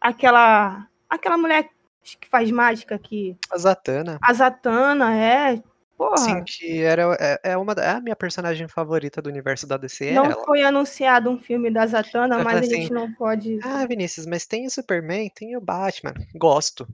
aquela 0.00 0.88
aquela 1.08 1.36
mulher 1.36 1.68
que 2.02 2.26
faz 2.28 2.50
mágica 2.50 2.94
aqui, 2.94 3.36
A 3.50 3.58
Zatanna. 3.58 4.18
a 4.22 4.32
Zatanna, 4.32 5.14
é. 5.14 5.62
Porra, 6.00 6.16
Sim, 6.16 6.42
que 6.44 6.80
era, 6.82 7.14
é, 7.20 7.50
é 7.52 7.56
uma, 7.58 7.74
da- 7.74 7.84
é 7.84 7.90
a 7.90 8.00
minha 8.00 8.16
personagem 8.16 8.66
favorita 8.66 9.20
do 9.20 9.28
universo 9.28 9.66
da 9.66 9.76
DC, 9.76 10.06
é 10.06 10.14
não 10.14 10.24
ela. 10.24 10.44
foi 10.46 10.62
anunciado 10.62 11.28
um 11.28 11.38
filme 11.38 11.70
da 11.70 11.86
Zatanna, 11.86 12.38
Eu 12.38 12.44
mas 12.44 12.54
falei 12.54 12.70
a 12.70 12.74
gente 12.74 12.84
assim, 12.84 12.94
não 12.94 13.12
pode. 13.12 13.58
Ah, 13.62 13.86
Vinícius, 13.86 14.24
mas 14.24 14.46
tem 14.46 14.66
o 14.66 14.70
Superman, 14.70 15.28
tem 15.34 15.54
o 15.58 15.60
Batman. 15.60 16.14
Gosto. 16.36 16.86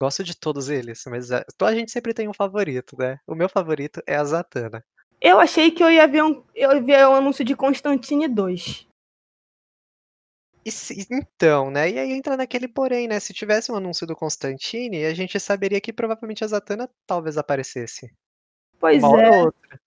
Gosto 0.00 0.24
de 0.24 0.34
todos 0.34 0.70
eles, 0.70 1.02
mas 1.06 1.30
a, 1.30 1.44
a 1.60 1.74
gente 1.74 1.90
sempre 1.90 2.14
tem 2.14 2.26
um 2.26 2.32
favorito, 2.32 2.96
né? 2.98 3.18
O 3.26 3.34
meu 3.34 3.50
favorito 3.50 4.00
é 4.06 4.16
a 4.16 4.24
Zatanna. 4.24 4.82
Eu 5.20 5.38
achei 5.38 5.70
que 5.70 5.84
eu 5.84 5.90
ia 5.90 6.06
ver 6.08 6.24
um, 6.24 6.42
eu 6.54 6.72
ia 6.72 6.80
ver 6.80 7.06
um 7.06 7.16
anúncio 7.16 7.44
de 7.44 7.54
Constantine 7.54 8.28
2. 8.28 8.86
E 10.64 10.70
se- 10.70 11.06
então, 11.10 11.70
né? 11.70 11.90
E 11.90 11.98
aí 11.98 12.12
entra 12.12 12.36
naquele 12.36 12.68
porém, 12.68 13.08
né? 13.08 13.18
Se 13.20 13.32
tivesse 13.34 13.70
um 13.72 13.76
anúncio 13.76 14.06
do 14.06 14.16
Constantine, 14.16 15.04
a 15.04 15.12
gente 15.14 15.38
saberia 15.40 15.80
que 15.80 15.92
provavelmente 15.92 16.44
a 16.44 16.46
Zatanna 16.46 16.88
talvez 17.06 17.36
aparecesse. 17.36 18.10
Pois 18.78 19.02
Uma 19.02 19.22
é. 19.22 19.30
ou 19.30 19.44
outra. 19.46 19.80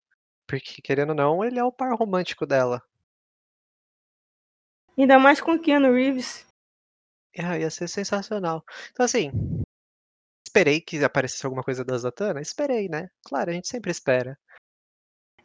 Porque, 0.47 0.81
querendo 0.81 1.09
ou 1.09 1.15
não, 1.15 1.43
ele 1.43 1.57
é 1.59 1.63
o 1.63 1.71
par 1.71 1.93
romântico 1.95 2.45
dela. 2.45 2.81
Ainda 4.97 5.17
mais 5.17 5.39
com 5.39 5.57
Keanu 5.57 5.93
Reeves. 5.93 6.45
Ah, 7.39 7.57
ia 7.57 7.69
ser 7.69 7.87
sensacional. 7.87 8.63
Então, 8.91 9.05
assim, 9.05 9.31
esperei 10.45 10.81
que 10.81 11.01
aparecesse 11.03 11.45
alguma 11.45 11.63
coisa 11.63 11.85
da 11.85 11.97
Zatanna? 11.97 12.41
Esperei, 12.41 12.89
né? 12.89 13.09
Claro, 13.23 13.49
a 13.49 13.53
gente 13.53 13.69
sempre 13.69 13.89
espera. 13.91 14.37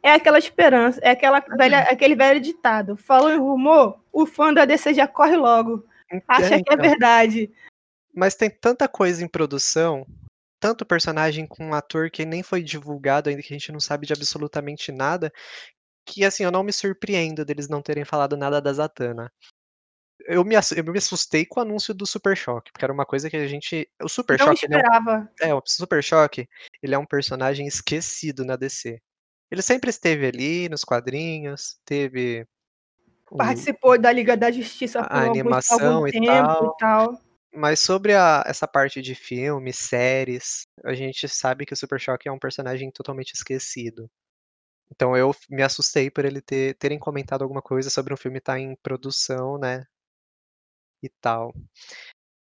É 0.03 0.11
aquela 0.11 0.37
esperança, 0.37 0.99
é 1.01 1.11
aquela 1.11 1.39
velha, 1.39 1.79
aquele 1.83 2.15
velho 2.15 2.39
ditado. 2.39 2.95
Falou 2.97 3.31
em 3.31 3.39
rumor, 3.39 3.99
o 4.11 4.25
fã 4.25 4.53
da 4.53 4.65
DC 4.65 4.93
já 4.93 5.07
corre 5.07 5.35
logo. 5.37 5.85
Acha 6.27 6.45
É, 6.55 6.63
que 6.63 6.69
é 6.69 6.73
então. 6.73 6.77
verdade. 6.77 7.51
Mas 8.13 8.35
tem 8.35 8.49
tanta 8.49 8.87
coisa 8.87 9.23
em 9.23 9.27
produção, 9.27 10.05
tanto 10.59 10.85
personagem 10.85 11.45
com 11.45 11.67
um 11.67 11.73
ator 11.73 12.09
que 12.09 12.25
nem 12.25 12.43
foi 12.43 12.63
divulgado 12.63 13.29
ainda, 13.29 13.41
que 13.41 13.53
a 13.53 13.57
gente 13.57 13.71
não 13.71 13.79
sabe 13.79 14.05
de 14.07 14.13
absolutamente 14.13 14.91
nada, 14.91 15.31
que 16.05 16.23
assim, 16.23 16.43
eu 16.43 16.51
não 16.51 16.63
me 16.63 16.73
surpreendo 16.73 17.45
deles 17.45 17.67
não 17.67 17.81
terem 17.81 18.05
falado 18.05 18.37
nada 18.37 18.61
da 18.61 18.73
Zatanna. 18.73 19.31
Eu 20.27 20.43
me, 20.43 20.55
eu 20.55 20.83
me 20.83 20.97
assustei 20.97 21.45
com 21.45 21.59
o 21.59 21.63
anúncio 21.63 21.93
do 21.93 22.05
Super 22.05 22.35
Choque, 22.35 22.71
porque 22.71 22.83
era 22.83 22.93
uma 22.93 23.05
coisa 23.05 23.29
que 23.29 23.37
a 23.37 23.47
gente. 23.47 23.89
O 24.01 24.09
Super 24.09 24.37
Choque, 24.37 24.65
é, 24.65 24.67
um, 24.67 24.77
esperava. 24.77 25.31
é, 25.41 25.53
o 25.53 25.61
Super 25.65 26.03
Choque, 26.03 26.49
ele 26.81 26.95
é 26.95 26.97
um 26.97 27.05
personagem 27.05 27.67
esquecido 27.67 28.43
na 28.43 28.55
DC. 28.55 28.99
Ele 29.49 29.61
sempre 29.61 29.89
esteve 29.89 30.25
ali 30.25 30.67
nos 30.67 30.83
quadrinhos, 30.83 31.79
teve 31.85 32.45
o 33.29 33.37
Participou 33.37 33.99
da 33.99 34.11
Liga 34.11 34.37
da 34.37 34.49
Justiça 34.51 35.03
por 35.03 35.11
a 35.11 35.21
alguns 35.21 35.27
algum 35.27 35.39
animação 35.39 36.07
e 36.07 36.11
tempo 36.11 36.25
tal. 36.25 36.65
e 36.65 36.77
tal. 36.77 37.21
Mas 37.53 37.79
sobre 37.79 38.13
a 38.13 38.43
essa 38.45 38.67
parte 38.67 39.01
de 39.01 39.15
filmes, 39.15 39.77
séries, 39.77 40.67
a 40.83 40.93
gente 40.93 41.27
sabe 41.27 41.65
que 41.65 41.73
o 41.73 41.77
Super 41.77 41.99
Choque 41.99 42.27
é 42.27 42.31
um 42.31 42.39
personagem 42.39 42.91
totalmente 42.91 43.33
esquecido. 43.33 44.09
Então 44.91 45.15
eu 45.17 45.35
me 45.49 45.63
assustei 45.63 46.09
por 46.11 46.25
ele 46.25 46.41
ter 46.41 46.75
terem 46.75 46.99
comentado 46.99 47.43
alguma 47.43 47.61
coisa 47.61 47.89
sobre 47.89 48.13
um 48.13 48.17
filme 48.17 48.39
estar 48.39 48.59
em 48.59 48.75
produção, 48.77 49.57
né, 49.57 49.85
e 51.01 51.09
tal. 51.21 51.53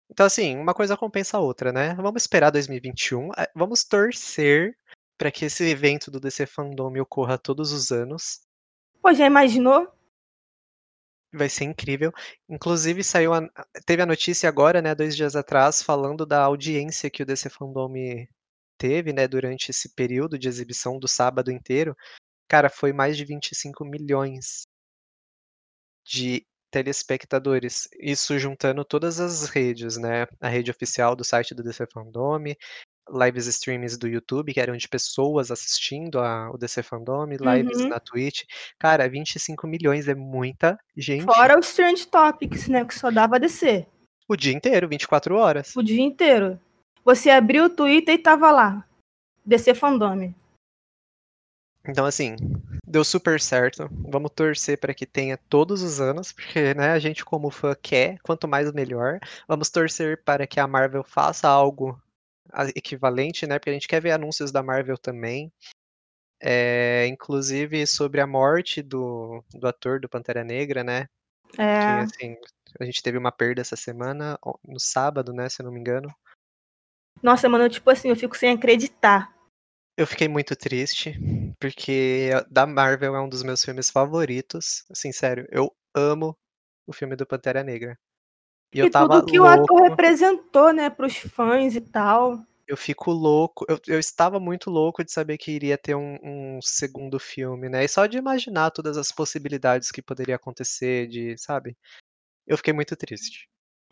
Então, 0.10 0.26
assim, 0.26 0.56
uma 0.58 0.74
coisa 0.74 0.98
compensa 0.98 1.38
a 1.38 1.40
outra, 1.40 1.72
né. 1.72 1.94
Vamos 1.96 2.24
esperar 2.24 2.50
2021, 2.50 3.30
eh, 3.38 3.52
vamos 3.56 3.84
torcer 3.84 4.78
pra 5.18 5.32
que 5.32 5.46
esse 5.46 5.64
evento 5.66 6.10
do 6.10 6.20
DC 6.20 6.46
Fandome 6.46 7.02
ocorra 7.02 7.38
todos 7.38 7.72
os 7.72 7.92
anos. 7.92 8.42
Pô, 9.02 9.14
já 9.14 9.26
imaginou? 9.26 9.97
Vai 11.34 11.49
ser 11.49 11.65
incrível. 11.65 12.11
Inclusive 12.47 13.03
saiu 13.03 13.34
a 13.34 13.41
teve 13.86 14.01
a 14.01 14.05
notícia 14.05 14.47
agora, 14.47 14.82
né, 14.82 14.95
2 14.95 15.15
dias 15.15 15.36
atrás, 15.36 15.82
falando 15.82 16.25
da 16.25 16.41
audiência 16.43 17.09
que 17.09 17.21
o 17.21 17.25
DC 17.25 17.49
Fandome 17.49 18.30
teve, 18.78 19.11
né, 19.13 19.28
durante 19.28 19.71
esse 19.71 19.89
período 19.93 20.39
de 20.39 20.47
exibição 20.47 20.97
do 20.99 21.07
sábado 21.07 21.51
inteiro. 21.51 21.95
Cara, 22.49 22.69
foi 22.69 22.93
mais 22.93 23.17
de 23.17 23.25
25.000.000 23.25 24.65
de 26.05 26.45
telespectadores. 26.71 27.88
Isso 27.99 28.38
juntando 28.38 28.84
todas 28.86 29.19
as 29.19 29.49
redes, 29.49 29.97
né, 29.97 30.28
a 30.41 30.47
rede 30.49 30.69
oficial 30.71 31.15
do 31.15 31.23
site 31.23 31.55
do 31.55 31.63
DC 31.63 31.86
Fandome, 31.91 32.57
lives 33.10 33.47
streams 33.47 33.97
do 33.97 34.08
YouTube, 34.08 34.53
que 34.53 34.60
eram 34.60 34.76
de 34.78 34.88
pessoas 34.88 35.51
assistindo 35.51 36.20
a 36.20 36.49
o 36.51 36.58
DC 36.58 36.84
Fandome, 36.84 37.38
lives 37.38 37.80
Uhum. 37.80 37.89
na 37.89 37.99
Twitch. 37.99 38.43
Cara, 38.80 39.08
25.000.000 39.10 40.08
é 40.08 40.16
muita 40.16 40.78
gente. 40.95 41.26
Fora 41.26 41.58
os 41.60 41.74
trend 41.74 42.08
topics, 42.08 42.68
né, 42.68 42.84
que 42.86 42.93
só 42.95 43.10
dava 43.12 43.39
DC. 43.39 43.86
O 44.28 44.36
dia 44.36 44.53
inteiro, 44.53 44.88
24 44.89 45.36
horas. 45.36 45.76
O 45.76 45.82
dia 45.82 46.01
inteiro. 46.01 46.60
Você 47.05 47.30
abriu 47.30 47.66
o 47.66 47.70
Twitter 47.70 48.16
e 48.16 48.18
tava 48.18 48.51
lá, 48.51 48.86
DC 49.45 49.74
Fandome. 49.74 50.36
Então, 51.89 52.05
assim, 52.05 52.36
deu 52.86 53.03
super 53.05 53.39
certo. 53.39 53.88
Vamos 54.10 54.32
torcer 54.36 54.78
pra 54.78 54.93
que 54.93 55.05
tenha 55.05 55.38
todos 55.49 55.82
os 55.82 56.01
anos, 56.01 56.34
porque, 56.34 56.74
né, 56.74 56.89
a 56.91 56.99
gente 56.99 57.24
como 57.24 57.49
fã 57.49 57.74
quer, 57.82 58.18
quanto 58.24 58.45
mais 58.45 58.70
melhor. 58.74 59.20
Vamos 59.47 59.70
torcer 59.70 60.22
para 60.26 60.45
que 60.45 60.60
a 60.60 60.68
Marvel 60.68 61.03
faça 61.05 61.47
algo 61.47 61.97
equivalente, 62.76 63.45
né, 63.48 63.58
porque 63.60 63.70
a 63.70 63.74
gente 63.74 63.88
quer 63.88 64.02
ver 64.02 64.12
anúncios 64.12 64.52
da 64.52 64.62
Marvel 64.64 64.98
também. 64.98 65.52
Eh, 66.39 67.08
inclusive 67.08 67.88
sobre 67.88 68.22
a 68.22 68.28
morte 68.28 68.82
do 68.84 69.43
do 69.54 69.68
ator 69.68 70.00
do 70.00 70.08
Pantera 70.08 70.43
Negra, 70.43 70.84
né, 70.84 71.08
que, 71.52 71.60
É. 71.62 72.02
assim, 72.02 72.36
a 72.80 72.86
gente 72.86 73.02
teve 73.02 73.18
uma 73.18 73.32
perda 73.32 73.62
essa 73.62 73.76
semana, 73.76 74.38
no 74.68 74.80
sábado, 74.80 75.34
né, 75.34 75.50
se 75.50 75.62
eu 75.62 75.66
não 75.66 75.72
me 75.74 75.80
engano. 75.80 76.14
Nossa, 77.24 77.50
mano, 77.50 77.68
tipo 77.68 77.89
assim, 77.89 78.10
eu 78.10 78.16
fico 78.16 78.38
sem 78.38 78.52
acreditar. 78.52 79.36
Eu 79.98 80.06
fiquei 80.06 80.28
muito 80.28 80.56
triste, 80.56 81.16
porque 81.60 82.30
da 82.52 82.68
Marvel 82.68 83.16
é 83.16 83.22
um 83.22 83.28
dos 83.28 83.41
meus 83.41 83.66
filmes 83.66 83.89
favoritos. 83.89 84.86
Assim, 84.91 85.12
sério, 85.12 85.48
eu 85.52 85.76
amo 85.95 86.38
o 86.86 86.93
filme 86.93 87.16
do 87.16 87.26
Pantera 87.26 87.64
Negra. 87.64 87.98
E 88.74 88.82
E 88.82 88.89
tudo 88.89 89.26
que 89.26 89.39
o 89.39 89.45
ator 89.45 89.68
louco 89.70 89.84
representou, 89.84 90.74
né, 90.74 90.89
para 90.89 91.07
os 91.07 91.18
fãs 91.18 91.76
e 91.76 91.82
tal. 91.82 92.39
Eu 92.68 92.76
fico 92.76 93.11
louco, 93.11 93.65
eu 93.70 93.80
eu 93.88 93.97
estava 93.99 94.39
muito 94.41 94.70
louco 94.70 95.01
de 95.03 95.11
saber 95.11 95.38
que 95.38 95.51
iria 95.51 95.78
ter 95.78 95.95
um 95.95 96.18
um 96.22 96.59
segundo 96.61 97.18
filme, 97.18 97.70
né, 97.70 97.86
e 97.86 97.88
só 97.88 98.05
de 98.05 98.18
imaginar 98.18 98.72
todas 98.72 98.97
as 98.97 99.09
possibilidades 99.11 99.89
que 99.89 100.01
poderia 100.01 100.36
acontecer 100.36 101.07
de 101.07 101.38
sabe. 101.38 101.78
Eu 102.45 102.57
fiquei 102.57 102.74
muito 102.74 102.95
triste. 102.95 103.47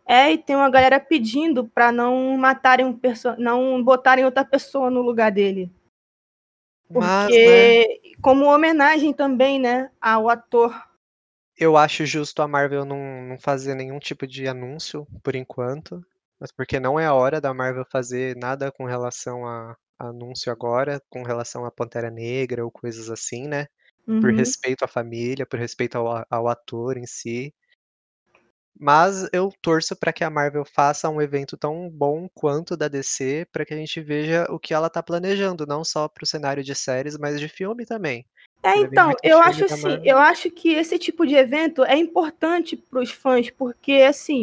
É, 0.08 0.32
e 0.32 0.38
tem 0.38 0.56
uma 0.56 0.70
galera 0.70 1.00
pedindo 1.00 1.68
pra 1.68 1.92
não 1.92 2.38
matarem 2.38 2.86
um 2.86 2.94
perso 2.98 3.36
não 3.40 3.84
botarem 3.84 4.26
outra 4.26 4.46
pessoa 4.46 4.90
no 4.92 5.02
lugar 5.02 5.32
dele. 5.32 5.72
Mas, 6.90 7.30
né 7.30 7.84
Porque 7.84 8.02
como 8.22 8.46
homenagem 8.46 9.14
também, 9.14 9.60
né, 9.60 9.90
ao 10.02 10.30
ator. 10.30 10.74
Eu 11.58 11.78
acho 11.78 12.06
justo 12.06 12.42
a 12.42 12.48
Marvel 12.48 12.86
não 12.86 12.98
não 13.28 13.40
fazer 13.40 13.76
nenhum 13.76 14.00
tipo 14.00 14.28
de 14.28 14.48
anúncio, 14.48 15.06
por 15.24 15.36
enquanto, 15.36 16.02
mas 16.40 16.52
porque 16.52 16.80
não 16.80 17.00
é 17.00 17.06
a 17.06 17.14
hora 17.14 17.40
da 17.42 17.54
Marvel 17.54 17.86
fazer 17.92 18.36
nada 18.38 18.72
com 18.72 18.86
relação 18.86 19.46
a 19.48 19.76
anúncio 20.00 20.52
agora, 20.52 21.02
com 21.10 21.24
relação 21.24 21.66
a 21.66 21.72
Pantera 21.72 22.12
Negra 22.12 22.64
ou 22.66 22.72
coisas 22.72 23.10
assim, 23.10 23.48
né, 23.48 23.68
por 24.20 24.32
Uhum. 24.34 24.34
respeito 24.34 24.84
à 24.86 24.88
família, 24.90 25.46
por 25.46 25.60
respeito 25.60 25.98
ao 25.98 26.26
ao 26.30 26.48
ator 26.50 26.98
em 26.98 27.06
si. 27.08 27.54
Mas 28.78 29.28
eu 29.34 29.52
torço 29.62 29.96
pra 29.98 30.12
que 30.14 30.24
a 30.24 30.30
Marvel 30.30 30.64
faça 30.66 31.10
um 31.10 31.22
evento 31.22 31.58
tão 31.58 31.90
bom 31.90 32.28
quanto 32.34 32.72
o 32.74 32.78
da 32.78 32.88
DC, 32.88 33.46
pra 33.52 33.66
que 33.66 33.74
a 33.74 33.78
gente 33.78 34.02
veja 34.02 34.46
o 34.50 34.60
que 34.60 34.74
ela 34.74 34.90
tá 34.90 35.02
planejando, 35.04 35.66
não 35.66 35.84
só 35.84 36.08
para 36.10 36.24
o 36.24 36.28
cenário 36.28 36.64
de 36.64 36.76
séries, 36.76 37.18
mas 37.18 37.40
de 37.40 37.48
filme 37.48 37.86
também. 37.86 38.26
É, 38.66 38.76
vir 38.78 38.86
então, 38.88 39.12
eu 39.24 39.40
acho 39.40 39.60
da 39.60 39.66
assim, 39.66 40.02
eu 40.04 40.18
acho 40.18 40.50
que 40.50 40.70
esse 40.74 40.98
tipo 40.98 41.26
de 41.26 41.36
evento 41.36 41.84
é 41.84 41.96
importante 41.98 42.76
para 42.76 43.00
os 43.02 43.12
fãs, 43.12 43.50
porque 43.52 43.94
assim, 44.08 44.42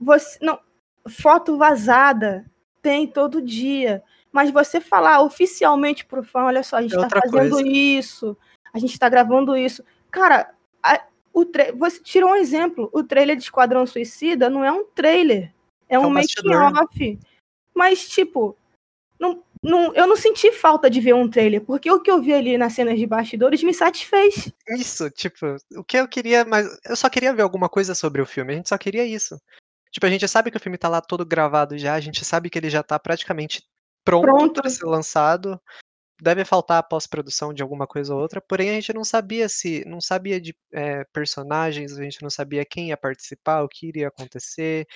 você 0.00 0.38
não 0.40 0.58
foto 1.08 1.56
vazada 1.58 2.44
tem 2.80 3.06
todo 3.06 3.42
dia, 3.42 4.02
mas 4.32 4.50
você 4.50 4.80
falar 4.80 5.20
oficialmente 5.22 6.04
para 6.04 6.20
o 6.20 6.24
fã: 6.24 6.44
"Olha 6.44 6.62
só, 6.62 6.76
a 6.76 6.82
gente 6.82 6.96
É 6.96 7.08
tá 7.08 7.20
fazendo 7.20 7.50
coisa. 7.54 7.68
isso, 7.68 8.36
a 8.72 8.78
gente 8.78 8.98
tá 8.98 9.08
gravando 9.08 9.56
isso", 9.56 9.84
cara, 10.10 10.54
a 10.82 11.02
o 11.34 11.44
tra 11.46 11.72
você 11.72 12.00
tirou 12.02 12.30
um 12.30 12.36
exemplo, 12.36 12.90
o 12.92 13.02
trailer 13.02 13.36
de 13.36 13.42
Esquadrão 13.44 13.86
Suicida 13.86 14.50
não 14.50 14.64
é 14.64 14.70
um 14.70 14.84
trailer, 14.84 15.52
é 15.88 15.94
É 15.96 15.98
um 15.98 16.06
um 16.06 16.10
making 16.10 16.54
off, 16.54 17.18
mas 17.74 18.08
tipo, 18.08 18.56
não 19.18 19.42
não 19.62 19.94
eu 19.94 20.06
não 20.06 20.16
senti 20.16 20.50
falta 20.52 20.90
de 20.90 21.00
ver 21.00 21.14
um 21.14 21.28
trailer, 21.28 21.64
porque 21.64 21.90
o 21.90 22.00
que 22.00 22.10
eu 22.10 22.20
vi 22.20 22.32
ali 22.34 22.58
nas 22.58 22.72
cenas 22.72 22.98
de 22.98 23.06
bastidores 23.06 23.62
me 23.62 23.72
satisfez. 23.72 24.52
Isso, 24.78 25.10
tipo, 25.10 25.56
o 25.76 25.84
que 25.84 25.96
eu 25.96 26.08
queria 26.08 26.44
mas 26.44 26.66
eu 26.84 26.96
só 26.96 27.08
queria 27.08 27.32
ver 27.34 27.42
alguma 27.42 27.68
coisa 27.68 27.94
sobre 27.94 28.20
o 28.20 28.26
filme, 28.26 28.52
a 28.52 28.56
gente 28.56 28.68
só 28.68 28.78
queria 28.78 29.04
isso. 29.04 29.40
Tipo, 29.92 30.06
a 30.06 30.10
gente 30.10 30.26
sabe 30.26 30.50
que 30.50 30.56
o 30.56 30.60
filme 30.60 30.78
tá 30.78 30.88
lá 30.88 31.00
todo 31.00 31.24
gravado 31.24 31.76
já, 31.78 31.94
a 31.94 32.00
gente 32.00 32.24
sabe 32.24 32.50
que 32.50 32.58
ele 32.58 32.70
já 32.70 32.82
tá 32.82 32.98
praticamente 32.98 33.62
pronto 34.04 34.24
Pronto. 34.26 34.62
pra 34.62 34.70
ser 34.70 34.86
lançado, 34.86 35.60
deve 36.20 36.44
faltar 36.44 36.78
a 36.78 36.82
pós-produção 36.82 37.52
de 37.52 37.62
alguma 37.62 37.86
coisa 37.86 38.14
ou 38.14 38.20
outra, 38.20 38.40
porém 38.40 38.70
a 38.70 38.74
gente 38.74 38.92
não 38.92 39.04
sabia 39.04 39.48
se 39.48 39.84
não 39.86 40.00
sabia 40.00 40.40
de, 40.40 40.54
eh, 40.72 41.04
personagens, 41.12 41.98
a 41.98 42.02
gente 42.02 42.22
não 42.22 42.30
sabia 42.30 42.64
quem 42.64 42.88
ia 42.88 42.96
participar, 42.96 43.62
o 43.62 43.68
que 43.68 43.88
iria 43.88 44.08
acontecer. 44.08 44.86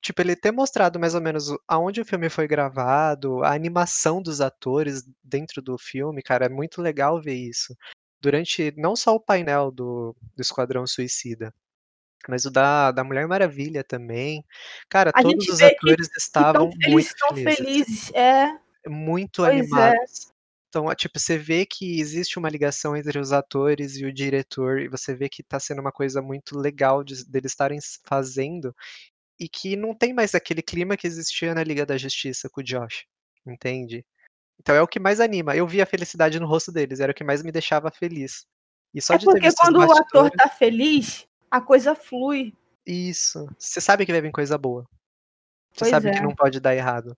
Tipo, 0.00 0.22
ele 0.22 0.36
ter 0.36 0.52
mostrado 0.52 0.98
mais 0.98 1.14
ou 1.14 1.20
menos 1.20 1.48
aonde 1.66 2.00
o 2.00 2.04
filme 2.04 2.28
foi 2.30 2.46
gravado, 2.46 3.42
a 3.44 3.52
animação 3.52 4.22
dos 4.22 4.40
atores 4.40 5.02
dentro 5.22 5.60
do 5.60 5.76
filme, 5.78 6.22
cara, 6.22 6.46
é 6.46 6.48
muito 6.48 6.80
legal 6.80 7.20
ver 7.20 7.34
isso. 7.34 7.76
Durante 8.20 8.72
não 8.76 8.96
só 8.96 9.14
o 9.14 9.20
painel 9.20 9.70
do 9.70 10.14
do 10.36 10.40
Esquadrão 10.42 10.86
Suicida, 10.86 11.52
mas 12.28 12.44
o 12.46 12.50
da 12.50 12.92
da 12.92 13.04
Mulher 13.04 13.26
Maravilha 13.28 13.84
também. 13.84 14.44
Cara, 14.88 15.10
A 15.14 15.22
todos 15.22 15.48
os 15.48 15.58
que 15.58 15.64
atores 15.64 16.08
que 16.08 16.20
estavam 16.20 16.70
eles 16.82 16.88
muito 16.92 17.34
felizes. 17.34 17.56
felizes. 17.56 18.12
É. 18.14 18.58
Muito 18.88 19.42
Pois 19.42 19.48
é. 19.56 19.60
animados. 19.60 20.32
Então, 20.68 20.90
é 20.90 20.94
tipo, 20.94 21.18
você 21.18 21.38
vê 21.38 21.64
que 21.66 21.98
existe 22.00 22.38
uma 22.38 22.48
ligação 22.50 22.96
entre 22.96 23.18
os 23.18 23.32
atores 23.32 23.96
e 23.96 24.04
o 24.04 24.12
diretor, 24.12 24.80
e 24.80 24.88
você 24.88 25.14
vê 25.14 25.28
que 25.28 25.42
tá 25.42 25.58
sendo 25.58 25.80
uma 25.80 25.92
coisa 25.92 26.20
muito 26.22 26.58
legal 26.58 27.02
de 27.02 27.24
deles 27.26 27.52
estarem 27.52 27.78
fazendo, 28.04 28.74
e 29.38 29.48
que 29.48 29.76
não 29.76 29.94
tem 29.94 30.12
mais 30.12 30.34
aquele 30.34 30.62
clima 30.62 30.96
que 30.96 31.06
existia 31.06 31.54
na 31.54 31.62
Liga 31.62 31.86
da 31.86 31.96
Justiça 31.96 32.48
com 32.48 32.60
o 32.60 32.64
Josh, 32.64 33.06
entende. 33.46 34.04
Então 34.60 34.74
é 34.74 34.82
o 34.82 34.88
que 34.88 34.98
mais 34.98 35.20
anima, 35.20 35.54
eu 35.56 35.66
vi 35.66 35.80
a 35.80 35.86
felicidade 35.86 36.40
no 36.40 36.46
rosto 36.46 36.72
deles, 36.72 37.00
era 37.00 37.12
o 37.12 37.14
que 37.14 37.24
mais 37.24 37.42
me 37.42 37.52
deixava 37.52 37.90
feliz. 37.90 38.46
E 38.92 39.00
só 39.00 39.14
É 39.14 39.18
de 39.18 39.24
ter 39.24 39.32
porque 39.32 39.46
visto 39.46 39.60
quando 39.60 39.78
o 39.78 39.92
ator 39.92 40.30
tá 40.30 40.48
feliz, 40.48 41.26
a 41.50 41.60
coisa 41.60 41.94
flui. 41.94 42.54
Isso, 42.86 43.46
você 43.58 43.80
sabe 43.80 44.04
que 44.04 44.12
vai 44.12 44.20
vir 44.20 44.32
coisa 44.32 44.56
boa. 44.56 44.84
Você 45.72 45.80
Pois 45.80 45.90
sabe 45.90 46.10
que 46.10 46.18
é. 46.18 46.22
não 46.22 46.34
pode 46.34 46.58
dar 46.58 46.74
errado. 46.74 47.16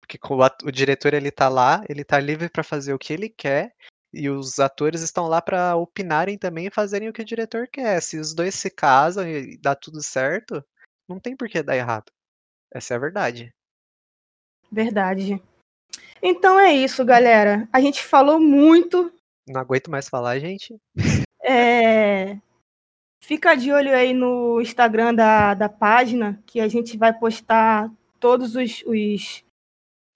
Porque 0.00 0.18
o 0.32 0.42
at 0.42 0.62
o 0.62 0.70
diretor 0.70 1.12
ele 1.12 1.30
tá 1.30 1.48
lá, 1.48 1.84
ele 1.88 2.04
tá 2.04 2.18
livre 2.18 2.48
pra 2.48 2.62
fazer 2.62 2.94
o 2.94 2.98
que 2.98 3.12
ele 3.12 3.28
quer, 3.28 3.74
e 4.12 4.28
os 4.28 4.58
atores 4.58 5.00
estão 5.00 5.26
lá 5.26 5.40
pra 5.40 5.76
opinarem 5.76 6.36
também 6.36 6.66
e 6.66 6.70
fazerem 6.70 7.08
o 7.08 7.12
que 7.12 7.22
o 7.22 7.24
diretor 7.24 7.66
quer, 7.66 8.00
se 8.02 8.18
os 8.18 8.34
2 8.34 8.54
se 8.54 8.70
casam 8.70 9.26
e 9.26 9.56
dá 9.58 9.74
tudo 9.74 10.02
certo, 10.02 10.62
não 11.08 11.18
tem 11.18 11.36
por 11.36 11.48
que 11.48 11.62
dar 11.62 11.76
errado. 11.76 12.10
Essa 12.72 12.94
é 12.94 12.96
a 12.96 13.00
verdade. 13.00 13.52
Verdade. 14.70 15.42
Então 16.22 16.58
é 16.58 16.72
isso, 16.72 17.04
galera, 17.04 17.68
a 17.72 17.80
gente 17.80 18.02
falou 18.02 18.38
muito. 18.38 19.12
Não 19.48 19.60
aguento 19.60 19.90
mais 19.90 20.08
falar, 20.08 20.38
gente. 20.38 20.76
Eh, 21.44 22.38
fica 23.20 23.56
de 23.56 23.72
olho 23.72 23.92
aí 23.92 24.14
no 24.14 24.60
Instagram 24.60 25.12
da 25.12 25.54
da 25.54 25.68
página, 25.68 26.40
que 26.46 26.60
a 26.60 26.68
gente 26.68 26.96
vai 26.96 27.12
postar 27.12 27.90
todos 28.20 28.54
os 28.54 28.84
os 28.86 29.44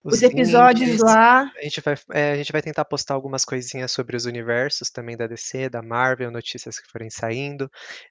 os, 0.06 0.14
os 0.14 0.22
episódios 0.22 1.00
lá. 1.00 1.50
A 1.56 1.62
gente, 1.62 1.80
vai, 1.80 1.94
é, 2.12 2.32
a 2.32 2.36
gente 2.36 2.52
vai 2.52 2.62
tentar 2.62 2.84
postar 2.84 3.14
algumas 3.14 3.44
coisinhas 3.44 3.90
sobre 3.90 4.16
os 4.16 4.24
universos 4.24 4.88
também 4.88 5.16
da 5.16 5.26
DC, 5.26 5.68
da 5.68 5.82
Marvel, 5.82 6.30
notícias 6.30 6.78
que 6.78 6.90
forem 6.90 7.10
saindo. 7.10 7.70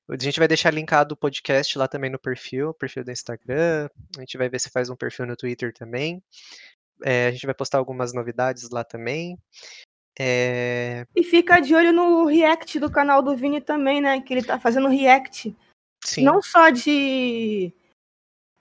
A 0.10 0.22
gente 0.22 0.38
vai 0.40 0.48
deixar 0.48 0.72
linkado 0.74 1.14
o 1.14 1.18
podcast 1.18 1.78
lá 1.78 1.88
também 1.88 2.10
no 2.10 2.20
perfil, 2.20 2.74
perfil 2.74 3.04
do 3.04 3.12
Instagram. 3.12 3.90
A 4.18 4.20
gente 4.20 4.38
vai 4.38 4.50
ver 4.50 4.60
se 4.60 4.70
faz 4.70 4.90
um 4.90 4.96
perfil 4.96 5.26
no 5.26 5.38
Twitter 5.38 5.74
também. 5.74 6.22
É, 7.04 7.28
a 7.28 7.32
gente 7.32 7.46
vai 7.46 7.56
postar 7.56 7.78
algumas 7.78 8.14
novidades 8.14 8.70
lá 8.70 8.84
também. 8.84 9.38
É... 10.20 11.06
E 11.16 11.24
fica 11.24 11.60
de 11.60 11.76
olho 11.76 11.92
no 11.92 12.26
react 12.26 12.80
do 12.80 12.90
canal 12.90 13.22
do 13.22 13.36
Vini 13.36 13.62
também, 13.62 14.02
né? 14.02 14.22
Que 14.22 14.34
ele 14.34 14.44
tá 14.44 14.60
fazendo 14.60 14.88
react. 14.88 15.56
Sim. 16.04 16.24
Não 16.24 16.42
só 16.42 16.70
de 16.70 17.74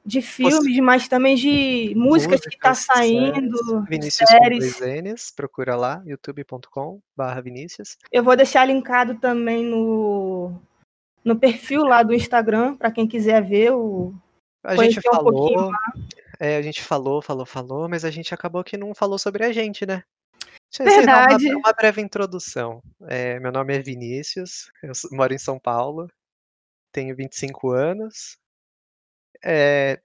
de 0.05 0.21
filmes, 0.21 0.79
mas 0.81 1.09
também 1.09 1.35
de 1.35 1.95
músicas, 1.97 2.41
músicas 2.41 2.41
que 2.47 2.59
tá 2.59 2.75
saindo. 2.75 3.57
Séries. 3.57 3.89
Vinícius 3.89 4.29
séries. 4.29 4.81
Enes, 4.81 5.31
procura 5.31 5.77
lá, 5.77 6.03
youtube.com 6.05 7.01
barra 7.17 7.41
Vinícius. 7.41 7.97
Eu 8.13 8.23
vou 8.23 8.37
deixar 8.37 8.67
linkado 8.67 9.15
também 9.15 9.65
no, 9.65 10.61
no 11.25 11.37
perfil 11.37 11.85
lá 11.85 12.03
do 12.03 12.13
Instagram, 12.13 12.77
para 12.77 12.91
quem 12.91 13.07
quiser 13.07 13.43
ver 13.43 13.73
o. 13.73 14.15
A 14.63 14.77
gente 14.77 15.01
falou. 15.01 15.71
Um 15.71 15.73
é, 16.39 16.57
a 16.57 16.63
gente 16.63 16.83
falou, 16.83 17.23
falou, 17.23 17.47
falou, 17.47 17.89
mas 17.89 18.05
a 18.05 18.11
gente 18.11 18.35
acabou 18.35 18.65
que 18.65 18.77
não 18.77 18.95
falou 18.95 19.19
sobre 19.19 19.45
a 19.45 19.53
gente, 19.53 19.87
né? 19.87 20.03
Verdade. 20.79 21.49
Uma, 21.51 21.59
uma, 21.59 21.73
breve 21.73 22.03
introdução. 22.03 22.83
É, 23.07 23.39
meu 23.39 23.53
nome 23.53 23.77
é 23.77 23.79
Vinícius, 23.81 24.71
eu 24.83 24.93
moro 25.13 25.33
em 25.33 25.39
São 25.39 25.59
Paulo, 25.59 26.11
tenho 26.93 27.15
25 27.15 27.71
anos, 27.71 28.37
é, 29.45 30.01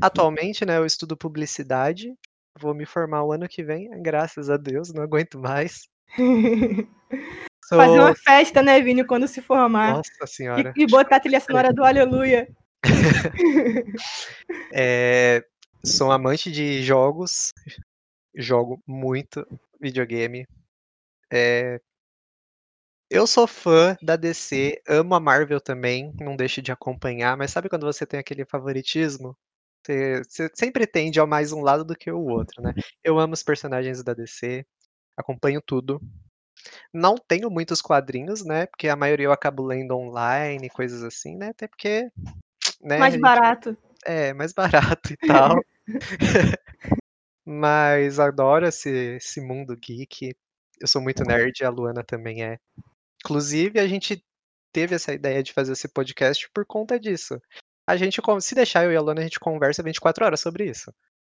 atualmente, 0.00 0.64
né, 0.64 0.78
eu 0.78 0.86
estudo 0.86 1.16
publicidade. 1.16 2.12
Vou 2.58 2.74
me 2.74 2.84
formar 2.84 3.22
o 3.22 3.32
ano 3.32 3.48
que 3.48 3.62
vem, 3.62 3.88
graças 4.02 4.50
a 4.50 4.56
Deus, 4.56 4.92
não 4.92 5.02
aguento 5.02 5.38
mais. 5.38 5.88
Sou... 7.64 7.78
Fazer 7.78 8.00
uma 8.00 8.14
festa, 8.14 8.62
né, 8.62 8.80
Vini, 8.80 9.04
quando 9.04 9.28
se 9.28 9.40
formar. 9.40 9.92
Nossa 9.92 10.26
senhora. 10.26 10.72
E, 10.76 10.82
e 10.82 10.86
botar 10.86 11.16
a 11.16 11.20
trilha 11.20 11.40
sonora 11.40 11.72
do 11.72 11.84
Aleluia. 11.84 12.48
é, 14.72 15.44
sou 15.84 16.10
amante 16.10 16.50
de 16.50 16.82
jogos. 16.82 17.52
Jogo 18.34 18.82
muito 18.86 19.46
videogame. 19.80 20.46
É, 21.30 21.80
eu 23.10 23.26
sou 23.26 23.46
fã 23.46 23.96
da 24.02 24.16
DC, 24.16 24.82
amo 24.86 25.14
a 25.14 25.20
Marvel 25.20 25.60
também, 25.60 26.14
não 26.20 26.36
deixo 26.36 26.60
de 26.60 26.70
acompanhar, 26.70 27.36
mas 27.36 27.50
sabe 27.50 27.68
quando 27.68 27.86
você 27.86 28.06
tem 28.06 28.20
aquele 28.20 28.44
favoritismo? 28.44 29.36
Você, 29.82 30.22
você 30.24 30.50
sempre 30.54 30.86
tende 30.86 31.18
ao 31.18 31.26
mais 31.26 31.52
um 31.52 31.62
lado 31.62 31.84
do 31.84 31.96
que 31.96 32.10
o 32.10 32.26
outro, 32.26 32.62
né? 32.62 32.74
Eu 33.02 33.18
amo 33.18 33.32
os 33.32 33.42
personagens 33.42 34.02
da 34.02 34.12
DC, 34.12 34.66
acompanho 35.16 35.62
tudo. 35.64 36.00
Não 36.92 37.16
tenho 37.16 37.50
muitos 37.50 37.80
quadrinhos, 37.80 38.44
né? 38.44 38.66
Porque 38.66 38.88
a 38.88 38.96
maioria 38.96 39.26
eu 39.26 39.32
acabo 39.32 39.64
lendo 39.64 39.96
online, 39.96 40.68
coisas 40.68 41.02
assim, 41.02 41.36
né? 41.36 41.48
Até 41.48 41.66
porque. 41.66 42.10
Né, 42.82 42.98
mais 42.98 43.16
barato. 43.16 43.76
É, 44.04 44.34
mais 44.34 44.52
barato 44.52 45.12
e 45.12 45.16
tal. 45.26 45.56
Mas 47.44 48.20
adoro 48.20 48.66
esse, 48.66 49.16
esse 49.16 49.40
mundo 49.40 49.76
geek. 49.76 50.34
Eu 50.80 50.86
sou 50.86 51.00
muito 51.00 51.24
nerd, 51.24 51.64
a 51.64 51.70
Luana 51.70 52.04
também 52.04 52.44
é. 52.44 52.58
Inclusive, 53.24 53.78
a 53.80 53.86
gente 53.86 54.24
teve 54.72 54.94
essa 54.94 55.12
ideia 55.12 55.42
de 55.42 55.52
fazer 55.52 55.72
esse 55.72 55.88
podcast 55.88 56.48
por 56.50 56.64
conta 56.64 56.98
disso. 56.98 57.40
A 57.88 57.96
gente, 57.96 58.20
se 58.40 58.54
deixar 58.54 58.84
eu 58.84 58.92
e 58.92 58.96
a 58.96 59.00
Lona, 59.00 59.20
a 59.20 59.24
gente 59.24 59.40
conversa 59.40 59.82
24 59.82 60.24
horas 60.24 60.40
sobre 60.40 60.66
isso. 60.66 60.92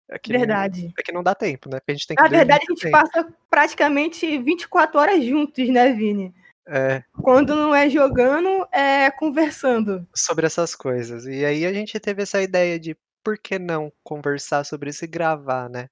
É 0.09 0.19
verdade. 0.27 0.85
Não, 0.85 0.93
é 0.99 1.03
que 1.03 1.13
não 1.13 1.23
dá 1.23 1.35
tempo, 1.35 1.69
né? 1.69 1.81
Porque 1.81 1.93
a 1.93 1.95
gente 1.95 2.07
tem 2.07 2.17
que 2.17 2.23
Na 2.23 2.29
verdade, 2.29 2.65
a 2.69 2.71
gente 2.71 2.83
tempo. 2.83 2.93
passa 2.93 3.35
praticamente 3.51 4.39
24 4.39 5.01
horas 5.01 5.25
juntos, 5.25 5.69
né, 5.69 5.93
Vini? 5.93 6.35
É. 6.67 7.03
Quando 7.23 7.55
não 7.55 7.75
é 7.75 7.89
jogando, 7.91 8.67
é 8.73 9.11
conversando. 9.11 10.07
Sobre 10.15 10.47
essas 10.47 10.75
coisas. 10.75 11.27
E 11.27 11.45
aí 11.45 11.67
a 11.67 11.73
gente 11.73 11.99
teve 11.99 12.23
essa 12.23 12.41
ideia 12.43 12.79
de 12.79 12.97
por 13.23 13.39
que 13.39 13.59
não 13.59 13.93
conversar 14.03 14.65
sobre 14.65 14.91
isso 14.91 15.05
e 15.05 15.09
gravar, 15.09 15.69
né? 15.69 15.89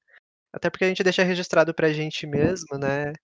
Até 0.52 0.68
porque 0.68 0.84
a 0.84 0.88
gente 0.88 1.02
deixa 1.02 1.22
registrado 1.22 1.74
pra 1.74 1.92
gente 1.92 2.26
mesmo, 2.26 2.78
né? 2.78 3.14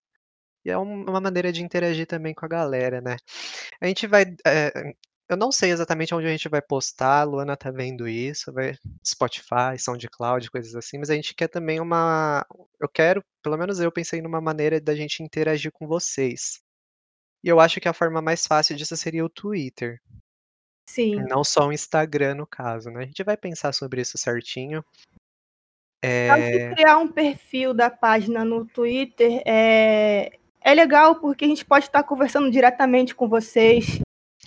E 0.64 0.70
é 0.70 0.76
uma 0.76 1.20
maneira 1.20 1.52
de 1.52 1.62
interagir 1.62 2.06
também 2.06 2.34
com 2.34 2.44
a 2.44 2.48
galera, 2.48 3.00
né? 3.00 3.16
A 3.80 3.86
gente 3.86 4.06
vai. 4.06 4.24
É, 4.46 4.92
eu 5.28 5.36
não 5.36 5.52
sei 5.52 5.70
exatamente 5.70 6.14
onde 6.14 6.26
a 6.26 6.30
gente 6.30 6.48
vai 6.48 6.62
postar, 6.62 7.20
a 7.20 7.24
Luana 7.24 7.56
tá 7.56 7.70
vendo 7.70 8.08
isso, 8.08 8.52
vai 8.52 8.74
Spotify, 9.06 9.78
SoundCloud, 9.78 10.50
coisas 10.50 10.74
assim, 10.74 10.98
mas 10.98 11.10
a 11.10 11.14
gente 11.14 11.34
quer 11.34 11.48
também 11.48 11.80
uma. 11.80 12.46
Eu 12.80 12.88
quero, 12.88 13.22
pelo 13.42 13.58
menos 13.58 13.78
eu 13.78 13.92
pensei 13.92 14.22
numa 14.22 14.40
maneira 14.40 14.80
da 14.80 14.94
gente 14.94 15.22
interagir 15.22 15.70
com 15.70 15.86
vocês. 15.86 16.60
E 17.44 17.48
eu 17.48 17.60
acho 17.60 17.80
que 17.80 17.88
a 17.88 17.92
forma 17.92 18.22
mais 18.22 18.46
fácil 18.46 18.74
disso 18.74 18.96
seria 18.96 19.24
o 19.24 19.28
Twitter. 19.28 20.00
Sim. 20.88 21.16
Não 21.28 21.44
só 21.44 21.68
o 21.68 21.72
Instagram, 21.72 22.36
no 22.36 22.46
caso, 22.46 22.90
né? 22.90 23.02
A 23.02 23.06
gente 23.06 23.22
vai 23.22 23.36
pensar 23.36 23.72
sobre 23.72 24.00
isso 24.00 24.16
certinho. 24.16 24.82
É... 26.02 26.74
criar 26.74 26.98
um 26.98 27.08
perfil 27.08 27.74
da 27.74 27.90
página 27.90 28.44
no 28.44 28.64
Twitter 28.64 29.42
é, 29.44 30.38
é 30.68 30.74
legal 30.74 31.16
porque 31.16 31.46
a 31.46 31.48
gente 31.48 31.64
pode 31.64 31.86
estar 31.86 32.02
conversando 32.02 32.50
diretamente 32.50 33.14
com 33.14 33.26
vocês. 33.26 34.00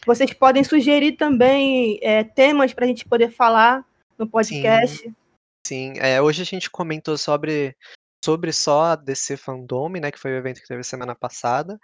Vocês 0.05 0.31
podem 0.33 0.63
sugerir 0.63 1.13
também 1.13 1.99
é, 2.01 2.23
temas 2.23 2.73
para 2.73 2.85
a 2.85 2.87
gente 2.87 3.05
poder 3.05 3.31
falar 3.31 3.83
no 4.19 4.27
podcast. 4.29 4.97
Sim, 4.97 5.15
sim. 5.65 5.93
É, 5.97 6.21
hoje 6.21 6.43
a 6.43 6.45
gente 6.45 6.69
comentou 6.69 7.17
sobre, 7.17 7.75
sobre 8.23 8.53
só 8.53 8.83
a 8.83 8.95
DC 8.95 9.35
Fandom, 9.35 9.89
né, 9.89 10.11
que 10.11 10.19
foi 10.19 10.31
o 10.31 10.37
evento 10.37 10.61
que 10.61 10.67
teve 10.67 10.83
semana 10.83 11.15
passada. 11.15 11.79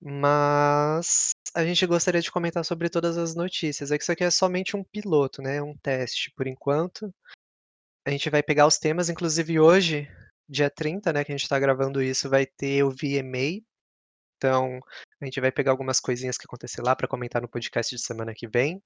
Mas 0.00 1.30
a 1.52 1.64
gente 1.64 1.84
gostaria 1.86 2.20
de 2.20 2.30
comentar 2.30 2.64
sobre 2.64 2.88
todas 2.88 3.18
as 3.18 3.34
notícias. 3.34 3.90
É 3.90 3.98
que 3.98 4.04
isso 4.04 4.12
aqui 4.12 4.22
é 4.22 4.30
somente 4.30 4.76
um 4.76 4.84
piloto, 4.84 5.42
né? 5.42 5.60
Um 5.60 5.76
teste 5.82 6.30
por 6.36 6.46
enquanto. 6.46 7.12
A 8.06 8.10
gente 8.10 8.30
vai 8.30 8.44
pegar 8.44 8.66
os 8.68 8.78
temas, 8.78 9.08
inclusive 9.08 9.58
hoje 9.58 10.08
dia 10.48 10.70
30, 10.70 11.12
né, 11.12 11.24
que 11.24 11.32
a 11.32 11.34
gente 11.36 11.42
está 11.42 11.58
gravando 11.58 12.02
isso, 12.02 12.30
vai 12.30 12.46
ter 12.46 12.82
o 12.82 12.90
VMA. 12.90 13.62
Então, 14.36 14.78
a 15.20 15.24
gente 15.24 15.40
vai 15.40 15.50
pegar 15.50 15.70
algumas 15.70 15.98
coisinhas 15.98 16.36
que 16.36 16.44
acontecer 16.46 16.82
lá 16.82 16.94
para 16.94 17.08
comentar 17.08 17.40
no 17.40 17.48
podcast 17.48 17.94
de 17.94 18.02
semana 18.02 18.34
que 18.34 18.46
vem. 18.46 18.82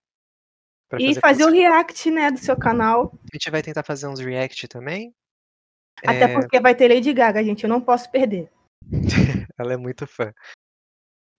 E 0.99 1.09
fazer, 1.09 1.21
fazer 1.21 1.45
o 1.45 1.51
react, 1.51 2.11
né, 2.11 2.31
do 2.31 2.39
seu 2.39 2.57
canal. 2.57 3.13
A 3.33 3.37
gente 3.37 3.51
vai 3.51 3.63
tentar 3.63 3.83
fazer 3.83 4.07
uns 4.07 4.21
react 4.21 4.67
também. 4.69 5.15
Até 6.05 6.25
é... 6.25 6.33
porque 6.33 6.61
vai 6.61 6.75
ter 6.75 6.89
Lady 6.89 7.13
Gaga, 7.13 7.45
gente, 7.45 7.65
eu 7.65 7.71
não 7.71 7.81
posso 7.81 8.11
perder. 8.11 8.51
Ela 9.59 9.75
é 9.75 9.77
muito 9.77 10.07
fã. 10.07 10.33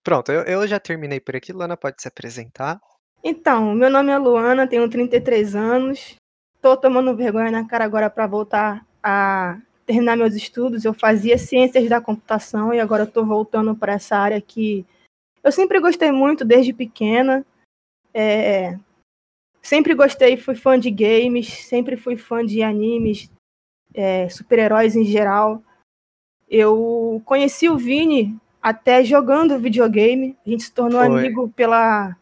Pronto, 0.03 0.31
eu, 0.31 0.43
eu 0.43 0.67
já 0.67 0.79
terminei 0.79 1.19
por 1.19 1.35
aqui. 1.35 1.51
Luana 1.51 1.77
pode 1.77 2.01
se 2.01 2.07
apresentar. 2.07 2.79
Então, 3.23 3.73
meu 3.75 3.89
nome 3.89 4.11
é 4.11 4.17
Luana, 4.17 4.67
tenho 4.67 4.89
33 4.89 5.55
anos. 5.55 6.15
Tô 6.61 6.75
tomando 6.77 7.15
vergonha 7.15 7.51
na 7.51 7.67
cara 7.67 7.85
agora 7.85 8.09
para 8.09 8.27
voltar 8.27 8.85
a 9.03 9.59
terminar 9.85 10.15
meus 10.17 10.35
estudos, 10.35 10.85
eu 10.85 10.93
fazia 10.93 11.37
ciências 11.37 11.87
da 11.89 12.01
computação 12.01 12.73
e 12.73 12.79
agora 12.79 13.03
estou 13.03 13.25
voltando 13.25 13.75
para 13.75 13.93
essa 13.93 14.15
área 14.15 14.39
que 14.39 14.85
eu 15.43 15.51
sempre 15.51 15.79
gostei 15.79 16.11
muito 16.11 16.45
desde 16.45 16.73
pequena. 16.73 17.45
É, 18.13 18.77
sempre 19.61 19.93
gostei, 19.93 20.37
fui 20.37 20.55
fã 20.55 20.79
de 20.79 20.91
games, 20.91 21.47
sempre 21.47 21.97
fui 21.97 22.17
fã 22.17 22.45
de 22.45 22.61
animes, 22.61 23.31
é, 23.93 24.29
super-heróis 24.29 24.95
em 24.95 25.05
geral. 25.05 25.61
Eu 26.49 27.21
conheci 27.25 27.69
o 27.69 27.77
Vini 27.77 28.37
até 28.61 29.03
jogando 29.03 29.59
videogame. 29.59 30.37
A 30.45 30.49
gente 30.49 30.63
se 30.63 30.71
tornou 30.71 30.99
Foi. 30.99 31.19
amigo 31.19 31.49
pela 31.49 32.15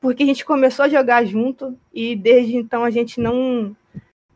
porque 0.00 0.22
a 0.22 0.26
gente 0.26 0.44
começou 0.44 0.84
a 0.84 0.88
jogar 0.88 1.24
junto 1.24 1.78
e 1.90 2.14
desde 2.14 2.56
então 2.56 2.84
a 2.84 2.90
gente 2.90 3.18
não 3.18 3.74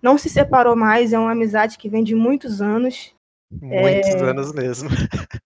não 0.03 0.19
se 0.19 0.29
separou 0.29 0.77
mais, 0.77 1.13
é 1.13 1.19
uma 1.19 1.33
amizade 1.33 1.79
que 1.79 1.89
vem 1.89 2.05
de 2.05 2.15
muitos 2.15 2.61
anos. 2.61 3.15
Muitos 3.51 4.15
é... 4.15 4.21
anos 4.21 4.53
mesmo. 4.53 4.89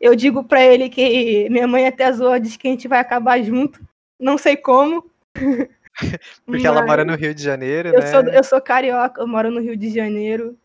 Eu 0.00 0.16
digo 0.16 0.42
para 0.42 0.64
ele 0.64 0.88
que 0.88 1.48
minha 1.48 1.68
mãe 1.68 1.86
até 1.86 2.10
zoa, 2.12 2.40
diz 2.40 2.56
que 2.56 2.66
a 2.66 2.70
gente 2.72 2.88
vai 2.88 2.98
acabar 2.98 3.40
junto. 3.40 3.80
Não 4.18 4.36
sei 4.36 4.56
como. 4.56 5.08
Porque 6.44 6.66
ela 6.66 6.84
mora 6.84 7.04
no 7.04 7.14
Rio 7.14 7.32
de 7.32 7.42
Janeiro, 7.42 7.90
eu 7.90 8.00
né? 8.00 8.06
Sou, 8.06 8.22
eu 8.22 8.42
sou 8.42 8.60
carioca, 8.60 9.20
eu 9.20 9.28
moro 9.28 9.50
no 9.50 9.60
Rio 9.60 9.76
de 9.76 9.90
Janeiro. 9.90 10.56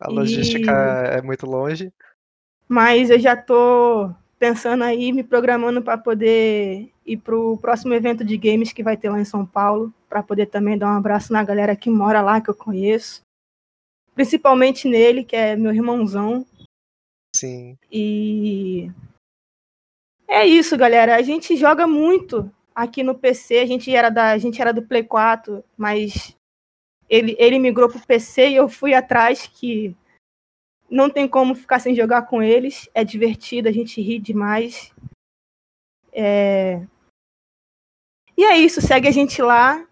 A 0.00 0.10
logística 0.10 0.72
e... 0.72 1.18
é 1.18 1.22
muito 1.22 1.46
longe. 1.46 1.92
Mas 2.66 3.10
eu 3.10 3.18
já 3.18 3.36
tô 3.36 4.10
pensando 4.38 4.82
aí, 4.82 5.12
me 5.12 5.22
programando 5.22 5.82
para 5.82 5.98
poder 5.98 6.90
ir 7.04 7.16
pro 7.18 7.58
próximo 7.58 7.92
evento 7.92 8.24
de 8.24 8.36
games 8.38 8.72
que 8.72 8.82
vai 8.82 8.96
ter 8.96 9.10
lá 9.10 9.20
em 9.20 9.24
São 9.24 9.44
Paulo, 9.44 9.92
para 10.10 10.24
poder 10.24 10.46
também 10.46 10.76
dar 10.76 10.92
um 10.92 10.98
abraço 10.98 11.32
na 11.32 11.44
galera 11.44 11.76
que 11.76 11.88
mora 11.88 12.20
lá, 12.20 12.40
que 12.40 12.50
eu 12.50 12.54
conheço. 12.54 13.22
Principalmente 14.12 14.88
nele, 14.88 15.24
que 15.24 15.36
é 15.36 15.54
meu 15.54 15.72
irmãozão. 15.72 16.44
Sim. 17.34 17.78
E 17.90 18.90
é 20.26 20.44
isso, 20.44 20.76
galera. 20.76 21.14
A 21.14 21.22
gente 21.22 21.56
joga 21.56 21.86
muito 21.86 22.52
aqui 22.74 23.04
no 23.04 23.14
PC. 23.14 23.60
A 23.60 23.66
gente 23.66 23.94
era 23.94 24.10
da, 24.10 24.32
a 24.32 24.38
gente 24.38 24.60
era 24.60 24.72
do 24.72 24.82
Play 24.82 25.04
4, 25.04 25.62
mas 25.76 26.36
ele, 27.08 27.36
ele 27.38 27.60
migrou 27.60 27.88
pro 27.88 28.04
PC 28.04 28.48
e 28.50 28.56
eu 28.56 28.68
fui 28.68 28.92
atrás 28.92 29.46
que 29.46 29.96
não 30.90 31.08
tem 31.08 31.28
como 31.28 31.54
ficar 31.54 31.78
sem 31.78 31.94
jogar 31.94 32.22
com 32.22 32.42
eles. 32.42 32.90
É 32.92 33.04
divertido, 33.04 33.68
a 33.68 33.72
gente 33.72 34.02
ri 34.02 34.18
demais. 34.18 34.92
É... 36.12 36.84
E 38.36 38.42
é 38.42 38.58
isso, 38.58 38.80
segue 38.80 39.06
a 39.06 39.12
gente 39.12 39.40
lá. 39.40 39.86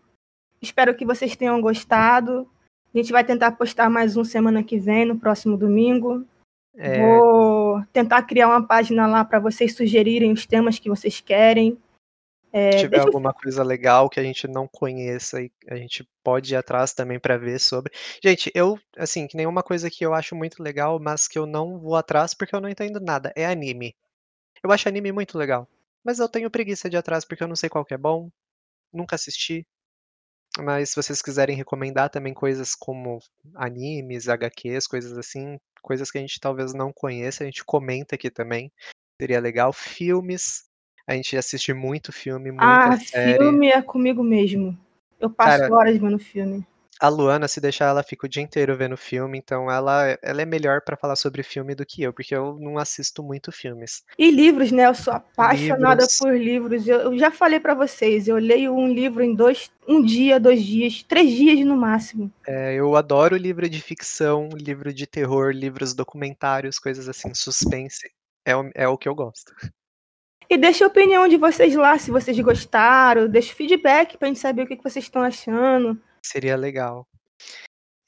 Espero 0.60 0.94
que 0.94 1.06
vocês 1.06 1.36
tenham 1.36 1.60
gostado. 1.60 2.48
A 2.94 2.98
gente 2.98 3.12
vai 3.12 3.24
tentar 3.24 3.52
postar 3.52 3.88
mais 3.88 4.16
um 4.16 4.24
semana 4.24 4.62
que 4.62 4.78
vem, 4.78 5.04
no 5.04 5.18
próximo 5.18 5.56
domingo. 5.56 6.24
É... 6.76 7.00
Vou 7.00 7.82
tentar 7.92 8.22
criar 8.22 8.48
uma 8.48 8.66
página 8.66 9.06
lá 9.06 9.24
para 9.24 9.38
vocês 9.38 9.74
sugerirem 9.74 10.32
os 10.32 10.46
temas 10.46 10.78
que 10.78 10.88
vocês 10.88 11.20
querem. 11.20 11.78
É, 12.50 12.72
Se 12.72 12.78
tiver 12.78 13.00
alguma 13.00 13.32
coisa 13.32 13.62
legal 13.62 14.08
que 14.08 14.18
a 14.18 14.22
gente 14.22 14.48
não 14.48 14.66
conheça 14.66 15.38
a 15.68 15.76
gente 15.76 16.08
pode 16.24 16.54
ir 16.54 16.56
atrás 16.56 16.94
também 16.94 17.18
para 17.18 17.36
ver 17.36 17.58
sobre. 17.58 17.92
Gente, 18.22 18.50
eu, 18.54 18.78
assim, 18.96 19.26
que 19.26 19.36
nenhuma 19.36 19.62
coisa 19.62 19.90
que 19.90 20.04
eu 20.04 20.14
acho 20.14 20.34
muito 20.34 20.62
legal, 20.62 20.98
mas 20.98 21.28
que 21.28 21.38
eu 21.38 21.46
não 21.46 21.78
vou 21.78 21.94
atrás 21.94 22.32
porque 22.32 22.54
eu 22.54 22.60
não 22.60 22.68
entendo 22.68 23.00
nada, 23.00 23.32
é 23.36 23.44
anime. 23.44 23.94
Eu 24.62 24.72
acho 24.72 24.88
anime 24.88 25.12
muito 25.12 25.36
legal, 25.36 25.68
mas 26.02 26.18
eu 26.18 26.28
tenho 26.28 26.50
preguiça 26.50 26.88
de 26.88 26.96
ir 26.96 26.98
atrás 26.98 27.24
porque 27.24 27.42
eu 27.42 27.48
não 27.48 27.56
sei 27.56 27.68
qual 27.68 27.84
que 27.84 27.94
é 27.94 27.98
bom, 27.98 28.30
nunca 28.92 29.14
assisti. 29.14 29.66
Mas 30.58 30.90
se 30.90 30.96
vocês 30.96 31.22
quiserem 31.22 31.56
recomendar 31.56 32.10
também 32.10 32.34
coisas 32.34 32.74
como 32.74 33.18
animes, 33.54 34.28
HQs, 34.28 34.86
coisas 34.86 35.16
assim, 35.16 35.58
coisas 35.82 36.10
que 36.10 36.18
a 36.18 36.20
gente 36.20 36.40
talvez 36.40 36.74
não 36.74 36.92
conheça, 36.92 37.42
a 37.42 37.46
gente 37.46 37.64
comenta 37.64 38.14
aqui 38.14 38.30
também. 38.30 38.70
Seria 39.20 39.40
legal. 39.40 39.72
Filmes, 39.72 40.64
a 41.06 41.14
gente 41.14 41.36
assiste 41.36 41.72
muito 41.72 42.12
filme, 42.12 42.50
muita 42.50 42.64
ah, 42.64 42.96
série. 42.98 43.38
filme 43.38 43.68
é 43.68 43.82
comigo 43.82 44.22
mesmo. 44.22 44.78
Eu 45.18 45.30
passo 45.30 45.60
Cara, 45.60 45.74
horas 45.74 45.96
vendo 45.96 46.18
filme. 46.18 46.66
A 47.00 47.08
Luana, 47.08 47.46
se 47.46 47.60
deixar, 47.60 47.86
ela 47.86 48.02
fica 48.02 48.26
o 48.26 48.28
dia 48.28 48.42
inteiro 48.42 48.76
vendo 48.76 48.96
filme, 48.96 49.38
então 49.38 49.70
ela, 49.70 50.18
ela 50.20 50.42
é 50.42 50.44
melhor 50.44 50.80
para 50.80 50.96
falar 50.96 51.14
sobre 51.14 51.42
filme 51.42 51.74
do 51.74 51.86
que 51.86 52.02
eu, 52.02 52.12
porque 52.12 52.34
eu 52.34 52.56
não 52.58 52.76
assisto 52.76 53.22
muito 53.22 53.52
filmes. 53.52 54.02
E 54.18 54.30
livros, 54.30 54.72
né? 54.72 54.86
Eu 54.86 54.94
sou 54.94 55.12
apaixonada 55.12 56.02
livros. 56.02 56.18
por 56.18 56.36
livros. 56.36 56.88
Eu, 56.88 57.00
eu 57.00 57.18
já 57.18 57.30
falei 57.30 57.60
para 57.60 57.74
vocês, 57.74 58.26
eu 58.26 58.36
leio 58.36 58.74
um 58.74 58.92
livro 58.92 59.22
em 59.22 59.34
dois, 59.34 59.70
um 59.86 60.02
dia, 60.02 60.40
dois 60.40 60.62
dias, 60.62 61.04
três 61.04 61.30
dias 61.30 61.64
no 61.64 61.76
máximo. 61.76 62.32
É, 62.46 62.74
eu 62.74 62.96
adoro 62.96 63.36
livro 63.36 63.68
de 63.68 63.80
ficção, 63.80 64.48
livro 64.54 64.92
de 64.92 65.06
terror, 65.06 65.52
livros 65.52 65.94
documentários, 65.94 66.78
coisas 66.78 67.08
assim, 67.08 67.32
suspense. 67.32 68.10
É, 68.44 68.52
é 68.74 68.88
o 68.88 68.98
que 68.98 69.08
eu 69.08 69.14
gosto. 69.14 69.52
E 70.50 70.56
deixa 70.56 70.84
a 70.84 70.88
opinião 70.88 71.28
de 71.28 71.36
vocês 71.36 71.74
lá, 71.74 71.98
se 71.98 72.10
vocês 72.10 72.38
gostaram, 72.40 73.28
deixa 73.28 73.54
feedback 73.54 74.16
pra 74.16 74.28
gente 74.28 74.40
saber 74.40 74.62
o 74.62 74.66
que 74.66 74.82
vocês 74.82 75.04
estão 75.04 75.22
achando. 75.22 76.00
Seria 76.28 76.56
legal. 76.56 77.06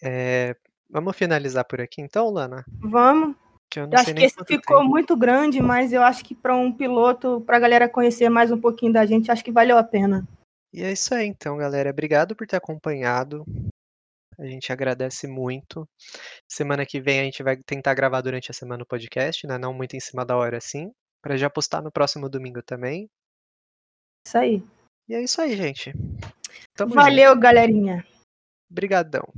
É, 0.03 0.55
vamos 0.91 1.17
finalizar 1.17 1.65
por 1.65 1.81
aqui 1.81 2.03
então, 2.03 2.29
Lana? 2.29 2.65
Vamos. 2.81 3.35
Que 3.71 3.81
eu, 3.81 3.85
eu 3.85 3.99
acho 3.99 4.15
que 4.15 4.25
esse 4.25 4.37
ficou 4.47 4.79
tempo. 4.79 4.89
muito 4.89 5.17
grande, 5.17 5.63
mas 5.63 5.93
eu 5.93 6.03
acho 6.03 6.25
que 6.25 6.35
para 6.35 6.55
um 6.55 6.73
piloto, 6.73 7.41
para 7.47 7.57
a 7.57 7.61
galera 7.61 7.89
conhecer 7.89 8.29
mais 8.29 8.51
um 8.51 8.61
pouquinho 8.61 8.93
da 8.93 9.07
gente, 9.07 9.31
acho 9.31 9.45
que 9.45 9.53
valeu 9.53 9.79
a 9.79 9.85
pena. 9.85 10.27
E 10.73 10.83
é 10.83 10.93
isso 10.93 11.15
aí 11.15 11.27
então, 11.27 11.57
galera. 11.57 11.91
Obrigado 11.91 12.37
por 12.37 12.47
ter 12.47 12.57
acompanhado. 12.57 13.45
A 14.39 14.45
gente 14.45 14.73
agradece 14.73 15.27
muito. 15.27 15.89
Semana 16.49 16.85
que 16.85 17.01
vem 17.01 17.21
a 17.21 17.25
gente 17.25 17.43
vai 17.43 17.57
tentar 17.57 17.95
gravar 17.95 18.21
durante 18.21 18.51
a 18.51 18.55
semana 18.55 18.83
o 18.83 18.87
podcast, 18.87 19.47
né? 19.47 19.57
Não 19.57 19.73
muito 19.73 19.97
em 19.97 20.01
cima 20.01 20.25
da 20.25 20.37
hora 20.37 20.59
assim 20.59 20.93
para 21.23 21.37
já 21.37 21.49
postar 21.49 21.83
no 21.83 21.93
próximo 21.93 22.29
domingo 22.29 22.63
também. 22.63 23.09
Isso 24.27 24.37
aí. 24.37 24.63
E 25.09 25.15
é 25.15 25.23
isso 25.23 25.41
aí, 25.41 25.57
gente. 25.57 25.93
Tamo 26.75 26.95
Valeu, 26.95 27.31
junto. 27.31 27.41
galerinha. 27.41 28.07
Obrigadão. 28.71 29.33